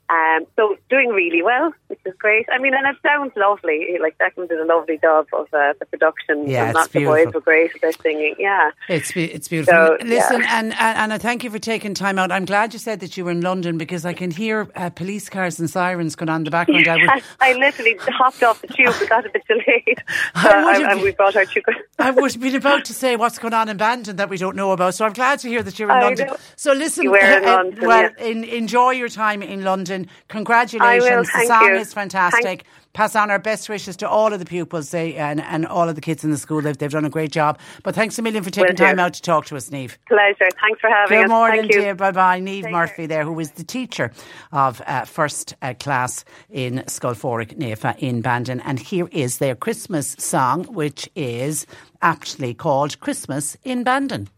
Um, 0.09 0.45
so 0.57 0.75
doing 0.89 1.09
really 1.09 1.41
well, 1.41 1.73
which 1.87 1.99
is 2.05 2.13
great. 2.19 2.45
I 2.51 2.59
mean, 2.59 2.73
and 2.73 2.85
it 2.85 2.97
sounds 3.01 3.31
lovely. 3.35 3.97
Like 4.01 4.17
Declan 4.17 4.49
did 4.49 4.59
a 4.59 4.65
lovely 4.65 4.97
job 4.97 5.27
of 5.33 5.47
uh, 5.53 5.73
the 5.79 5.85
production. 5.85 6.47
Yeah, 6.47 6.61
and 6.61 6.69
it's 6.69 6.73
not 6.75 6.91
the 6.91 7.05
boys 7.05 7.33
were 7.33 7.41
great. 7.41 7.71
They're 7.81 7.91
singing. 7.93 8.35
Yeah. 8.37 8.71
It's 8.89 9.11
be- 9.13 9.31
it's 9.31 9.47
beautiful. 9.47 9.73
So, 9.73 9.97
Listen, 10.05 10.41
yeah. 10.41 10.59
and, 10.59 10.73
and 10.73 10.97
and 10.97 11.13
I 11.13 11.17
thank 11.17 11.43
you 11.43 11.49
for 11.49 11.57
taking 11.59 11.93
time 11.93 12.19
out. 12.19 12.31
I'm 12.31 12.45
glad 12.45 12.73
you 12.73 12.79
said 12.79 12.99
that 12.99 13.15
you 13.17 13.25
were 13.25 13.31
in 13.31 13.41
London 13.41 13.77
because 13.77 14.05
I 14.05 14.13
can 14.13 14.29
hear 14.29 14.67
uh, 14.75 14.89
police 14.89 15.29
cars 15.29 15.59
and 15.59 15.69
sirens 15.69 16.15
going 16.15 16.29
on 16.29 16.41
in 16.41 16.43
the 16.43 16.51
background. 16.51 16.87
I 16.87 16.97
would, 17.15 17.23
I 17.39 17.53
literally 17.53 17.95
hopped 18.01 18.43
off 18.43 18.61
the 18.61 18.67
tube. 18.67 18.93
We 18.99 19.07
got 19.07 19.25
a 19.25 19.29
bit 19.29 19.43
delayed. 19.47 20.03
I 20.35 20.49
Uh, 20.49 20.65
would 20.79 20.91
and 20.91 21.01
we 21.01 21.11
brought 21.11 21.35
our 21.35 21.45
tube. 21.45 21.63
I 21.99 22.11
would 22.11 22.33
have 22.33 22.41
been 22.41 22.55
about 22.55 22.85
to 22.85 22.93
say 22.93 23.15
what's 23.15 23.39
going 23.39 23.53
on 23.53 23.69
in 23.69 23.77
Bandon 23.77 24.17
that 24.17 24.29
we 24.29 24.37
don't 24.37 24.55
know 24.57 24.71
about. 24.73 24.95
So 24.95 25.05
I'm 25.05 25.13
glad 25.13 25.39
to 25.39 25.47
hear 25.47 25.63
that 25.63 25.79
you're 25.79 25.89
in 25.89 25.95
I 25.97 26.01
London. 26.01 26.27
know. 26.27 26.37
So 26.57 26.73
listen, 26.73 27.03
You 27.05 27.11
were 27.11 27.17
in 27.19 27.45
uh, 27.45 27.63
well, 27.81 28.09
yeah. 28.17 28.25
in, 28.25 28.43
enjoy 28.43 28.91
your 28.91 29.09
time 29.09 29.41
in 29.41 29.63
London. 29.63 29.92
Congratulations. 30.27 31.07
I 31.07 31.15
will, 31.15 31.23
the 31.23 31.29
thank 31.29 31.47
song 31.47 31.65
you. 31.65 31.75
is 31.75 31.93
fantastic. 31.93 32.43
Thank- 32.43 32.63
Pass 32.93 33.15
on 33.15 33.31
our 33.31 33.39
best 33.39 33.69
wishes 33.69 33.97
to 33.97 34.07
all 34.07 34.33
of 34.33 34.37
the 34.37 34.45
pupils 34.45 34.91
they, 34.91 35.15
and, 35.15 35.41
and 35.41 35.65
all 35.65 35.89
of 35.89 35.95
the 35.95 36.01
kids 36.01 36.23
in 36.23 36.29
the 36.29 36.37
school. 36.37 36.61
They've, 36.61 36.77
they've 36.77 36.91
done 36.91 37.05
a 37.05 37.09
great 37.09 37.31
job. 37.31 37.57
But 37.81 37.95
thanks 37.95 38.19
a 38.19 38.21
million 38.21 38.43
for 38.43 38.51
taking 38.51 38.75
time 38.75 38.99
out 38.99 39.15
to 39.15 39.21
talk 39.23 39.47
to 39.47 39.55
us, 39.55 39.71
Niamh. 39.71 39.97
Pleasure. 40.07 40.47
Thanks 40.61 40.79
for 40.79 40.91
having 40.91 41.17
Good 41.17 41.25
us. 41.25 41.29
morning 41.29 41.61
Thank 41.61 41.73
you. 41.73 41.81
to 41.81 41.87
you. 41.87 41.95
Bye 41.95 42.11
bye. 42.11 42.39
Niamh 42.39 42.69
Murphy 42.69 43.07
there, 43.07 43.23
who 43.23 43.39
is 43.39 43.49
the 43.53 43.63
teacher 43.63 44.11
of 44.51 44.79
uh, 44.85 45.05
first 45.05 45.55
uh, 45.63 45.73
class 45.79 46.23
in 46.51 46.83
Scoil 46.85 47.15
Padraig 47.15 47.57
Naoifa 47.57 47.97
in 47.97 48.21
Bandon. 48.21 48.59
And 48.59 48.77
here 48.77 49.09
is 49.11 49.39
their 49.39 49.55
Christmas 49.55 50.15
song, 50.19 50.65
which 50.65 51.09
is 51.15 51.65
aptly 52.03 52.53
called 52.53 52.99
Christmas 52.99 53.57
in 53.63 53.83
Bandon. 53.83 54.29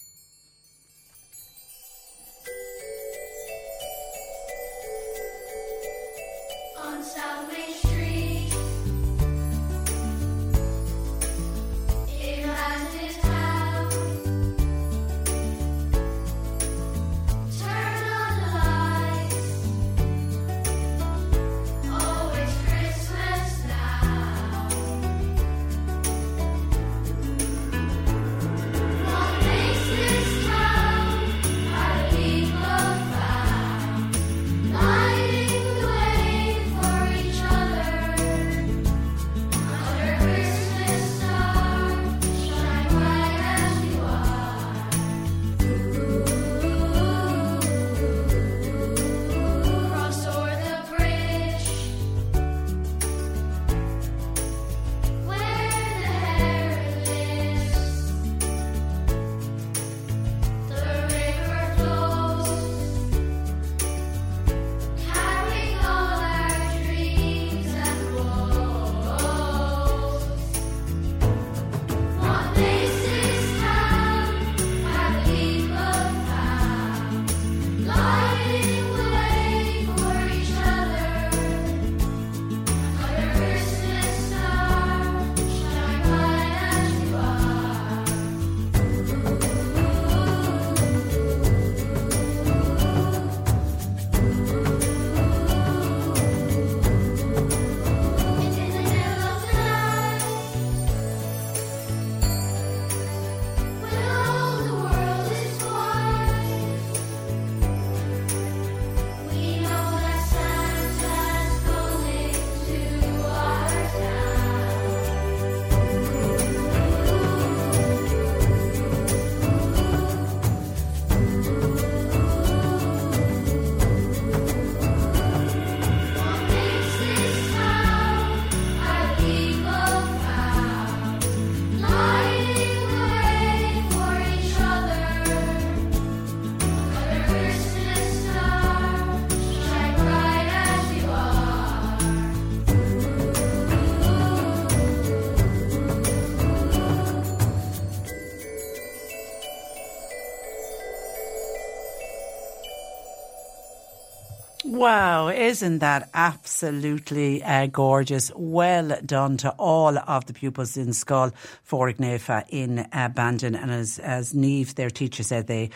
Isn't 155.55 155.79
that 155.79 156.09
absolutely 156.13 157.41
uh, 157.41 157.67
gorgeous? 157.67 158.29
Well 158.35 158.99
done 159.05 159.37
to 159.37 159.51
all 159.51 159.97
of 159.97 160.25
the 160.25 160.33
pupils 160.33 160.75
in 160.75 160.89
Scoil 160.89 161.31
Padraig 161.65 161.95
Naoifa 161.95 162.43
in 162.49 162.79
uh, 162.91 163.07
Bandon. 163.07 163.55
And 163.55 163.71
as, 163.71 163.97
as 163.99 164.33
Niamh, 164.33 164.75
their 164.75 164.89
teacher, 164.89 165.23
said, 165.23 165.47
the 165.47 165.69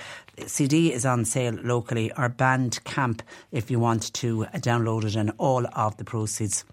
CD 0.47 0.91
is 0.91 1.05
on 1.05 1.23
sale 1.23 1.57
locally, 1.63 2.11
or 2.17 2.27
Bandcamp, 2.29 3.21
if 3.53 3.71
you 3.71 3.79
want 3.79 4.11
to 4.15 4.47
download 4.55 5.05
it, 5.05 5.15
and 5.15 5.31
all 5.37 5.65
of 5.71 5.95
the 5.95 6.03
proceeds. 6.03 6.65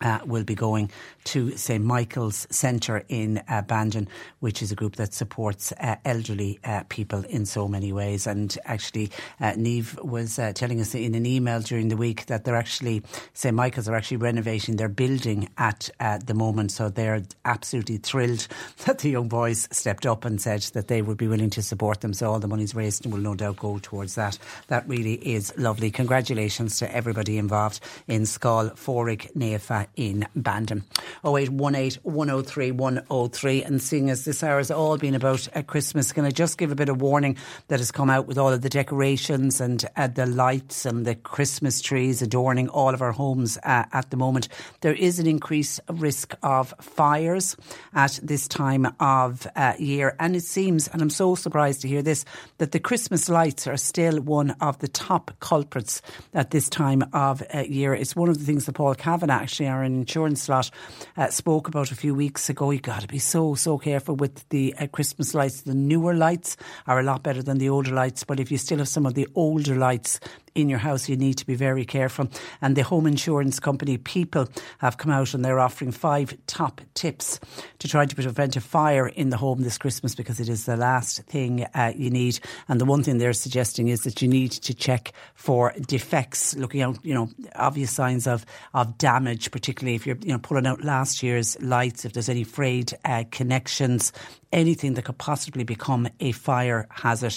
Uh, 0.00 0.20
will 0.26 0.44
be 0.44 0.54
going 0.54 0.90
to 1.24 1.56
St 1.56 1.84
Michael's 1.84 2.46
Centre 2.50 3.04
in 3.08 3.42
uh, 3.48 3.62
Bandon, 3.62 4.08
which 4.40 4.62
is 4.62 4.70
a 4.70 4.74
group 4.74 4.96
that 4.96 5.12
supports 5.12 5.72
uh, 5.72 5.96
elderly 6.04 6.60
uh, 6.64 6.84
people 6.88 7.24
in 7.24 7.44
so 7.44 7.66
many 7.66 7.92
ways. 7.92 8.26
And 8.26 8.56
actually, 8.64 9.10
uh, 9.40 9.52
Niamh 9.52 10.02
was 10.04 10.38
uh, 10.38 10.52
telling 10.54 10.80
us 10.80 10.94
in 10.94 11.14
an 11.14 11.26
email 11.26 11.60
during 11.60 11.88
the 11.88 11.96
week 11.96 12.26
that 12.26 12.44
they're 12.44 12.56
actually, 12.56 13.02
St 13.34 13.54
Michael's 13.54 13.88
are 13.88 13.94
actually 13.94 14.18
renovating 14.18 14.76
their 14.76 14.88
building 14.88 15.48
at 15.58 15.90
the 15.98 16.34
moment. 16.34 16.72
So 16.72 16.88
they're 16.88 17.22
absolutely 17.44 17.98
thrilled 17.98 18.46
that 18.86 19.00
the 19.00 19.10
young 19.10 19.28
boys 19.28 19.68
stepped 19.70 20.06
up 20.06 20.24
and 20.24 20.40
said 20.40 20.62
that 20.72 20.88
they 20.88 21.02
would 21.02 21.18
be 21.18 21.28
willing 21.28 21.50
to 21.50 21.62
support 21.62 22.00
them. 22.00 22.14
So 22.14 22.30
all 22.30 22.38
the 22.38 22.48
money's 22.48 22.74
raised 22.74 23.04
and 23.04 23.12
will 23.12 23.20
no 23.20 23.34
doubt 23.34 23.56
go 23.56 23.78
towards 23.78 24.14
that. 24.14 24.38
That 24.68 24.88
really 24.88 25.14
is 25.14 25.52
lovely. 25.58 25.90
Congratulations 25.90 26.78
to 26.78 26.94
everybody 26.94 27.36
involved 27.36 27.80
in 28.06 28.22
Scoil, 28.22 28.70
Padraig, 28.70 29.30
Naoifa 29.34 29.87
in 29.96 30.26
Bandon. 30.34 30.84
0818 31.24 32.00
103 32.02 32.70
103. 32.72 33.62
And 33.62 33.82
seeing 33.82 34.10
as 34.10 34.24
this 34.24 34.42
hour 34.42 34.58
has 34.58 34.70
all 34.70 34.96
been 34.96 35.14
about 35.14 35.48
uh, 35.54 35.62
Christmas, 35.62 36.12
can 36.12 36.24
I 36.24 36.30
just 36.30 36.58
give 36.58 36.70
a 36.70 36.74
bit 36.74 36.88
of 36.88 37.00
warning 37.00 37.36
that 37.68 37.80
has 37.80 37.90
come 37.90 38.10
out 38.10 38.26
with 38.26 38.38
all 38.38 38.52
of 38.52 38.62
the 38.62 38.68
decorations 38.68 39.60
and 39.60 39.84
uh, 39.96 40.06
the 40.06 40.26
lights 40.26 40.86
and 40.86 41.06
the 41.06 41.14
Christmas 41.14 41.80
trees 41.80 42.22
adorning 42.22 42.68
all 42.68 42.94
of 42.94 43.02
our 43.02 43.12
homes 43.12 43.58
uh, 43.58 43.84
at 43.92 44.10
the 44.10 44.16
moment? 44.16 44.48
There 44.80 44.94
is 44.94 45.18
an 45.18 45.26
increased 45.26 45.80
risk 45.90 46.34
of 46.42 46.74
fires 46.80 47.56
at 47.94 48.18
this 48.22 48.48
time 48.48 48.86
of 49.00 49.46
uh, 49.56 49.74
year. 49.78 50.16
And 50.18 50.36
it 50.36 50.44
seems, 50.44 50.88
and 50.88 51.02
I'm 51.02 51.10
so 51.10 51.34
surprised 51.34 51.82
to 51.82 51.88
hear 51.88 52.02
this, 52.02 52.24
that 52.58 52.72
the 52.72 52.80
Christmas 52.80 53.28
lights 53.28 53.66
are 53.66 53.76
still 53.76 54.20
one 54.20 54.50
of 54.60 54.78
the 54.78 54.88
top 54.88 55.32
culprits 55.40 56.02
at 56.34 56.50
this 56.50 56.68
time 56.68 57.04
of 57.12 57.42
uh, 57.54 57.60
year. 57.60 57.94
It's 57.94 58.16
one 58.16 58.28
of 58.28 58.38
the 58.38 58.44
things 58.44 58.66
that 58.66 58.74
Paul 58.74 58.94
Kavanagh, 58.94 59.42
actually, 59.42 59.68
insurance 59.84 60.42
slot, 60.42 60.70
uh, 61.16 61.28
spoke 61.28 61.68
about 61.68 61.90
a 61.90 61.96
few 61.96 62.14
weeks 62.14 62.48
ago. 62.48 62.70
You 62.70 62.80
got 62.80 63.02
to 63.02 63.08
be 63.08 63.18
so, 63.18 63.54
so 63.54 63.78
careful 63.78 64.16
with 64.16 64.48
the 64.48 64.74
uh, 64.78 64.86
Christmas 64.86 65.34
lights. 65.34 65.62
The 65.62 65.74
newer 65.74 66.14
lights 66.14 66.56
are 66.86 67.00
a 67.00 67.02
lot 67.02 67.22
better 67.22 67.42
than 67.42 67.58
the 67.58 67.68
older 67.68 67.92
lights, 67.92 68.24
but 68.24 68.40
if 68.40 68.50
you 68.50 68.58
still 68.58 68.78
have 68.78 68.88
some 68.88 69.06
of 69.06 69.14
the 69.14 69.28
older 69.34 69.74
lights, 69.74 70.20
in 70.58 70.68
your 70.68 70.80
house, 70.80 71.08
you 71.08 71.16
need 71.16 71.38
to 71.38 71.46
be 71.46 71.54
very 71.54 71.84
careful. 71.84 72.28
And 72.60 72.74
the 72.74 72.82
home 72.82 73.06
insurance 73.06 73.60
company 73.60 73.96
People 73.98 74.48
have 74.78 74.98
come 74.98 75.12
out 75.12 75.34
and 75.34 75.44
they're 75.44 75.60
offering 75.60 75.92
five 75.92 76.36
top 76.46 76.80
tips 76.94 77.38
to 77.78 77.86
try 77.86 78.06
to 78.06 78.14
prevent 78.14 78.56
a 78.56 78.60
fire 78.60 79.06
in 79.06 79.30
the 79.30 79.36
home 79.36 79.60
this 79.60 79.78
Christmas 79.78 80.14
because 80.14 80.40
it 80.40 80.48
is 80.48 80.64
the 80.64 80.76
last 80.76 81.22
thing 81.24 81.64
uh, 81.74 81.92
you 81.94 82.10
need. 82.10 82.40
And 82.68 82.80
the 82.80 82.84
one 82.84 83.02
thing 83.02 83.18
they're 83.18 83.32
suggesting 83.32 83.88
is 83.88 84.02
that 84.02 84.20
you 84.22 84.28
need 84.28 84.50
to 84.52 84.74
check 84.74 85.12
for 85.34 85.74
defects, 85.86 86.56
looking 86.56 86.82
out, 86.82 86.98
you 87.04 87.14
know, 87.14 87.28
obvious 87.54 87.92
signs 87.92 88.26
of, 88.26 88.44
of 88.74 88.98
damage, 88.98 89.50
particularly 89.50 89.94
if 89.94 90.06
you're, 90.06 90.18
you 90.22 90.32
know, 90.32 90.38
pulling 90.38 90.66
out 90.66 90.82
last 90.82 91.22
year's 91.22 91.60
lights, 91.60 92.04
if 92.04 92.14
there's 92.14 92.28
any 92.28 92.44
frayed 92.44 92.92
uh, 93.04 93.24
connections, 93.30 94.12
anything 94.52 94.94
that 94.94 95.04
could 95.04 95.18
possibly 95.18 95.64
become 95.64 96.08
a 96.20 96.32
fire 96.32 96.86
hazard. 96.90 97.34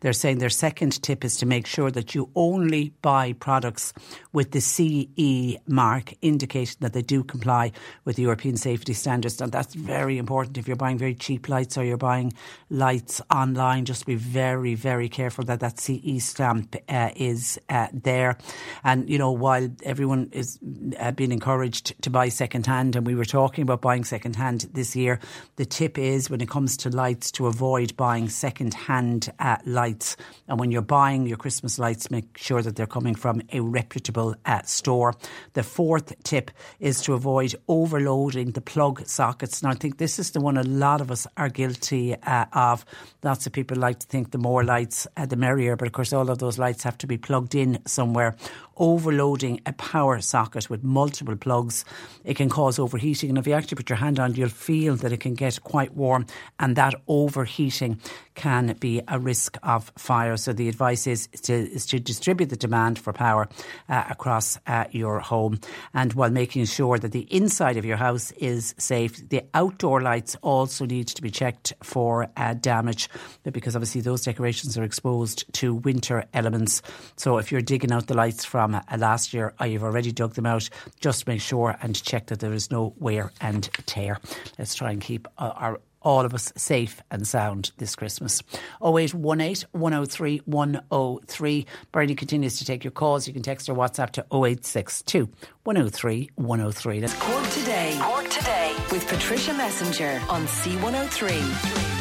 They're 0.00 0.12
saying 0.12 0.38
their 0.38 0.50
second 0.50 1.02
tip 1.02 1.24
is 1.24 1.36
to 1.38 1.46
make 1.46 1.66
sure 1.66 1.90
that 1.90 2.14
you 2.14 2.30
only 2.36 2.61
buy 3.02 3.32
products 3.34 3.92
with 4.32 4.52
the 4.52 4.60
CE 4.60 5.58
mark, 5.66 6.14
indicating 6.22 6.76
that 6.80 6.92
they 6.92 7.02
do 7.02 7.24
comply 7.24 7.72
with 8.04 8.16
the 8.16 8.22
European 8.22 8.56
safety 8.56 8.92
standards. 8.92 9.40
And 9.40 9.52
that's 9.52 9.74
very 9.74 10.18
important 10.18 10.58
if 10.58 10.66
you're 10.66 10.76
buying 10.76 10.98
very 10.98 11.14
cheap 11.14 11.48
lights 11.48 11.76
or 11.76 11.84
you're 11.84 11.96
buying 11.96 12.32
lights 12.70 13.20
online. 13.30 13.84
Just 13.84 14.06
be 14.06 14.14
very, 14.14 14.74
very 14.74 15.08
careful 15.08 15.44
that 15.44 15.60
that 15.60 15.78
CE 15.78 16.18
stamp 16.18 16.76
uh, 16.88 17.10
is 17.16 17.58
uh, 17.68 17.88
there. 17.92 18.38
And, 18.84 19.08
you 19.08 19.18
know, 19.18 19.32
while 19.32 19.68
everyone 19.82 20.30
is 20.32 20.58
uh, 20.98 21.12
being 21.12 21.32
encouraged 21.32 22.00
to 22.02 22.10
buy 22.10 22.28
second 22.28 22.66
hand, 22.66 22.96
and 22.96 23.06
we 23.06 23.14
were 23.14 23.24
talking 23.24 23.62
about 23.62 23.80
buying 23.80 24.04
second 24.04 24.36
hand 24.36 24.68
this 24.72 24.96
year, 24.96 25.20
the 25.56 25.64
tip 25.64 25.98
is 25.98 26.30
when 26.30 26.40
it 26.40 26.48
comes 26.48 26.76
to 26.78 26.90
lights 26.90 27.30
to 27.32 27.46
avoid 27.46 27.96
buying 27.96 28.28
second 28.28 28.74
hand 28.74 29.32
uh, 29.38 29.56
lights. 29.64 30.16
And 30.48 30.58
when 30.58 30.70
you're 30.70 30.82
buying 30.82 31.26
your 31.26 31.36
Christmas 31.36 31.78
lights, 31.78 32.10
make 32.10 32.36
sure 32.42 32.62
that 32.62 32.76
they're 32.76 32.86
coming 32.86 33.14
from 33.14 33.42
a 33.52 33.60
reputable 33.60 34.34
uh, 34.44 34.62
store. 34.62 35.14
The 35.54 35.62
fourth 35.62 36.12
tip 36.24 36.50
is 36.80 37.00
to 37.02 37.14
avoid 37.14 37.54
overloading 37.68 38.52
the 38.52 38.60
plug 38.60 39.06
sockets. 39.06 39.62
And 39.62 39.70
I 39.70 39.74
think 39.74 39.98
this 39.98 40.18
is 40.18 40.32
the 40.32 40.40
one 40.40 40.56
a 40.56 40.62
lot 40.62 41.00
of 41.00 41.10
us 41.10 41.26
are 41.36 41.48
guilty 41.48 42.14
uh, 42.14 42.46
of. 42.52 42.84
Lots 43.22 43.46
of 43.46 43.52
people 43.52 43.76
like 43.76 44.00
to 44.00 44.06
think 44.06 44.30
the 44.30 44.38
more 44.38 44.64
lights, 44.64 45.06
uh, 45.16 45.26
the 45.26 45.36
merrier. 45.36 45.76
But 45.76 45.86
of 45.86 45.92
course, 45.92 46.12
all 46.12 46.30
of 46.30 46.38
those 46.38 46.58
lights 46.58 46.82
have 46.82 46.98
to 46.98 47.06
be 47.06 47.18
plugged 47.18 47.54
in 47.54 47.78
somewhere. 47.86 48.36
Overloading 48.82 49.60
a 49.64 49.72
power 49.74 50.20
socket 50.20 50.68
with 50.68 50.82
multiple 50.82 51.36
plugs, 51.36 51.84
it 52.24 52.34
can 52.34 52.48
cause 52.48 52.80
overheating. 52.80 53.28
And 53.28 53.38
if 53.38 53.46
you 53.46 53.52
actually 53.52 53.76
put 53.76 53.88
your 53.88 53.96
hand 53.96 54.18
on 54.18 54.32
it, 54.32 54.36
you'll 54.36 54.48
feel 54.48 54.96
that 54.96 55.12
it 55.12 55.20
can 55.20 55.34
get 55.34 55.62
quite 55.62 55.94
warm. 55.94 56.26
And 56.58 56.74
that 56.74 56.96
overheating 57.06 58.00
can 58.34 58.74
be 58.80 59.00
a 59.06 59.20
risk 59.20 59.56
of 59.62 59.92
fire. 59.96 60.36
So 60.36 60.52
the 60.52 60.68
advice 60.68 61.06
is 61.06 61.28
to, 61.42 61.52
is 61.52 61.86
to 61.86 62.00
distribute 62.00 62.50
the 62.50 62.56
demand 62.56 62.98
for 62.98 63.12
power 63.12 63.48
uh, 63.88 64.02
across 64.10 64.58
uh, 64.66 64.86
your 64.90 65.20
home. 65.20 65.60
And 65.94 66.12
while 66.14 66.30
making 66.30 66.64
sure 66.64 66.98
that 66.98 67.12
the 67.12 67.28
inside 67.32 67.76
of 67.76 67.84
your 67.84 67.98
house 67.98 68.32
is 68.32 68.74
safe, 68.78 69.28
the 69.28 69.42
outdoor 69.54 70.00
lights 70.00 70.36
also 70.42 70.86
need 70.86 71.06
to 71.06 71.22
be 71.22 71.30
checked 71.30 71.72
for 71.84 72.28
uh, 72.36 72.54
damage 72.54 73.08
because 73.44 73.76
obviously 73.76 74.00
those 74.00 74.24
decorations 74.24 74.76
are 74.76 74.82
exposed 74.82 75.44
to 75.54 75.72
winter 75.74 76.24
elements. 76.34 76.82
So 77.14 77.38
if 77.38 77.52
you're 77.52 77.60
digging 77.60 77.92
out 77.92 78.08
the 78.08 78.14
lights 78.14 78.44
from 78.44 78.71
uh, 78.74 78.82
last 78.98 79.32
year 79.32 79.54
or 79.60 79.66
you've 79.66 79.84
already 79.84 80.12
dug 80.12 80.34
them 80.34 80.46
out, 80.46 80.68
just 81.00 81.26
make 81.26 81.40
sure 81.40 81.76
and 81.82 82.00
check 82.02 82.26
that 82.26 82.40
there 82.40 82.52
is 82.52 82.70
no 82.70 82.94
wear 82.98 83.32
and 83.40 83.68
tear. 83.86 84.18
Let's 84.58 84.74
try 84.74 84.90
and 84.90 85.00
keep 85.00 85.28
uh, 85.38 85.52
our 85.54 85.80
all 86.04 86.24
of 86.24 86.34
us 86.34 86.52
safe 86.56 87.00
and 87.10 87.26
sound 87.26 87.72
this 87.78 87.96
Christmas. 87.96 88.42
0818 88.82 89.68
103 89.72 90.42
103. 90.44 91.66
Bernie 91.92 92.14
continues 92.14 92.58
to 92.58 92.64
take 92.64 92.84
your 92.84 92.90
calls. 92.90 93.26
You 93.26 93.32
can 93.32 93.42
text 93.42 93.68
or 93.68 93.74
WhatsApp 93.74 94.10
to 94.10 94.22
0862 94.32 95.28
103 95.64 96.30
103. 96.34 97.00
That's 97.00 97.14
Cork 97.14 97.48
today. 97.50 97.96
Cork 98.00 98.28
today 98.28 98.74
with 98.90 99.06
Patricia 99.08 99.52
Messinger 99.52 100.20
on 100.28 100.46
C103. 100.46 101.92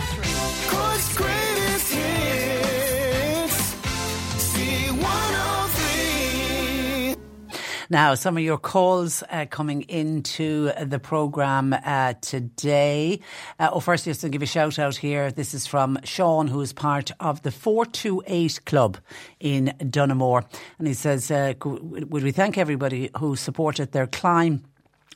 Cork's 0.70 1.18
greatest 1.18 1.41
Now, 7.92 8.16
some 8.16 8.38
of 8.38 8.44
your 8.44 8.58
calls 8.58 9.22
uh, 9.30 9.48
coming 9.50 9.82
into 9.82 10.72
the 10.82 10.98
programme 10.98 11.74
uh, 11.74 12.14
today. 12.22 13.20
Uh, 13.60 13.70
oh, 13.74 13.82
first, 13.82 14.06
just 14.06 14.22
to 14.22 14.30
give 14.30 14.42
a 14.42 14.46
shout 14.46 14.80
out 14.80 14.96
here. 14.96 15.30
This 15.30 15.54
is 15.54 15.68
from 15.68 16.00
Sean, 16.06 16.48
who 16.48 16.62
is 16.62 16.72
part 16.72 17.12
of 17.20 17.42
the 17.42 17.52
428 17.52 18.64
Club 18.64 18.98
in 19.42 19.76
Donoughmore. 19.80 20.46
And 20.80 20.88
he 20.88 20.94
says, 20.94 21.30
uh, 21.30 21.54
Would 21.66 22.24
we 22.24 22.32
thank 22.32 22.58
everybody 22.58 23.10
who 23.18 23.36
supported 23.36 23.92
their 23.92 24.08
climb? 24.08 24.64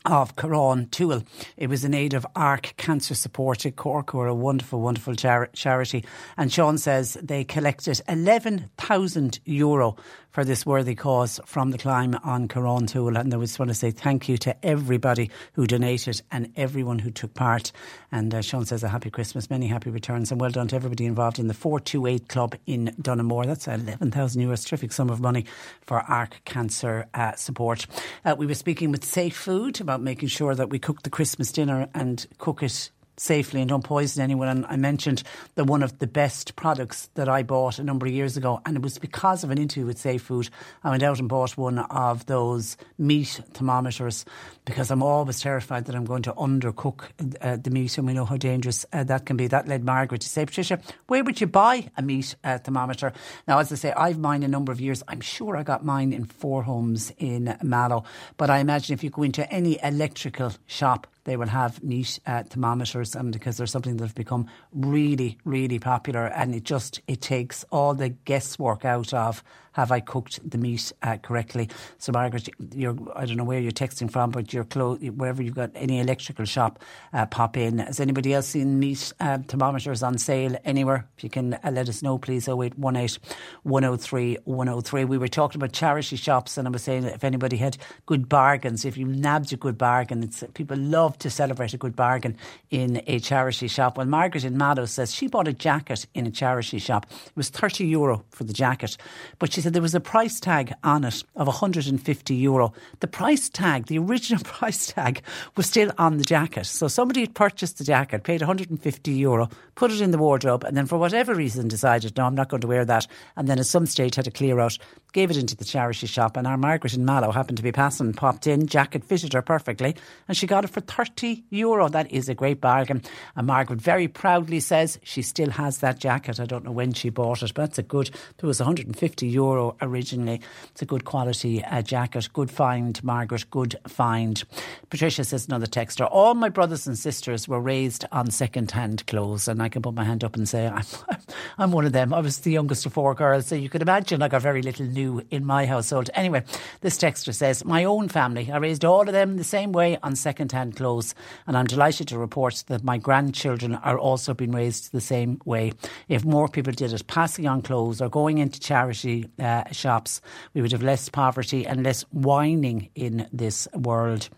of 0.06 0.36
Carrauntoohil. 0.36 1.26
It 1.58 1.68
was 1.68 1.84
in 1.84 1.94
aid 1.94 2.14
of 2.14 2.26
ARC 2.36 2.76
Cancer 2.78 3.16
Support 3.16 3.66
at 3.66 3.76
Cork, 3.76 4.12
who 4.12 4.20
are 4.20 4.28
a 4.28 4.36
wonderful, 4.36 4.82
wonderful 4.82 5.16
char- 5.16 5.50
charity. 5.54 6.06
And 6.38 6.52
Sean 6.52 6.78
says 6.78 7.18
they 7.22 7.44
collected 7.44 8.02
11,000 8.08 9.40
euro 9.46 9.96
for 10.36 10.44
this 10.44 10.66
worthy 10.66 10.96
cause 10.96 11.40
from 11.46 11.72
the 11.72 11.78
climb 11.78 12.14
on 12.26 12.50
Carrauntoohil. 12.50 13.18
And 13.18 13.34
I 13.34 13.38
just 13.40 13.58
want 13.58 13.70
to 13.70 13.74
say 13.74 13.92
thank 13.92 14.28
you 14.28 14.38
to 14.40 14.66
everybody 14.66 15.32
who 15.54 15.66
donated 15.66 16.22
and 16.30 16.52
everyone 16.58 17.00
who 17.00 17.10
took 17.10 17.34
part. 17.34 17.72
And 18.12 18.36
uh, 18.36 18.42
Sean 18.42 18.66
says 18.66 18.84
a 18.84 18.90
happy 18.90 19.10
Christmas, 19.10 19.50
many 19.50 19.66
happy 19.68 19.90
returns, 19.90 20.34
and 20.34 20.42
well 20.42 20.50
done 20.50 20.68
to 20.68 20.76
everybody 20.76 21.06
involved 21.06 21.40
in 21.40 21.48
the 21.48 21.54
428 21.54 22.28
Club 22.28 22.54
in 22.66 22.94
Donoughmore. 23.02 23.46
That's 23.46 23.66
11,000 23.66 24.42
euros, 24.42 24.68
terrific 24.68 24.92
sum 24.92 25.10
of 25.10 25.22
money 25.22 25.46
for 25.80 26.02
ARC 26.02 26.42
Cancer 26.44 27.08
uh, 27.14 27.34
Support. 27.36 27.88
Uh, 28.26 28.36
we 28.38 28.46
were 28.46 28.56
speaking 28.56 28.92
with 28.92 29.06
Safe 29.06 29.38
Food 29.38 29.80
about 29.80 30.02
making 30.02 30.28
sure 30.28 30.54
that 30.54 30.70
we 30.70 30.80
cook 30.80 31.04
the 31.04 31.10
Christmas 31.10 31.50
dinner 31.54 31.88
and 31.94 32.28
cook 32.40 32.62
it 32.62 32.92
safely 33.18 33.62
and 33.62 33.70
don't 33.70 33.84
poison 33.84 34.24
anyone. 34.24 34.48
And 34.48 34.66
I 34.68 34.76
mentioned 34.76 35.24
that 35.56 35.66
one 35.66 35.84
of 35.84 36.00
the 36.00 36.08
best 36.08 36.56
products 36.56 37.10
that 37.16 37.30
I 37.30 37.44
bought 37.44 37.80
a 37.80 37.84
number 37.84 38.06
of 38.06 38.12
years 38.12 38.38
ago, 38.38 38.62
and 38.66 38.76
it 38.76 38.82
was 38.82 38.98
because 38.98 39.44
of 39.44 39.52
an 39.52 39.58
interview 39.58 39.86
with 39.86 39.98
Safe 39.98 40.22
Food. 40.22 40.50
I 40.84 40.90
went 40.90 41.04
out 41.04 41.20
and 41.20 41.30
bought 41.30 41.58
one 41.58 41.80
of 41.80 42.26
those 42.26 42.78
meat 42.98 43.42
thermometers 43.54 44.26
because 44.66 44.92
I'm 44.92 45.04
always 45.04 45.40
terrified 45.40 45.86
that 45.86 45.96
I'm 45.96 46.06
going 46.06 46.24
to 46.24 46.34
undercook 46.34 47.06
uh, 47.42 47.58
the 47.58 47.70
meat, 47.70 47.98
and 47.98 48.08
we 48.08 48.14
know 48.14 48.26
how 48.26 48.38
dangerous 48.38 48.86
uh, 48.92 49.04
that 49.04 49.26
can 49.26 49.38
be. 49.38 49.48
That 49.48 49.68
led 49.68 49.84
Margaret 49.84 50.22
to 50.22 50.30
say, 50.30 50.46
Patricia, 50.46 50.80
where 51.08 51.24
would 51.24 51.40
you 51.40 51.48
buy 51.48 51.90
a 51.98 52.02
meat 52.02 52.36
uh, 52.44 52.58
thermometer? 52.58 53.14
Now, 53.48 53.60
as 53.60 53.72
I 53.72 53.76
say, 53.76 53.92
I've 53.92 54.18
mine 54.18 54.44
a 54.44 54.48
number 54.48 54.72
of 54.72 54.82
years. 54.82 55.04
I'm 55.08 55.22
sure 55.22 55.56
I 55.56 55.64
got 55.64 55.86
mine 55.86 56.14
in 56.14 56.26
Four 56.26 56.64
Homes 56.64 57.12
in 57.18 57.58
Mallow, 57.62 58.04
but 58.38 58.50
I 58.50 58.60
imagine 58.60 58.94
if 58.94 59.04
you 59.04 59.10
go 59.10 59.24
into 59.24 59.50
any 59.52 59.80
electrical 59.84 60.54
shop, 60.66 61.08
they 61.26 61.36
will 61.36 61.48
have 61.48 61.84
meat 61.84 62.20
uh, 62.26 62.44
thermometers 62.44 63.16
and 63.16 63.34
because 63.34 63.58
they're 63.58 63.68
something 63.68 63.98
that 63.98 64.06
have 64.06 64.16
become 64.16 64.48
really 64.72 65.38
really 65.44 65.80
popular 65.80 66.28
and 66.28 66.56
it 66.56 66.64
just 66.64 67.02
it 67.08 67.22
takes 67.22 67.66
all 67.72 67.94
the 67.94 68.10
guesswork 68.10 68.86
out 68.86 69.14
of 69.14 69.44
have 69.76 69.92
I 69.92 70.00
cooked 70.00 70.40
the 70.50 70.58
meat 70.58 70.92
uh, 71.04 71.18
correctly 71.18 71.70
so 71.98 72.12
Margaret 72.12 72.50
you're 72.74 72.98
I 73.16 73.26
don't 73.26 73.38
know 73.38 73.44
where 73.44 73.60
you're 73.60 73.72
texting 73.72 74.12
from 74.12 74.32
but 74.32 74.54
you're 74.54 74.66
wherever 74.66 75.42
you've 75.42 75.56
got 75.56 75.72
any 75.76 76.00
electrical 76.00 76.46
shop 76.46 76.80
uh, 77.14 77.26
pop 77.26 77.58
in 77.58 77.80
has 77.80 78.00
anybody 78.00 78.34
else 78.34 78.48
seen 78.48 78.80
meat 78.80 79.14
uh, 79.20 79.38
thermometers 79.48 80.04
on 80.04 80.18
sale 80.18 80.56
anywhere 80.66 81.08
if 81.18 81.24
you 81.24 81.30
can 81.30 81.54
uh, 81.54 81.72
let 81.72 81.90
us 81.90 82.02
know 82.02 82.18
please 82.18 82.48
0818 82.48 83.20
103 83.64 84.38
103 84.44 85.06
we 85.06 85.18
were 85.18 85.28
talking 85.28 85.60
about 85.60 85.72
charity 85.72 86.16
shops 86.16 86.58
and 86.58 86.68
I 86.68 86.72
was 86.72 86.84
saying 86.84 87.04
if 87.06 87.24
anybody 87.24 87.58
had 87.58 87.78
good 88.06 88.28
bargains 88.30 88.86
if 88.86 88.98
you 88.98 89.06
nabbed 89.06 89.54
a 89.54 89.58
good 89.58 89.78
bargain 89.78 90.30
people 90.54 90.78
love 90.78 91.18
to 91.20 91.30
celebrate 91.30 91.74
a 91.74 91.78
good 91.78 91.96
bargain 91.96 92.38
in 92.72 93.02
a 93.08 93.20
charity 93.20 93.68
shop. 93.68 93.98
Well, 93.98 94.08
Margaret 94.08 94.44
in 94.44 94.58
Mallow 94.58 94.86
says 94.86 95.14
she 95.14 95.28
bought 95.28 95.48
a 95.48 95.54
jacket 95.54 96.06
in 96.14 96.26
a 96.26 96.32
charity 96.32 96.80
shop. 96.80 97.06
It 97.26 97.36
was 97.36 97.50
30 97.50 97.86
euro 97.86 98.24
for 98.32 98.44
the 98.44 98.54
jacket. 98.54 98.98
But 99.40 99.54
she 99.54 99.62
said 99.66 99.74
there 99.74 99.82
was 99.82 99.96
a 99.96 100.00
price 100.00 100.40
tag 100.40 100.76
on 100.84 101.04
it 101.04 101.24
of 101.36 101.48
150 101.48 102.36
euro. 102.36 102.72
The 103.00 103.08
price 103.08 103.50
tag, 103.50 103.88
the 103.88 103.98
original 103.98 104.44
price 104.44 104.86
tag, 104.86 105.24
was 105.58 105.66
still 105.66 105.92
on 105.98 106.18
the 106.18 106.24
jacket. 106.24 106.66
So 106.66 106.88
somebody 106.88 107.22
had 107.22 107.34
purchased 107.34 107.80
the 107.80 107.84
jacket, 107.84 108.24
paid 108.24 108.42
150 108.42 109.12
euro, 109.12 109.50
put 109.76 109.92
it 109.92 110.02
in 110.02 110.12
the 110.12 110.18
wardrobe, 110.18 110.64
and 110.64 110.76
then 110.76 110.86
for 110.86 110.98
whatever 110.98 111.36
reason 111.36 111.68
decided, 111.68 112.16
no, 112.18 112.26
I'm 112.26 112.36
not 112.36 112.50
going 112.50 112.62
to 112.62 112.68
wear 112.68 112.86
that. 112.86 113.08
And 113.36 113.48
then 113.48 113.60
at 113.60 113.66
some 113.66 113.86
stage 113.86 114.16
had 114.16 114.26
to 114.26 114.32
clear 114.32 114.60
out, 114.60 114.78
gave 115.14 115.30
it 115.30 115.38
into 115.38 115.56
the 115.56 115.66
charity 115.66 116.08
shop. 116.08 116.38
And 116.38 116.48
our 116.48 116.58
Margaret 116.58 116.94
in 116.94 117.06
Mallow 117.06 117.32
happened 117.32 117.58
to 117.58 117.64
be 117.64 117.72
passing, 117.72 118.14
popped 118.14 118.48
in, 118.48 118.68
jacket 118.68 119.04
fitted 119.04 119.34
her 119.34 119.42
perfectly, 119.42 119.96
and 120.28 120.38
she 120.38 120.48
got 120.48 120.64
it 120.64 120.70
for 120.70 120.82
30 120.82 121.44
euro. 121.50 121.90
That 121.90 122.12
is 122.12 122.30
a 122.30 122.36
great 122.36 122.62
bargain. 122.62 123.02
And 123.36 123.48
Margaret 123.48 123.82
very 123.82 124.08
proudly 124.08 124.60
says 124.60 125.00
she 125.04 125.22
still 125.22 125.50
has 125.52 125.80
that 125.80 126.00
jacket. 126.00 126.40
I 126.40 126.46
don't 126.46 126.64
know 126.64 126.72
when 126.72 126.94
she 126.94 127.10
bought 127.10 127.44
it, 127.44 127.54
but 127.54 127.64
that's 127.64 127.78
a 127.80 127.84
good, 127.84 128.10
it 128.38 128.44
was 128.44 128.60
150 128.60 129.28
euro 129.28 129.76
originally. 129.82 130.42
It's 130.72 130.82
a 130.82 130.86
good 130.86 131.06
quality 131.06 131.64
uh, 131.64 131.82
jacket. 131.82 132.30
Good 132.34 132.50
find, 132.50 133.04
Margaret, 133.04 133.50
good 133.52 133.76
find. 133.88 134.42
Patricia 134.90 135.24
says 135.24 135.48
another 135.48 135.68
texter, 135.68 136.08
all 136.10 136.34
my 136.34 136.50
brothers 136.50 136.88
and 136.88 136.98
sisters 136.98 137.48
were 137.48 137.60
raised 137.60 138.06
on 138.12 138.32
second 138.32 138.72
hand 138.72 139.06
clothes. 139.08 139.48
And 139.48 139.65
I 139.66 139.70
can 139.70 139.82
put 139.82 139.96
my 139.96 140.04
hand 140.04 140.24
up 140.24 140.36
and 140.36 140.48
say, 140.48 140.68
I'm, 140.68 140.86
I'm 141.58 141.72
one 141.72 141.86
of 141.86 141.92
them. 141.92 142.14
I 142.14 142.20
was 142.20 142.40
the 142.40 142.52
youngest 142.52 142.86
of 142.86 142.94
four 142.94 143.16
girls. 143.16 143.48
So 143.48 143.56
you 143.56 143.68
could 143.68 143.82
imagine 143.82 144.22
I 144.22 144.28
got 144.28 144.42
very 144.42 144.62
little 144.62 144.86
new 144.86 145.24
in 145.32 145.44
my 145.44 145.66
household. 145.66 146.10
Anyway, 146.14 146.44
this 146.82 146.98
texter 146.98 147.34
says, 147.34 147.66
my 147.66 147.84
own 147.84 148.08
family, 148.08 148.52
I 148.52 148.58
raised 148.58 148.86
all 148.86 149.02
of 149.02 149.14
them 149.14 149.38
the 149.38 149.44
same 149.44 149.72
way 149.72 149.98
on 150.04 150.16
second 150.16 150.52
hand 150.52 150.76
clothes. 150.76 151.16
And 151.48 151.58
I'm 151.58 151.66
delighted 151.66 152.08
to 152.10 152.18
report 152.18 152.64
that 152.68 152.84
my 152.84 152.98
grandchildren 152.98 153.76
are 153.76 153.98
also 153.98 154.34
being 154.34 154.52
raised 154.52 154.92
the 154.92 155.02
same 155.02 155.42
way. 155.46 155.74
If 156.08 156.24
more 156.24 156.48
people 156.48 156.74
did 156.74 156.94
it, 156.94 157.08
passing 157.08 157.48
on 157.48 157.64
clothes 157.64 158.02
or 158.02 158.10
going 158.10 158.38
into 158.38 158.60
charity 158.60 159.28
uh, 159.40 159.64
shops, 159.72 160.22
we 160.54 160.62
would 160.62 160.72
have 160.72 160.84
less 160.84 161.10
poverty 161.10 161.66
and 161.66 161.84
less 161.84 162.04
whining 162.12 162.90
in 162.96 163.28
this 163.34 163.68
world. 163.74 164.30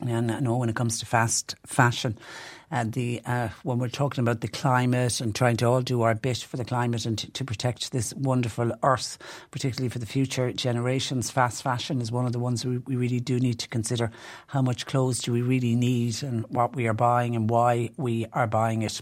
And 0.00 0.30
I 0.30 0.40
know 0.40 0.56
when 0.56 0.68
it 0.68 0.76
comes 0.76 0.98
to 1.00 1.06
fast 1.06 1.54
fashion, 1.64 2.18
and 2.70 2.92
the 2.92 3.20
uh, 3.26 3.48
when 3.62 3.78
we're 3.78 3.88
talking 3.88 4.22
about 4.22 4.40
the 4.40 4.48
climate 4.48 5.20
and 5.20 5.34
trying 5.34 5.56
to 5.56 5.66
all 5.66 5.82
do 5.82 6.02
our 6.02 6.14
bit 6.14 6.38
for 6.38 6.56
the 6.56 6.64
climate 6.64 7.06
and 7.06 7.18
to, 7.18 7.30
to 7.30 7.44
protect 7.44 7.92
this 7.92 8.12
wonderful 8.14 8.72
earth, 8.82 9.18
particularly 9.50 9.88
for 9.88 9.98
the 9.98 10.06
future 10.06 10.52
generations, 10.52 11.30
fast 11.30 11.62
fashion 11.62 12.00
is 12.00 12.10
one 12.10 12.26
of 12.26 12.32
the 12.32 12.38
ones 12.38 12.64
we, 12.64 12.78
we 12.78 12.96
really 12.96 13.20
do 13.20 13.38
need 13.38 13.58
to 13.58 13.68
consider. 13.68 14.10
How 14.48 14.62
much 14.62 14.86
clothes 14.86 15.20
do 15.20 15.32
we 15.32 15.42
really 15.42 15.74
need, 15.74 16.22
and 16.22 16.44
what 16.48 16.74
we 16.74 16.86
are 16.88 16.94
buying, 16.94 17.36
and 17.36 17.48
why 17.48 17.90
we 17.96 18.26
are 18.32 18.46
buying 18.46 18.82
it. 18.82 19.00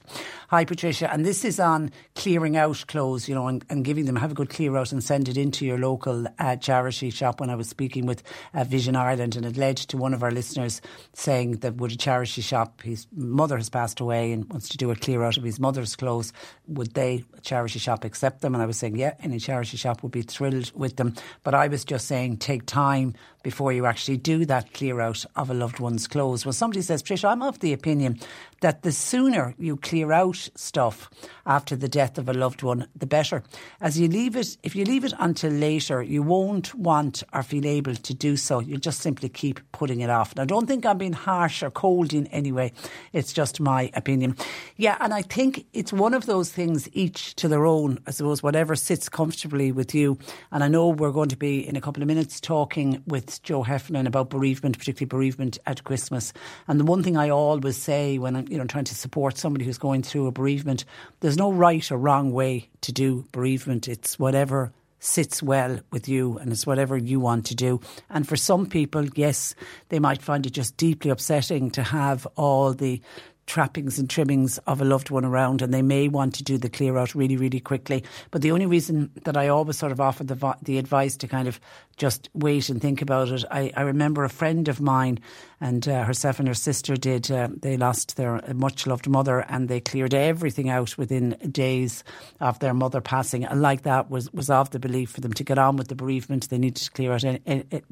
Hi, 0.48 0.64
Patricia, 0.64 1.12
and 1.12 1.24
this 1.24 1.44
is 1.44 1.58
on 1.58 1.90
clearing 2.14 2.56
out 2.56 2.84
clothes, 2.88 3.28
you 3.28 3.34
know, 3.34 3.48
and, 3.48 3.64
and 3.70 3.84
giving 3.84 4.04
them 4.04 4.16
have 4.16 4.32
a 4.32 4.34
good 4.34 4.50
clear 4.50 4.76
out 4.76 4.92
and 4.92 5.02
send 5.02 5.28
it 5.28 5.36
into 5.36 5.64
your 5.64 5.78
local 5.78 6.26
uh, 6.38 6.56
charity 6.56 7.10
shop. 7.10 7.40
When 7.40 7.50
I 7.50 7.54
was 7.54 7.68
speaking 7.68 8.06
with 8.06 8.22
uh, 8.52 8.64
Vision 8.64 8.96
Ireland, 8.96 9.36
and 9.36 9.46
it 9.46 9.56
led 9.56 9.76
to 9.78 9.96
one 9.96 10.14
of 10.14 10.22
our 10.22 10.30
listeners 10.30 10.80
saying 11.14 11.58
that 11.58 11.76
would 11.76 11.92
a 11.92 11.96
charity 11.96 12.42
shop, 12.42 12.82
his 12.82 13.06
mother 13.14 13.53
has 13.56 13.68
passed 13.68 14.00
away 14.00 14.32
and 14.32 14.48
wants 14.50 14.68
to 14.70 14.76
do 14.76 14.90
a 14.90 14.96
clear 14.96 15.22
out 15.22 15.36
of 15.36 15.42
his 15.42 15.60
mother's 15.60 15.96
clothes, 15.96 16.32
would 16.66 16.94
they, 16.94 17.24
a 17.36 17.40
charity 17.40 17.78
shop, 17.78 18.04
accept 18.04 18.40
them? 18.40 18.54
And 18.54 18.62
I 18.62 18.66
was 18.66 18.78
saying, 18.78 18.96
yeah, 18.96 19.14
any 19.22 19.38
charity 19.38 19.76
shop 19.76 20.02
would 20.02 20.12
be 20.12 20.22
thrilled 20.22 20.72
with 20.74 20.96
them. 20.96 21.14
But 21.42 21.54
I 21.54 21.68
was 21.68 21.84
just 21.84 22.06
saying, 22.06 22.38
take 22.38 22.66
time 22.66 23.14
before 23.42 23.72
you 23.72 23.86
actually 23.86 24.16
do 24.16 24.44
that 24.46 24.72
clear 24.72 25.00
out 25.00 25.24
of 25.36 25.50
a 25.50 25.54
loved 25.54 25.78
one's 25.78 26.08
clothes. 26.08 26.44
Well, 26.44 26.52
somebody 26.52 26.82
says, 26.82 27.02
Trish, 27.02 27.28
I'm 27.28 27.42
of 27.42 27.60
the 27.60 27.72
opinion 27.72 28.18
that 28.64 28.80
the 28.80 28.92
sooner 28.92 29.54
you 29.58 29.76
clear 29.76 30.10
out 30.10 30.48
stuff 30.54 31.10
after 31.44 31.76
the 31.76 31.86
death 31.86 32.16
of 32.16 32.30
a 32.30 32.32
loved 32.32 32.62
one, 32.62 32.86
the 32.96 33.04
better. 33.04 33.42
As 33.78 34.00
you 34.00 34.08
leave 34.08 34.36
it, 34.36 34.56
if 34.62 34.74
you 34.74 34.86
leave 34.86 35.04
it 35.04 35.12
until 35.18 35.52
later, 35.52 36.02
you 36.02 36.22
won't 36.22 36.74
want 36.74 37.22
or 37.34 37.42
feel 37.42 37.66
able 37.66 37.94
to 37.94 38.14
do 38.14 38.38
so. 38.38 38.60
You'll 38.60 38.80
just 38.80 39.02
simply 39.02 39.28
keep 39.28 39.60
putting 39.72 40.00
it 40.00 40.08
off. 40.08 40.34
Now, 40.34 40.46
don't 40.46 40.66
think 40.66 40.86
I'm 40.86 40.96
being 40.96 41.12
harsh 41.12 41.62
or 41.62 41.70
cold 41.70 42.14
in 42.14 42.26
any 42.28 42.52
way. 42.52 42.72
It's 43.12 43.34
just 43.34 43.60
my 43.60 43.90
opinion. 43.92 44.34
Yeah, 44.78 44.96
and 44.98 45.12
I 45.12 45.20
think 45.20 45.66
it's 45.74 45.92
one 45.92 46.14
of 46.14 46.24
those 46.24 46.50
things, 46.50 46.88
each 46.94 47.34
to 47.34 47.48
their 47.48 47.66
own, 47.66 47.98
I 48.06 48.12
suppose, 48.12 48.42
whatever 48.42 48.76
sits 48.76 49.10
comfortably 49.10 49.72
with 49.72 49.94
you. 49.94 50.16
And 50.52 50.64
I 50.64 50.68
know 50.68 50.88
we're 50.88 51.12
going 51.12 51.28
to 51.28 51.36
be 51.36 51.68
in 51.68 51.76
a 51.76 51.82
couple 51.82 52.02
of 52.02 52.06
minutes 52.06 52.40
talking 52.40 53.02
with 53.06 53.42
Joe 53.42 53.62
Heffernan 53.62 54.06
about 54.06 54.30
bereavement, 54.30 54.78
particularly 54.78 55.08
bereavement 55.08 55.58
at 55.66 55.84
Christmas. 55.84 56.32
And 56.66 56.80
the 56.80 56.84
one 56.84 57.02
thing 57.02 57.18
I 57.18 57.28
always 57.28 57.76
say 57.76 58.16
when 58.16 58.36
I'm 58.36 58.53
you 58.54 58.60
know 58.60 58.66
trying 58.66 58.84
to 58.84 58.94
support 58.94 59.36
somebody 59.36 59.64
who's 59.64 59.78
going 59.78 60.04
through 60.04 60.28
a 60.28 60.30
bereavement, 60.30 60.84
there's 61.18 61.36
no 61.36 61.50
right 61.50 61.90
or 61.90 61.98
wrong 61.98 62.30
way 62.32 62.68
to 62.82 62.92
do 62.92 63.26
bereavement. 63.32 63.88
It's 63.88 64.16
whatever 64.16 64.72
sits 65.00 65.42
well 65.42 65.80
with 65.90 66.08
you 66.08 66.38
and 66.38 66.52
it's 66.52 66.64
whatever 66.64 66.96
you 66.96 67.18
want 67.18 67.46
to 67.46 67.56
do. 67.56 67.80
And 68.08 68.26
for 68.26 68.36
some 68.36 68.66
people, 68.66 69.06
yes, 69.16 69.56
they 69.88 69.98
might 69.98 70.22
find 70.22 70.46
it 70.46 70.50
just 70.50 70.76
deeply 70.76 71.10
upsetting 71.10 71.72
to 71.72 71.82
have 71.82 72.28
all 72.36 72.72
the 72.72 73.02
trappings 73.46 73.98
and 73.98 74.08
trimmings 74.08 74.58
of 74.66 74.80
a 74.80 74.84
loved 74.84 75.10
one 75.10 75.24
around 75.24 75.62
and 75.62 75.72
they 75.72 75.82
may 75.82 76.08
want 76.08 76.34
to 76.34 76.44
do 76.44 76.58
the 76.58 76.68
clear 76.68 76.96
out 76.96 77.14
really 77.14 77.36
really 77.36 77.60
quickly. 77.60 78.04
But 78.30 78.42
the 78.42 78.52
only 78.52 78.66
reason 78.66 79.10
that 79.24 79.36
I 79.36 79.48
always 79.48 79.78
sort 79.78 79.92
of 79.92 80.00
offer 80.00 80.24
the, 80.24 80.56
the 80.62 80.78
advice 80.78 81.16
to 81.18 81.28
kind 81.28 81.48
of 81.48 81.60
just 81.96 82.28
wait 82.34 82.68
and 82.68 82.80
think 82.80 83.02
about 83.02 83.28
it 83.28 83.44
I, 83.50 83.72
I 83.76 83.82
remember 83.82 84.24
a 84.24 84.28
friend 84.28 84.68
of 84.68 84.80
mine 84.80 85.20
and 85.60 85.86
uh, 85.88 86.04
herself 86.04 86.38
and 86.38 86.48
her 86.48 86.54
sister 86.54 86.96
did 86.96 87.30
uh, 87.30 87.48
they 87.56 87.76
lost 87.76 88.16
their 88.16 88.40
much 88.54 88.86
loved 88.86 89.08
mother 89.08 89.40
and 89.48 89.68
they 89.68 89.80
cleared 89.80 90.12
everything 90.12 90.68
out 90.68 90.98
within 90.98 91.30
days 91.50 92.04
of 92.40 92.58
their 92.58 92.74
mother 92.74 93.00
passing. 93.00 93.44
And 93.44 93.62
like 93.62 93.82
that 93.82 94.10
was 94.10 94.32
was 94.32 94.50
of 94.50 94.70
the 94.70 94.78
belief 94.78 95.10
for 95.10 95.20
them 95.20 95.32
to 95.34 95.44
get 95.44 95.58
on 95.58 95.76
with 95.76 95.88
the 95.88 95.94
bereavement. 95.94 96.48
They 96.48 96.58
needed 96.58 96.82
to 96.82 96.90
clear 96.90 97.12
out 97.12 97.24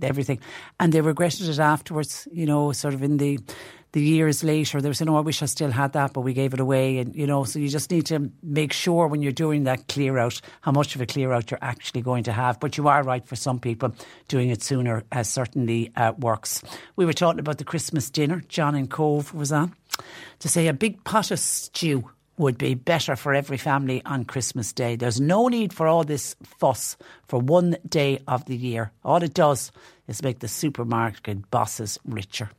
everything. 0.02 0.40
And 0.78 0.92
they 0.92 1.00
regretted 1.00 1.48
it 1.48 1.58
afterwards 1.58 2.28
you 2.32 2.46
know 2.46 2.72
sort 2.72 2.94
of 2.94 3.02
in 3.02 3.16
the 3.16 3.38
the 3.92 4.00
years 4.00 4.42
later, 4.42 4.80
they 4.80 4.88
were 4.88 4.94
saying, 4.94 5.08
"Oh, 5.08 5.16
I 5.16 5.20
wish 5.20 5.42
I 5.42 5.46
still 5.46 5.70
had 5.70 5.92
that, 5.92 6.12
but 6.12 6.22
we 6.22 6.32
gave 6.32 6.54
it 6.54 6.60
away." 6.60 6.98
And 6.98 7.14
you 7.14 7.26
know, 7.26 7.44
so 7.44 7.58
you 7.58 7.68
just 7.68 7.90
need 7.90 8.06
to 8.06 8.30
make 8.42 8.72
sure 8.72 9.06
when 9.06 9.22
you're 9.22 9.32
doing 9.32 9.64
that 9.64 9.88
clear 9.88 10.18
out 10.18 10.40
how 10.62 10.72
much 10.72 10.94
of 10.94 11.00
a 11.00 11.06
clear 11.06 11.32
out 11.32 11.50
you're 11.50 11.58
actually 11.62 12.02
going 12.02 12.24
to 12.24 12.32
have. 12.32 12.58
But 12.58 12.76
you 12.76 12.88
are 12.88 13.02
right 13.02 13.26
for 13.26 13.36
some 13.36 13.60
people 13.60 13.94
doing 14.28 14.50
it 14.50 14.62
sooner 14.62 15.04
uh, 15.12 15.22
certainly 15.22 15.92
uh, 15.96 16.12
works. 16.18 16.62
We 16.96 17.04
were 17.04 17.12
talking 17.12 17.40
about 17.40 17.58
the 17.58 17.64
Christmas 17.64 18.10
dinner. 18.10 18.42
John 18.48 18.74
in 18.74 18.88
Cobh 18.88 19.34
was 19.34 19.52
on 19.52 19.74
to 20.38 20.48
say 20.48 20.68
a 20.68 20.72
big 20.72 21.04
pot 21.04 21.30
of 21.30 21.38
stew 21.38 22.10
would 22.38 22.58
be 22.58 22.74
better 22.74 23.14
for 23.14 23.34
every 23.34 23.58
family 23.58 24.02
on 24.04 24.24
Christmas 24.24 24.72
Day. 24.72 24.96
There's 24.96 25.20
no 25.20 25.48
need 25.48 25.72
for 25.72 25.86
all 25.86 26.02
this 26.02 26.34
fuss 26.58 26.96
for 27.28 27.38
one 27.38 27.76
day 27.88 28.20
of 28.26 28.46
the 28.46 28.56
year. 28.56 28.90
All 29.04 29.22
it 29.22 29.34
does 29.34 29.70
is 30.08 30.22
make 30.22 30.40
the 30.40 30.48
supermarket 30.48 31.50
bosses 31.50 31.98
richer. 32.04 32.50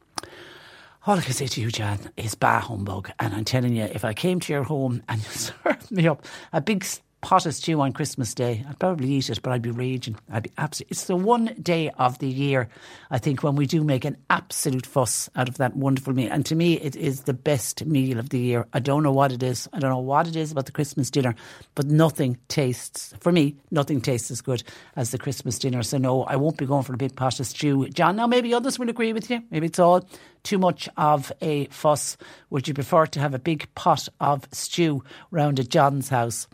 All 1.06 1.18
I 1.18 1.22
can 1.22 1.34
say 1.34 1.48
to 1.48 1.60
you, 1.60 1.70
Jan, 1.70 2.00
is 2.16 2.34
bah 2.34 2.62
humbug. 2.62 3.12
And 3.20 3.34
I'm 3.34 3.44
telling 3.44 3.76
you, 3.76 3.84
if 3.84 4.06
I 4.06 4.14
came 4.14 4.40
to 4.40 4.54
your 4.54 4.64
home 4.64 5.04
and 5.10 5.22
you 5.22 5.30
served 5.32 5.92
me 5.92 6.08
up 6.08 6.26
a 6.54 6.62
big 6.62 6.86
pot 7.24 7.46
of 7.46 7.56
stew 7.56 7.80
on 7.80 7.94
Christmas 7.94 8.34
Day. 8.34 8.66
I'd 8.68 8.78
probably 8.78 9.10
eat 9.10 9.30
it, 9.30 9.42
but 9.42 9.54
I'd 9.54 9.62
be 9.62 9.72
raging. 9.72 10.18
I'd 10.30 10.44
be 10.44 10.52
absolutely. 10.58 10.92
It's 10.92 11.06
the 11.06 11.16
one 11.16 11.56
day 11.62 11.90
of 11.98 12.20
the 12.20 12.28
year, 12.28 12.68
I 13.10 13.18
think, 13.18 13.44
when 13.44 13.56
we 13.56 13.66
do 13.66 13.82
make 13.82 14.04
an 14.04 14.18
absolute 14.30 14.86
fuss 14.86 15.30
out 15.34 15.48
of 15.48 15.58
that 15.58 15.74
wonderful 15.74 16.14
meal. 16.14 16.30
And 16.30 16.46
to 16.46 16.56
me, 16.56 16.74
it 16.82 16.98
is 16.98 17.22
the 17.22 17.34
best 17.34 17.86
meal 17.86 18.20
of 18.20 18.30
the 18.30 18.40
year. 18.40 18.68
I 18.74 18.80
don't 18.80 19.04
know 19.04 19.14
what 19.14 19.32
it 19.32 19.42
is. 19.42 19.70
I 19.72 19.80
don't 19.80 19.90
know 19.90 20.00
what 20.00 20.28
it 20.28 20.36
is 20.36 20.52
about 20.52 20.66
the 20.66 20.74
Christmas 20.74 21.10
dinner, 21.10 21.34
but 21.76 21.86
nothing 21.86 22.38
tastes, 22.50 23.14
for 23.22 23.32
me, 23.32 23.56
nothing 23.72 24.02
tastes 24.02 24.30
as 24.30 24.42
good 24.42 24.62
as 24.98 25.12
the 25.12 25.18
Christmas 25.18 25.58
dinner. 25.58 25.82
So, 25.82 25.98
no, 25.98 26.24
I 26.24 26.36
won't 26.36 26.58
be 26.58 26.66
going 26.66 26.84
for 26.84 26.94
a 26.94 26.98
big 26.98 27.16
pot 27.16 27.40
of 27.40 27.48
stew. 27.48 27.88
John, 27.88 28.18
now 28.18 28.28
maybe 28.28 28.54
others 28.54 28.78
will 28.78 28.90
agree 28.90 29.14
with 29.14 29.30
you. 29.30 29.42
Maybe 29.50 29.68
it's 29.68 29.80
all 29.80 30.06
too 30.44 30.58
much 30.58 30.90
of 30.98 31.32
a 31.40 31.68
fuss. 31.68 32.18
Would 32.50 32.68
you 32.68 32.74
prefer 32.74 33.06
to 33.06 33.22
have 33.22 33.34
a 33.34 33.40
big 33.40 33.74
pot 33.76 34.10
of 34.20 34.46
stew 34.52 35.06
round 35.32 35.62
at 35.62 35.70
John's 35.70 36.10
house? 36.10 36.50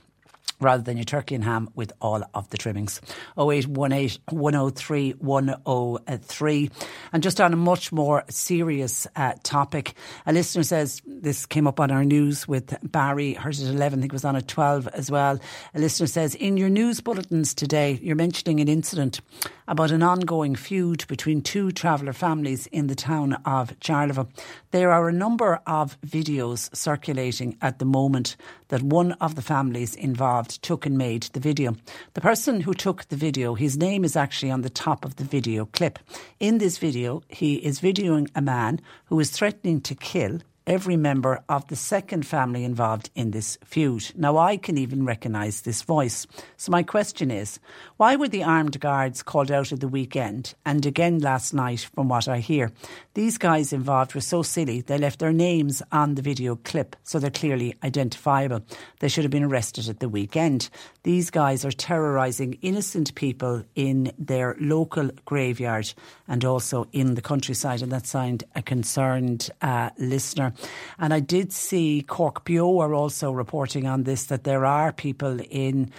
Rather 0.60 0.84
than 0.84 0.98
your 0.98 1.06
turkey 1.06 1.36
and 1.36 1.44
ham 1.44 1.70
with 1.76 1.92
all 2.02 2.24
of 2.34 2.50
the 2.50 2.58
trimmings. 2.58 3.02
0818 3.38 4.22
103 4.30 5.12
103. 5.12 6.72
And 7.14 7.24
just 7.24 7.42
on 7.42 7.54
a 7.54 7.58
much 7.58 7.92
more 7.92 8.24
serious 8.30 9.08
uh, 9.16 9.34
topic, 9.44 9.94
a 10.26 10.34
listener 10.34 10.64
says 10.64 11.02
this 11.06 11.46
came 11.46 11.68
up 11.68 11.80
on 11.80 11.92
our 11.92 12.04
news 12.04 12.48
with 12.48 12.78
Barry, 12.84 13.34
hers 13.34 13.64
at 13.64 13.74
11, 13.74 14.00
I 14.00 14.02
think 14.02 14.12
it 14.12 14.14
was 14.14 14.26
on 14.26 14.36
at 14.36 14.48
12 14.48 14.88
as 14.90 15.10
well. 15.10 15.40
A 15.74 15.80
listener 15.80 16.08
says, 16.08 16.36
In 16.36 16.58
your 16.58 16.70
news 16.70 17.02
bulletins 17.02 17.54
today, 17.54 18.00
you're 18.02 18.16
mentioning 18.16 18.60
an 18.60 18.68
incident 18.68 19.22
about 19.70 19.92
an 19.92 20.02
ongoing 20.02 20.56
feud 20.56 21.06
between 21.08 21.44
two 21.44 21.72
traveller 21.72 22.12
families 22.12 22.66
in 22.68 22.88
the 22.88 22.96
town 22.96 23.34
of 23.46 23.80
Charleville. 23.80 24.28
There 24.72 24.92
are 24.92 25.08
a 25.08 25.14
number 25.14 25.62
of 25.68 25.96
videos 26.02 26.76
circulating 26.76 27.56
at 27.62 27.78
the 27.78 27.86
moment 27.86 28.36
that 28.70 28.82
one 28.82 29.12
of 29.14 29.36
the 29.36 29.44
families 29.44 29.94
involved 29.94 30.64
took 30.64 30.88
and 30.88 30.98
made 30.98 31.24
the 31.34 31.40
video. 31.40 31.76
The 32.16 32.22
person 32.22 32.62
who 32.62 32.74
took 32.74 33.08
the 33.10 33.16
video, 33.16 33.54
his 33.54 33.78
name 33.78 34.04
is 34.04 34.16
actually 34.16 34.52
on 34.52 34.64
the 34.64 34.72
top 34.72 35.06
of 35.06 35.18
the 35.18 35.24
video 35.24 35.66
clip. 35.66 36.00
In 36.40 36.58
this 36.58 36.80
video, 36.80 37.22
he 37.30 37.56
is 37.58 37.80
videoing 37.80 38.28
a 38.34 38.42
man 38.42 38.82
who 39.06 39.20
is 39.20 39.30
threatening 39.30 39.82
to 39.82 39.94
kill 39.94 40.40
every 40.70 40.96
member 40.96 41.44
of 41.50 41.68
the 41.68 41.76
second 41.76 42.26
family 42.28 42.64
involved 42.64 43.10
in 43.16 43.32
this 43.32 43.58
feud. 43.66 44.12
Now, 44.16 44.38
I 44.38 44.56
can 44.56 44.78
even 44.78 45.04
recognise 45.04 45.62
this 45.62 45.82
voice. 45.82 46.28
So, 46.58 46.72
my 46.72 46.84
question 46.84 47.32
is 47.32 47.60
why 47.98 48.16
were 48.16 48.28
the 48.28 48.44
armed 48.44 48.80
guards 48.80 49.24
called 49.24 49.52
out 49.52 49.72
at 49.72 49.80
the 49.80 49.88
weekend 49.88 50.54
and 50.66 50.86
again 50.86 51.20
last 51.20 51.54
night, 51.54 51.90
from 51.96 52.08
what 52.08 52.28
I 52.28 52.38
hear? 52.38 52.72
These 53.16 53.40
guys 53.40 53.74
involved 53.74 54.14
were 54.14 54.22
so 54.22 54.44
silly, 54.44 54.82
they 54.82 55.00
left 55.00 55.20
their 55.20 55.34
names 55.34 55.82
on 55.92 56.14
the 56.14 56.22
video 56.22 56.56
clip, 56.56 56.96
so 57.04 57.18
they're 57.18 57.32
clearly 57.32 57.76
identifiable. 57.84 58.62
They 59.00 59.10
should 59.10 59.24
have 59.24 59.32
been 59.32 59.44
arrested 59.44 59.90
at 59.90 60.00
the 60.00 60.08
weekend. 60.08 60.70
These 61.02 61.32
guys 61.32 61.66
are 61.66 61.72
terrorising 61.72 62.60
innocent 62.62 63.16
people 63.16 63.64
in 63.74 64.12
their 64.20 64.56
local 64.60 65.10
graveyard 65.26 65.92
and 66.28 66.46
also 66.46 66.88
in 66.92 67.16
the 67.16 67.22
countryside, 67.22 67.82
and 67.82 67.92
that 67.92 68.06
signed 68.06 68.44
a 68.56 68.62
concerned 68.62 69.50
uh, 69.62 69.90
listener. 69.98 70.54
And 70.98 71.14
I 71.14 71.20
did 71.20 71.52
see 71.52 72.06
CorkBeo 72.08 72.82
are 72.82 72.94
also 72.94 73.32
reporting 73.32 73.88
on 73.88 74.04
this 74.04 74.26
that 74.26 74.44
there 74.44 74.66
are 74.66 74.92
people 74.92 75.40
in 75.50 75.92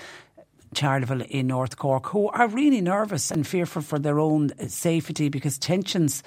Charleville 0.75 1.23
in 1.23 1.49
North 1.49 1.77
Cork 1.77 2.07
who 2.07 2.29
are 2.29 2.47
really 2.47 2.81
nervous 2.81 3.31
and 3.31 3.47
fearful 3.47 3.83
for 3.83 3.99
their 3.99 4.21
own 4.21 4.51
safety 4.69 5.29
because 5.29 5.59
tensions 5.59 6.23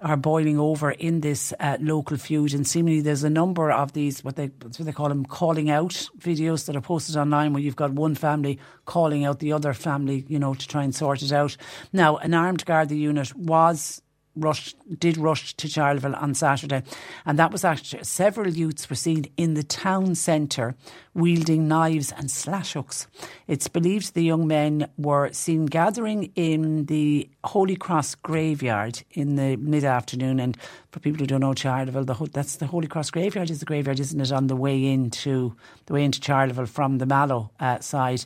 are 0.00 0.16
boiling 0.16 0.58
over 0.58 0.92
in 0.92 1.20
this 1.20 1.52
uh, 1.58 1.78
local 1.80 2.16
feud. 2.16 2.54
And 2.54 2.66
seemingly 2.66 3.00
there's 3.00 3.24
a 3.24 3.30
number 3.30 3.72
of 3.72 3.92
these 3.92 4.22
what 4.22 4.36
they 4.36 4.46
what 4.46 4.74
they 4.74 4.92
call 4.92 5.08
them 5.08 5.24
calling 5.24 5.68
out 5.68 6.08
videos 6.18 6.66
that 6.66 6.76
are 6.76 6.80
posted 6.80 7.16
online 7.16 7.52
where 7.52 7.62
you've 7.62 7.76
got 7.76 7.92
one 7.92 8.14
family 8.14 8.58
calling 8.84 9.24
out 9.24 9.40
the 9.40 9.52
other 9.52 9.74
family 9.74 10.24
you 10.28 10.38
know 10.38 10.54
to 10.54 10.68
try 10.68 10.84
and 10.84 10.94
sort 10.94 11.22
it 11.22 11.32
out. 11.32 11.56
Now 11.92 12.18
an 12.18 12.34
armed 12.34 12.64
guard 12.64 12.90
unit 12.92 13.34
was 13.34 14.00
rushed, 14.40 14.76
did 14.98 15.16
rush 15.16 15.54
to 15.54 15.68
Charleville 15.68 16.14
on 16.16 16.34
Saturday, 16.34 16.82
and 17.26 17.38
that 17.38 17.52
was 17.52 17.64
actually 17.64 18.04
several 18.04 18.48
youths 18.48 18.88
were 18.88 18.96
seen 18.96 19.26
in 19.36 19.54
the 19.54 19.62
town 19.62 20.14
centre 20.14 20.74
wielding 21.14 21.66
knives 21.66 22.12
and 22.12 22.30
slash 22.30 22.74
hooks. 22.74 23.08
It's 23.46 23.66
believed 23.68 24.14
the 24.14 24.22
young 24.22 24.46
men 24.46 24.88
were 24.96 25.32
seen 25.32 25.66
gathering 25.66 26.32
in 26.36 26.86
the 26.86 27.28
Holy 27.44 27.76
Cross 27.76 28.14
graveyard 28.16 29.02
in 29.12 29.34
the 29.34 29.56
mid 29.56 29.84
afternoon. 29.84 30.38
And 30.38 30.56
for 30.92 31.00
people 31.00 31.20
who 31.20 31.26
don't 31.26 31.40
know 31.40 31.54
Charleville, 31.54 32.04
the, 32.04 32.30
that's 32.32 32.56
the 32.56 32.66
Holy 32.66 32.86
Cross 32.86 33.10
graveyard 33.10 33.50
is 33.50 33.58
the 33.58 33.66
graveyard, 33.66 33.98
isn't 34.00 34.20
it, 34.20 34.32
on 34.32 34.46
the 34.46 34.56
way 34.56 34.86
into 34.86 35.56
the 35.86 35.94
way 35.94 36.04
into 36.04 36.20
Charleville 36.20 36.68
from 36.68 36.98
the 36.98 37.06
Mallow 37.06 37.50
uh, 37.58 37.80
side. 37.80 38.24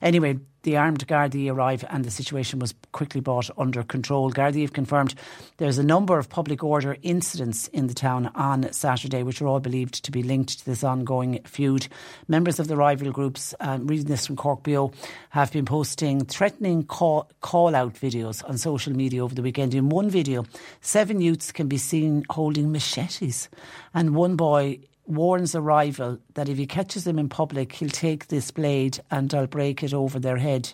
Anyway, 0.00 0.38
the 0.62 0.76
armed 0.76 1.06
Gardaí 1.06 1.50
arrive 1.50 1.84
and 1.90 2.04
the 2.04 2.10
situation 2.10 2.58
was 2.58 2.74
quickly 2.92 3.20
brought 3.20 3.50
under 3.58 3.82
control. 3.82 4.30
Gardaí 4.30 4.62
have 4.62 4.72
confirmed 4.72 5.14
there's 5.56 5.78
a 5.78 5.82
number 5.82 6.18
of 6.18 6.28
public 6.28 6.62
order 6.62 6.96
incidents 7.02 7.68
in 7.68 7.86
the 7.86 7.94
town 7.94 8.30
on 8.34 8.72
Saturday, 8.72 9.22
which 9.22 9.42
are 9.42 9.46
all 9.46 9.60
believed 9.60 10.04
to 10.04 10.10
be 10.10 10.22
linked 10.22 10.60
to 10.60 10.64
this 10.64 10.84
ongoing 10.84 11.40
feud. 11.44 11.88
Members 12.28 12.58
of 12.60 12.68
the 12.68 12.76
rival 12.76 13.10
groups, 13.12 13.54
um, 13.60 13.86
reading 13.86 14.06
this 14.06 14.26
from 14.26 14.36
CorkBeo, 14.36 14.94
have 15.30 15.52
been 15.52 15.64
posting 15.64 16.24
threatening 16.24 16.84
call, 16.84 17.30
call 17.40 17.74
out 17.74 17.94
videos 17.94 18.48
on 18.48 18.58
social 18.58 18.92
media 18.92 19.24
over 19.24 19.34
the 19.34 19.42
weekend. 19.42 19.74
In 19.74 19.88
one 19.88 20.10
video, 20.10 20.44
seven 20.80 21.20
youths 21.20 21.52
can 21.52 21.68
be 21.68 21.78
seen 21.78 22.24
holding 22.30 22.70
machetes, 22.70 23.48
and 23.94 24.14
one 24.14 24.36
boy 24.36 24.78
warns 25.14 25.54
a 25.54 25.60
rival 25.60 26.18
that 26.34 26.48
if 26.48 26.58
he 26.58 26.66
catches 26.66 27.04
them 27.04 27.18
in 27.18 27.28
public, 27.28 27.72
he'll 27.72 27.88
take 27.88 28.28
this 28.28 28.50
blade 28.50 29.00
and 29.10 29.32
I'll 29.34 29.46
break 29.46 29.82
it 29.82 29.94
over 29.94 30.18
their 30.18 30.38
head. 30.38 30.72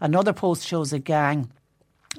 Another 0.00 0.32
post 0.32 0.66
shows 0.66 0.92
a 0.92 0.98
gang 0.98 1.50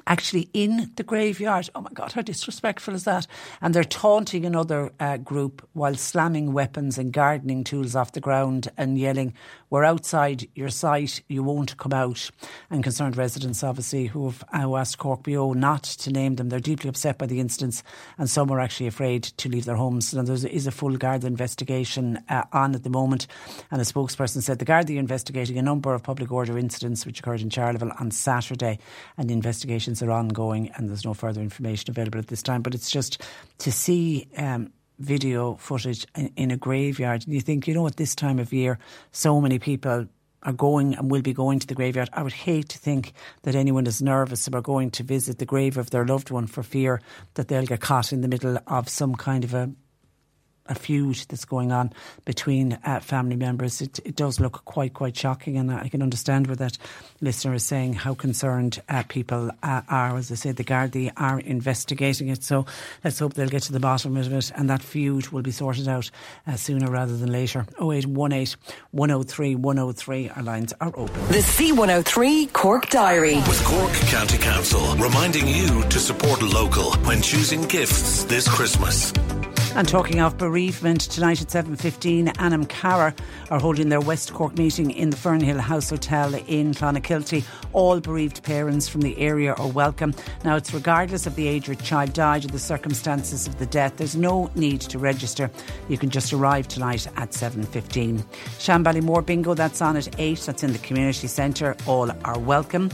actually 0.06 0.48
in 0.52 0.90
the 0.96 1.02
graveyard. 1.02 1.68
Oh 1.74 1.80
my 1.80 1.90
God, 1.92 2.12
how 2.12 2.22
disrespectful 2.22 2.94
is 2.94 3.04
that? 3.04 3.26
And 3.60 3.74
they're 3.74 3.84
taunting 3.84 4.44
another 4.44 4.92
uh, 4.98 5.16
group 5.18 5.66
while 5.72 5.94
slamming 5.94 6.52
weapons 6.52 6.98
and 6.98 7.12
gardening 7.12 7.64
tools 7.64 7.94
off 7.94 8.12
the 8.12 8.20
ground 8.20 8.68
and 8.76 8.98
yelling, 8.98 9.34
We're 9.70 9.84
outside 9.84 10.48
your 10.56 10.68
site, 10.68 11.22
you 11.28 11.44
won't 11.44 11.76
come 11.76 11.92
out. 11.92 12.28
And 12.70 12.82
concerned 12.82 13.16
residents, 13.16 13.62
obviously, 13.62 14.06
who 14.06 14.28
have 14.28 14.44
asked 14.52 14.98
CorkBeo 14.98 15.54
not 15.54 15.84
to 15.84 16.10
name 16.10 16.34
them, 16.34 16.48
they're 16.48 16.58
deeply 16.58 16.88
upset 16.88 17.18
by 17.18 17.26
the 17.26 17.38
incidents 17.38 17.84
and 18.18 18.28
some 18.28 18.50
are 18.50 18.58
actually 18.58 18.88
afraid 18.88 19.22
to 19.22 19.48
leave 19.48 19.66
their 19.66 19.76
homes. 19.76 20.12
And 20.12 20.26
there 20.26 20.34
is 20.34 20.66
a 20.66 20.72
full 20.72 20.96
Garda 20.96 21.28
investigation 21.28 22.18
uh, 22.28 22.42
on 22.52 22.74
at 22.74 22.82
the 22.82 22.90
moment. 22.90 23.28
And 23.70 23.80
a 23.80 23.84
spokesperson 23.84 24.42
said 24.42 24.58
the 24.58 24.64
Garda 24.64 24.96
are 24.96 24.98
investigating 24.98 25.56
a 25.56 25.62
number 25.62 25.94
of 25.94 26.02
public 26.02 26.32
order 26.32 26.58
incidents 26.58 27.06
which 27.06 27.20
occurred 27.20 27.40
in 27.40 27.50
Charleville 27.50 27.94
on 28.00 28.10
Saturday 28.10 28.80
and 29.16 29.30
the 29.30 29.34
investigations 29.34 30.02
are 30.02 30.10
ongoing 30.10 30.70
and 30.70 30.88
there's 30.88 31.04
no 31.04 31.14
further 31.14 31.40
information 31.40 31.90
available 31.90 32.18
at 32.18 32.26
this 32.26 32.42
time. 32.42 32.62
But 32.62 32.74
it's 32.74 32.90
just 32.90 33.22
to 33.58 33.70
see 33.70 34.28
um, 34.36 34.72
video 35.00 35.54
footage 35.56 36.06
in, 36.14 36.50
a 36.50 36.56
graveyard. 36.56 37.24
And 37.24 37.34
you 37.34 37.40
think, 37.40 37.66
you 37.66 37.74
know, 37.74 37.86
at 37.86 37.96
this 37.96 38.14
time 38.14 38.38
of 38.38 38.52
year, 38.52 38.78
so 39.12 39.40
many 39.40 39.58
people 39.58 40.06
are 40.42 40.52
going 40.52 40.94
and 40.94 41.10
will 41.10 41.22
be 41.22 41.32
going 41.32 41.58
to 41.58 41.66
the 41.66 41.74
graveyard. 41.74 42.08
I 42.12 42.22
would 42.22 42.32
hate 42.32 42.68
to 42.70 42.78
think 42.78 43.12
that 43.42 43.54
anyone 43.54 43.86
is 43.86 44.00
nervous 44.00 44.46
about 44.46 44.64
going 44.64 44.90
to 44.92 45.02
visit 45.02 45.38
the 45.38 45.46
grave 45.46 45.76
of 45.76 45.90
their 45.90 46.06
loved 46.06 46.30
one 46.30 46.46
for 46.46 46.62
fear 46.62 47.00
that 47.34 47.48
they'll 47.48 47.66
get 47.66 47.80
caught 47.80 48.12
in 48.12 48.20
the 48.20 48.28
middle 48.28 48.58
of 48.66 48.88
some 48.88 49.14
kind 49.14 49.44
of 49.44 49.54
a 49.54 49.70
a 50.70 50.74
feud 50.74 51.26
that's 51.28 51.44
going 51.44 51.72
on 51.72 51.92
between 52.24 52.78
uh, 52.84 53.00
family 53.00 53.36
members. 53.36 53.82
It, 53.82 53.98
it 54.06 54.16
does 54.16 54.40
look 54.40 54.64
quite, 54.64 54.94
quite 54.94 55.16
shocking, 55.16 55.58
and 55.58 55.70
I 55.70 55.88
can 55.88 56.02
understand 56.02 56.46
where 56.46 56.56
that 56.56 56.78
listener 57.20 57.52
is 57.54 57.64
saying 57.64 57.92
how 57.94 58.14
concerned 58.14 58.80
uh, 58.88 59.02
people 59.08 59.50
uh, 59.62 59.82
are. 59.88 60.16
As 60.16 60.32
I 60.32 60.36
said, 60.36 60.56
the 60.56 60.64
Gardaí 60.64 61.12
are 61.16 61.40
investigating 61.40 62.28
it, 62.28 62.42
so 62.42 62.64
let's 63.04 63.18
hope 63.18 63.34
they'll 63.34 63.48
get 63.48 63.64
to 63.64 63.72
the 63.72 63.80
bottom 63.80 64.16
of 64.16 64.32
it 64.32 64.52
and 64.54 64.70
that 64.70 64.82
feud 64.82 65.28
will 65.28 65.42
be 65.42 65.50
sorted 65.50 65.88
out 65.88 66.10
uh, 66.46 66.54
sooner 66.54 66.90
rather 66.90 67.16
than 67.16 67.32
later. 67.32 67.66
0818 67.80 68.56
103 68.92 69.54
103, 69.56 70.28
our 70.30 70.42
lines 70.42 70.72
are 70.80 70.92
open. 70.96 71.14
The 71.28 71.38
C103 71.38 72.52
Cork 72.52 72.88
Diary. 72.90 73.36
With 73.36 73.64
Cork 73.64 73.92
County 74.08 74.38
Council 74.38 74.94
reminding 74.96 75.48
you 75.48 75.82
to 75.88 75.98
support 75.98 76.42
local 76.42 76.92
when 77.06 77.22
choosing 77.22 77.62
gifts 77.66 78.24
this 78.24 78.48
Christmas. 78.48 79.12
And 79.76 79.88
talking 79.88 80.20
of 80.20 80.36
bereavement, 80.36 81.00
tonight 81.02 81.40
at 81.40 81.46
7.15, 81.46 82.40
Anam 82.40 82.66
Cara 82.66 83.14
are 83.50 83.60
holding 83.60 83.88
their 83.88 84.00
West 84.00 84.34
Cork 84.34 84.58
meeting 84.58 84.90
in 84.90 85.10
the 85.10 85.16
Fernhill 85.16 85.60
House 85.60 85.90
Hotel 85.90 86.34
in 86.34 86.74
Clonakilty. 86.74 87.44
All 87.72 88.00
bereaved 88.00 88.42
parents 88.42 88.88
from 88.88 89.00
the 89.00 89.16
area 89.16 89.54
are 89.54 89.68
welcome. 89.68 90.12
Now, 90.44 90.56
it's 90.56 90.74
regardless 90.74 91.26
of 91.26 91.36
the 91.36 91.46
age 91.46 91.68
your 91.68 91.76
child 91.76 92.12
died 92.12 92.44
or 92.44 92.48
the 92.48 92.58
circumstances 92.58 93.46
of 93.46 93.60
the 93.60 93.66
death. 93.66 93.96
There's 93.96 94.16
no 94.16 94.50
need 94.56 94.80
to 94.82 94.98
register. 94.98 95.48
You 95.88 95.96
can 95.96 96.10
just 96.10 96.32
arrive 96.32 96.66
tonight 96.66 97.06
at 97.16 97.30
7.15. 97.30 98.24
Shanballymore 98.58 99.24
Bingo, 99.24 99.54
that's 99.54 99.80
on 99.80 99.96
at 99.96 100.18
8. 100.18 100.40
That's 100.40 100.64
in 100.64 100.72
the 100.72 100.78
community 100.80 101.28
centre. 101.28 101.76
All 101.86 102.10
are 102.24 102.38
welcome. 102.40 102.90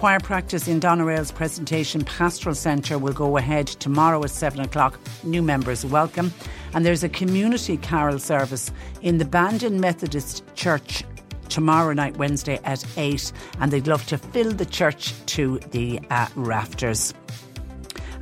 Choir 0.00 0.18
practice 0.18 0.66
in 0.66 0.80
Doneraile's 0.80 1.30
presentation 1.30 2.02
pastoral 2.06 2.54
centre 2.54 2.96
will 2.96 3.12
go 3.12 3.36
ahead 3.36 3.66
tomorrow 3.66 4.24
at 4.24 4.30
7 4.30 4.58
o'clock. 4.60 4.98
New 5.24 5.42
members 5.42 5.84
welcome. 5.84 6.32
And 6.72 6.86
there's 6.86 7.04
a 7.04 7.08
community 7.10 7.76
carol 7.76 8.18
service 8.18 8.72
in 9.02 9.18
the 9.18 9.26
Bandon 9.26 9.78
Methodist 9.78 10.42
Church 10.54 11.04
tomorrow 11.50 11.92
night, 11.92 12.16
Wednesday 12.16 12.58
at 12.64 12.82
8, 12.96 13.30
and 13.58 13.70
they'd 13.70 13.86
love 13.86 14.06
to 14.06 14.16
fill 14.16 14.52
the 14.52 14.64
church 14.64 15.12
to 15.26 15.58
the 15.72 16.00
uh, 16.08 16.28
rafters. 16.34 17.12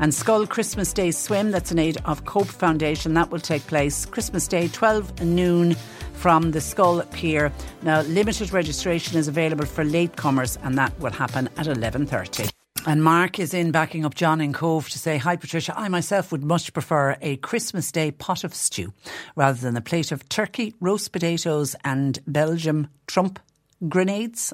And 0.01 0.13
Schull 0.13 0.49
Christmas 0.49 0.93
Day 0.93 1.11
Swim, 1.11 1.51
that's 1.51 1.73
an 1.73 1.79
aid 1.79 1.99
of 2.05 2.25
Cope 2.25 2.47
Foundation, 2.47 3.15
that 3.15 3.31
will 3.31 3.41
take 3.41 3.67
place 3.67 4.07
Christmas 4.07 4.47
Day, 4.47 4.69
12 4.69 5.23
noon 5.23 5.75
from 6.13 6.53
the 6.53 6.61
Schull 6.61 7.03
Pier. 7.11 7.53
Now, 7.83 8.03
limited 8.03 8.53
registration 8.53 9.19
is 9.19 9.27
available 9.27 9.67
for 9.67 9.85
latecomers, 9.85 10.57
and 10.63 10.79
that 10.79 10.99
will 11.01 11.11
happen 11.11 11.49
at 11.57 11.67
11.30. 11.67 12.49
And 12.87 13.03
Mark 13.03 13.41
is 13.41 13.53
in 13.53 13.73
backing 13.73 14.05
up 14.05 14.15
John 14.15 14.41
in 14.41 14.53
Cobh 14.53 14.89
to 14.89 14.99
say, 14.99 15.19
Hi 15.19 15.35
Patricia, 15.35 15.75
I 15.77 15.89
myself 15.89 16.31
would 16.31 16.45
much 16.45 16.73
prefer 16.73 17.17
a 17.21 17.37
Christmas 17.39 17.91
Day 17.91 18.13
pot 18.13 18.45
of 18.45 18.55
stew 18.55 18.93
rather 19.35 19.61
than 19.61 19.77
a 19.77 19.81
plate 19.81 20.13
of 20.13 20.29
turkey, 20.29 20.75
roast 20.81 21.11
potatoes, 21.11 21.75
and 21.85 22.21
Belgium 22.27 22.89
Trump 23.09 23.41
grenades. 23.89 24.53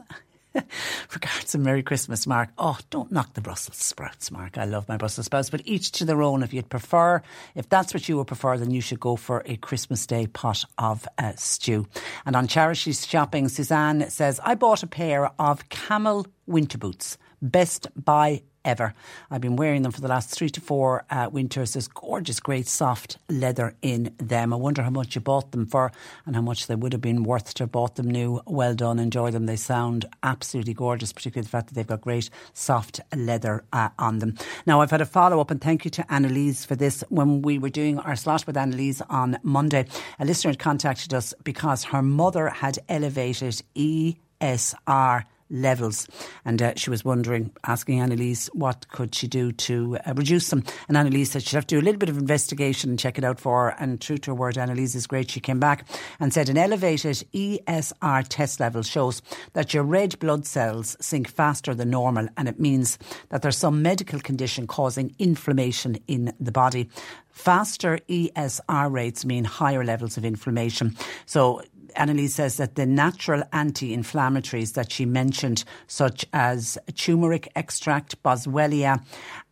Regards 1.13 1.55
and 1.55 1.65
Merry 1.65 1.83
Christmas, 1.83 2.27
Mark. 2.27 2.51
Oh, 2.59 2.79
don't 2.91 3.11
knock 3.11 3.35
the 3.35 3.41
Brussels 3.41 3.77
sprouts, 3.77 4.31
Mark. 4.31 4.57
I 4.59 4.65
love 4.65 4.89
my 4.89 4.97
Brussels 4.97 5.27
sprouts, 5.27 5.51
but 5.51 5.63
each 5.65 5.93
to 5.93 6.05
their 6.05 6.23
own. 6.23 6.43
If 6.43 6.53
you'd 6.53 6.69
prefer, 6.69 7.23
if 7.55 7.69
that's 7.69 7.93
what 7.93 8.09
you 8.09 8.17
would 8.17 8.27
prefer, 8.27 8.57
then 8.57 8.71
you 8.71 8.81
should 8.81 9.01
go 9.01 9.17
for 9.17 9.43
a 9.47 9.57
Christmas 9.57 10.07
Day 10.07 10.27
pot 10.27 10.65
of 10.79 11.07
uh, 11.19 11.33
stew. 11.37 11.87
And 12.25 12.37
on 12.37 12.47
charity 12.47 12.93
shopping, 12.93 13.49
Suzanne 13.49 14.09
says, 14.11 14.41
I 14.45 14.55
bought 14.55 14.83
a 14.83 14.89
pair 14.89 15.31
of 15.39 15.69
camel 15.69 16.27
winter 16.47 16.79
boots. 16.79 17.19
Best 17.43 17.89
buy 17.97 18.43
ever. 18.65 18.95
I've 19.31 19.41
been 19.41 19.57
wearing 19.57 19.83
them 19.83 19.93
for 19.93 20.01
the 20.01 20.09
last 20.09 20.31
three 20.31 20.51
to 20.51 20.61
four 20.61 21.05
uh, 21.11 21.29
winters. 21.31 21.73
There's 21.75 21.89
gorgeous, 21.89 22.41
great 22.41 22.67
soft 22.67 23.19
leather 23.29 23.75
in 23.83 24.15
them. 24.19 24.53
I 24.53 24.57
wonder 24.57 24.83
how 24.83 24.91
much 24.91 25.15
you 25.15 25.21
bought 25.21 25.53
them 25.53 25.67
for 25.67 25.93
and 26.27 26.35
how 26.35 26.43
much 26.43 26.67
they 26.67 26.75
would 26.75 26.93
have 26.93 27.03
been 27.03 27.23
worth 27.23 27.55
to 27.55 27.65
have 27.65 27.73
bought 27.73 27.97
them 27.97 28.11
new. 28.11 28.41
Well 28.47 28.75
done, 28.75 28.99
enjoy 28.99 29.31
them. 29.31 29.47
They 29.47 29.57
sound 29.57 30.07
absolutely 30.23 30.75
gorgeous, 30.75 31.13
particularly 31.13 31.45
the 31.45 31.51
fact 31.51 31.69
that 31.69 31.75
they've 31.75 31.87
got 31.87 32.01
great 32.01 32.31
soft 32.53 33.01
leather 33.15 33.65
uh, 33.73 33.91
on 33.99 34.19
them. 34.19 34.37
Now, 34.67 34.81
I've 34.81 34.91
had 34.91 35.01
a 35.01 35.07
follow 35.07 35.41
up 35.41 35.51
and 35.51 35.61
thank 35.61 35.85
you 35.85 35.91
to 35.93 36.13
Annalise 36.13 36.65
for 36.65 36.77
this. 36.77 37.05
When 37.09 37.43
we 37.43 37.59
were 37.59 37.71
doing 37.71 37.99
our 37.99 38.17
slot 38.17 38.47
with 38.47 38.57
Annalise 38.57 39.03
on 39.09 39.39
Monday, 39.43 39.87
a 40.19 40.25
listener 40.25 40.51
had 40.51 40.59
contacted 40.59 41.15
us 41.15 41.35
because 41.45 41.85
her 41.85 42.03
mother 42.03 42.49
had 42.49 42.79
elevated 42.89 43.63
ESR 43.77 45.25
levels. 45.51 46.09
And 46.45 46.61
uh, 46.61 46.73
she 46.77 46.91
was 46.91 47.05
wondering, 47.05 47.51
asking 47.65 48.01
Annalise 48.01 48.49
what 48.53 48.89
could 48.89 49.15
she 49.15 49.29
do 49.29 49.53
to 49.53 49.99
uh, 50.07 50.15
reduce 50.15 50.51
them. 50.51 50.65
And 50.89 50.97
Annalise 50.97 51.31
said 51.31 51.43
she'd 51.43 51.57
have 51.57 51.67
to 51.69 51.77
do 51.77 51.81
a 51.81 51.85
little 51.85 51.99
bit 51.99 52.09
of 52.09 52.19
investigation 52.19 52.91
and 52.91 52.99
check 52.99 53.19
it 53.19 53.25
out 53.25 53.41
for 53.41 53.65
her. 53.65 53.77
And 53.79 54.01
true 54.01 54.19
to 54.19 54.31
her 54.31 54.35
word, 54.35 54.59
Annalise 54.59 54.95
is 54.95 55.07
great. 55.07 55.31
She 55.31 55.41
came 55.41 55.61
back 55.61 55.87
and 56.21 56.33
said 56.33 56.49
an 56.49 56.59
elevated 56.59 57.25
ESR 57.33 58.27
test 58.29 58.61
level 58.61 58.83
shows 58.83 59.23
that 59.53 59.75
your 59.75 59.85
red 59.85 60.19
blood 60.19 60.47
cells 60.47 60.97
sink 61.01 61.29
faster 61.29 61.75
than 61.75 61.91
normal. 61.91 62.29
And 62.37 62.49
it 62.49 62.61
means 62.61 62.99
that 63.29 63.43
there's 63.43 63.59
some 63.59 63.83
medical 63.83 64.21
condition 64.21 64.67
causing 64.67 65.15
inflammation 65.19 65.99
in 66.07 66.33
the 66.41 66.53
body. 66.53 66.89
Faster 67.35 67.99
ESR 68.09 68.93
rates 68.93 69.25
mean 69.25 69.45
higher 69.45 69.85
levels 69.85 70.17
of 70.17 70.25
inflammation. 70.25 70.97
So 71.27 71.63
Annalise 71.97 72.35
says 72.35 72.57
that 72.57 72.75
the 72.75 72.87
natural 72.87 73.43
anti 73.53 73.97
inflammatories 73.97 74.75
that 74.75 74.93
she 74.93 75.05
mentioned, 75.05 75.65
such 75.87 76.27
as 76.33 76.79
turmeric 76.97 77.51
extract, 77.57 78.23
boswellia, 78.23 79.03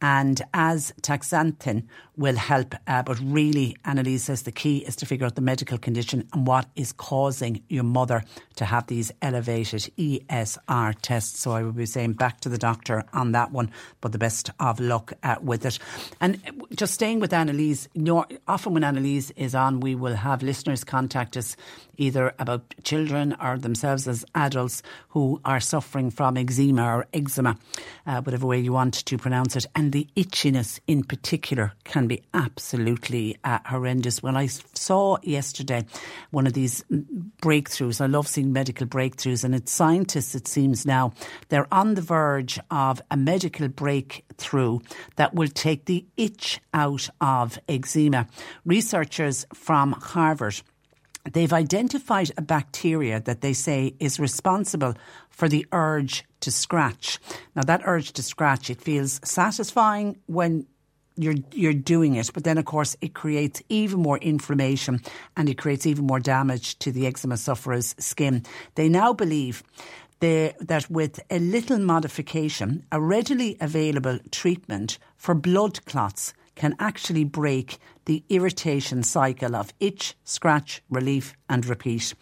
and 0.02 0.42
astaxanthin 0.52 1.84
will 2.16 2.36
help. 2.36 2.74
Uh, 2.86 3.02
but 3.02 3.18
really, 3.20 3.76
Annalise 3.84 4.24
says 4.24 4.42
the 4.42 4.52
key 4.52 4.78
is 4.78 4.96
to 4.96 5.06
figure 5.06 5.24
out 5.24 5.36
the 5.36 5.40
medical 5.40 5.78
condition 5.78 6.28
and 6.32 6.46
what 6.46 6.66
is 6.76 6.92
causing 6.92 7.62
your 7.68 7.84
mother 7.84 8.24
to 8.56 8.64
have 8.64 8.86
these 8.88 9.12
elevated 9.22 9.90
ESR 9.96 10.94
tests. 11.00 11.40
So 11.40 11.52
I 11.52 11.62
would 11.62 11.76
be 11.76 11.86
saying 11.86 12.14
back 12.14 12.40
to 12.40 12.48
the 12.48 12.58
doctor 12.58 13.04
on 13.12 13.32
that 13.32 13.52
one, 13.52 13.70
but 14.00 14.12
the 14.12 14.18
best 14.18 14.50
of 14.60 14.80
luck 14.80 15.12
uh, 15.22 15.36
with 15.40 15.64
it. 15.64 15.78
And 16.20 16.40
just 16.74 16.94
staying 16.94 17.20
with 17.20 17.32
Annalise, 17.32 17.88
often 18.46 18.74
when 18.74 18.84
Annalise 18.84 19.30
is 19.30 19.54
on, 19.54 19.80
we 19.80 19.94
will 19.94 20.16
have 20.16 20.42
listeners 20.42 20.84
contact 20.84 21.36
us 21.36 21.56
either 21.96 22.34
about 22.38 22.74
children 22.82 23.36
or 23.40 23.58
themselves 23.58 24.08
as 24.08 24.24
adults 24.34 24.82
who 25.10 25.40
are 25.44 25.60
suffering 25.60 26.10
from 26.10 26.36
eczema 26.36 26.84
or 26.84 27.06
eczema, 27.12 27.56
uh, 28.06 28.20
whatever 28.22 28.46
way 28.46 28.58
you 28.58 28.72
want 28.72 28.94
to 28.94 29.16
pronounce 29.16 29.56
it. 29.56 29.66
And 29.74 29.91
the 29.92 30.08
itchiness 30.16 30.80
in 30.86 31.04
particular 31.04 31.72
can 31.84 32.06
be 32.06 32.22
absolutely 32.34 33.36
uh, 33.44 33.58
horrendous. 33.66 34.22
When 34.22 34.36
I 34.36 34.46
saw 34.46 35.18
yesterday 35.22 35.84
one 36.30 36.46
of 36.46 36.54
these 36.54 36.84
breakthroughs, 37.40 38.00
I 38.00 38.06
love 38.06 38.26
seeing 38.26 38.52
medical 38.52 38.86
breakthroughs, 38.86 39.44
and 39.44 39.54
it's 39.54 39.70
scientists, 39.72 40.34
it 40.34 40.48
seems 40.48 40.84
now, 40.84 41.12
they're 41.48 41.72
on 41.72 41.94
the 41.94 42.02
verge 42.02 42.58
of 42.70 43.00
a 43.10 43.16
medical 43.16 43.68
breakthrough 43.68 44.80
that 45.16 45.34
will 45.34 45.48
take 45.48 45.84
the 45.84 46.04
itch 46.16 46.60
out 46.74 47.08
of 47.20 47.58
eczema. 47.68 48.26
Researchers 48.64 49.46
from 49.54 49.92
Harvard 49.92 50.62
they've 51.30 51.52
identified 51.52 52.30
a 52.36 52.42
bacteria 52.42 53.20
that 53.20 53.40
they 53.42 53.52
say 53.52 53.94
is 54.00 54.18
responsible 54.18 54.94
for 55.42 55.48
the 55.48 55.66
urge 55.72 56.24
to 56.38 56.52
scratch. 56.52 57.18
Now, 57.56 57.62
that 57.62 57.82
urge 57.84 58.12
to 58.12 58.22
scratch, 58.22 58.70
it 58.70 58.80
feels 58.80 59.20
satisfying 59.24 60.20
when 60.26 60.68
you're 61.16 61.34
you're 61.52 61.74
doing 61.74 62.14
it, 62.14 62.30
but 62.32 62.44
then 62.44 62.58
of 62.58 62.64
course 62.64 62.96
it 63.00 63.12
creates 63.12 63.60
even 63.68 63.98
more 63.98 64.18
inflammation 64.18 65.00
and 65.36 65.48
it 65.48 65.58
creates 65.58 65.84
even 65.84 66.06
more 66.06 66.20
damage 66.20 66.78
to 66.78 66.92
the 66.92 67.08
eczema 67.08 67.36
sufferer's 67.36 67.96
skin. 67.98 68.44
They 68.76 68.88
now 68.88 69.12
believe 69.12 69.64
that 70.20 70.86
with 70.88 71.18
a 71.28 71.40
little 71.40 71.80
modification, 71.80 72.86
a 72.92 73.00
readily 73.00 73.56
available 73.60 74.20
treatment 74.30 74.96
for 75.16 75.34
blood 75.34 75.84
clots 75.86 76.34
can 76.54 76.76
actually 76.78 77.24
break 77.24 77.78
the 78.04 78.22
irritation 78.28 79.02
cycle 79.02 79.56
of 79.56 79.74
itch, 79.80 80.14
scratch, 80.22 80.82
relief, 80.88 81.34
and 81.48 81.66
repeat. 81.66 82.14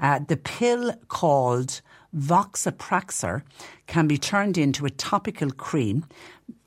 Uh, 0.00 0.20
the 0.26 0.38
pill 0.38 0.94
called 1.08 1.82
vorapaxar 2.16 3.42
can 3.86 4.06
be 4.06 4.18
turned 4.18 4.58
into 4.58 4.84
a 4.84 4.90
topical 4.90 5.50
cream 5.50 6.04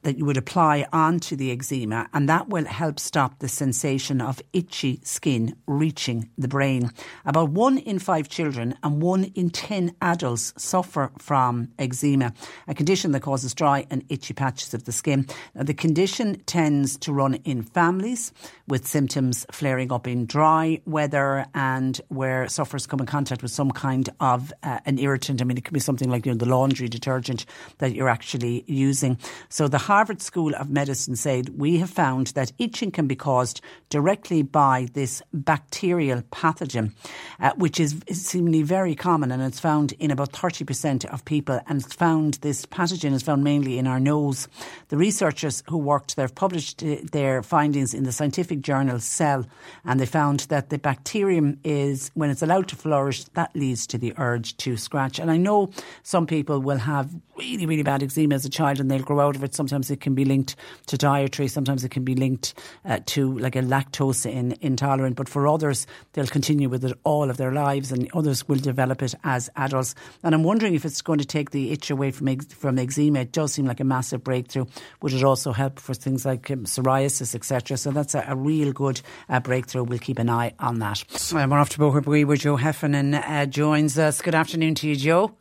that 0.05 0.19
you 0.19 0.23
would 0.23 0.37
apply 0.37 0.85
onto 0.93 1.35
the 1.35 1.51
eczema, 1.51 2.07
and 2.13 2.29
that 2.29 2.47
will 2.47 2.65
help 2.65 2.99
stop 2.99 3.39
the 3.39 3.47
sensation 3.47 4.21
of 4.21 4.39
itchy 4.53 4.99
skin 5.03 5.55
reaching 5.65 6.29
the 6.37 6.47
brain. 6.47 6.91
About 7.25 7.49
one 7.49 7.79
in 7.79 7.97
five 7.97 8.29
children 8.29 8.75
and 8.83 9.01
one 9.01 9.25
in 9.33 9.49
ten 9.49 9.95
adults 10.01 10.53
suffer 10.57 11.11
from 11.17 11.69
eczema, 11.79 12.33
a 12.67 12.75
condition 12.75 13.13
that 13.13 13.21
causes 13.21 13.55
dry 13.55 13.87
and 13.89 14.03
itchy 14.09 14.35
patches 14.35 14.75
of 14.75 14.83
the 14.83 14.91
skin. 14.91 15.25
Now, 15.55 15.63
the 15.63 15.73
condition 15.73 16.39
tends 16.45 16.97
to 16.97 17.11
run 17.11 17.35
in 17.43 17.63
families 17.63 18.31
with 18.67 18.85
symptoms 18.85 19.45
flaring 19.51 19.91
up 19.91 20.07
in 20.07 20.27
dry 20.27 20.81
weather 20.85 21.47
and 21.55 21.99
where 22.09 22.47
sufferers 22.47 22.85
come 22.85 22.99
in 22.99 23.07
contact 23.07 23.41
with 23.41 23.51
some 23.51 23.71
kind 23.71 24.07
of 24.19 24.53
uh, 24.61 24.79
an 24.85 24.99
irritant. 24.99 25.41
I 25.41 25.45
mean, 25.45 25.57
it 25.57 25.65
could 25.65 25.73
be 25.73 25.79
something 25.79 26.11
like 26.11 26.27
you 26.27 26.31
know, 26.31 26.37
the 26.37 26.45
laundry 26.45 26.87
detergent 26.87 27.47
that 27.79 27.95
you're 27.95 28.09
actually 28.09 28.63
using. 28.67 29.17
So 29.49 29.67
the 29.67 29.79
Harvard 29.95 30.21
School 30.21 30.53
of 30.55 30.69
Medicine 30.69 31.15
said, 31.15 31.57
We 31.57 31.77
have 31.77 31.89
found 31.89 32.27
that 32.35 32.51
itching 32.57 32.91
can 32.91 33.07
be 33.07 33.15
caused 33.15 33.61
directly 33.89 34.41
by 34.41 34.89
this 34.91 35.21
bacterial 35.33 36.21
pathogen, 36.33 36.91
uh, 37.39 37.53
which 37.55 37.79
is 37.79 37.95
seemingly 38.11 38.61
very 38.61 38.93
common 38.93 39.31
and 39.31 39.41
it's 39.41 39.61
found 39.61 39.93
in 39.93 40.11
about 40.11 40.33
30% 40.33 41.05
of 41.05 41.23
people. 41.23 41.61
And 41.67 41.81
it's 41.81 41.93
found 41.93 42.33
this 42.41 42.65
pathogen 42.65 43.13
is 43.13 43.23
found 43.23 43.45
mainly 43.45 43.77
in 43.77 43.87
our 43.87 44.01
nose. 44.01 44.49
The 44.89 44.97
researchers 44.97 45.63
who 45.69 45.77
worked 45.77 46.17
there 46.17 46.27
published 46.27 46.83
uh, 46.83 46.97
their 47.13 47.41
findings 47.41 47.93
in 47.93 48.03
the 48.03 48.11
scientific 48.11 48.59
journal 48.59 48.99
Cell, 48.99 49.45
and 49.85 49.97
they 49.97 50.05
found 50.05 50.41
that 50.49 50.71
the 50.71 50.77
bacterium 50.77 51.57
is, 51.63 52.11
when 52.15 52.29
it's 52.29 52.41
allowed 52.41 52.67
to 52.67 52.75
flourish, 52.75 53.23
that 53.35 53.55
leads 53.55 53.87
to 53.87 53.97
the 53.97 54.13
urge 54.17 54.57
to 54.57 54.75
scratch. 54.75 55.19
And 55.19 55.31
I 55.31 55.37
know 55.37 55.71
some 56.03 56.27
people 56.27 56.59
will 56.59 56.79
have 56.79 57.15
really, 57.37 57.65
really 57.65 57.83
bad 57.83 58.03
eczema 58.03 58.35
as 58.35 58.45
a 58.45 58.49
child 58.49 58.81
and 58.81 58.91
they'll 58.91 59.01
grow 59.01 59.21
out 59.21 59.37
of 59.37 59.43
it. 59.43 59.55
Sometimes 59.55 59.84
it 59.89 60.01
can 60.01 60.15
be 60.15 60.25
linked 60.25 60.55
to 60.87 60.97
dietary, 60.97 61.47
sometimes 61.47 61.83
it 61.83 61.89
can 61.89 62.03
be 62.03 62.15
linked 62.15 62.53
uh, 62.85 62.99
to 63.07 63.37
like 63.39 63.55
a 63.55 63.61
lactose 63.61 64.29
in, 64.29 64.55
intolerant, 64.61 65.15
but 65.15 65.29
for 65.29 65.47
others, 65.47 65.87
they'll 66.13 66.27
continue 66.27 66.69
with 66.69 66.83
it 66.83 66.97
all 67.03 67.29
of 67.29 67.37
their 67.37 67.51
lives 67.51 67.91
and 67.91 68.09
others 68.13 68.47
will 68.47 68.57
develop 68.57 69.01
it 69.01 69.13
as 69.23 69.49
adults. 69.55 69.95
And 70.23 70.35
I'm 70.35 70.43
wondering 70.43 70.75
if 70.75 70.85
it's 70.85 71.01
going 71.01 71.19
to 71.19 71.25
take 71.25 71.51
the 71.51 71.71
itch 71.71 71.89
away 71.89 72.11
from, 72.11 72.39
from 72.39 72.79
eczema. 72.79 73.19
It 73.19 73.31
does 73.31 73.53
seem 73.53 73.65
like 73.65 73.79
a 73.79 73.83
massive 73.83 74.23
breakthrough. 74.23 74.65
Would 75.01 75.13
it 75.13 75.23
also 75.23 75.51
help 75.51 75.79
for 75.79 75.93
things 75.93 76.25
like 76.25 76.49
um, 76.51 76.65
psoriasis, 76.65 77.35
etc.? 77.35 77.77
So 77.77 77.91
that's 77.91 78.15
a, 78.15 78.25
a 78.27 78.35
real 78.35 78.71
good 78.71 79.01
uh, 79.29 79.39
breakthrough. 79.39 79.83
We'll 79.83 79.99
keep 79.99 80.19
an 80.19 80.29
eye 80.29 80.53
on 80.59 80.79
that. 80.79 81.03
Um, 81.33 81.49
we're 81.49 81.59
off 81.59 81.69
to 81.69 81.79
Boherbue 81.79 82.25
where 82.25 82.37
Joe 82.37 82.55
Heffernan 82.55 83.13
uh, 83.15 83.45
joins 83.45 83.97
us. 83.97 84.21
Good 84.21 84.35
afternoon 84.35 84.75
to 84.75 84.87
you, 84.87 84.95
Joe. 84.95 85.35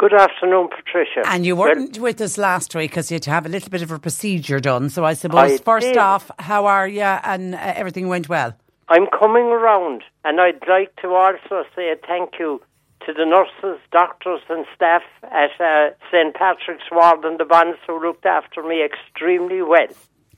Good 0.00 0.14
afternoon, 0.14 0.70
Patricia. 0.74 1.22
And 1.26 1.44
you 1.44 1.54
weren't 1.56 1.98
with 1.98 2.22
us 2.22 2.38
last 2.38 2.74
week 2.74 2.90
because 2.90 3.10
you 3.10 3.16
had 3.16 3.22
to 3.24 3.30
have 3.30 3.44
a 3.44 3.50
little 3.50 3.68
bit 3.68 3.82
of 3.82 3.90
a 3.90 3.98
procedure 3.98 4.58
done. 4.58 4.88
So 4.88 5.04
I 5.04 5.12
suppose, 5.12 5.52
I 5.52 5.58
first 5.58 5.88
did. 5.88 5.98
off, 5.98 6.30
how 6.38 6.64
are 6.64 6.88
you? 6.88 7.02
And 7.02 7.54
uh, 7.54 7.58
everything 7.76 8.08
went 8.08 8.26
well. 8.26 8.56
I'm 8.88 9.06
coming 9.06 9.44
around, 9.44 10.02
and 10.24 10.40
I'd 10.40 10.66
like 10.66 10.96
to 11.02 11.08
also 11.08 11.64
say 11.76 11.92
a 11.92 11.96
thank 12.06 12.30
you 12.38 12.60
to 12.60 12.66
to 13.06 13.12
the 13.12 13.24
nurses, 13.24 13.80
doctors, 13.92 14.40
and 14.48 14.66
staff 14.74 15.02
at 15.24 15.50
uh, 15.60 15.90
St 16.10 16.34
Patrick's 16.34 16.84
Ward 16.92 17.24
and 17.24 17.38
the 17.38 17.44
Bons 17.44 17.76
who 17.86 18.00
looked 18.00 18.26
after 18.26 18.62
me 18.62 18.84
extremely 18.84 19.62
well. 19.62 19.88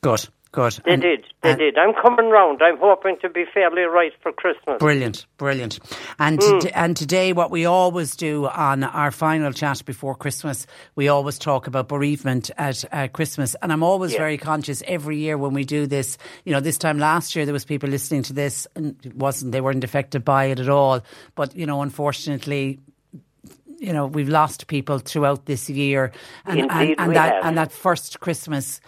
Good, 0.01 0.29
good. 0.53 0.79
They 0.85 0.93
And- 0.93 1.03
did, 1.03 1.25
they 1.43 1.51
and- 1.51 1.59
did. 1.59 1.79
I'm 1.79 1.95
coming 1.95 2.29
round. 2.31 2.61
I'm 2.63 2.77
hoping 2.79 3.17
to 3.23 3.29
be 3.29 3.45
fairly 3.53 3.83
right 3.83 4.13
for 4.23 4.33
Christmas. 4.33 4.79
Brilliant, 4.79 5.27
brilliant. 5.39 5.81
And 6.19 6.39
Mm. 6.39 6.61
to- 6.61 6.79
and 6.79 6.97
today, 6.97 7.33
what 7.33 7.51
we 7.51 7.65
always 7.65 8.15
do 8.15 8.47
on 8.47 8.85
our 8.85 9.11
final 9.11 9.53
chat 9.53 9.83
before 9.85 10.15
Christmas, 10.15 10.67
we 10.95 11.09
always 11.09 11.39
talk 11.39 11.67
about 11.67 11.89
bereavement 11.89 12.51
at 12.59 12.85
uh, 12.93 13.09
Christmas. 13.09 13.57
And 13.63 13.73
I'm 13.73 13.83
always 13.83 14.13
Yeah. 14.13 14.19
very 14.19 14.39
conscious 14.39 14.83
every 14.87 15.17
year 15.17 15.37
when 15.39 15.53
we 15.55 15.65
do 15.65 15.87
this. 15.87 16.19
You 16.45 16.53
know, 16.53 16.61
this 16.61 16.79
time 16.79 16.99
last 16.99 17.35
year 17.35 17.45
there 17.47 17.55
was 17.55 17.65
people 17.65 17.89
listening 17.89 18.23
to 18.25 18.33
this, 18.33 18.67
and 18.77 18.95
it 19.05 19.17
wasn't 19.17 19.53
they 19.53 19.61
weren't 19.61 19.85
affected 19.85 20.25
by 20.25 20.45
it 20.47 20.61
at 20.61 20.69
all. 20.69 21.01
But 21.35 21.57
you 21.57 21.67
know, 21.67 21.83
unfortunately. 21.83 22.79
You 23.79 23.93
know, 23.93 24.07
we've 24.07 24.29
lost 24.29 24.69
people 24.69 24.99
throughout 25.01 25.47
this 25.47 25.69
year, 25.69 26.13
and 26.47 26.61
and, 26.61 26.71
Indeed 26.71 26.95
and 27.01 27.09
we 27.09 27.15
that 27.15 27.35
have. 27.35 27.45
and 27.45 27.59
that 27.59 27.73
first 27.73 28.21
Christmas 28.21 28.81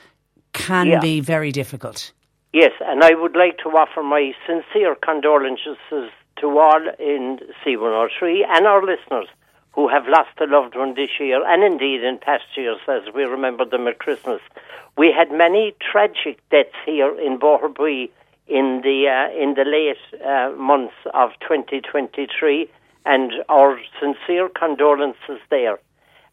can 0.54 0.86
Yeah. 0.86 1.00
be 1.00 1.20
very 1.20 1.52
difficult. 1.52 2.12
Yes, 2.52 2.72
and 2.80 3.02
I 3.04 3.14
would 3.14 3.36
like 3.36 3.58
to 3.58 3.68
offer 3.76 4.02
my 4.02 4.32
sincere 4.46 4.94
condolences 4.94 5.76
to 6.40 6.58
all 6.58 6.82
in 6.98 7.40
C103 7.62 8.44
and 8.48 8.66
our 8.66 8.82
listeners 8.82 9.26
who 9.72 9.88
have 9.88 10.06
lost 10.06 10.30
a 10.40 10.46
loved 10.46 10.76
one 10.76 10.94
this 10.94 11.10
year 11.18 11.44
and 11.44 11.62
indeed 11.64 12.02
in 12.04 12.18
past 12.18 12.44
years 12.56 12.78
as 12.88 13.02
we 13.12 13.24
remember 13.24 13.64
them 13.64 13.88
at 13.88 13.98
Christmas. 13.98 14.40
We 14.96 15.12
had 15.12 15.32
many 15.32 15.74
tragic 15.80 16.38
deaths 16.50 16.76
here 16.86 17.12
in 17.18 17.38
Boherbue 17.38 18.08
in 18.46 18.82
the 18.82 18.98
uh, 19.08 19.42
in 19.42 19.54
the 19.54 19.64
late 19.64 20.04
uh, 20.24 20.50
months 20.56 20.94
of 21.12 21.30
2023 21.40 22.68
and 23.04 23.32
our 23.48 23.78
sincere 24.00 24.48
condolences 24.48 25.40
there. 25.50 25.78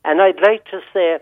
And 0.06 0.22
I'd 0.22 0.42
like 0.42 0.66
to 0.66 0.82
say 0.94 1.20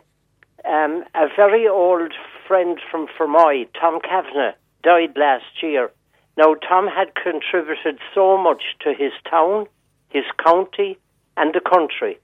um, 0.66 1.04
a 1.16 1.28
very 1.36 1.68
old 1.68 2.14
friend 2.50 2.80
from 2.92 3.06
Fermoy, 3.16 3.68
Tom 3.80 4.00
Kavanagh, 4.02 4.56
died 4.84 5.14
last 5.16 5.46
year. 5.62 5.92
Now, 6.36 6.56
Tom 6.68 6.88
had 6.88 7.14
contributed 7.16 8.00
so 8.16 8.38
much 8.38 8.64
to 8.84 8.94
his 8.94 9.12
town, 9.30 9.68
his 10.10 10.24
county, 10.44 10.98
and 11.38 11.54
the 11.54 11.62
country. 11.62 12.18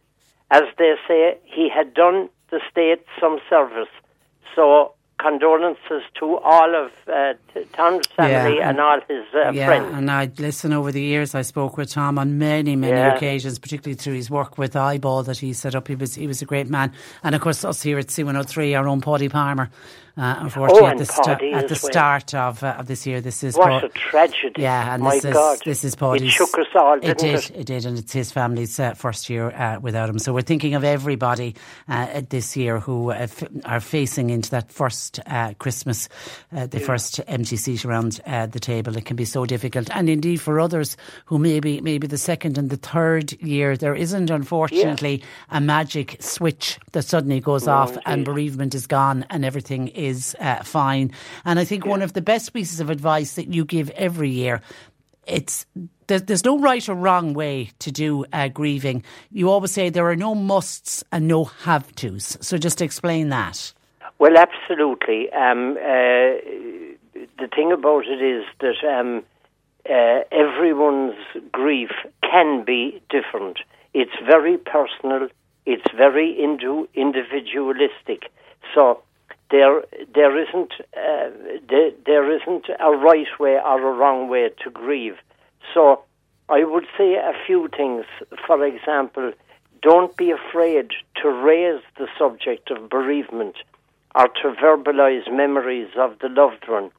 As 0.50 0.64
they 0.80 0.96
say, 1.08 1.38
he 1.46 1.70
had 1.70 1.94
done 1.94 2.30
the 2.50 2.60
state 2.72 3.04
some 3.22 3.38
service. 3.50 3.94
So, 4.56 4.94
condolences 5.20 6.04
to 6.20 6.38
all 6.38 6.76
of 6.76 6.92
uh, 7.08 7.34
Tom's 7.74 8.06
family 8.08 8.58
Yeah, 8.58 8.70
and 8.70 8.80
all 8.80 9.00
his 9.08 9.24
uh, 9.34 9.52
yeah, 9.52 9.66
friends. 9.68 9.94
and 9.96 10.12
I'd 10.12 10.40
listen 10.40 10.74
over 10.74 10.92
the 10.92 11.02
years. 11.02 11.34
I 11.36 11.42
spoke 11.42 11.78
with 11.78 11.90
Tom 11.92 12.18
on 12.20 12.38
many, 12.38 12.76
many 12.76 12.98
Yeah. 12.98 13.16
occasions, 13.16 13.58
particularly 13.60 13.96
through 13.96 14.16
his 14.16 14.30
work 14.30 14.58
with 14.58 14.76
Eyeball 14.76 15.24
that 15.24 15.38
he 15.38 15.54
set 15.54 15.74
up. 15.76 15.88
He 15.88 15.96
was 15.96 16.16
he 16.16 16.28
was 16.28 16.42
a 16.42 16.46
great 16.46 16.70
man, 16.70 16.92
and 17.24 17.34
of 17.36 17.42
course 17.42 17.64
us 17.64 17.82
here 17.82 17.98
at 17.98 18.08
C103, 18.08 18.78
our 18.78 18.88
own 18.88 19.02
Paddy 19.02 19.30
Palmer. 19.30 19.70
Uh, 20.18 20.36
unfortunately, 20.40 20.88
Oh, 20.88 20.92
at 20.92 20.98
the, 20.98 21.06
sta- 21.06 21.32
at 21.32 21.68
the 21.68 21.80
well. 21.84 21.92
start 21.92 22.34
of 22.34 22.64
uh, 22.64 22.76
of 22.80 22.88
this 22.88 23.06
year, 23.06 23.20
this 23.20 23.44
is 23.44 23.58
What 23.58 23.84
a 23.84 23.90
tragedy. 23.90 24.62
Yeah, 24.62 24.94
and 24.94 25.04
My 25.04 25.16
this 25.16 25.26
is 25.26 25.60
this 25.66 25.84
is 25.84 25.96
It 25.96 26.30
shook 26.30 26.58
us 26.58 26.68
all, 26.74 26.98
It 27.02 27.18
did, 27.18 27.36
it? 27.36 27.52
it 27.52 27.66
did, 27.66 27.86
and 27.86 27.98
it's 27.98 28.14
his 28.14 28.32
family's 28.32 28.80
uh, 28.80 28.94
first 28.94 29.30
year 29.30 29.52
uh, 29.52 29.80
without 29.82 30.08
him. 30.10 30.20
So 30.20 30.34
we're 30.34 30.42
thinking 30.42 30.74
of 30.74 30.86
everybody 30.86 31.56
uh, 31.90 32.22
this 32.30 32.56
year 32.56 32.80
who 32.80 33.12
uh, 33.12 33.16
f- 33.16 33.44
are 33.66 33.82
facing 33.82 34.30
into 34.30 34.50
that 34.52 34.72
first 34.72 35.20
uh, 35.26 35.54
Christmas, 35.60 36.08
uh, 36.56 36.68
the 36.68 36.80
first 36.80 37.20
empty 37.28 37.58
seat 37.58 37.84
around 37.84 38.22
uh, 38.26 38.46
the 38.46 38.60
table. 38.62 38.96
It 38.96 39.04
can 39.06 39.18
be 39.18 39.26
so 39.26 39.46
difficult, 39.46 39.90
and 39.92 40.10
indeed 40.10 40.40
for 40.40 40.62
others 40.62 40.96
who 41.26 41.40
maybe 41.40 41.82
maybe 41.82 42.08
the 42.08 42.18
second 42.18 42.58
and 42.58 42.70
the 42.70 42.78
third 42.78 43.34
year 43.42 43.76
there 43.76 43.96
isn't 43.96 44.30
unfortunately 44.30 45.24
a 45.52 45.60
magic 45.60 46.16
switch 46.22 46.80
that 46.94 47.04
suddenly 47.04 47.42
goes 47.42 47.68
off 47.68 47.98
and 48.06 48.24
bereavement 48.24 48.74
is 48.74 48.88
gone 48.88 49.26
and 49.30 49.44
everything 49.44 49.90
is 49.90 50.05
uh, 50.40 50.64
fine. 50.64 51.12
And 51.44 51.60
I 51.60 51.66
think 51.66 51.86
one 51.86 52.02
of 52.02 52.14
the 52.14 52.22
best 52.22 52.54
pieces 52.54 52.80
of 52.80 52.90
advice 52.90 53.36
that 53.36 53.54
you 53.54 53.66
give 53.66 53.90
every 53.92 54.30
year 54.30 54.62
it's 55.28 55.66
there, 56.08 56.20
there's 56.20 56.46
no 56.46 56.60
right 56.60 56.88
or 56.88 56.96
wrong 56.96 57.34
way 57.34 57.72
to 57.80 57.92
do 57.92 58.26
uh, 58.32 58.48
grieving. 58.48 59.04
You 59.32 59.50
always 59.50 59.72
say 59.72 59.90
there 59.90 60.10
are 60.10 60.16
no 60.16 60.36
musts 60.36 61.04
and 61.12 61.28
no 61.28 61.46
have 61.46 61.94
tos. 61.96 62.38
So 62.42 62.58
just 62.58 62.82
explain 62.82 63.30
that. 63.30 63.74
Well, 64.20 64.38
absolutely. 64.38 65.32
Um, 65.34 65.78
uh, 65.78 66.38
the 67.40 67.48
thing 67.54 67.72
about 67.72 68.06
it 68.06 68.22
is 68.22 68.46
that 68.62 68.76
um, 68.88 69.24
uh, 69.90 70.22
everyone's 70.32 71.16
grief 71.52 71.92
can 72.22 72.64
be 72.64 73.02
different. 73.10 73.60
It's 73.94 74.16
very 74.26 74.58
personal. 74.58 75.28
It's 75.66 75.92
very 75.96 76.38
indu- 76.40 76.88
individualistic. 76.94 78.32
So 78.74 79.02
there, 79.52 79.84
there 80.14 80.38
isn't 80.42 80.72
uh, 80.98 81.30
there, 81.70 81.92
there 82.06 82.36
isn't 82.36 82.66
a 82.80 82.92
right 82.92 83.28
way 83.40 83.60
or 83.64 83.90
a 83.90 83.96
wrong 83.96 84.28
way 84.28 84.50
to 84.64 84.70
grieve. 84.70 85.18
So 85.74 86.04
I 86.50 86.64
would 86.64 86.86
say 86.98 87.16
a 87.16 87.34
few 87.46 87.70
things. 87.76 88.06
For 88.46 88.64
example, 88.66 89.34
don't 89.82 90.16
be 90.18 90.32
afraid 90.32 90.92
to 91.22 91.30
raise 91.30 91.82
the 91.98 92.08
subject 92.18 92.72
of 92.72 92.90
bereavement 92.90 93.56
or 94.16 94.28
to 94.28 94.56
verbalize 94.62 95.32
memories 95.32 95.90
of 95.98 96.18
the 96.20 96.30
loved 96.30 96.68
one. 96.68 96.90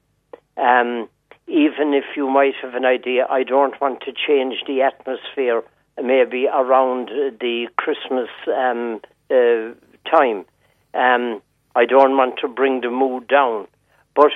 Um, 0.57 1.09
even 1.49 1.95
if 1.95 2.05
you 2.17 2.29
might 2.29 2.55
have 2.63 2.75
an 2.75 2.85
idea, 2.85 3.27
I 3.29 3.43
don't 3.43 3.81
want 3.81 4.01
to 4.03 4.13
change 4.13 4.63
the 4.67 4.83
atmosphere 4.83 5.63
maybe 6.03 6.47
around 6.47 7.09
the 7.41 7.69
Christmas 7.77 8.29
um, 8.49 9.01
uh, 9.31 9.73
time. 10.11 10.45
Um, 10.93 11.41
I 11.77 11.85
don't 11.85 12.17
want 12.17 12.39
to 12.41 12.49
bring 12.49 12.81
the 12.81 12.91
mood 12.91 13.29
down. 13.29 13.67
But 14.15 14.33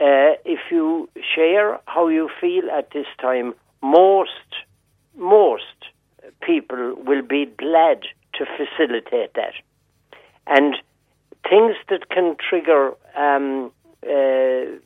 uh, 0.00 0.40
if 0.46 0.60
you 0.70 1.10
share 1.34 1.78
how 1.86 2.08
you 2.08 2.30
feel 2.40 2.70
at 2.70 2.90
this 2.92 3.06
time, 3.20 3.54
most 3.82 4.30
most 5.16 5.78
people 6.40 6.94
will 7.06 7.22
be 7.22 7.44
glad 7.58 8.00
to 8.36 8.46
facilitate 8.56 9.34
that. 9.34 9.54
And 10.46 10.74
things 11.48 11.76
that 11.90 12.08
can 12.08 12.36
trigger 12.48 12.94
um, 13.16 13.70
uh, 14.02 14.78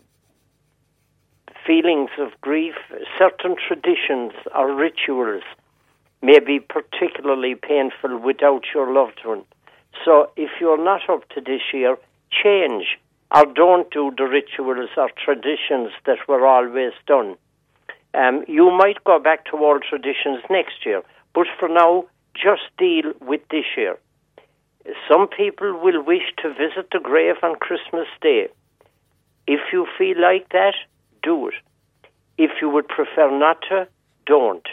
feelings 1.64 2.10
of 2.18 2.32
grief, 2.40 2.74
certain 3.16 3.56
traditions 3.56 4.32
or 4.54 4.74
rituals 4.74 5.44
may 6.22 6.40
be 6.40 6.58
particularly 6.58 7.54
painful 7.54 8.18
without 8.18 8.64
your 8.74 8.92
loved 8.92 9.20
one. 9.24 9.44
So 10.04 10.30
if 10.36 10.50
you're 10.60 10.82
not 10.82 11.08
up 11.08 11.28
to 11.30 11.40
this 11.40 11.62
year, 11.72 11.96
change 12.30 12.98
or 13.34 13.44
don't 13.46 13.90
do 13.90 14.12
the 14.16 14.24
rituals 14.24 14.90
or 14.96 15.10
traditions 15.22 15.90
that 16.06 16.18
were 16.28 16.46
always 16.46 16.92
done. 17.06 17.36
Um, 18.14 18.44
you 18.48 18.70
might 18.70 19.04
go 19.04 19.18
back 19.18 19.44
to 19.46 19.56
old 19.56 19.84
traditions 19.88 20.42
next 20.48 20.86
year, 20.86 21.02
but 21.34 21.46
for 21.58 21.68
now, 21.68 22.06
just 22.34 22.62
deal 22.78 23.12
with 23.20 23.42
this 23.50 23.66
year. 23.76 23.98
Some 25.08 25.28
people 25.28 25.78
will 25.82 26.02
wish 26.02 26.22
to 26.42 26.48
visit 26.48 26.88
the 26.90 27.00
grave 27.00 27.36
on 27.42 27.56
Christmas 27.56 28.06
Day. 28.22 28.48
If 29.46 29.60
you 29.72 29.86
feel 29.98 30.20
like 30.20 30.48
that, 30.50 30.74
do 31.22 31.48
it. 31.48 31.54
If 32.38 32.50
you 32.62 32.70
would 32.70 32.88
prefer 32.88 33.30
not 33.30 33.60
to, 33.68 33.88
don't. 34.28 34.66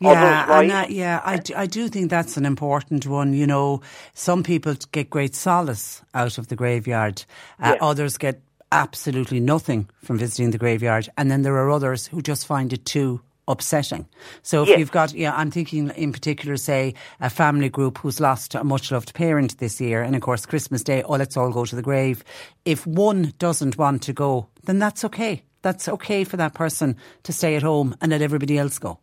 Yeah, 0.00 0.44
Otherwise, 0.46 0.62
and 0.62 0.72
uh, 0.72 0.86
yeah, 0.88 1.20
I, 1.24 1.36
d- 1.36 1.54
I 1.54 1.66
do 1.66 1.88
think 1.88 2.10
that's 2.10 2.36
an 2.36 2.44
important 2.46 3.06
one. 3.06 3.32
You 3.34 3.46
know, 3.46 3.82
some 4.14 4.42
people 4.42 4.74
get 4.90 5.10
great 5.10 5.34
solace 5.36 6.02
out 6.14 6.38
of 6.38 6.48
the 6.48 6.56
graveyard. 6.56 7.24
Uh, 7.60 7.76
Yeah. 7.78 7.86
Others 7.88 8.18
get 8.18 8.40
absolutely 8.72 9.38
nothing 9.40 9.88
from 10.02 10.18
visiting 10.18 10.50
the 10.50 10.58
graveyard, 10.58 11.08
and 11.16 11.30
then 11.30 11.42
there 11.42 11.56
are 11.56 11.70
others 11.70 12.06
who 12.06 12.22
just 12.22 12.46
find 12.46 12.72
it 12.72 12.84
too 12.86 13.20
upsetting. 13.48 14.06
So 14.42 14.62
if 14.62 14.68
Yes. 14.70 14.78
you've 14.78 14.92
got, 14.92 15.12
yeah, 15.14 15.34
I'm 15.36 15.50
thinking 15.50 15.90
in 15.96 16.12
particular, 16.12 16.56
say 16.56 16.94
a 17.20 17.28
family 17.28 17.68
group 17.68 17.98
who's 17.98 18.18
lost 18.20 18.54
a 18.54 18.64
much 18.64 18.90
loved 18.90 19.12
parent 19.14 19.58
this 19.58 19.80
year, 19.80 20.02
and 20.02 20.14
of 20.16 20.22
course 20.22 20.46
Christmas 20.46 20.82
Day, 20.82 21.02
oh, 21.02 21.14
let's 21.16 21.36
all 21.36 21.50
go 21.52 21.64
to 21.66 21.76
the 21.76 21.82
grave. 21.82 22.24
If 22.64 22.86
one 22.86 23.32
doesn't 23.38 23.76
want 23.76 24.02
to 24.04 24.12
go, 24.12 24.46
then 24.64 24.78
that's 24.78 25.04
okay. 25.04 25.42
That's 25.62 25.88
okay 25.88 26.24
for 26.24 26.36
that 26.38 26.54
person 26.54 26.96
to 27.24 27.32
stay 27.32 27.54
at 27.56 27.62
home 27.62 27.94
and 28.00 28.10
let 28.10 28.22
everybody 28.22 28.58
else 28.58 28.78
go. 28.78 28.98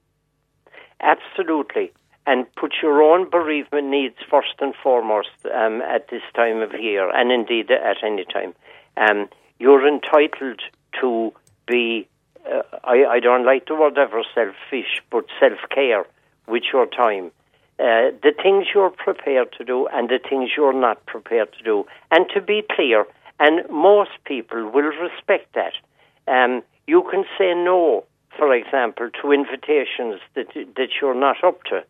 Absolutely. 1.01 1.91
And 2.27 2.45
put 2.55 2.73
your 2.81 3.01
own 3.01 3.29
bereavement 3.29 3.87
needs 3.87 4.15
first 4.29 4.53
and 4.59 4.73
foremost 4.83 5.29
um, 5.45 5.81
at 5.81 6.09
this 6.09 6.21
time 6.35 6.61
of 6.61 6.73
year, 6.73 7.09
and 7.09 7.31
indeed 7.31 7.71
at 7.71 8.03
any 8.03 8.25
time. 8.25 8.53
Um, 8.97 9.29
you're 9.57 9.87
entitled 9.87 10.61
to 11.01 11.33
be, 11.65 12.07
uh, 12.45 12.61
I, 12.83 13.05
I 13.05 13.19
don't 13.19 13.45
like 13.45 13.67
the 13.67 13.75
word 13.75 13.97
ever 13.97 14.23
selfish, 14.35 15.01
but 15.09 15.25
self 15.39 15.59
care 15.73 16.05
with 16.47 16.63
your 16.71 16.85
time. 16.85 17.31
Uh, 17.79 18.11
the 18.21 18.33
things 18.43 18.67
you're 18.75 18.89
prepared 18.89 19.53
to 19.57 19.63
do 19.63 19.87
and 19.87 20.09
the 20.09 20.19
things 20.29 20.51
you're 20.55 20.73
not 20.73 21.05
prepared 21.05 21.51
to 21.53 21.63
do. 21.63 21.85
And 22.11 22.25
to 22.33 22.41
be 22.41 22.61
clear, 22.69 23.05
and 23.39 23.67
most 23.69 24.11
people 24.25 24.69
will 24.69 24.91
respect 24.99 25.55
that. 25.55 25.73
Um, 26.27 26.61
you 26.87 27.03
can 27.09 27.23
say 27.37 27.53
no, 27.55 28.03
for 28.39 28.53
example, 28.55 29.09
to 29.21 29.31
invitations 29.31 30.19
that 30.35 30.47
that 30.77 30.89
you're 30.99 31.13
not 31.27 31.43
up 31.43 31.61
to. 31.65 31.83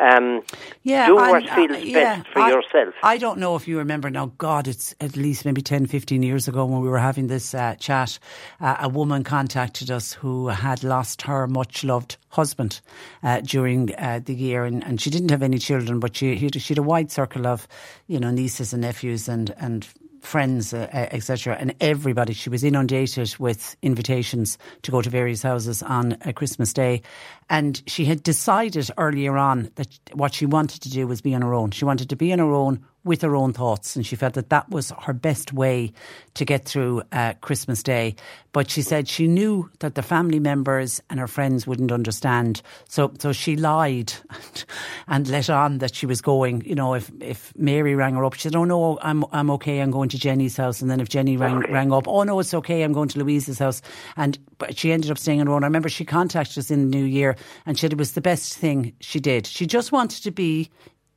Um, 0.00 0.42
Yeah, 0.84 1.06
do 1.08 1.16
what 1.16 1.48
uh, 1.50 1.54
feels 1.56 1.84
yeah, 1.84 2.16
best 2.18 2.28
for 2.32 2.38
I- 2.42 2.50
yourself. 2.50 2.94
I 3.02 3.18
don't 3.18 3.38
know 3.40 3.56
if 3.56 3.66
you 3.66 3.78
remember 3.78 4.08
now, 4.10 4.26
God, 4.38 4.68
it's 4.68 4.94
at 5.00 5.16
least 5.16 5.44
maybe 5.44 5.60
10, 5.60 5.86
15 5.86 6.22
years 6.22 6.46
ago 6.46 6.64
when 6.66 6.80
we 6.82 6.88
were 6.88 7.00
having 7.00 7.26
this 7.26 7.52
uh, 7.52 7.74
chat. 7.80 8.20
Uh, 8.60 8.76
a 8.78 8.88
woman 8.88 9.24
contacted 9.24 9.90
us 9.90 10.12
who 10.12 10.48
had 10.48 10.84
lost 10.84 11.22
her 11.22 11.48
much 11.48 11.82
loved 11.82 12.16
husband 12.28 12.80
uh, 13.24 13.40
during 13.40 13.92
uh, 13.96 14.20
the 14.24 14.34
year, 14.34 14.62
and, 14.64 14.84
and 14.84 15.00
she 15.00 15.10
didn't 15.10 15.30
have 15.32 15.42
any 15.42 15.58
children, 15.58 15.98
but 15.98 16.16
she, 16.16 16.36
he- 16.36 16.48
she 16.60 16.74
had 16.74 16.78
a 16.78 16.82
wide 16.82 17.10
circle 17.10 17.44
of, 17.48 17.66
you 18.06 18.20
know, 18.20 18.30
nieces 18.30 18.72
and 18.72 18.82
nephews 18.82 19.28
and, 19.28 19.52
and 19.58 19.88
friends, 20.28 20.74
uh, 20.74 20.88
etc. 20.92 21.56
And 21.58 21.74
everybody, 21.80 22.34
she 22.34 22.50
was 22.50 22.62
inundated 22.62 23.34
with 23.38 23.76
invitations 23.82 24.58
to 24.82 24.90
go 24.90 25.00
to 25.00 25.08
various 25.10 25.42
houses 25.42 25.82
on 25.82 26.18
Christmas 26.34 26.72
Day. 26.72 27.02
And 27.48 27.82
she 27.86 28.04
had 28.04 28.22
decided 28.22 28.90
earlier 28.98 29.36
on 29.38 29.70
that 29.76 29.88
what 30.12 30.34
she 30.34 30.46
wanted 30.46 30.82
to 30.82 30.90
do 30.90 31.06
was 31.06 31.22
be 31.22 31.34
on 31.34 31.42
her 31.42 31.54
own. 31.54 31.70
She 31.70 31.86
wanted 31.86 32.10
to 32.10 32.16
be 32.16 32.32
on 32.32 32.38
her 32.38 32.52
own 32.52 32.84
with 33.08 33.22
her 33.22 33.34
own 33.34 33.52
thoughts. 33.52 33.96
And 33.96 34.06
she 34.06 34.14
felt 34.14 34.34
that 34.34 34.50
that 34.50 34.68
was 34.70 34.92
her 35.02 35.14
best 35.14 35.52
way 35.52 35.92
to 36.34 36.44
get 36.44 36.64
through 36.64 37.02
uh, 37.10 37.32
Christmas 37.40 37.82
Day. 37.82 38.14
But 38.52 38.70
she 38.70 38.82
said 38.82 39.08
she 39.08 39.26
knew 39.26 39.70
that 39.80 39.94
the 39.94 40.02
family 40.02 40.38
members 40.38 41.00
and 41.10 41.18
her 41.18 41.26
friends 41.26 41.66
wouldn't 41.66 41.90
understand. 41.90 42.62
So, 42.88 43.12
so 43.18 43.32
she 43.32 43.56
lied 43.56 44.12
and 45.08 45.26
let 45.28 45.48
on 45.48 45.78
that 45.78 45.94
she 45.94 46.06
was 46.06 46.20
going. 46.20 46.62
You 46.64 46.74
know, 46.74 46.94
if, 46.94 47.10
if 47.20 47.52
Mary 47.56 47.94
rang 47.94 48.14
her 48.14 48.24
up, 48.24 48.34
she 48.34 48.42
said, 48.42 48.54
Oh 48.54 48.64
no, 48.64 48.98
I'm, 49.00 49.24
I'm 49.32 49.50
okay. 49.52 49.80
I'm 49.80 49.90
going 49.90 50.10
to 50.10 50.18
Jenny's 50.18 50.56
house. 50.56 50.82
And 50.82 50.90
then 50.90 51.00
if 51.00 51.08
Jenny 51.08 51.36
rang, 51.36 51.60
rang 51.72 51.92
up, 51.92 52.06
Oh 52.06 52.22
no, 52.22 52.38
it's 52.40 52.54
okay. 52.54 52.82
I'm 52.82 52.92
going 52.92 53.08
to 53.08 53.18
Louise's 53.18 53.58
house. 53.58 53.80
And 54.16 54.38
but 54.58 54.78
she 54.78 54.92
ended 54.92 55.10
up 55.10 55.18
staying 55.18 55.40
on 55.40 55.46
her 55.46 55.54
own. 55.54 55.64
I 55.64 55.66
remember 55.66 55.88
she 55.88 56.04
contacted 56.04 56.58
us 56.58 56.70
in 56.70 56.90
the 56.90 56.96
new 56.96 57.04
year 57.04 57.36
and 57.64 57.76
she 57.76 57.82
said 57.82 57.92
it 57.92 57.98
was 57.98 58.12
the 58.12 58.20
best 58.20 58.56
thing 58.56 58.92
she 59.00 59.18
did. 59.18 59.46
She 59.46 59.66
just 59.66 59.92
wanted 59.92 60.22
to 60.24 60.30
be 60.30 60.70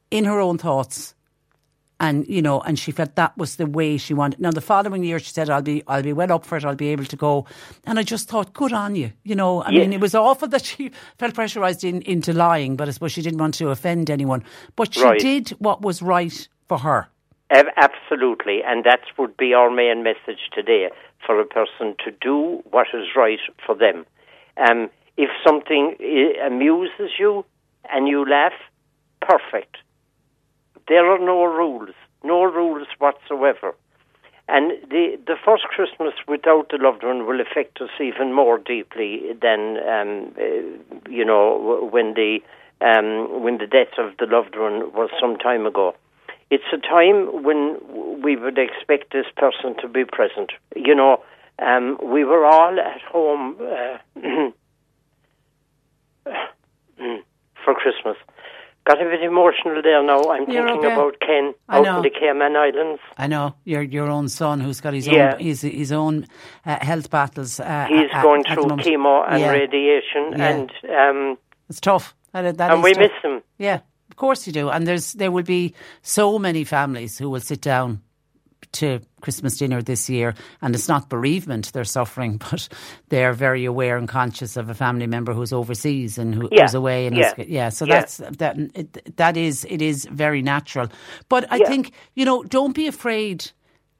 in 0.10 0.26
her 0.26 0.40
own 0.40 0.58
thoughts 0.58 1.16
and 2.02 2.28
you 2.28 2.42
know, 2.42 2.60
and 2.62 2.78
she 2.78 2.92
felt 2.92 3.16
that 3.16 3.38
was 3.38 3.56
the 3.56 3.68
way 3.68 3.96
she 3.98 4.14
wanted. 4.14 4.42
Now, 4.42 4.52
the 4.52 4.60
following 4.60 5.04
year, 5.04 5.20
she 5.20 5.32
said, 5.32 5.50
"I'll 5.50 5.62
be, 5.62 5.84
I'll 5.88 6.02
be 6.04 6.14
well 6.14 6.32
up 6.34 6.44
for 6.46 6.58
it. 6.58 6.66
I'll 6.66 6.76
be 6.76 6.90
able 6.90 7.06
to 7.06 7.16
go." 7.16 7.46
And 7.86 8.00
I 8.00 8.04
just 8.04 8.28
thought, 8.28 8.54
"Good 8.54 8.74
on 8.74 8.96
you." 8.96 9.12
You 9.24 9.36
know, 9.36 9.62
I 9.64 9.70
Yes. 9.70 9.82
mean, 9.82 9.94
it 9.94 10.02
was 10.02 10.16
awful 10.16 10.48
that 10.50 10.66
she 10.66 10.92
felt 11.20 11.36
pressurised 11.36 11.84
in, 11.88 12.02
into 12.02 12.34
lying, 12.34 12.76
but 12.76 12.88
I 12.90 12.92
suppose 12.92 13.12
she 13.12 13.22
didn't 13.22 13.40
want 13.40 13.54
to 13.56 13.70
offend 13.70 14.10
anyone. 14.10 14.44
But 14.76 14.96
she 14.96 15.02
Right. 15.04 15.20
did 15.20 15.50
what 15.60 15.84
was 15.84 16.02
right 16.02 16.48
for 16.68 16.80
her. 16.80 17.08
Absolutely, 17.78 18.62
and 18.66 18.84
that 18.84 19.02
would 19.18 19.38
be 19.38 19.54
our 19.54 19.70
main 19.70 20.04
message 20.04 20.50
today 20.54 20.90
for 21.26 21.40
a 21.40 21.46
person 21.46 21.96
to 22.04 22.12
do 22.20 22.64
what 22.72 22.88
is 22.94 23.16
right 23.16 23.40
for 23.66 23.76
them. 23.76 24.06
Um, 24.58 24.90
if 25.18 25.30
something 25.46 25.96
uh, 26.00 26.48
amuses 26.48 27.12
you 27.20 27.46
and 27.94 28.08
you 28.08 28.26
laugh, 28.28 28.54
perfect. 29.22 29.78
There 30.92 31.10
are 31.10 31.20
no 31.20 31.46
rules, 31.46 31.96
no 32.22 32.44
rules 32.44 32.86
whatsoever. 33.00 33.74
And 34.50 34.72
the 34.90 35.18
the 35.26 35.38
first 35.46 35.64
Christmas 35.64 36.14
without 36.28 36.68
the 36.70 36.78
loved 36.78 37.06
one 37.06 37.26
will 37.26 37.40
affect 37.40 37.80
us 37.80 37.92
even 38.02 38.34
more 38.34 38.58
deeply 38.58 39.32
than 39.42 39.78
um, 39.96 40.36
uh, 40.38 40.44
you 41.10 41.24
know 41.24 41.88
when 41.94 42.16
the 42.16 42.40
um, 42.82 43.42
when 43.42 43.58
the 43.58 43.68
death 43.68 43.98
of 43.98 44.18
the 44.20 44.26
loved 44.26 44.58
one 44.58 44.92
was 44.92 45.10
some 45.18 45.38
time 45.38 45.66
ago. 45.66 45.96
It's 46.50 46.74
a 46.74 46.78
time 46.78 47.42
when 47.42 47.78
we 48.22 48.36
would 48.36 48.58
expect 48.58 49.14
this 49.14 49.28
person 49.38 49.78
to 49.80 49.88
be 49.88 50.04
present. 50.04 50.52
You 50.76 50.94
know, 50.94 51.24
um, 51.60 51.98
we 52.04 52.26
were 52.26 52.46
all 52.46 52.78
at 52.78 53.02
home 53.04 53.56
uh, 53.62 53.98
for 57.64 57.76
Christmas. 57.76 58.18
Got 58.84 59.00
a 59.02 59.06
bit 59.06 59.22
emotional 59.22 59.82
there 59.84 60.02
now. 60.04 60.24
I'm 60.32 60.50
You're 60.50 60.66
thinking 60.66 60.86
okay. 60.86 60.94
about 60.94 61.20
Ken 61.20 61.54
I 61.70 61.78
out 61.78 61.84
know. 61.86 61.98
in 61.98 62.04
the 62.04 62.10
Cayman 62.10 62.56
Islands. 62.56 63.00
I 63.18 63.28
know 63.28 63.54
your 63.64 63.84
your 63.84 64.10
own 64.10 64.28
son 64.28 64.60
who's 64.60 64.82
got 64.82 64.94
his 64.94 65.06
Yeah. 65.08 65.34
own 65.36 65.40
his 65.40 65.62
his 65.62 65.92
own 65.92 66.26
uh, 66.66 66.78
health 66.84 67.10
battles. 67.12 67.60
Uh, 67.60 67.86
He's 67.88 68.10
at- 68.12 68.24
going 68.24 68.44
through 68.44 68.66
chemo 68.84 69.24
and 69.30 69.40
Yeah. 69.42 69.52
radiation, 69.52 70.34
Yeah. 70.36 70.50
and 70.50 70.72
um, 70.90 71.38
It's 71.70 71.80
tough. 71.80 72.16
That, 72.34 72.58
that 72.58 72.72
and 72.72 72.82
we 72.84 72.94
tough. 72.94 73.02
miss 73.04 73.12
him. 73.24 73.42
Yeah, 73.60 73.80
of 74.10 74.16
course 74.16 74.48
you 74.48 74.54
do. 74.54 74.70
And 74.70 74.88
there's 74.88 75.14
there 75.14 75.32
will 75.32 75.44
be 75.46 75.74
so 76.02 76.40
many 76.40 76.64
families 76.64 77.20
who 77.20 77.30
will 77.30 77.42
sit 77.42 77.62
down 77.62 78.02
to 78.74 79.02
Christmas 79.22 79.58
dinner 79.58 79.82
this 79.82 80.10
year, 80.10 80.36
and 80.62 80.76
it's 80.76 80.90
not 80.90 81.10
bereavement 81.10 81.74
they're 81.74 81.86
suffering, 81.86 82.38
but 82.52 82.70
they're 83.10 83.34
very 83.34 83.66
aware 83.66 83.98
and 83.98 84.08
conscious 84.08 84.58
of 84.58 84.70
a 84.70 84.76
family 84.76 85.08
member 85.08 85.34
who's 85.34 85.54
overseas 85.54 86.18
and 86.18 86.36
who, 86.36 86.52
Yeah, 86.52 86.58
who's 86.58 86.74
away. 86.74 87.08
And 87.08 87.18
yeah, 87.18 87.20
is, 87.20 87.34
yeah, 87.38 87.70
so 87.70 87.86
yeah. 87.86 87.88
that's 87.88 88.18
that. 88.40 88.58
It, 88.76 89.18
that 89.18 89.38
is 89.38 89.66
it 89.70 89.82
is 89.82 90.06
very 90.06 90.42
natural. 90.42 90.90
But 91.30 91.52
I 91.52 91.60
Yeah. 91.60 91.68
think 91.68 91.92
you 92.16 92.26
know, 92.26 92.44
don't 92.44 92.76
be 92.76 92.88
afraid 92.88 93.52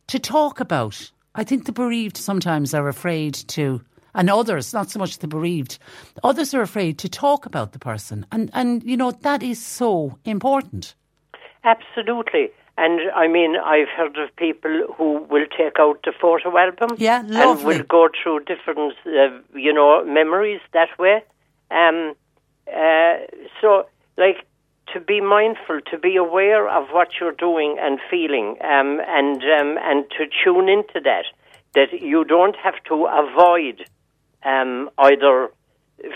to 0.08 0.20
talk 0.20 0.60
about. 0.60 1.12
I 1.36 1.44
think 1.46 1.66
the 1.66 1.74
bereaved 1.74 2.18
sometimes 2.18 2.74
are 2.74 2.88
afraid 2.90 3.36
to, 3.50 3.82
and 4.16 4.30
others, 4.30 4.74
not 4.74 4.92
so 4.92 5.00
much 5.00 5.20
the 5.20 5.28
bereaved, 5.28 5.80
others 6.24 6.54
are 6.54 6.62
afraid 6.62 7.00
to 7.00 7.10
talk 7.10 7.46
about 7.46 7.74
the 7.74 7.80
person, 7.80 8.26
and 8.32 8.50
and 8.54 8.84
you 8.84 8.98
know 8.98 9.12
that 9.12 9.44
is 9.44 9.66
so 9.66 10.20
important. 10.26 10.96
Absolutely. 11.64 12.50
And 12.84 13.00
I 13.16 13.28
mean, 13.28 13.58
I've 13.58 13.90
heard 13.96 14.18
of 14.18 14.36
people 14.38 14.76
who 14.98 15.10
will 15.30 15.46
take 15.56 15.78
out 15.80 16.00
the 16.04 16.14
photo 16.20 16.58
album 16.58 16.90
Yeah, 16.98 17.22
lovely. 17.28 17.44
and 17.44 17.64
will 17.64 17.84
go 17.98 18.10
through 18.18 18.40
different, 18.46 18.94
uh, 19.06 19.38
you 19.54 19.72
know, 19.72 20.04
memories 20.04 20.62
that 20.74 20.90
way. 20.98 21.24
Um, 21.70 22.16
uh, 22.68 23.14
so, 23.60 23.86
like, 24.18 24.48
to 24.94 25.00
be 25.00 25.22
mindful, 25.22 25.82
to 25.92 25.98
be 26.00 26.16
aware 26.16 26.68
of 26.68 26.90
what 26.90 27.10
you're 27.20 27.38
doing 27.50 27.78
and 27.80 28.00
feeling, 28.10 28.58
um, 28.62 29.00
and 29.08 29.40
um, 29.58 29.78
and 29.90 30.00
to 30.18 30.26
tune 30.44 30.68
into 30.68 31.00
that. 31.04 31.26
That 31.76 32.02
you 32.02 32.26
don't 32.26 32.56
have 32.66 32.78
to 32.90 32.96
avoid 33.06 33.86
um, 34.44 34.90
either 34.98 35.52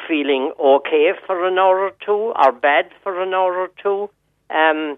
feeling 0.07 0.51
okay 0.59 1.11
for 1.25 1.45
an 1.47 1.59
hour 1.59 1.79
or 1.79 1.91
two 2.03 2.33
or 2.43 2.51
bad 2.51 2.89
for 3.03 3.21
an 3.21 3.33
hour 3.35 3.53
or 3.55 3.69
two. 3.81 4.09
Um, 4.49 4.97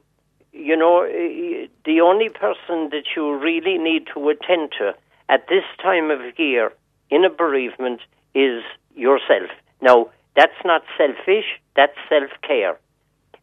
you 0.57 0.75
know, 0.75 1.03
eh, 1.03 1.67
the 1.85 2.01
only 2.01 2.29
person 2.29 2.89
that 2.91 3.05
you 3.15 3.38
really 3.38 3.77
need 3.77 4.07
to 4.13 4.29
attend 4.29 4.71
to 4.79 4.93
at 5.29 5.47
this 5.47 5.63
time 5.81 6.11
of 6.11 6.19
year 6.38 6.71
in 7.09 7.23
a 7.23 7.29
bereavement 7.29 8.01
is 8.34 8.63
yourself. 8.95 9.49
Now, 9.81 10.09
that's 10.35 10.61
not 10.65 10.84
selfish, 10.97 11.45
that's 11.75 11.97
self 12.09 12.31
care. 12.41 12.77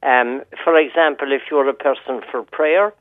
Um, 0.03 0.43
for 0.63 0.79
example, 0.79 1.33
if 1.33 1.43
you're 1.51 1.69
a 1.69 1.75
person 1.75 2.21
for 2.31 2.43
prayer, 2.43 2.93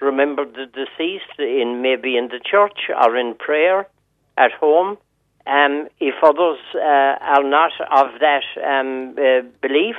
remember 0.00 0.44
the 0.44 0.66
deceased 0.66 1.38
in 1.38 1.82
maybe 1.82 2.16
in 2.16 2.28
the 2.28 2.40
church 2.44 2.90
or 2.90 3.16
in 3.16 3.34
prayer 3.34 3.86
at 4.36 4.52
home. 4.52 4.98
Um, 5.46 5.88
if 6.00 6.14
others 6.22 6.58
uh, 6.74 6.78
are 6.78 7.44
not 7.44 7.72
of 7.90 8.20
that 8.20 8.44
um, 8.64 9.14
uh, 9.18 9.46
belief, 9.60 9.96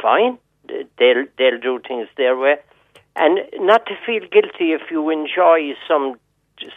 fine. 0.00 0.38
They'll 0.98 1.26
they'll 1.36 1.60
do 1.60 1.80
things 1.86 2.08
their 2.16 2.36
way, 2.36 2.56
and 3.18 3.40
not 3.66 3.86
to 3.86 3.94
feel 4.06 4.20
guilty 4.30 4.72
if 4.72 4.90
you 4.90 5.10
enjoy 5.10 5.74
some, 5.86 6.18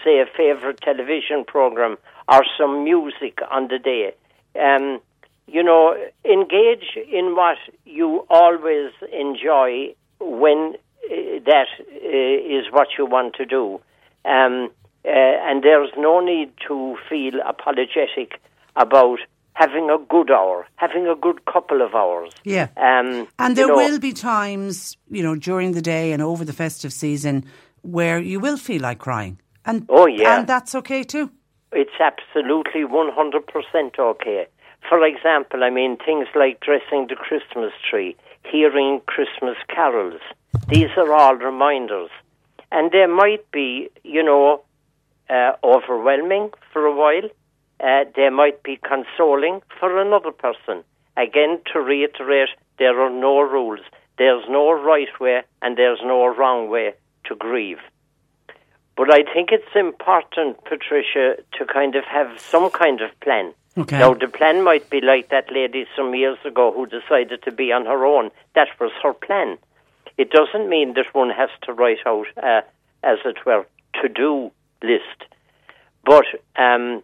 say, 0.04 0.20
a 0.20 0.26
favorite 0.26 0.82
television 0.82 1.46
program 1.46 1.98
or 2.28 2.42
some 2.58 2.84
music 2.84 3.40
on 3.52 3.68
the 3.68 3.78
day. 3.78 4.14
Um, 4.60 5.00
you 5.48 5.64
know, 5.64 5.96
engage 6.26 6.98
in 7.12 7.36
what 7.36 7.58
you 7.86 8.26
always 8.30 8.92
enjoy 9.12 9.94
when 10.20 10.76
uh, 11.06 11.16
that 11.46 11.68
uh, 11.80 12.58
is 12.58 12.66
what 12.72 12.90
you 12.98 13.06
want 13.06 13.36
to 13.36 13.46
do. 13.46 13.80
Um, 14.26 14.72
uh, 15.04 15.10
and 15.10 15.64
there's 15.64 15.90
no 15.98 16.20
need 16.20 16.54
to 16.68 16.98
feel 17.10 17.34
apologetic 17.46 18.40
about 18.76 19.20
having 19.54 19.90
a 19.90 19.98
good 19.98 20.32
hour, 20.32 20.66
having 20.76 21.08
a 21.08 21.16
good 21.16 21.46
couple 21.46 21.82
of 21.82 21.94
hours. 21.94 22.32
Yeah. 22.44 22.68
Um, 22.78 23.28
And 23.38 23.50
you 23.50 23.56
there 23.56 23.68
know, 23.68 23.76
will 23.76 24.00
be 24.00 24.14
times, 24.14 24.98
you 25.10 25.24
know, 25.24 25.36
during 25.36 25.74
the 25.74 25.82
day 25.82 26.12
and 26.14 26.22
over 26.22 26.44
the 26.46 26.54
festive 26.54 26.94
season 26.94 27.46
where 27.82 28.20
you 28.20 28.40
will 28.40 28.58
feel 28.58 28.82
like 28.82 29.00
crying. 29.00 29.40
And 29.66 29.86
Oh, 29.90 30.08
yeah. 30.08 30.38
and 30.38 30.48
that's 30.48 30.74
okay 30.76 31.04
too. 31.04 31.32
It's 31.72 32.00
absolutely 32.00 32.84
100% 32.84 34.00
okay. 34.00 34.48
For 34.90 35.06
example, 35.06 35.64
I 35.64 35.70
mean, 35.70 35.98
things 35.98 36.28
like 36.36 36.60
dressing 36.60 37.08
the 37.08 37.16
Christmas 37.16 37.72
tree, 37.90 38.16
hearing 38.52 39.02
Christmas 39.06 39.56
carols, 39.68 40.20
these 40.68 40.90
are 40.98 41.14
all 41.14 41.36
reminders. 41.36 42.10
And 42.72 42.92
they 42.92 43.06
might 43.06 43.50
be, 43.52 43.90
you 44.04 44.24
know, 44.24 44.64
uh, 45.30 45.52
overwhelming 45.64 46.52
for 46.74 46.86
a 46.86 46.96
while. 46.96 47.30
Uh, 47.84 48.06
they 48.16 48.30
might 48.30 48.62
be 48.64 48.78
consoling 48.78 49.62
for 49.80 50.00
another 50.00 50.32
person. 50.32 50.84
Again, 51.18 51.60
to 51.74 51.80
reiterate, 51.80 52.50
there 52.78 53.00
are 53.02 53.10
no 53.10 53.42
rules. 53.42 53.80
There's 54.18 54.44
no 54.50 54.72
right 54.72 55.20
way 55.20 55.42
and 55.62 55.78
there's 55.78 56.00
no 56.04 56.28
wrong 56.28 56.70
way 56.70 56.94
to 57.26 57.36
grieve. 57.36 57.80
But 58.96 59.12
I 59.12 59.24
think 59.34 59.50
it's 59.52 59.76
important, 59.76 60.64
Patricia, 60.66 61.38
to 61.58 61.66
kind 61.66 61.96
of 61.96 62.04
have 62.06 62.40
some 62.40 62.70
kind 62.70 63.02
of 63.02 63.10
plan. 63.20 63.54
Okay. 63.78 63.98
Now, 63.98 64.14
the 64.14 64.28
plan 64.28 64.64
might 64.64 64.90
be 64.90 65.02
like 65.02 65.30
that 65.30 65.52
lady 65.52 65.86
some 65.96 66.14
years 66.14 66.38
ago 66.46 66.72
who 66.74 66.86
decided 66.86 67.42
to 67.44 67.52
be 67.52 67.72
on 67.72 67.86
her 67.86 68.06
own. 68.06 68.30
That 68.54 68.68
was 68.80 68.92
her 69.02 69.14
plan. 69.14 69.58
It 70.18 70.30
doesn't 70.30 70.70
mean 70.70 70.94
that 70.96 71.14
one 71.14 71.30
has 71.30 71.50
to 71.64 71.74
write 71.74 72.06
out, 72.06 72.28
uh, 72.44 72.62
as 73.02 73.20
it 73.26 73.38
were, 73.46 73.66
to 74.02 74.10
do 74.10 74.52
list, 74.84 75.26
but 76.06 76.26
um, 76.56 77.02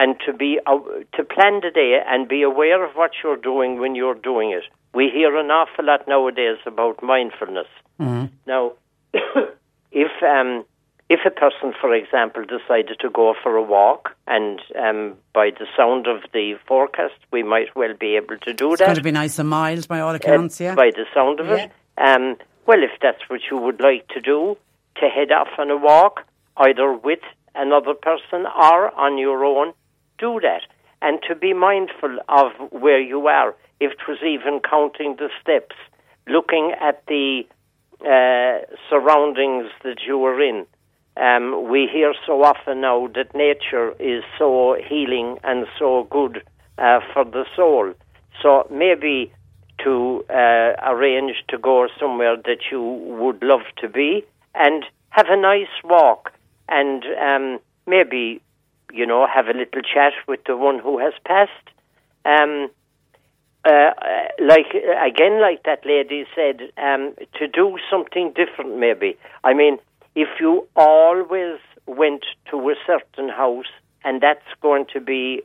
and 0.00 0.16
to 0.24 0.32
be 0.32 0.58
uh, 0.66 0.78
to 1.16 1.22
plan 1.22 1.60
the 1.60 1.70
day 1.72 2.00
and 2.08 2.26
be 2.26 2.42
aware 2.42 2.82
of 2.82 2.92
what 2.94 3.10
you're 3.22 3.36
doing 3.36 3.78
when 3.78 3.94
you're 3.94 4.20
doing 4.30 4.50
it. 4.50 4.64
We 4.94 5.10
hear 5.12 5.36
an 5.36 5.50
awful 5.50 5.84
lot 5.84 6.08
nowadays 6.08 6.56
about 6.66 7.02
mindfulness. 7.02 7.68
Now, 8.46 8.72
if 9.92 10.10
um, 10.22 10.64
if 11.10 11.20
a 11.26 11.30
person, 11.30 11.74
for 11.78 11.94
example, 11.94 12.44
decided 12.44 12.98
to 13.00 13.10
go 13.10 13.34
for 13.42 13.56
a 13.56 13.62
walk, 13.62 14.10
and 14.26 14.58
um, 14.82 15.16
by 15.34 15.50
the 15.50 15.66
sound 15.76 16.06
of 16.06 16.22
the 16.32 16.54
forecast, 16.66 17.18
we 17.30 17.42
might 17.42 17.76
well 17.76 17.94
be 17.98 18.16
able 18.16 18.38
to 18.38 18.54
do 18.54 18.72
It's 18.72 18.78
that 18.78 18.86
going 18.86 18.96
to 18.96 19.02
be 19.02 19.10
nice 19.10 19.38
and 19.38 19.50
mild 19.50 19.86
by 19.86 20.00
all 20.00 20.14
accounts, 20.14 20.60
uh, 20.60 20.64
yeah? 20.64 20.74
by 20.74 20.90
the 20.96 21.04
sound 21.12 21.40
of 21.40 21.50
it. 21.50 21.70
Um, 21.98 22.36
well, 22.66 22.82
if 22.82 22.92
that's 23.02 23.22
what 23.28 23.40
you 23.50 23.58
would 23.58 23.80
like 23.80 24.08
to 24.08 24.20
do, 24.20 24.56
to 24.96 25.08
head 25.08 25.30
off 25.30 25.48
on 25.58 25.70
a 25.70 25.76
walk, 25.76 26.24
either 26.56 26.92
with 26.94 27.20
another 27.54 27.94
person 27.94 28.46
or 28.46 28.94
on 28.98 29.18
your 29.18 29.44
own, 29.44 29.74
do 30.20 30.40
that. 30.40 30.62
And 31.02 31.18
to 31.28 31.34
be 31.34 31.52
mindful 31.54 32.18
of 32.28 32.52
where 32.70 33.00
you 33.00 33.26
are. 33.26 33.54
If 33.80 33.92
it 33.92 33.98
was 34.06 34.18
even 34.22 34.60
counting 34.60 35.16
the 35.16 35.30
steps, 35.40 35.74
looking 36.28 36.74
at 36.80 37.02
the 37.06 37.46
uh, 38.02 38.64
surroundings 38.88 39.70
that 39.84 40.00
you 40.06 40.22
are 40.24 40.40
in. 40.40 40.66
Um, 41.16 41.68
we 41.68 41.88
hear 41.90 42.14
so 42.26 42.42
often 42.42 42.80
now 42.80 43.08
that 43.14 43.34
nature 43.34 43.92
is 43.98 44.22
so 44.38 44.76
healing 44.88 45.38
and 45.42 45.66
so 45.78 46.06
good 46.10 46.42
uh, 46.78 47.00
for 47.12 47.24
the 47.24 47.44
soul. 47.56 47.92
So 48.42 48.66
maybe 48.70 49.32
to 49.84 50.24
uh, 50.30 50.72
arrange 50.82 51.36
to 51.48 51.58
go 51.58 51.88
somewhere 51.98 52.36
that 52.36 52.70
you 52.70 52.80
would 52.82 53.42
love 53.42 53.62
to 53.78 53.88
be 53.88 54.24
and 54.54 54.84
have 55.10 55.26
a 55.28 55.36
nice 55.36 55.74
walk 55.84 56.32
and 56.68 57.04
um, 57.20 57.58
maybe, 57.86 58.40
you 58.92 59.06
know, 59.06 59.26
have 59.26 59.46
a 59.46 59.52
little 59.52 59.82
chat 59.82 60.12
with 60.26 60.40
the 60.46 60.56
one 60.56 60.78
who 60.78 60.98
has 60.98 61.12
passed. 61.24 61.50
Um, 62.24 62.70
uh, 63.64 63.70
uh, 63.70 64.28
like 64.40 64.68
again, 64.72 65.40
like 65.40 65.62
that 65.64 65.84
lady 65.84 66.24
said, 66.34 66.60
um, 66.78 67.14
to 67.38 67.46
do 67.46 67.78
something 67.90 68.32
different. 68.34 68.78
Maybe 68.78 69.18
I 69.44 69.52
mean, 69.54 69.78
if 70.14 70.28
you 70.40 70.66
always 70.76 71.58
went 71.86 72.24
to 72.50 72.70
a 72.70 72.74
certain 72.86 73.28
house 73.28 73.70
and 74.04 74.20
that's 74.22 74.46
going 74.62 74.86
to 74.94 75.00
be 75.00 75.42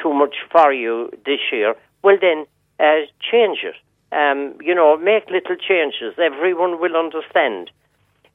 too 0.00 0.12
much 0.12 0.36
for 0.52 0.72
you 0.72 1.10
this 1.24 1.40
year, 1.50 1.74
well 2.02 2.16
then 2.20 2.46
uh, 2.78 3.06
change 3.30 3.58
it. 3.64 3.74
Um, 4.12 4.54
you 4.60 4.74
know, 4.74 4.96
make 4.96 5.28
little 5.30 5.56
changes. 5.56 6.14
Everyone 6.18 6.80
will 6.80 6.96
understand. 6.96 7.70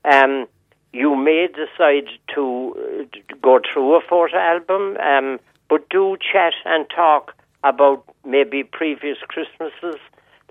Um, 0.04 0.48
you 0.94 1.16
may 1.16 1.48
decide 1.48 2.10
to 2.36 2.76
uh, 2.78 3.36
go 3.42 3.60
through 3.72 3.96
a 3.96 4.02
photo 4.02 4.38
album, 4.38 4.98
um, 4.98 5.40
but 5.70 5.88
do 5.90 6.18
chat 6.18 6.54
and 6.66 6.86
talk 6.90 7.34
about 7.64 8.04
maybe 8.26 8.64
previous 8.64 9.18
Christmases. 9.28 10.00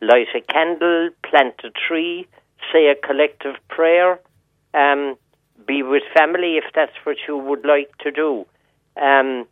Light 0.01 0.29
a 0.35 0.41
candle, 0.41 1.11
plant 1.23 1.61
a 1.63 1.71
tree, 1.71 2.27
say 2.73 2.87
a 2.87 2.95
collective 2.95 3.57
prayer, 3.69 4.19
um, 4.73 5.17
be 5.67 5.83
with 5.83 6.03
family 6.17 6.57
if 6.57 6.65
that's 6.75 6.97
what 7.05 7.17
you 7.29 7.37
would 7.37 7.67
like 7.67 7.97
to 7.99 8.11
do. 8.11 8.47
Um, 8.97 9.47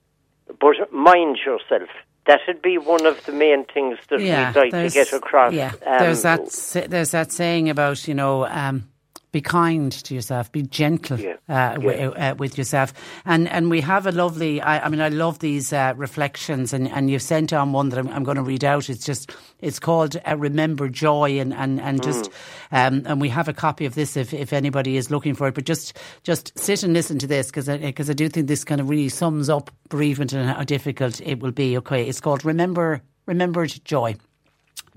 but 0.61 0.93
mind 0.93 1.39
yourself. 1.45 1.91
That 2.27 2.41
would 2.47 2.61
be 2.61 2.77
one 2.77 3.07
of 3.07 3.25
the 3.25 3.33
main 3.33 3.65
things 3.65 3.99
that 4.11 4.21
yeah, 4.21 4.53
we'd 4.53 4.59
like 4.59 4.71
to 4.73 4.91
get 4.91 5.13
across. 5.13 5.53
Yeah, 5.53 5.73
Um, 5.87 5.99
there's 5.99 6.23
that. 6.23 6.87
There's 6.91 7.13
that 7.13 7.33
saying 7.33 7.71
about 7.71 8.07
you 8.07 8.15
know, 8.15 8.47
um, 8.47 8.89
be 9.31 9.41
kind 9.41 9.93
to 9.93 10.15
yourself, 10.15 10.51
be 10.51 10.63
gentle 10.63 11.19
uh, 11.49 11.75
wi- 11.75 12.07
uh, 12.07 12.35
with 12.37 12.57
yourself, 12.57 12.95
and 13.25 13.49
and 13.49 13.71
we 13.71 13.81
have 13.81 14.07
a 14.07 14.13
lovely. 14.13 14.61
I, 14.61 14.87
I 14.87 14.89
mean, 14.89 15.01
I 15.01 15.09
love 15.09 15.41
these 15.41 15.73
uh, 15.73 15.93
reflections, 15.97 16.73
and, 16.73 16.89
and 16.91 17.11
you've 17.11 17.23
sent 17.23 17.53
on 17.53 17.73
one 17.73 17.91
that 17.91 17.99
I'm, 17.99 18.09
I'm 18.09 18.25
going 18.25 18.37
to 18.37 18.43
read 18.43 18.65
out. 18.65 18.89
It's 18.89 19.05
just 19.05 19.35
it's 19.61 19.79
called 19.79 20.17
uh, 20.27 20.37
"Remember 20.37 20.89
Joy," 20.89 21.39
and 21.41 21.53
and 21.53 21.81
and 21.81 22.03
just 22.03 22.31
um, 22.73 23.03
and 23.05 23.21
we 23.21 23.29
have 23.29 23.49
a 23.49 23.53
copy 23.53 23.85
of 23.85 23.95
this 23.95 24.17
if 24.17 24.33
if 24.33 24.53
anybody 24.53 24.97
is 24.97 25.11
looking 25.11 25.35
for 25.35 25.49
it. 25.49 25.55
But 25.55 25.65
just 25.65 25.99
just 26.23 26.59
sit 26.59 26.83
and 26.83 26.95
listen 26.95 27.19
to 27.19 27.27
this 27.27 27.49
because 27.49 27.69
because 27.69 28.09
I, 28.09 28.15
do 28.15 28.29
think 28.29 28.49
this 28.49 28.65
kind 28.65 28.81
of 28.81 28.89
really 28.89 29.11
sums 29.11 29.51
up 29.51 29.71
bereavement 29.91 30.33
and 30.33 30.49
how 30.49 30.65
difficult 30.65 31.21
it 31.21 31.41
will 31.41 31.53
be. 31.53 31.77
Okay, 31.79 32.05
it's 32.09 32.21
called 32.21 32.45
"Remember." 32.45 33.03
Remembered 33.27 33.79
joy. 33.85 34.17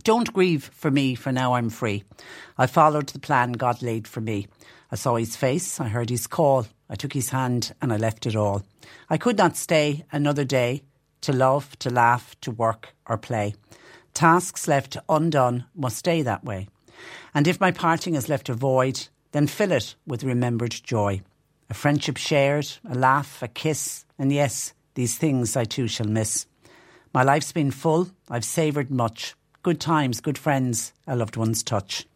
Don't 0.01 0.33
grieve 0.33 0.69
for 0.73 0.91
me, 0.91 1.15
for 1.15 1.31
now 1.31 1.53
I'm 1.53 1.69
free. 1.69 2.03
I 2.57 2.67
followed 2.67 3.09
the 3.09 3.19
plan 3.19 3.53
God 3.53 3.81
laid 3.81 4.07
for 4.07 4.21
me. 4.21 4.47
I 4.91 4.95
saw 4.95 5.15
his 5.15 5.35
face, 5.35 5.79
I 5.79 5.87
heard 5.87 6.09
his 6.09 6.27
call, 6.27 6.67
I 6.89 6.95
took 6.95 7.13
his 7.13 7.29
hand 7.29 7.73
and 7.81 7.93
I 7.93 7.97
left 7.97 8.25
it 8.25 8.35
all. 8.35 8.63
I 9.09 9.17
could 9.17 9.37
not 9.37 9.55
stay 9.55 10.05
another 10.11 10.43
day 10.43 10.83
to 11.21 11.31
love, 11.31 11.77
to 11.79 11.89
laugh, 11.89 12.35
to 12.41 12.51
work 12.51 12.93
or 13.07 13.17
play. 13.17 13.55
Tasks 14.13 14.67
left 14.67 14.97
undone 15.07 15.65
must 15.73 15.97
stay 15.97 16.21
that 16.21 16.43
way. 16.43 16.67
And 17.33 17.47
if 17.47 17.61
my 17.61 17.71
parting 17.71 18.15
has 18.15 18.27
left 18.27 18.49
a 18.49 18.53
void, 18.53 19.07
then 19.31 19.47
fill 19.47 19.71
it 19.71 19.95
with 20.05 20.23
remembered 20.23 20.71
joy. 20.83 21.21
A 21.69 21.73
friendship 21.73 22.17
shared, 22.17 22.67
a 22.89 22.95
laugh, 22.95 23.41
a 23.41 23.47
kiss, 23.47 24.05
and 24.19 24.31
yes, 24.31 24.73
these 24.95 25.17
things 25.17 25.55
I 25.55 25.63
too 25.63 25.87
shall 25.87 26.07
miss. 26.07 26.45
My 27.13 27.23
life's 27.23 27.53
been 27.53 27.71
full, 27.71 28.09
I've 28.29 28.43
savoured 28.43 28.91
much. 28.91 29.35
Good 29.63 29.79
times, 29.79 30.21
good 30.21 30.39
friends, 30.39 30.91
a 31.05 31.15
loved 31.15 31.37
one's 31.37 31.61
touch. 31.61 32.07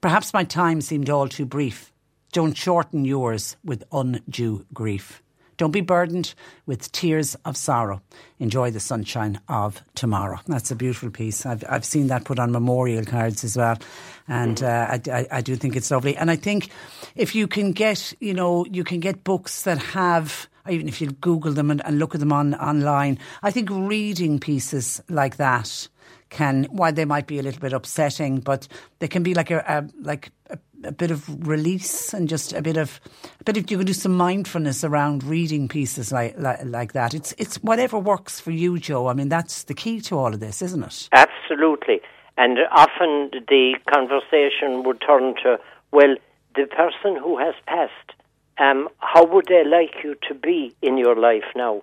Perhaps 0.00 0.34
my 0.34 0.42
time 0.42 0.80
seemed 0.80 1.08
all 1.08 1.28
too 1.28 1.46
brief. 1.46 1.92
Don't 2.32 2.56
shorten 2.56 3.04
yours 3.04 3.56
with 3.64 3.84
undue 3.92 4.66
grief. 4.74 5.22
Don't 5.56 5.70
be 5.70 5.82
burdened 5.82 6.34
with 6.66 6.90
tears 6.90 7.36
of 7.44 7.56
sorrow. 7.56 8.02
Enjoy 8.40 8.72
the 8.72 8.80
sunshine 8.80 9.40
of 9.48 9.82
tomorrow. 9.94 10.40
That's 10.48 10.72
a 10.72 10.74
beautiful 10.74 11.10
piece. 11.10 11.46
I've, 11.46 11.62
I've 11.68 11.84
seen 11.84 12.08
that 12.08 12.24
put 12.24 12.40
on 12.40 12.50
memorial 12.50 13.04
cards 13.04 13.44
as 13.44 13.56
well. 13.56 13.78
And 14.26 14.60
uh, 14.60 14.98
I, 15.06 15.26
I, 15.30 15.40
do 15.42 15.54
think 15.54 15.76
it's 15.76 15.92
lovely. 15.92 16.16
And 16.16 16.28
I 16.28 16.36
think 16.36 16.70
if 17.14 17.36
you 17.36 17.46
can 17.46 17.70
get, 17.70 18.14
you 18.18 18.34
know, 18.34 18.64
you 18.64 18.82
can 18.82 18.98
get 18.98 19.22
books 19.22 19.62
that 19.62 19.78
have 19.78 20.48
even 20.68 20.88
if 20.88 21.00
you 21.00 21.10
Google 21.10 21.52
them 21.52 21.70
and, 21.70 21.84
and 21.84 21.98
look 21.98 22.14
at 22.14 22.20
them 22.20 22.32
on 22.32 22.54
online, 22.54 23.18
I 23.42 23.50
think 23.50 23.68
reading 23.70 24.38
pieces 24.38 25.02
like 25.08 25.36
that 25.36 25.88
can, 26.30 26.64
while 26.70 26.92
they 26.92 27.04
might 27.04 27.26
be 27.26 27.38
a 27.38 27.42
little 27.42 27.60
bit 27.60 27.72
upsetting, 27.72 28.40
but 28.40 28.66
they 29.00 29.08
can 29.08 29.22
be 29.22 29.34
like 29.34 29.50
a, 29.50 29.58
a 29.66 29.88
like 30.00 30.30
a, 30.48 30.58
a 30.84 30.92
bit 30.92 31.10
of 31.10 31.46
release 31.46 32.14
and 32.14 32.28
just 32.28 32.52
a 32.52 32.62
bit 32.62 32.76
of, 32.76 33.00
a 33.40 33.44
bit 33.44 33.56
of 33.56 33.70
you 33.70 33.76
can 33.76 33.86
do 33.86 33.92
some 33.92 34.16
mindfulness 34.16 34.82
around 34.82 35.22
reading 35.24 35.68
pieces 35.68 36.10
like 36.10 36.38
like, 36.38 36.64
like 36.64 36.92
that. 36.92 37.12
It's 37.12 37.34
it's 37.36 37.56
whatever 37.56 37.98
works 37.98 38.40
for 38.40 38.52
you, 38.52 38.78
Joe. 38.78 39.08
I 39.08 39.12
mean, 39.12 39.28
that's 39.28 39.64
the 39.64 39.74
key 39.74 40.00
to 40.02 40.16
all 40.16 40.32
of 40.32 40.40
this, 40.40 40.62
isn't 40.62 40.82
it? 40.82 41.08
Absolutely. 41.12 42.00
And 42.36 42.58
often 42.70 43.30
the 43.48 43.74
conversation 43.92 44.82
would 44.84 45.02
turn 45.06 45.34
to, 45.42 45.58
well, 45.92 46.14
the 46.54 46.66
person 46.66 47.20
who 47.20 47.38
has 47.38 47.54
passed, 47.66 48.14
um, 48.58 48.88
how 48.98 49.26
would 49.26 49.46
they 49.48 49.62
like 49.64 50.02
you 50.02 50.16
to 50.28 50.34
be 50.34 50.74
in 50.80 50.96
your 50.96 51.16
life 51.16 51.44
now? 51.54 51.82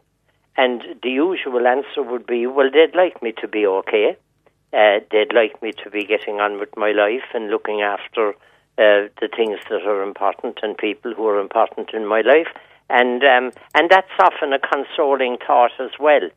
And 0.56 0.82
the 1.03 1.11
usual 1.11 1.68
answer 1.68 2.02
would 2.02 2.26
be, 2.26 2.48
well, 2.48 2.72
they'd 2.74 2.98
like 2.98 3.22
me 3.22 3.34
to 3.40 3.48
be 3.48 3.68
okay. 3.68 4.18
Uh, 4.73 4.99
they'd 5.11 5.34
like 5.34 5.61
me 5.61 5.72
to 5.84 5.89
be 5.89 6.03
getting 6.06 6.39
on 6.39 6.60
with 6.60 6.69
my 6.76 6.91
life 6.91 7.23
and 7.34 7.49
looking 7.49 7.81
after 7.81 8.30
uh, 8.77 9.07
the 9.19 9.30
things 9.35 9.60
that 9.69 9.84
are 9.88 10.03
important 10.03 10.60
and 10.61 10.77
people 10.77 11.14
who 11.14 11.26
are 11.26 11.39
important 11.39 11.91
in 11.94 12.06
my 12.06 12.22
life. 12.22 12.48
And 12.89 13.23
um, 13.23 13.52
and 13.76 13.89
that's 13.89 14.11
often 14.19 14.53
a 14.53 14.60
consoling 14.60 15.38
thought 15.45 15.72
as 15.80 15.91
well. 15.99 16.30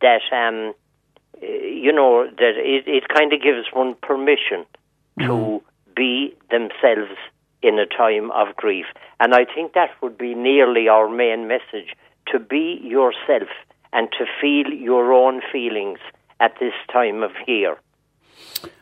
That 0.00 0.22
um, 0.30 0.74
uh, 1.42 1.46
you 1.46 1.92
know 1.92 2.26
that 2.26 2.54
it, 2.56 2.86
it 2.86 3.08
kind 3.08 3.32
of 3.32 3.42
gives 3.42 3.66
one 3.72 3.94
permission 4.02 4.66
to 5.20 5.62
be 5.96 6.36
themselves 6.50 7.18
in 7.62 7.78
a 7.78 7.86
time 7.86 8.30
of 8.32 8.54
grief. 8.56 8.86
And 9.18 9.34
I 9.34 9.44
think 9.44 9.72
that 9.72 9.90
would 10.02 10.18
be 10.18 10.34
nearly 10.34 10.88
our 10.88 11.08
main 11.08 11.48
message 11.48 11.96
to 12.28 12.38
be 12.38 12.78
yourself 12.82 13.48
and 13.92 14.08
to 14.18 14.26
feel 14.40 14.72
your 14.72 15.12
own 15.12 15.40
feelings 15.50 15.98
at 16.40 16.54
this 16.60 16.74
time 16.92 17.22
of 17.22 17.30
year. 17.46 17.76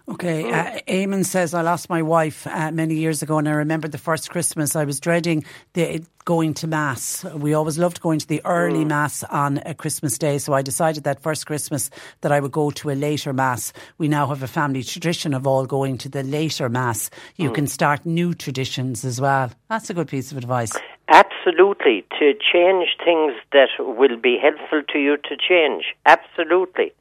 Okay, 0.07 0.53
uh, 0.53 0.81
Eamon 0.87 1.25
says, 1.25 1.55
I 1.55 1.63
lost 1.63 1.89
my 1.89 2.03
wife 2.03 2.47
uh, 2.47 2.71
many 2.71 2.95
years 2.95 3.23
ago 3.23 3.39
and 3.39 3.49
I 3.49 3.53
remember 3.53 3.89
the 3.89 3.97
first 3.97 4.29
Christmas 4.29 4.77
I 4.77 4.85
was 4.85 5.01
dreading 5.01 5.45
the, 5.73 6.05
going 6.27 6.53
to 6.55 6.67
Mass. 6.67 7.25
We 7.25 7.55
always 7.55 7.79
loved 7.79 8.03
going 8.03 8.19
to 8.19 8.27
the 8.27 8.45
early 8.45 8.85
Mass 8.85 9.25
on 9.25 9.63
a 9.65 9.73
Christmas 9.73 10.19
Day, 10.19 10.37
so 10.37 10.53
I 10.53 10.61
decided 10.61 11.05
that 11.05 11.23
first 11.23 11.47
Christmas 11.47 11.89
that 12.21 12.33
I 12.33 12.41
would 12.41 12.53
go 12.53 12.71
to 12.73 12.91
a 12.91 12.93
later 12.93 13.33
Mass. 13.33 13.73
We 13.97 14.09
now 14.09 14.27
have 14.27 14.43
a 14.43 14.47
family 14.47 14.83
tradition 14.83 15.33
of 15.33 15.47
all 15.47 15.65
going 15.65 15.97
to 15.99 16.11
the 16.11 16.23
later 16.23 16.69
Mass. 16.69 17.09
You 17.37 17.51
can 17.51 17.67
start 17.67 18.05
new 18.05 18.35
traditions 18.35 19.07
as 19.07 19.23
well. 19.23 19.53
That's 19.71 19.89
a 19.89 19.95
good 19.95 20.09
piece 20.09 20.33
of 20.33 20.37
advice. 20.37 20.73
Absolutely. 21.09 22.05
To 22.19 22.35
change 22.35 22.89
things 23.03 23.33
that 23.53 23.69
will 23.79 24.19
be 24.19 24.37
helpful 24.39 24.83
to 24.93 24.99
you 24.99 25.17
to 25.17 25.37
change. 25.37 25.95
Absolutely. 26.05 26.93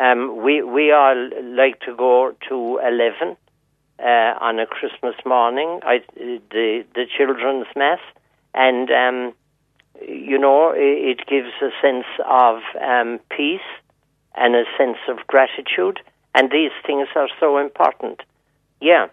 Um, 0.00 0.42
we 0.42 0.62
we 0.62 0.92
all 0.92 1.30
like 1.42 1.80
to 1.80 1.94
go 1.96 2.34
to 2.48 2.78
eleven 2.78 3.36
uh, 3.98 4.34
on 4.40 4.60
a 4.60 4.66
Christmas 4.66 5.16
morning. 5.24 5.80
I, 5.82 6.02
the 6.16 6.84
the 6.94 7.06
children's 7.16 7.66
mass, 7.74 7.98
and 8.54 8.90
um, 8.90 9.34
you 10.06 10.38
know 10.38 10.70
it, 10.70 11.18
it 11.20 11.26
gives 11.26 11.50
a 11.60 11.70
sense 11.82 12.06
of 12.24 12.60
um, 12.80 13.18
peace 13.30 13.68
and 14.36 14.54
a 14.54 14.64
sense 14.76 14.98
of 15.08 15.26
gratitude, 15.26 16.00
and 16.34 16.50
these 16.50 16.70
things 16.86 17.08
are 17.16 17.28
so 17.40 17.58
important. 17.58 18.20
Yeah. 18.80 19.08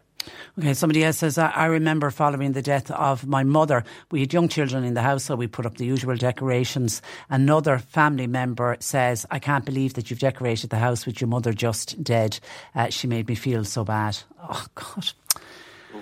Okay, 0.57 0.73
somebody 0.73 1.03
else 1.03 1.17
says, 1.17 1.37
I, 1.37 1.65
remember 1.65 2.09
following 2.09 2.53
the 2.53 2.61
death 2.61 2.89
of 2.91 3.27
my 3.27 3.43
mother. 3.43 3.83
We 4.11 4.21
had 4.21 4.33
young 4.33 4.47
children 4.47 4.83
in 4.83 4.93
the 4.93 5.01
house, 5.01 5.25
so 5.25 5.35
we 5.35 5.47
put 5.47 5.65
up 5.65 5.77
the 5.77 5.85
usual 5.85 6.15
decorations. 6.15 7.01
Another 7.29 7.77
family 7.77 8.27
member 8.27 8.77
says, 8.79 9.25
I 9.31 9.39
can't 9.39 9.65
believe 9.65 9.95
that 9.95 10.09
you've 10.09 10.19
decorated 10.19 10.69
the 10.69 10.77
house 10.77 11.05
with 11.05 11.19
your 11.19 11.27
mother 11.27 11.53
just 11.53 12.03
dead. 12.03 12.39
Uh, 12.73 12.89
she 12.89 13.07
made 13.07 13.27
me 13.27 13.35
feel 13.35 13.65
so 13.65 13.83
bad. 13.83 14.17
Oh, 14.41 14.65
God. 14.75 15.11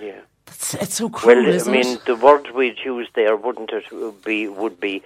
Yeah. 0.00 0.20
It's, 0.46 0.74
it's 0.74 0.94
so 0.94 1.08
cruel, 1.08 1.44
well, 1.44 1.68
I 1.68 1.72
mean, 1.72 1.96
it? 1.96 2.04
the 2.04 2.16
word 2.16 2.50
we'd 2.54 2.78
use 2.84 3.08
there, 3.14 3.36
wouldn't 3.36 3.70
it, 3.70 3.90
would 3.92 4.22
be 4.22 4.48
would 4.48 4.78
be 4.78 5.02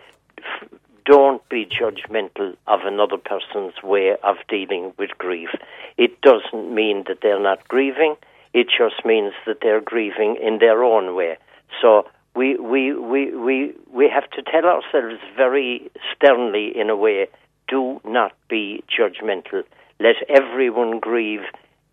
don't 1.08 1.46
be 1.48 1.64
judgmental 1.64 2.54
of 2.66 2.80
another 2.84 3.16
person's 3.16 3.82
way 3.82 4.14
of 4.22 4.36
dealing 4.46 4.92
with 4.98 5.16
grief. 5.16 5.48
It 5.96 6.20
doesn't 6.20 6.74
mean 6.74 7.04
that 7.08 7.22
they're 7.22 7.40
not 7.40 7.66
grieving. 7.66 8.14
It 8.60 8.66
just 8.76 9.04
means 9.04 9.34
that 9.46 9.58
they're 9.62 9.80
grieving 9.92 10.32
in 10.48 10.58
their 10.58 10.82
own 10.82 11.14
way. 11.14 11.36
So 11.80 12.08
we 12.34 12.56
we 12.72 12.92
we 13.12 13.20
we 13.46 13.72
we 13.98 14.10
have 14.16 14.28
to 14.36 14.42
tell 14.42 14.64
ourselves 14.64 15.20
very 15.36 15.72
sternly, 16.12 16.66
in 16.80 16.90
a 16.90 16.96
way, 16.96 17.28
do 17.68 18.00
not 18.04 18.32
be 18.48 18.82
judgmental. 18.96 19.62
Let 20.00 20.16
everyone 20.28 20.98
grieve 20.98 21.44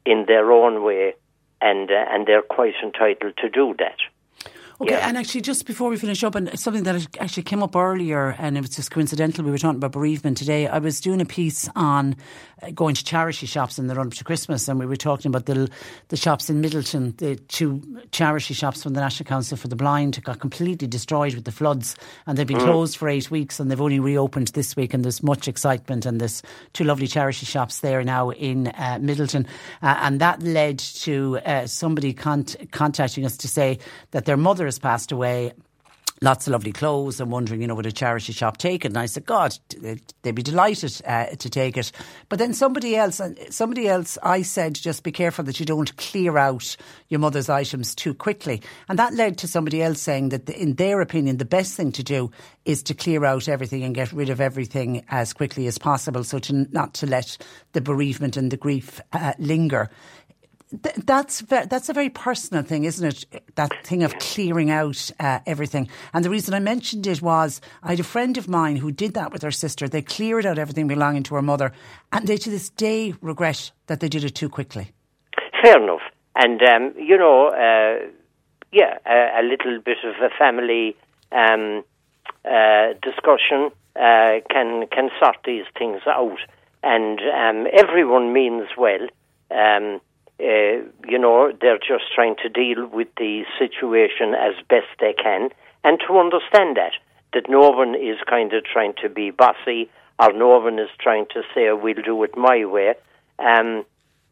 in 0.06 0.26
their 0.28 0.52
own 0.52 0.84
way, 0.84 1.14
and 1.62 1.92
uh, 1.92 2.06
and 2.12 2.26
they're 2.26 2.50
quite 2.58 2.78
entitled 2.84 3.38
to 3.44 3.48
do 3.50 3.76
that. 3.78 4.00
Okay, 4.81 4.91
Yeah. 4.91 5.07
and 5.07 5.18
actually, 5.18 5.39
just 5.39 5.65
before 5.65 5.89
we 5.89 5.95
finish 5.97 6.22
up, 6.23 6.35
and 6.35 6.60
something 6.60 6.84
that 6.84 7.07
actually 7.22 7.43
came 7.43 7.64
up 7.64 7.77
earlier, 7.77 8.35
and 8.38 8.57
it 8.57 8.61
was 8.61 8.72
just 8.72 8.91
coincidental, 8.91 9.45
we 9.45 9.52
were 9.52 9.57
talking 9.57 9.77
about 9.77 9.93
bereavement 9.93 10.38
today. 10.38 10.68
I 10.68 10.80
was 10.80 10.99
doing 10.99 11.22
a 11.22 11.26
piece 11.26 11.69
on 11.77 12.18
uh, 12.61 12.72
going 12.72 12.93
to 12.95 13.03
charity 13.03 13.45
shops 13.45 13.80
in 13.80 13.88
the 13.88 13.95
run 13.95 14.07
up 14.07 14.14
to 14.15 14.23
Christmas, 14.26 14.68
and 14.68 14.77
we 14.77 14.85
were 14.85 14.97
talking 14.97 15.30
about 15.30 15.45
the 15.45 15.69
the 16.10 16.18
shops 16.18 16.49
in 16.49 16.61
Midleton, 16.61 17.15
the 17.18 17.38
two 17.38 17.81
charity 18.11 18.53
shops 18.53 18.84
from 18.84 18.93
the 18.93 18.99
National 18.99 19.26
Council 19.26 19.56
for 19.57 19.69
the 19.69 19.77
Blind 19.77 20.22
got 20.23 20.39
completely 20.39 20.88
destroyed 20.88 21.35
with 21.35 21.45
the 21.45 21.52
floods, 21.53 21.95
and 22.27 22.38
they've 22.38 22.45
been 22.47 22.57
Mm. 22.57 22.65
closed 22.65 22.97
for 22.97 23.07
eight 23.07 23.31
weeks, 23.31 23.61
and 23.61 23.72
they've 23.72 23.80
only 23.81 23.99
reopened 24.02 24.49
this 24.49 24.76
week, 24.76 24.93
and 24.93 25.06
there's 25.06 25.23
much 25.23 25.47
excitement, 25.47 26.06
and 26.06 26.19
there's 26.19 26.41
two 26.73 26.84
lovely 26.84 27.07
charity 27.07 27.45
shops 27.45 27.80
there 27.80 28.03
now 28.03 28.31
in 28.31 28.68
uh, 28.68 28.99
Midleton, 29.02 29.45
uh, 29.81 29.95
and 30.02 30.19
that 30.19 30.43
led 30.43 30.80
to 30.80 31.38
uh, 31.45 31.65
somebody 31.65 32.11
cont- 32.14 32.57
contacting 32.72 33.26
us 33.26 33.38
to 33.38 33.47
say 33.47 33.80
that 34.11 34.26
their 34.26 34.35
mother 34.38 34.65
has 34.66 34.80
passed 34.80 35.12
away. 35.12 35.54
Lots 36.22 36.48
of 36.48 36.54
lovely 36.54 36.72
clothes 36.72 37.20
and 37.20 37.30
wondering, 37.30 37.60
you 37.60 37.68
know, 37.68 37.76
would 37.76 37.86
a 37.86 37.92
charity 37.92 38.32
shop 38.32 38.56
take 38.56 38.86
it? 38.86 38.88
And 38.88 38.98
I 38.98 39.06
said, 39.06 39.26
God, 39.26 39.60
they'd 39.78 40.02
they'd 40.22 40.34
be 40.34 40.42
delighted 40.42 41.02
uh, 41.06 41.26
to 41.26 41.50
take 41.50 41.76
it. 41.76 41.92
But 42.30 42.40
then 42.40 42.54
somebody 42.54 42.96
else, 42.96 43.20
somebody 43.50 43.90
else, 43.90 44.18
I 44.24 44.42
said, 44.42 44.76
just 44.76 45.04
be 45.04 45.12
careful 45.12 45.44
that 45.44 45.60
you 45.60 45.66
don't 45.66 45.96
clear 45.98 46.38
out 46.38 46.78
your 47.10 47.20
mother's 47.20 47.50
items 47.50 47.94
too 47.94 48.14
quickly. 48.14 48.62
And 48.88 48.98
that 48.98 49.14
led 49.14 49.38
to 49.40 49.48
somebody 49.48 49.84
else 49.84 50.02
saying 50.02 50.30
that, 50.30 50.50
in 50.50 50.76
their 50.76 51.02
opinion, 51.02 51.36
the 51.36 51.44
best 51.44 51.76
thing 51.76 51.92
to 51.92 52.04
do 52.04 52.32
is 52.64 52.82
to 52.84 52.94
clear 52.94 53.26
out 53.26 53.50
everything 53.50 53.84
and 53.84 53.94
get 53.94 54.14
rid 54.14 54.30
of 54.30 54.40
everything 54.40 55.04
as 55.10 55.34
quickly 55.34 55.68
as 55.68 55.78
possible. 55.78 56.24
So 56.24 56.40
to 56.40 56.54
not 56.72 56.94
to 56.94 57.08
let 57.08 57.38
the 57.74 57.82
bereavement 57.82 58.38
and 58.38 58.52
the 58.52 58.58
grief 58.58 59.02
uh, 59.12 59.34
linger. 59.38 59.90
Th- 60.70 60.96
that's 61.06 61.42
ve- 61.42 61.66
that's 61.70 61.90
a 61.90 61.94
very 61.94 62.10
personal 62.10 62.64
thing, 62.64 62.86
isn't 62.86 63.08
it? 63.08 63.56
That 63.56 63.72
thing 63.86 64.04
of 64.04 64.18
clearing 64.18 64.72
out 64.72 65.12
uh, 65.20 65.40
everything. 65.46 65.88
And 66.14 66.26
the 66.26 66.30
reason 66.30 66.54
I 66.54 66.60
mentioned 66.60 67.06
it 67.06 67.22
was 67.22 67.62
I 67.84 67.92
had 67.92 68.00
a 68.00 68.04
friend 68.04 68.38
of 68.38 68.48
mine 68.48 68.78
who 68.78 68.92
did 68.92 69.14
that 69.14 69.32
with 69.32 69.44
her 69.44 69.52
sister. 69.52 69.88
They 69.88 70.02
cleared 70.02 70.46
out 70.46 70.58
everything 70.58 70.88
belonging 70.88 71.24
to 71.24 71.36
her 71.36 71.42
mother, 71.42 71.72
and 72.12 72.28
they 72.28 72.38
to 72.38 72.50
this 72.50 72.70
day 72.70 73.14
regret 73.22 73.72
that 73.86 74.00
they 74.00 74.10
did 74.10 74.24
it 74.24 74.34
too 74.34 74.50
quickly. 74.50 74.92
Fair 75.62 75.82
enough. 75.82 76.02
And, 76.36 76.62
um, 76.64 76.94
you 76.98 77.18
know, 77.18 77.48
uh, 77.48 78.08
yeah, 78.72 78.98
a, 79.06 79.42
a 79.42 79.44
little 79.44 79.80
bit 79.80 79.98
of 80.04 80.16
a 80.16 80.30
family 80.38 80.98
um, 81.32 81.84
uh, 82.44 82.94
discussion 83.02 83.72
uh, 83.96 84.42
can 84.50 84.88
can 84.88 85.10
sort 85.20 85.38
these 85.46 85.66
things 85.78 86.02
out. 86.08 86.40
And 86.84 87.20
um, 87.20 87.68
everyone 87.72 88.34
means 88.34 88.68
well. 88.78 89.08
Uh, 90.40 90.84
you 91.07 91.18
know, 91.18 91.52
they're 91.62 91.78
just 91.78 92.14
trying 92.14 92.36
to 92.44 92.49
deal 92.49 92.88
with 92.88 93.07
the 93.18 93.44
situation 93.57 94.36
as 94.36 94.53
best 94.68 94.88
they 94.99 95.14
can 95.14 95.49
and 95.84 95.99
to 96.07 96.18
understand 96.18 96.76
that, 96.76 96.94
that 97.34 97.49
no 97.49 97.70
one 97.70 97.95
is 97.95 98.18
kind 98.28 98.52
of 98.53 98.64
trying 98.66 98.94
to 99.02 99.07
be 99.07 99.30
bossy 99.32 99.90
or 100.20 100.34
no 100.34 100.60
one 100.60 100.80
is 100.80 100.90
trying 100.99 101.26
to 101.34 101.41
say, 101.53 101.72
we'll 101.72 102.02
do 102.03 102.24
it 102.24 102.36
my 102.36 102.66
way. 102.66 102.95
Um, 103.40 103.86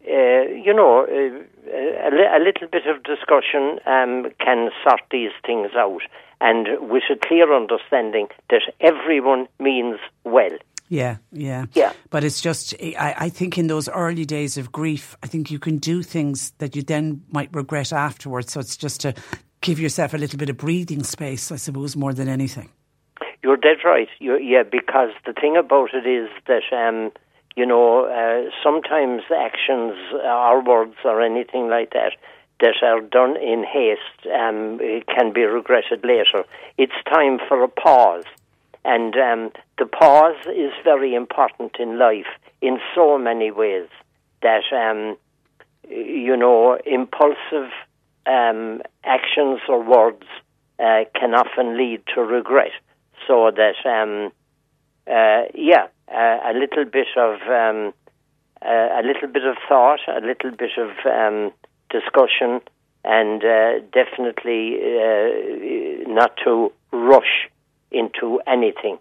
uh, 0.06 0.44
you 0.66 0.74
know, 0.74 1.06
uh, 1.06 1.70
a, 1.72 2.12
li- 2.12 2.36
a 2.36 2.40
little 2.40 2.68
bit 2.70 2.88
of 2.88 3.04
discussion 3.04 3.80
um, 3.86 4.32
can 4.40 4.70
sort 4.84 5.02
these 5.12 5.32
things 5.46 5.72
out, 5.78 6.02
and 6.42 6.68
with 6.90 7.04
a 7.10 7.16
clear 7.16 7.56
understanding 7.56 8.28
that 8.50 8.64
everyone 8.82 9.48
means 9.60 10.00
well. 10.26 10.58
Yeah, 10.94 11.18
yeah. 11.32 11.66
Yeah. 11.74 11.92
But 12.12 12.24
it's 12.24 12.40
just, 12.40 12.76
I, 12.80 13.16
I 13.18 13.30
think 13.30 13.58
in 13.58 13.66
those 13.66 13.90
early 13.90 14.26
days 14.26 14.60
of 14.60 14.72
grief, 14.72 15.18
I 15.24 15.28
think 15.28 15.50
you 15.50 15.58
can 15.58 15.78
do 15.80 16.04
things 16.04 16.52
that 16.60 16.76
you 16.76 16.84
then 16.84 17.24
might 17.32 17.50
regret 17.52 17.92
afterwards. 17.92 18.54
So 18.54 18.60
it's 18.60 18.78
just 18.78 19.02
to 19.02 19.16
give 19.62 19.80
yourself 19.80 20.14
a 20.14 20.18
little 20.18 20.38
bit 20.38 20.52
of 20.52 20.58
breathing 20.58 21.04
space, 21.04 21.52
I 21.52 21.56
suppose, 21.56 21.96
more 21.96 22.14
than 22.14 22.28
anything. 22.28 22.70
You're 23.42 23.58
dead 23.58 23.78
right. 23.84 24.08
you 24.20 24.38
yeah, 24.38 24.62
because 24.62 25.10
the 25.26 25.34
thing 25.34 25.58
about 25.58 25.90
it 25.96 26.06
is 26.06 26.30
that 26.46 26.62
um, 26.72 27.12
you 27.56 27.66
know 27.66 28.06
uh, 28.06 28.52
sometimes 28.64 29.24
actions 29.36 29.96
or 30.14 30.64
words 30.64 30.96
or 31.04 31.22
anything 31.22 31.70
like 31.70 31.92
that 31.92 32.14
that 32.62 32.76
are 32.84 33.02
done 33.02 33.36
in 33.36 33.66
haste 33.66 34.28
um, 34.32 34.80
can 35.14 35.34
be 35.34 35.42
regretted 35.42 36.06
later. 36.06 36.46
It's 36.78 36.94
time 37.12 37.40
for 37.50 37.64
a 37.64 37.68
pause, 37.68 38.24
and 38.86 39.16
um, 39.16 39.52
the 39.78 39.86
pause 39.86 40.46
is 40.48 40.72
very 40.84 41.16
important 41.16 41.78
in 41.80 41.98
life 41.98 42.28
in 42.62 42.80
so 42.96 43.18
many 43.18 43.52
ways. 43.52 43.88
That 44.42 44.64
um, 44.74 45.18
you 45.90 46.36
know, 46.38 46.78
impulsive 46.86 47.72
um, 48.26 48.82
actions 49.04 49.60
or 49.68 49.84
words 49.84 50.24
uh, 50.80 51.04
can 51.16 51.34
often 51.34 51.78
lead 51.78 52.02
to 52.16 52.22
regret. 52.22 52.72
So 53.28 53.52
that, 53.52 53.76
um, 53.86 54.32
uh, 55.08 55.50
yeah, 55.54 55.88
uh, 56.12 56.52
a 56.52 56.54
little 56.54 56.86
bit 56.86 57.08
of 57.18 57.36
um, 57.48 57.94
a 58.62 59.02
little 59.04 59.28
bit 59.28 59.44
of 59.44 59.58
thought, 59.68 60.00
a 60.08 60.26
little 60.26 60.52
bit 60.52 60.72
of 60.78 60.90
um, 61.06 61.52
discussion, 61.90 62.62
and 63.04 63.44
uh, 63.44 63.80
definitely 63.92 64.78
uh, 64.80 66.10
not 66.10 66.38
to 66.44 66.72
rush 66.92 67.50
into 67.94 68.42
anything 68.48 68.98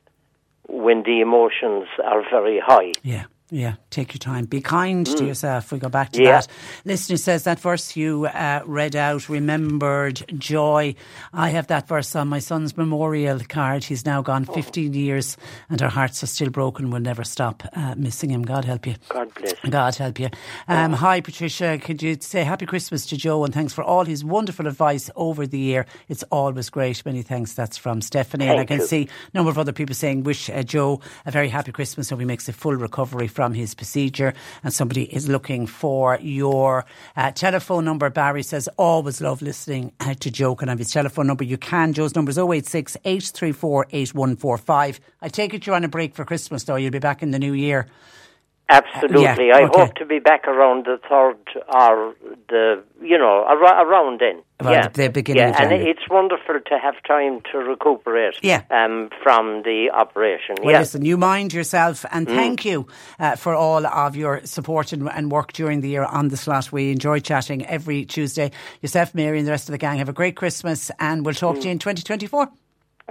when 0.69 1.03
the 1.03 1.21
emotions 1.21 1.87
are 2.05 2.23
very 2.31 2.61
high. 2.61 2.93
Yeah. 3.03 3.25
Yeah, 3.55 3.75
take 3.91 4.15
your 4.15 4.19
time. 4.19 4.47
Be 4.47 4.63
kind 4.63 5.05
to 5.07 5.13
Mm. 5.25 5.27
yourself. 5.27 5.73
We 5.73 5.79
go 5.79 5.91
back 5.91 6.13
to 6.13 6.23
Yeah. 6.23 6.41
that. 6.41 6.49
Listener 6.87 7.19
says 7.19 7.45
that 7.45 7.61
verse 7.61 7.95
you 7.97 8.25
uh, 8.25 8.63
read 8.65 8.97
out, 8.97 9.29
remembered 9.29 10.25
joy. 10.39 10.95
I 11.35 11.51
have 11.51 11.67
that 11.67 11.87
verse 11.87 12.17
on 12.17 12.29
my 12.29 12.39
son's 12.39 12.79
memorial 12.79 13.39
card. 13.47 13.85
He's 13.85 14.07
now 14.07 14.23
gone 14.23 14.47
15 14.47 14.95
years 14.95 15.37
and 15.69 15.83
our 15.83 15.91
hearts 15.91 16.23
are 16.23 16.29
still 16.29 16.49
broken. 16.49 16.89
We'll 16.91 17.03
never 17.03 17.25
stop 17.25 17.63
uh, 17.77 17.95
missing 17.95 18.31
him. 18.31 18.41
God 18.43 18.65
help 18.65 18.87
you. 18.87 18.95
God 19.11 19.29
bless. 19.35 19.53
God 19.69 19.95
help 19.97 20.19
you. 20.19 20.31
Um, 20.67 20.95
hi, 20.95 21.21
Patricia. 21.21 21.77
Could 21.79 22.03
you 22.03 22.17
say 22.21 22.45
Happy 22.45 22.65
Christmas 22.65 23.05
to 23.07 23.19
Joe 23.19 23.45
and 23.45 23.53
thanks 23.53 23.75
for 23.75 23.85
all 23.85 24.07
his 24.07 24.25
wonderful 24.25 24.67
advice 24.67 25.11
over 25.15 25.47
the 25.47 25.59
year. 25.59 25.85
It's 26.09 26.23
always 26.31 26.71
great. 26.71 27.05
Many 27.05 27.21
thanks. 27.21 27.53
That's 27.53 27.77
from 27.77 28.01
Stephanie. 28.01 28.49
and 28.49 28.61
I 28.61 28.65
can 28.65 28.81
you. 28.81 28.87
see 28.87 29.03
a 29.35 29.37
number 29.37 29.51
of 29.51 29.59
other 29.59 29.73
people 29.73 29.95
saying, 29.95 30.23
Wish 30.25 30.49
uh, 30.49 30.63
Joe 30.63 31.01
a 31.27 31.31
very 31.31 31.51
happy 31.51 31.71
Christmas. 31.71 32.09
Hope 32.09 32.21
he 32.21 32.25
makes 32.25 32.49
a 32.49 32.55
full 32.55 32.75
recovery 32.77 33.27
from 33.29 33.42
from 33.43 33.55
his 33.55 33.75
procedure 33.75 34.33
and 34.63 34.73
somebody 34.73 35.03
is 35.03 35.29
looking 35.29 35.67
for 35.67 36.17
your 36.21 36.85
uh, 37.17 37.33
telephone 37.33 37.85
number. 37.85 38.09
Barry 38.09 38.45
says, 38.45 38.69
always 38.77 39.21
love 39.21 39.43
listening 39.43 39.91
uh, 39.99 40.15
to 40.15 40.31
Joe. 40.31 40.55
Can 40.55 40.69
I 40.69 40.73
have 40.73 40.79
his 40.79 40.93
telephone 40.93 41.27
number? 41.27 41.43
You 41.43 41.59
can. 41.59 41.93
Joe's 41.93 42.15
number 42.15 42.31
is 42.31 42.39
086 42.39 42.97
834 43.05 43.87
8145. 43.91 45.01
I 45.23 45.29
take 45.29 45.55
it 45.55 45.67
you're 45.67 45.75
on 45.75 45.83
a 45.83 45.89
break 45.89 46.15
for 46.15 46.25
Christmas, 46.25 46.63
though. 46.63 46.77
You'll 46.77 46.93
be 46.93 47.01
back 47.01 47.21
in 47.21 47.33
the 47.33 47.41
new 47.41 47.53
year. 47.53 47.89
Absolutely. 48.69 49.49
Yeah, 49.49 49.57
I 49.57 49.63
okay. 49.65 49.81
hope 49.81 49.95
to 49.97 50.07
be 50.07 50.19
back 50.19 50.47
around 50.49 50.87
the 50.87 50.99
third 51.09 51.37
or 51.69 52.15
the, 52.49 52.83
you 53.03 53.19
know, 53.19 53.45
ar- 53.47 53.87
around 53.87 54.21
then. 54.21 54.43
Around 54.61 54.73
yeah. 54.73 54.89
the 54.89 55.09
beginning 55.09 55.43
yeah, 55.43 55.61
and 55.63 55.73
it's 55.73 56.09
wonderful 56.09 56.55
to 56.67 56.79
have 56.79 56.95
time 57.07 57.41
to 57.51 57.59
recuperate 57.59 58.35
Yeah. 58.43 58.63
um, 58.71 59.11
from 59.23 59.63
the 59.65 59.91
operation. 59.93 60.55
Well, 60.63 60.73
yeah. 60.73 60.79
listen, 60.81 61.05
you 61.05 61.17
mind 61.19 61.53
yourself, 61.53 62.07
and 62.13 62.27
Mm. 62.27 62.35
thank 62.37 62.65
you 62.65 62.87
uh, 63.19 63.37
for 63.37 63.55
all 63.55 63.85
of 63.87 64.17
your 64.17 64.41
support 64.45 64.93
and, 64.93 65.09
and 65.11 65.31
work 65.33 65.53
during 65.53 65.81
the 65.81 65.89
year 65.89 66.05
on 66.05 66.29
the 66.29 66.37
slot. 66.37 66.71
We 66.73 66.93
enjoy 66.93 67.19
chatting 67.19 67.67
every 67.67 68.05
Tuesday. 68.07 68.53
Yourself, 68.81 69.15
Mary, 69.15 69.39
and 69.39 69.47
the 69.47 69.51
rest 69.51 69.69
of 69.69 69.73
the 69.73 69.79
gang 69.79 69.99
have 69.99 70.09
a 70.09 70.13
great 70.15 70.37
Christmas, 70.37 70.91
and 71.01 71.27
we'll 71.27 71.35
talk 71.35 71.57
to 71.57 71.65
you 71.65 71.73
in 71.73 71.79
2024. 71.79 72.49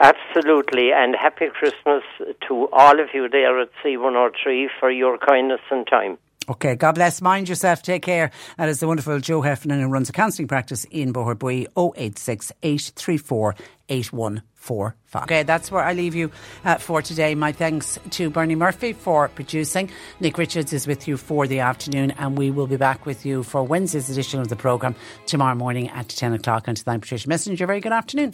Absolutely, 0.02 0.92
and 0.92 1.16
happy 1.16 1.48
Christmas 1.54 2.04
to 2.48 2.68
all 2.74 3.00
of 3.00 3.10
you 3.14 3.30
there 3.30 3.62
at 3.62 3.70
C103 3.86 4.68
for 4.80 4.90
your 4.90 5.20
kindness 5.20 5.62
and 5.70 5.86
time. 5.86 6.18
Okay, 6.50 6.76
God 6.76 6.96
bless. 6.96 7.22
Mind 7.22 7.48
yourself. 7.48 7.84
Take 7.84 8.02
care. 8.02 8.32
That 8.58 8.68
is 8.68 8.80
the 8.80 8.88
wonderful 8.88 9.20
Joe 9.20 9.42
Heffernan 9.42 9.80
who 9.80 9.88
runs 9.88 10.10
a 10.10 10.12
counselling 10.12 10.48
practice 10.48 10.86
in 10.90 11.14
Boherbue, 11.14 11.68
086 11.96 12.52
834 12.64 13.56
8145. 13.90 15.24
Okay, 15.24 15.44
that's 15.44 15.72
where 15.72 15.84
I 15.84 15.94
leave 15.94 16.16
you 16.16 16.32
uh, 16.66 16.78
for 16.78 17.04
today. 17.04 17.36
My 17.36 17.52
thanks 17.52 18.00
to 18.10 18.32
Bernie 18.32 18.56
Murphy 18.56 18.94
for 18.94 19.30
producing. 19.30 19.92
Nick 20.20 20.40
Richards 20.40 20.74
is 20.74 20.88
with 20.88 21.08
you 21.08 21.16
for 21.16 21.46
the 21.46 21.60
afternoon, 21.60 22.10
and 22.18 22.36
we 22.36 22.50
will 22.50 22.68
be 22.68 22.78
back 22.78 23.06
with 23.06 23.24
you 23.24 23.44
for 23.44 23.62
Wednesday's 23.64 24.10
edition 24.10 24.40
of 24.40 24.48
the 24.48 24.56
programme 24.56 24.96
tomorrow 25.28 25.56
morning 25.56 25.90
at 25.90 26.10
10 26.10 26.34
o'clock. 26.34 26.68
Until 26.68 26.86
then, 26.86 27.02
Patricia 27.02 27.28
Messinger, 27.28 27.68
very 27.68 27.80
good 27.80 27.94
afternoon. 27.94 28.34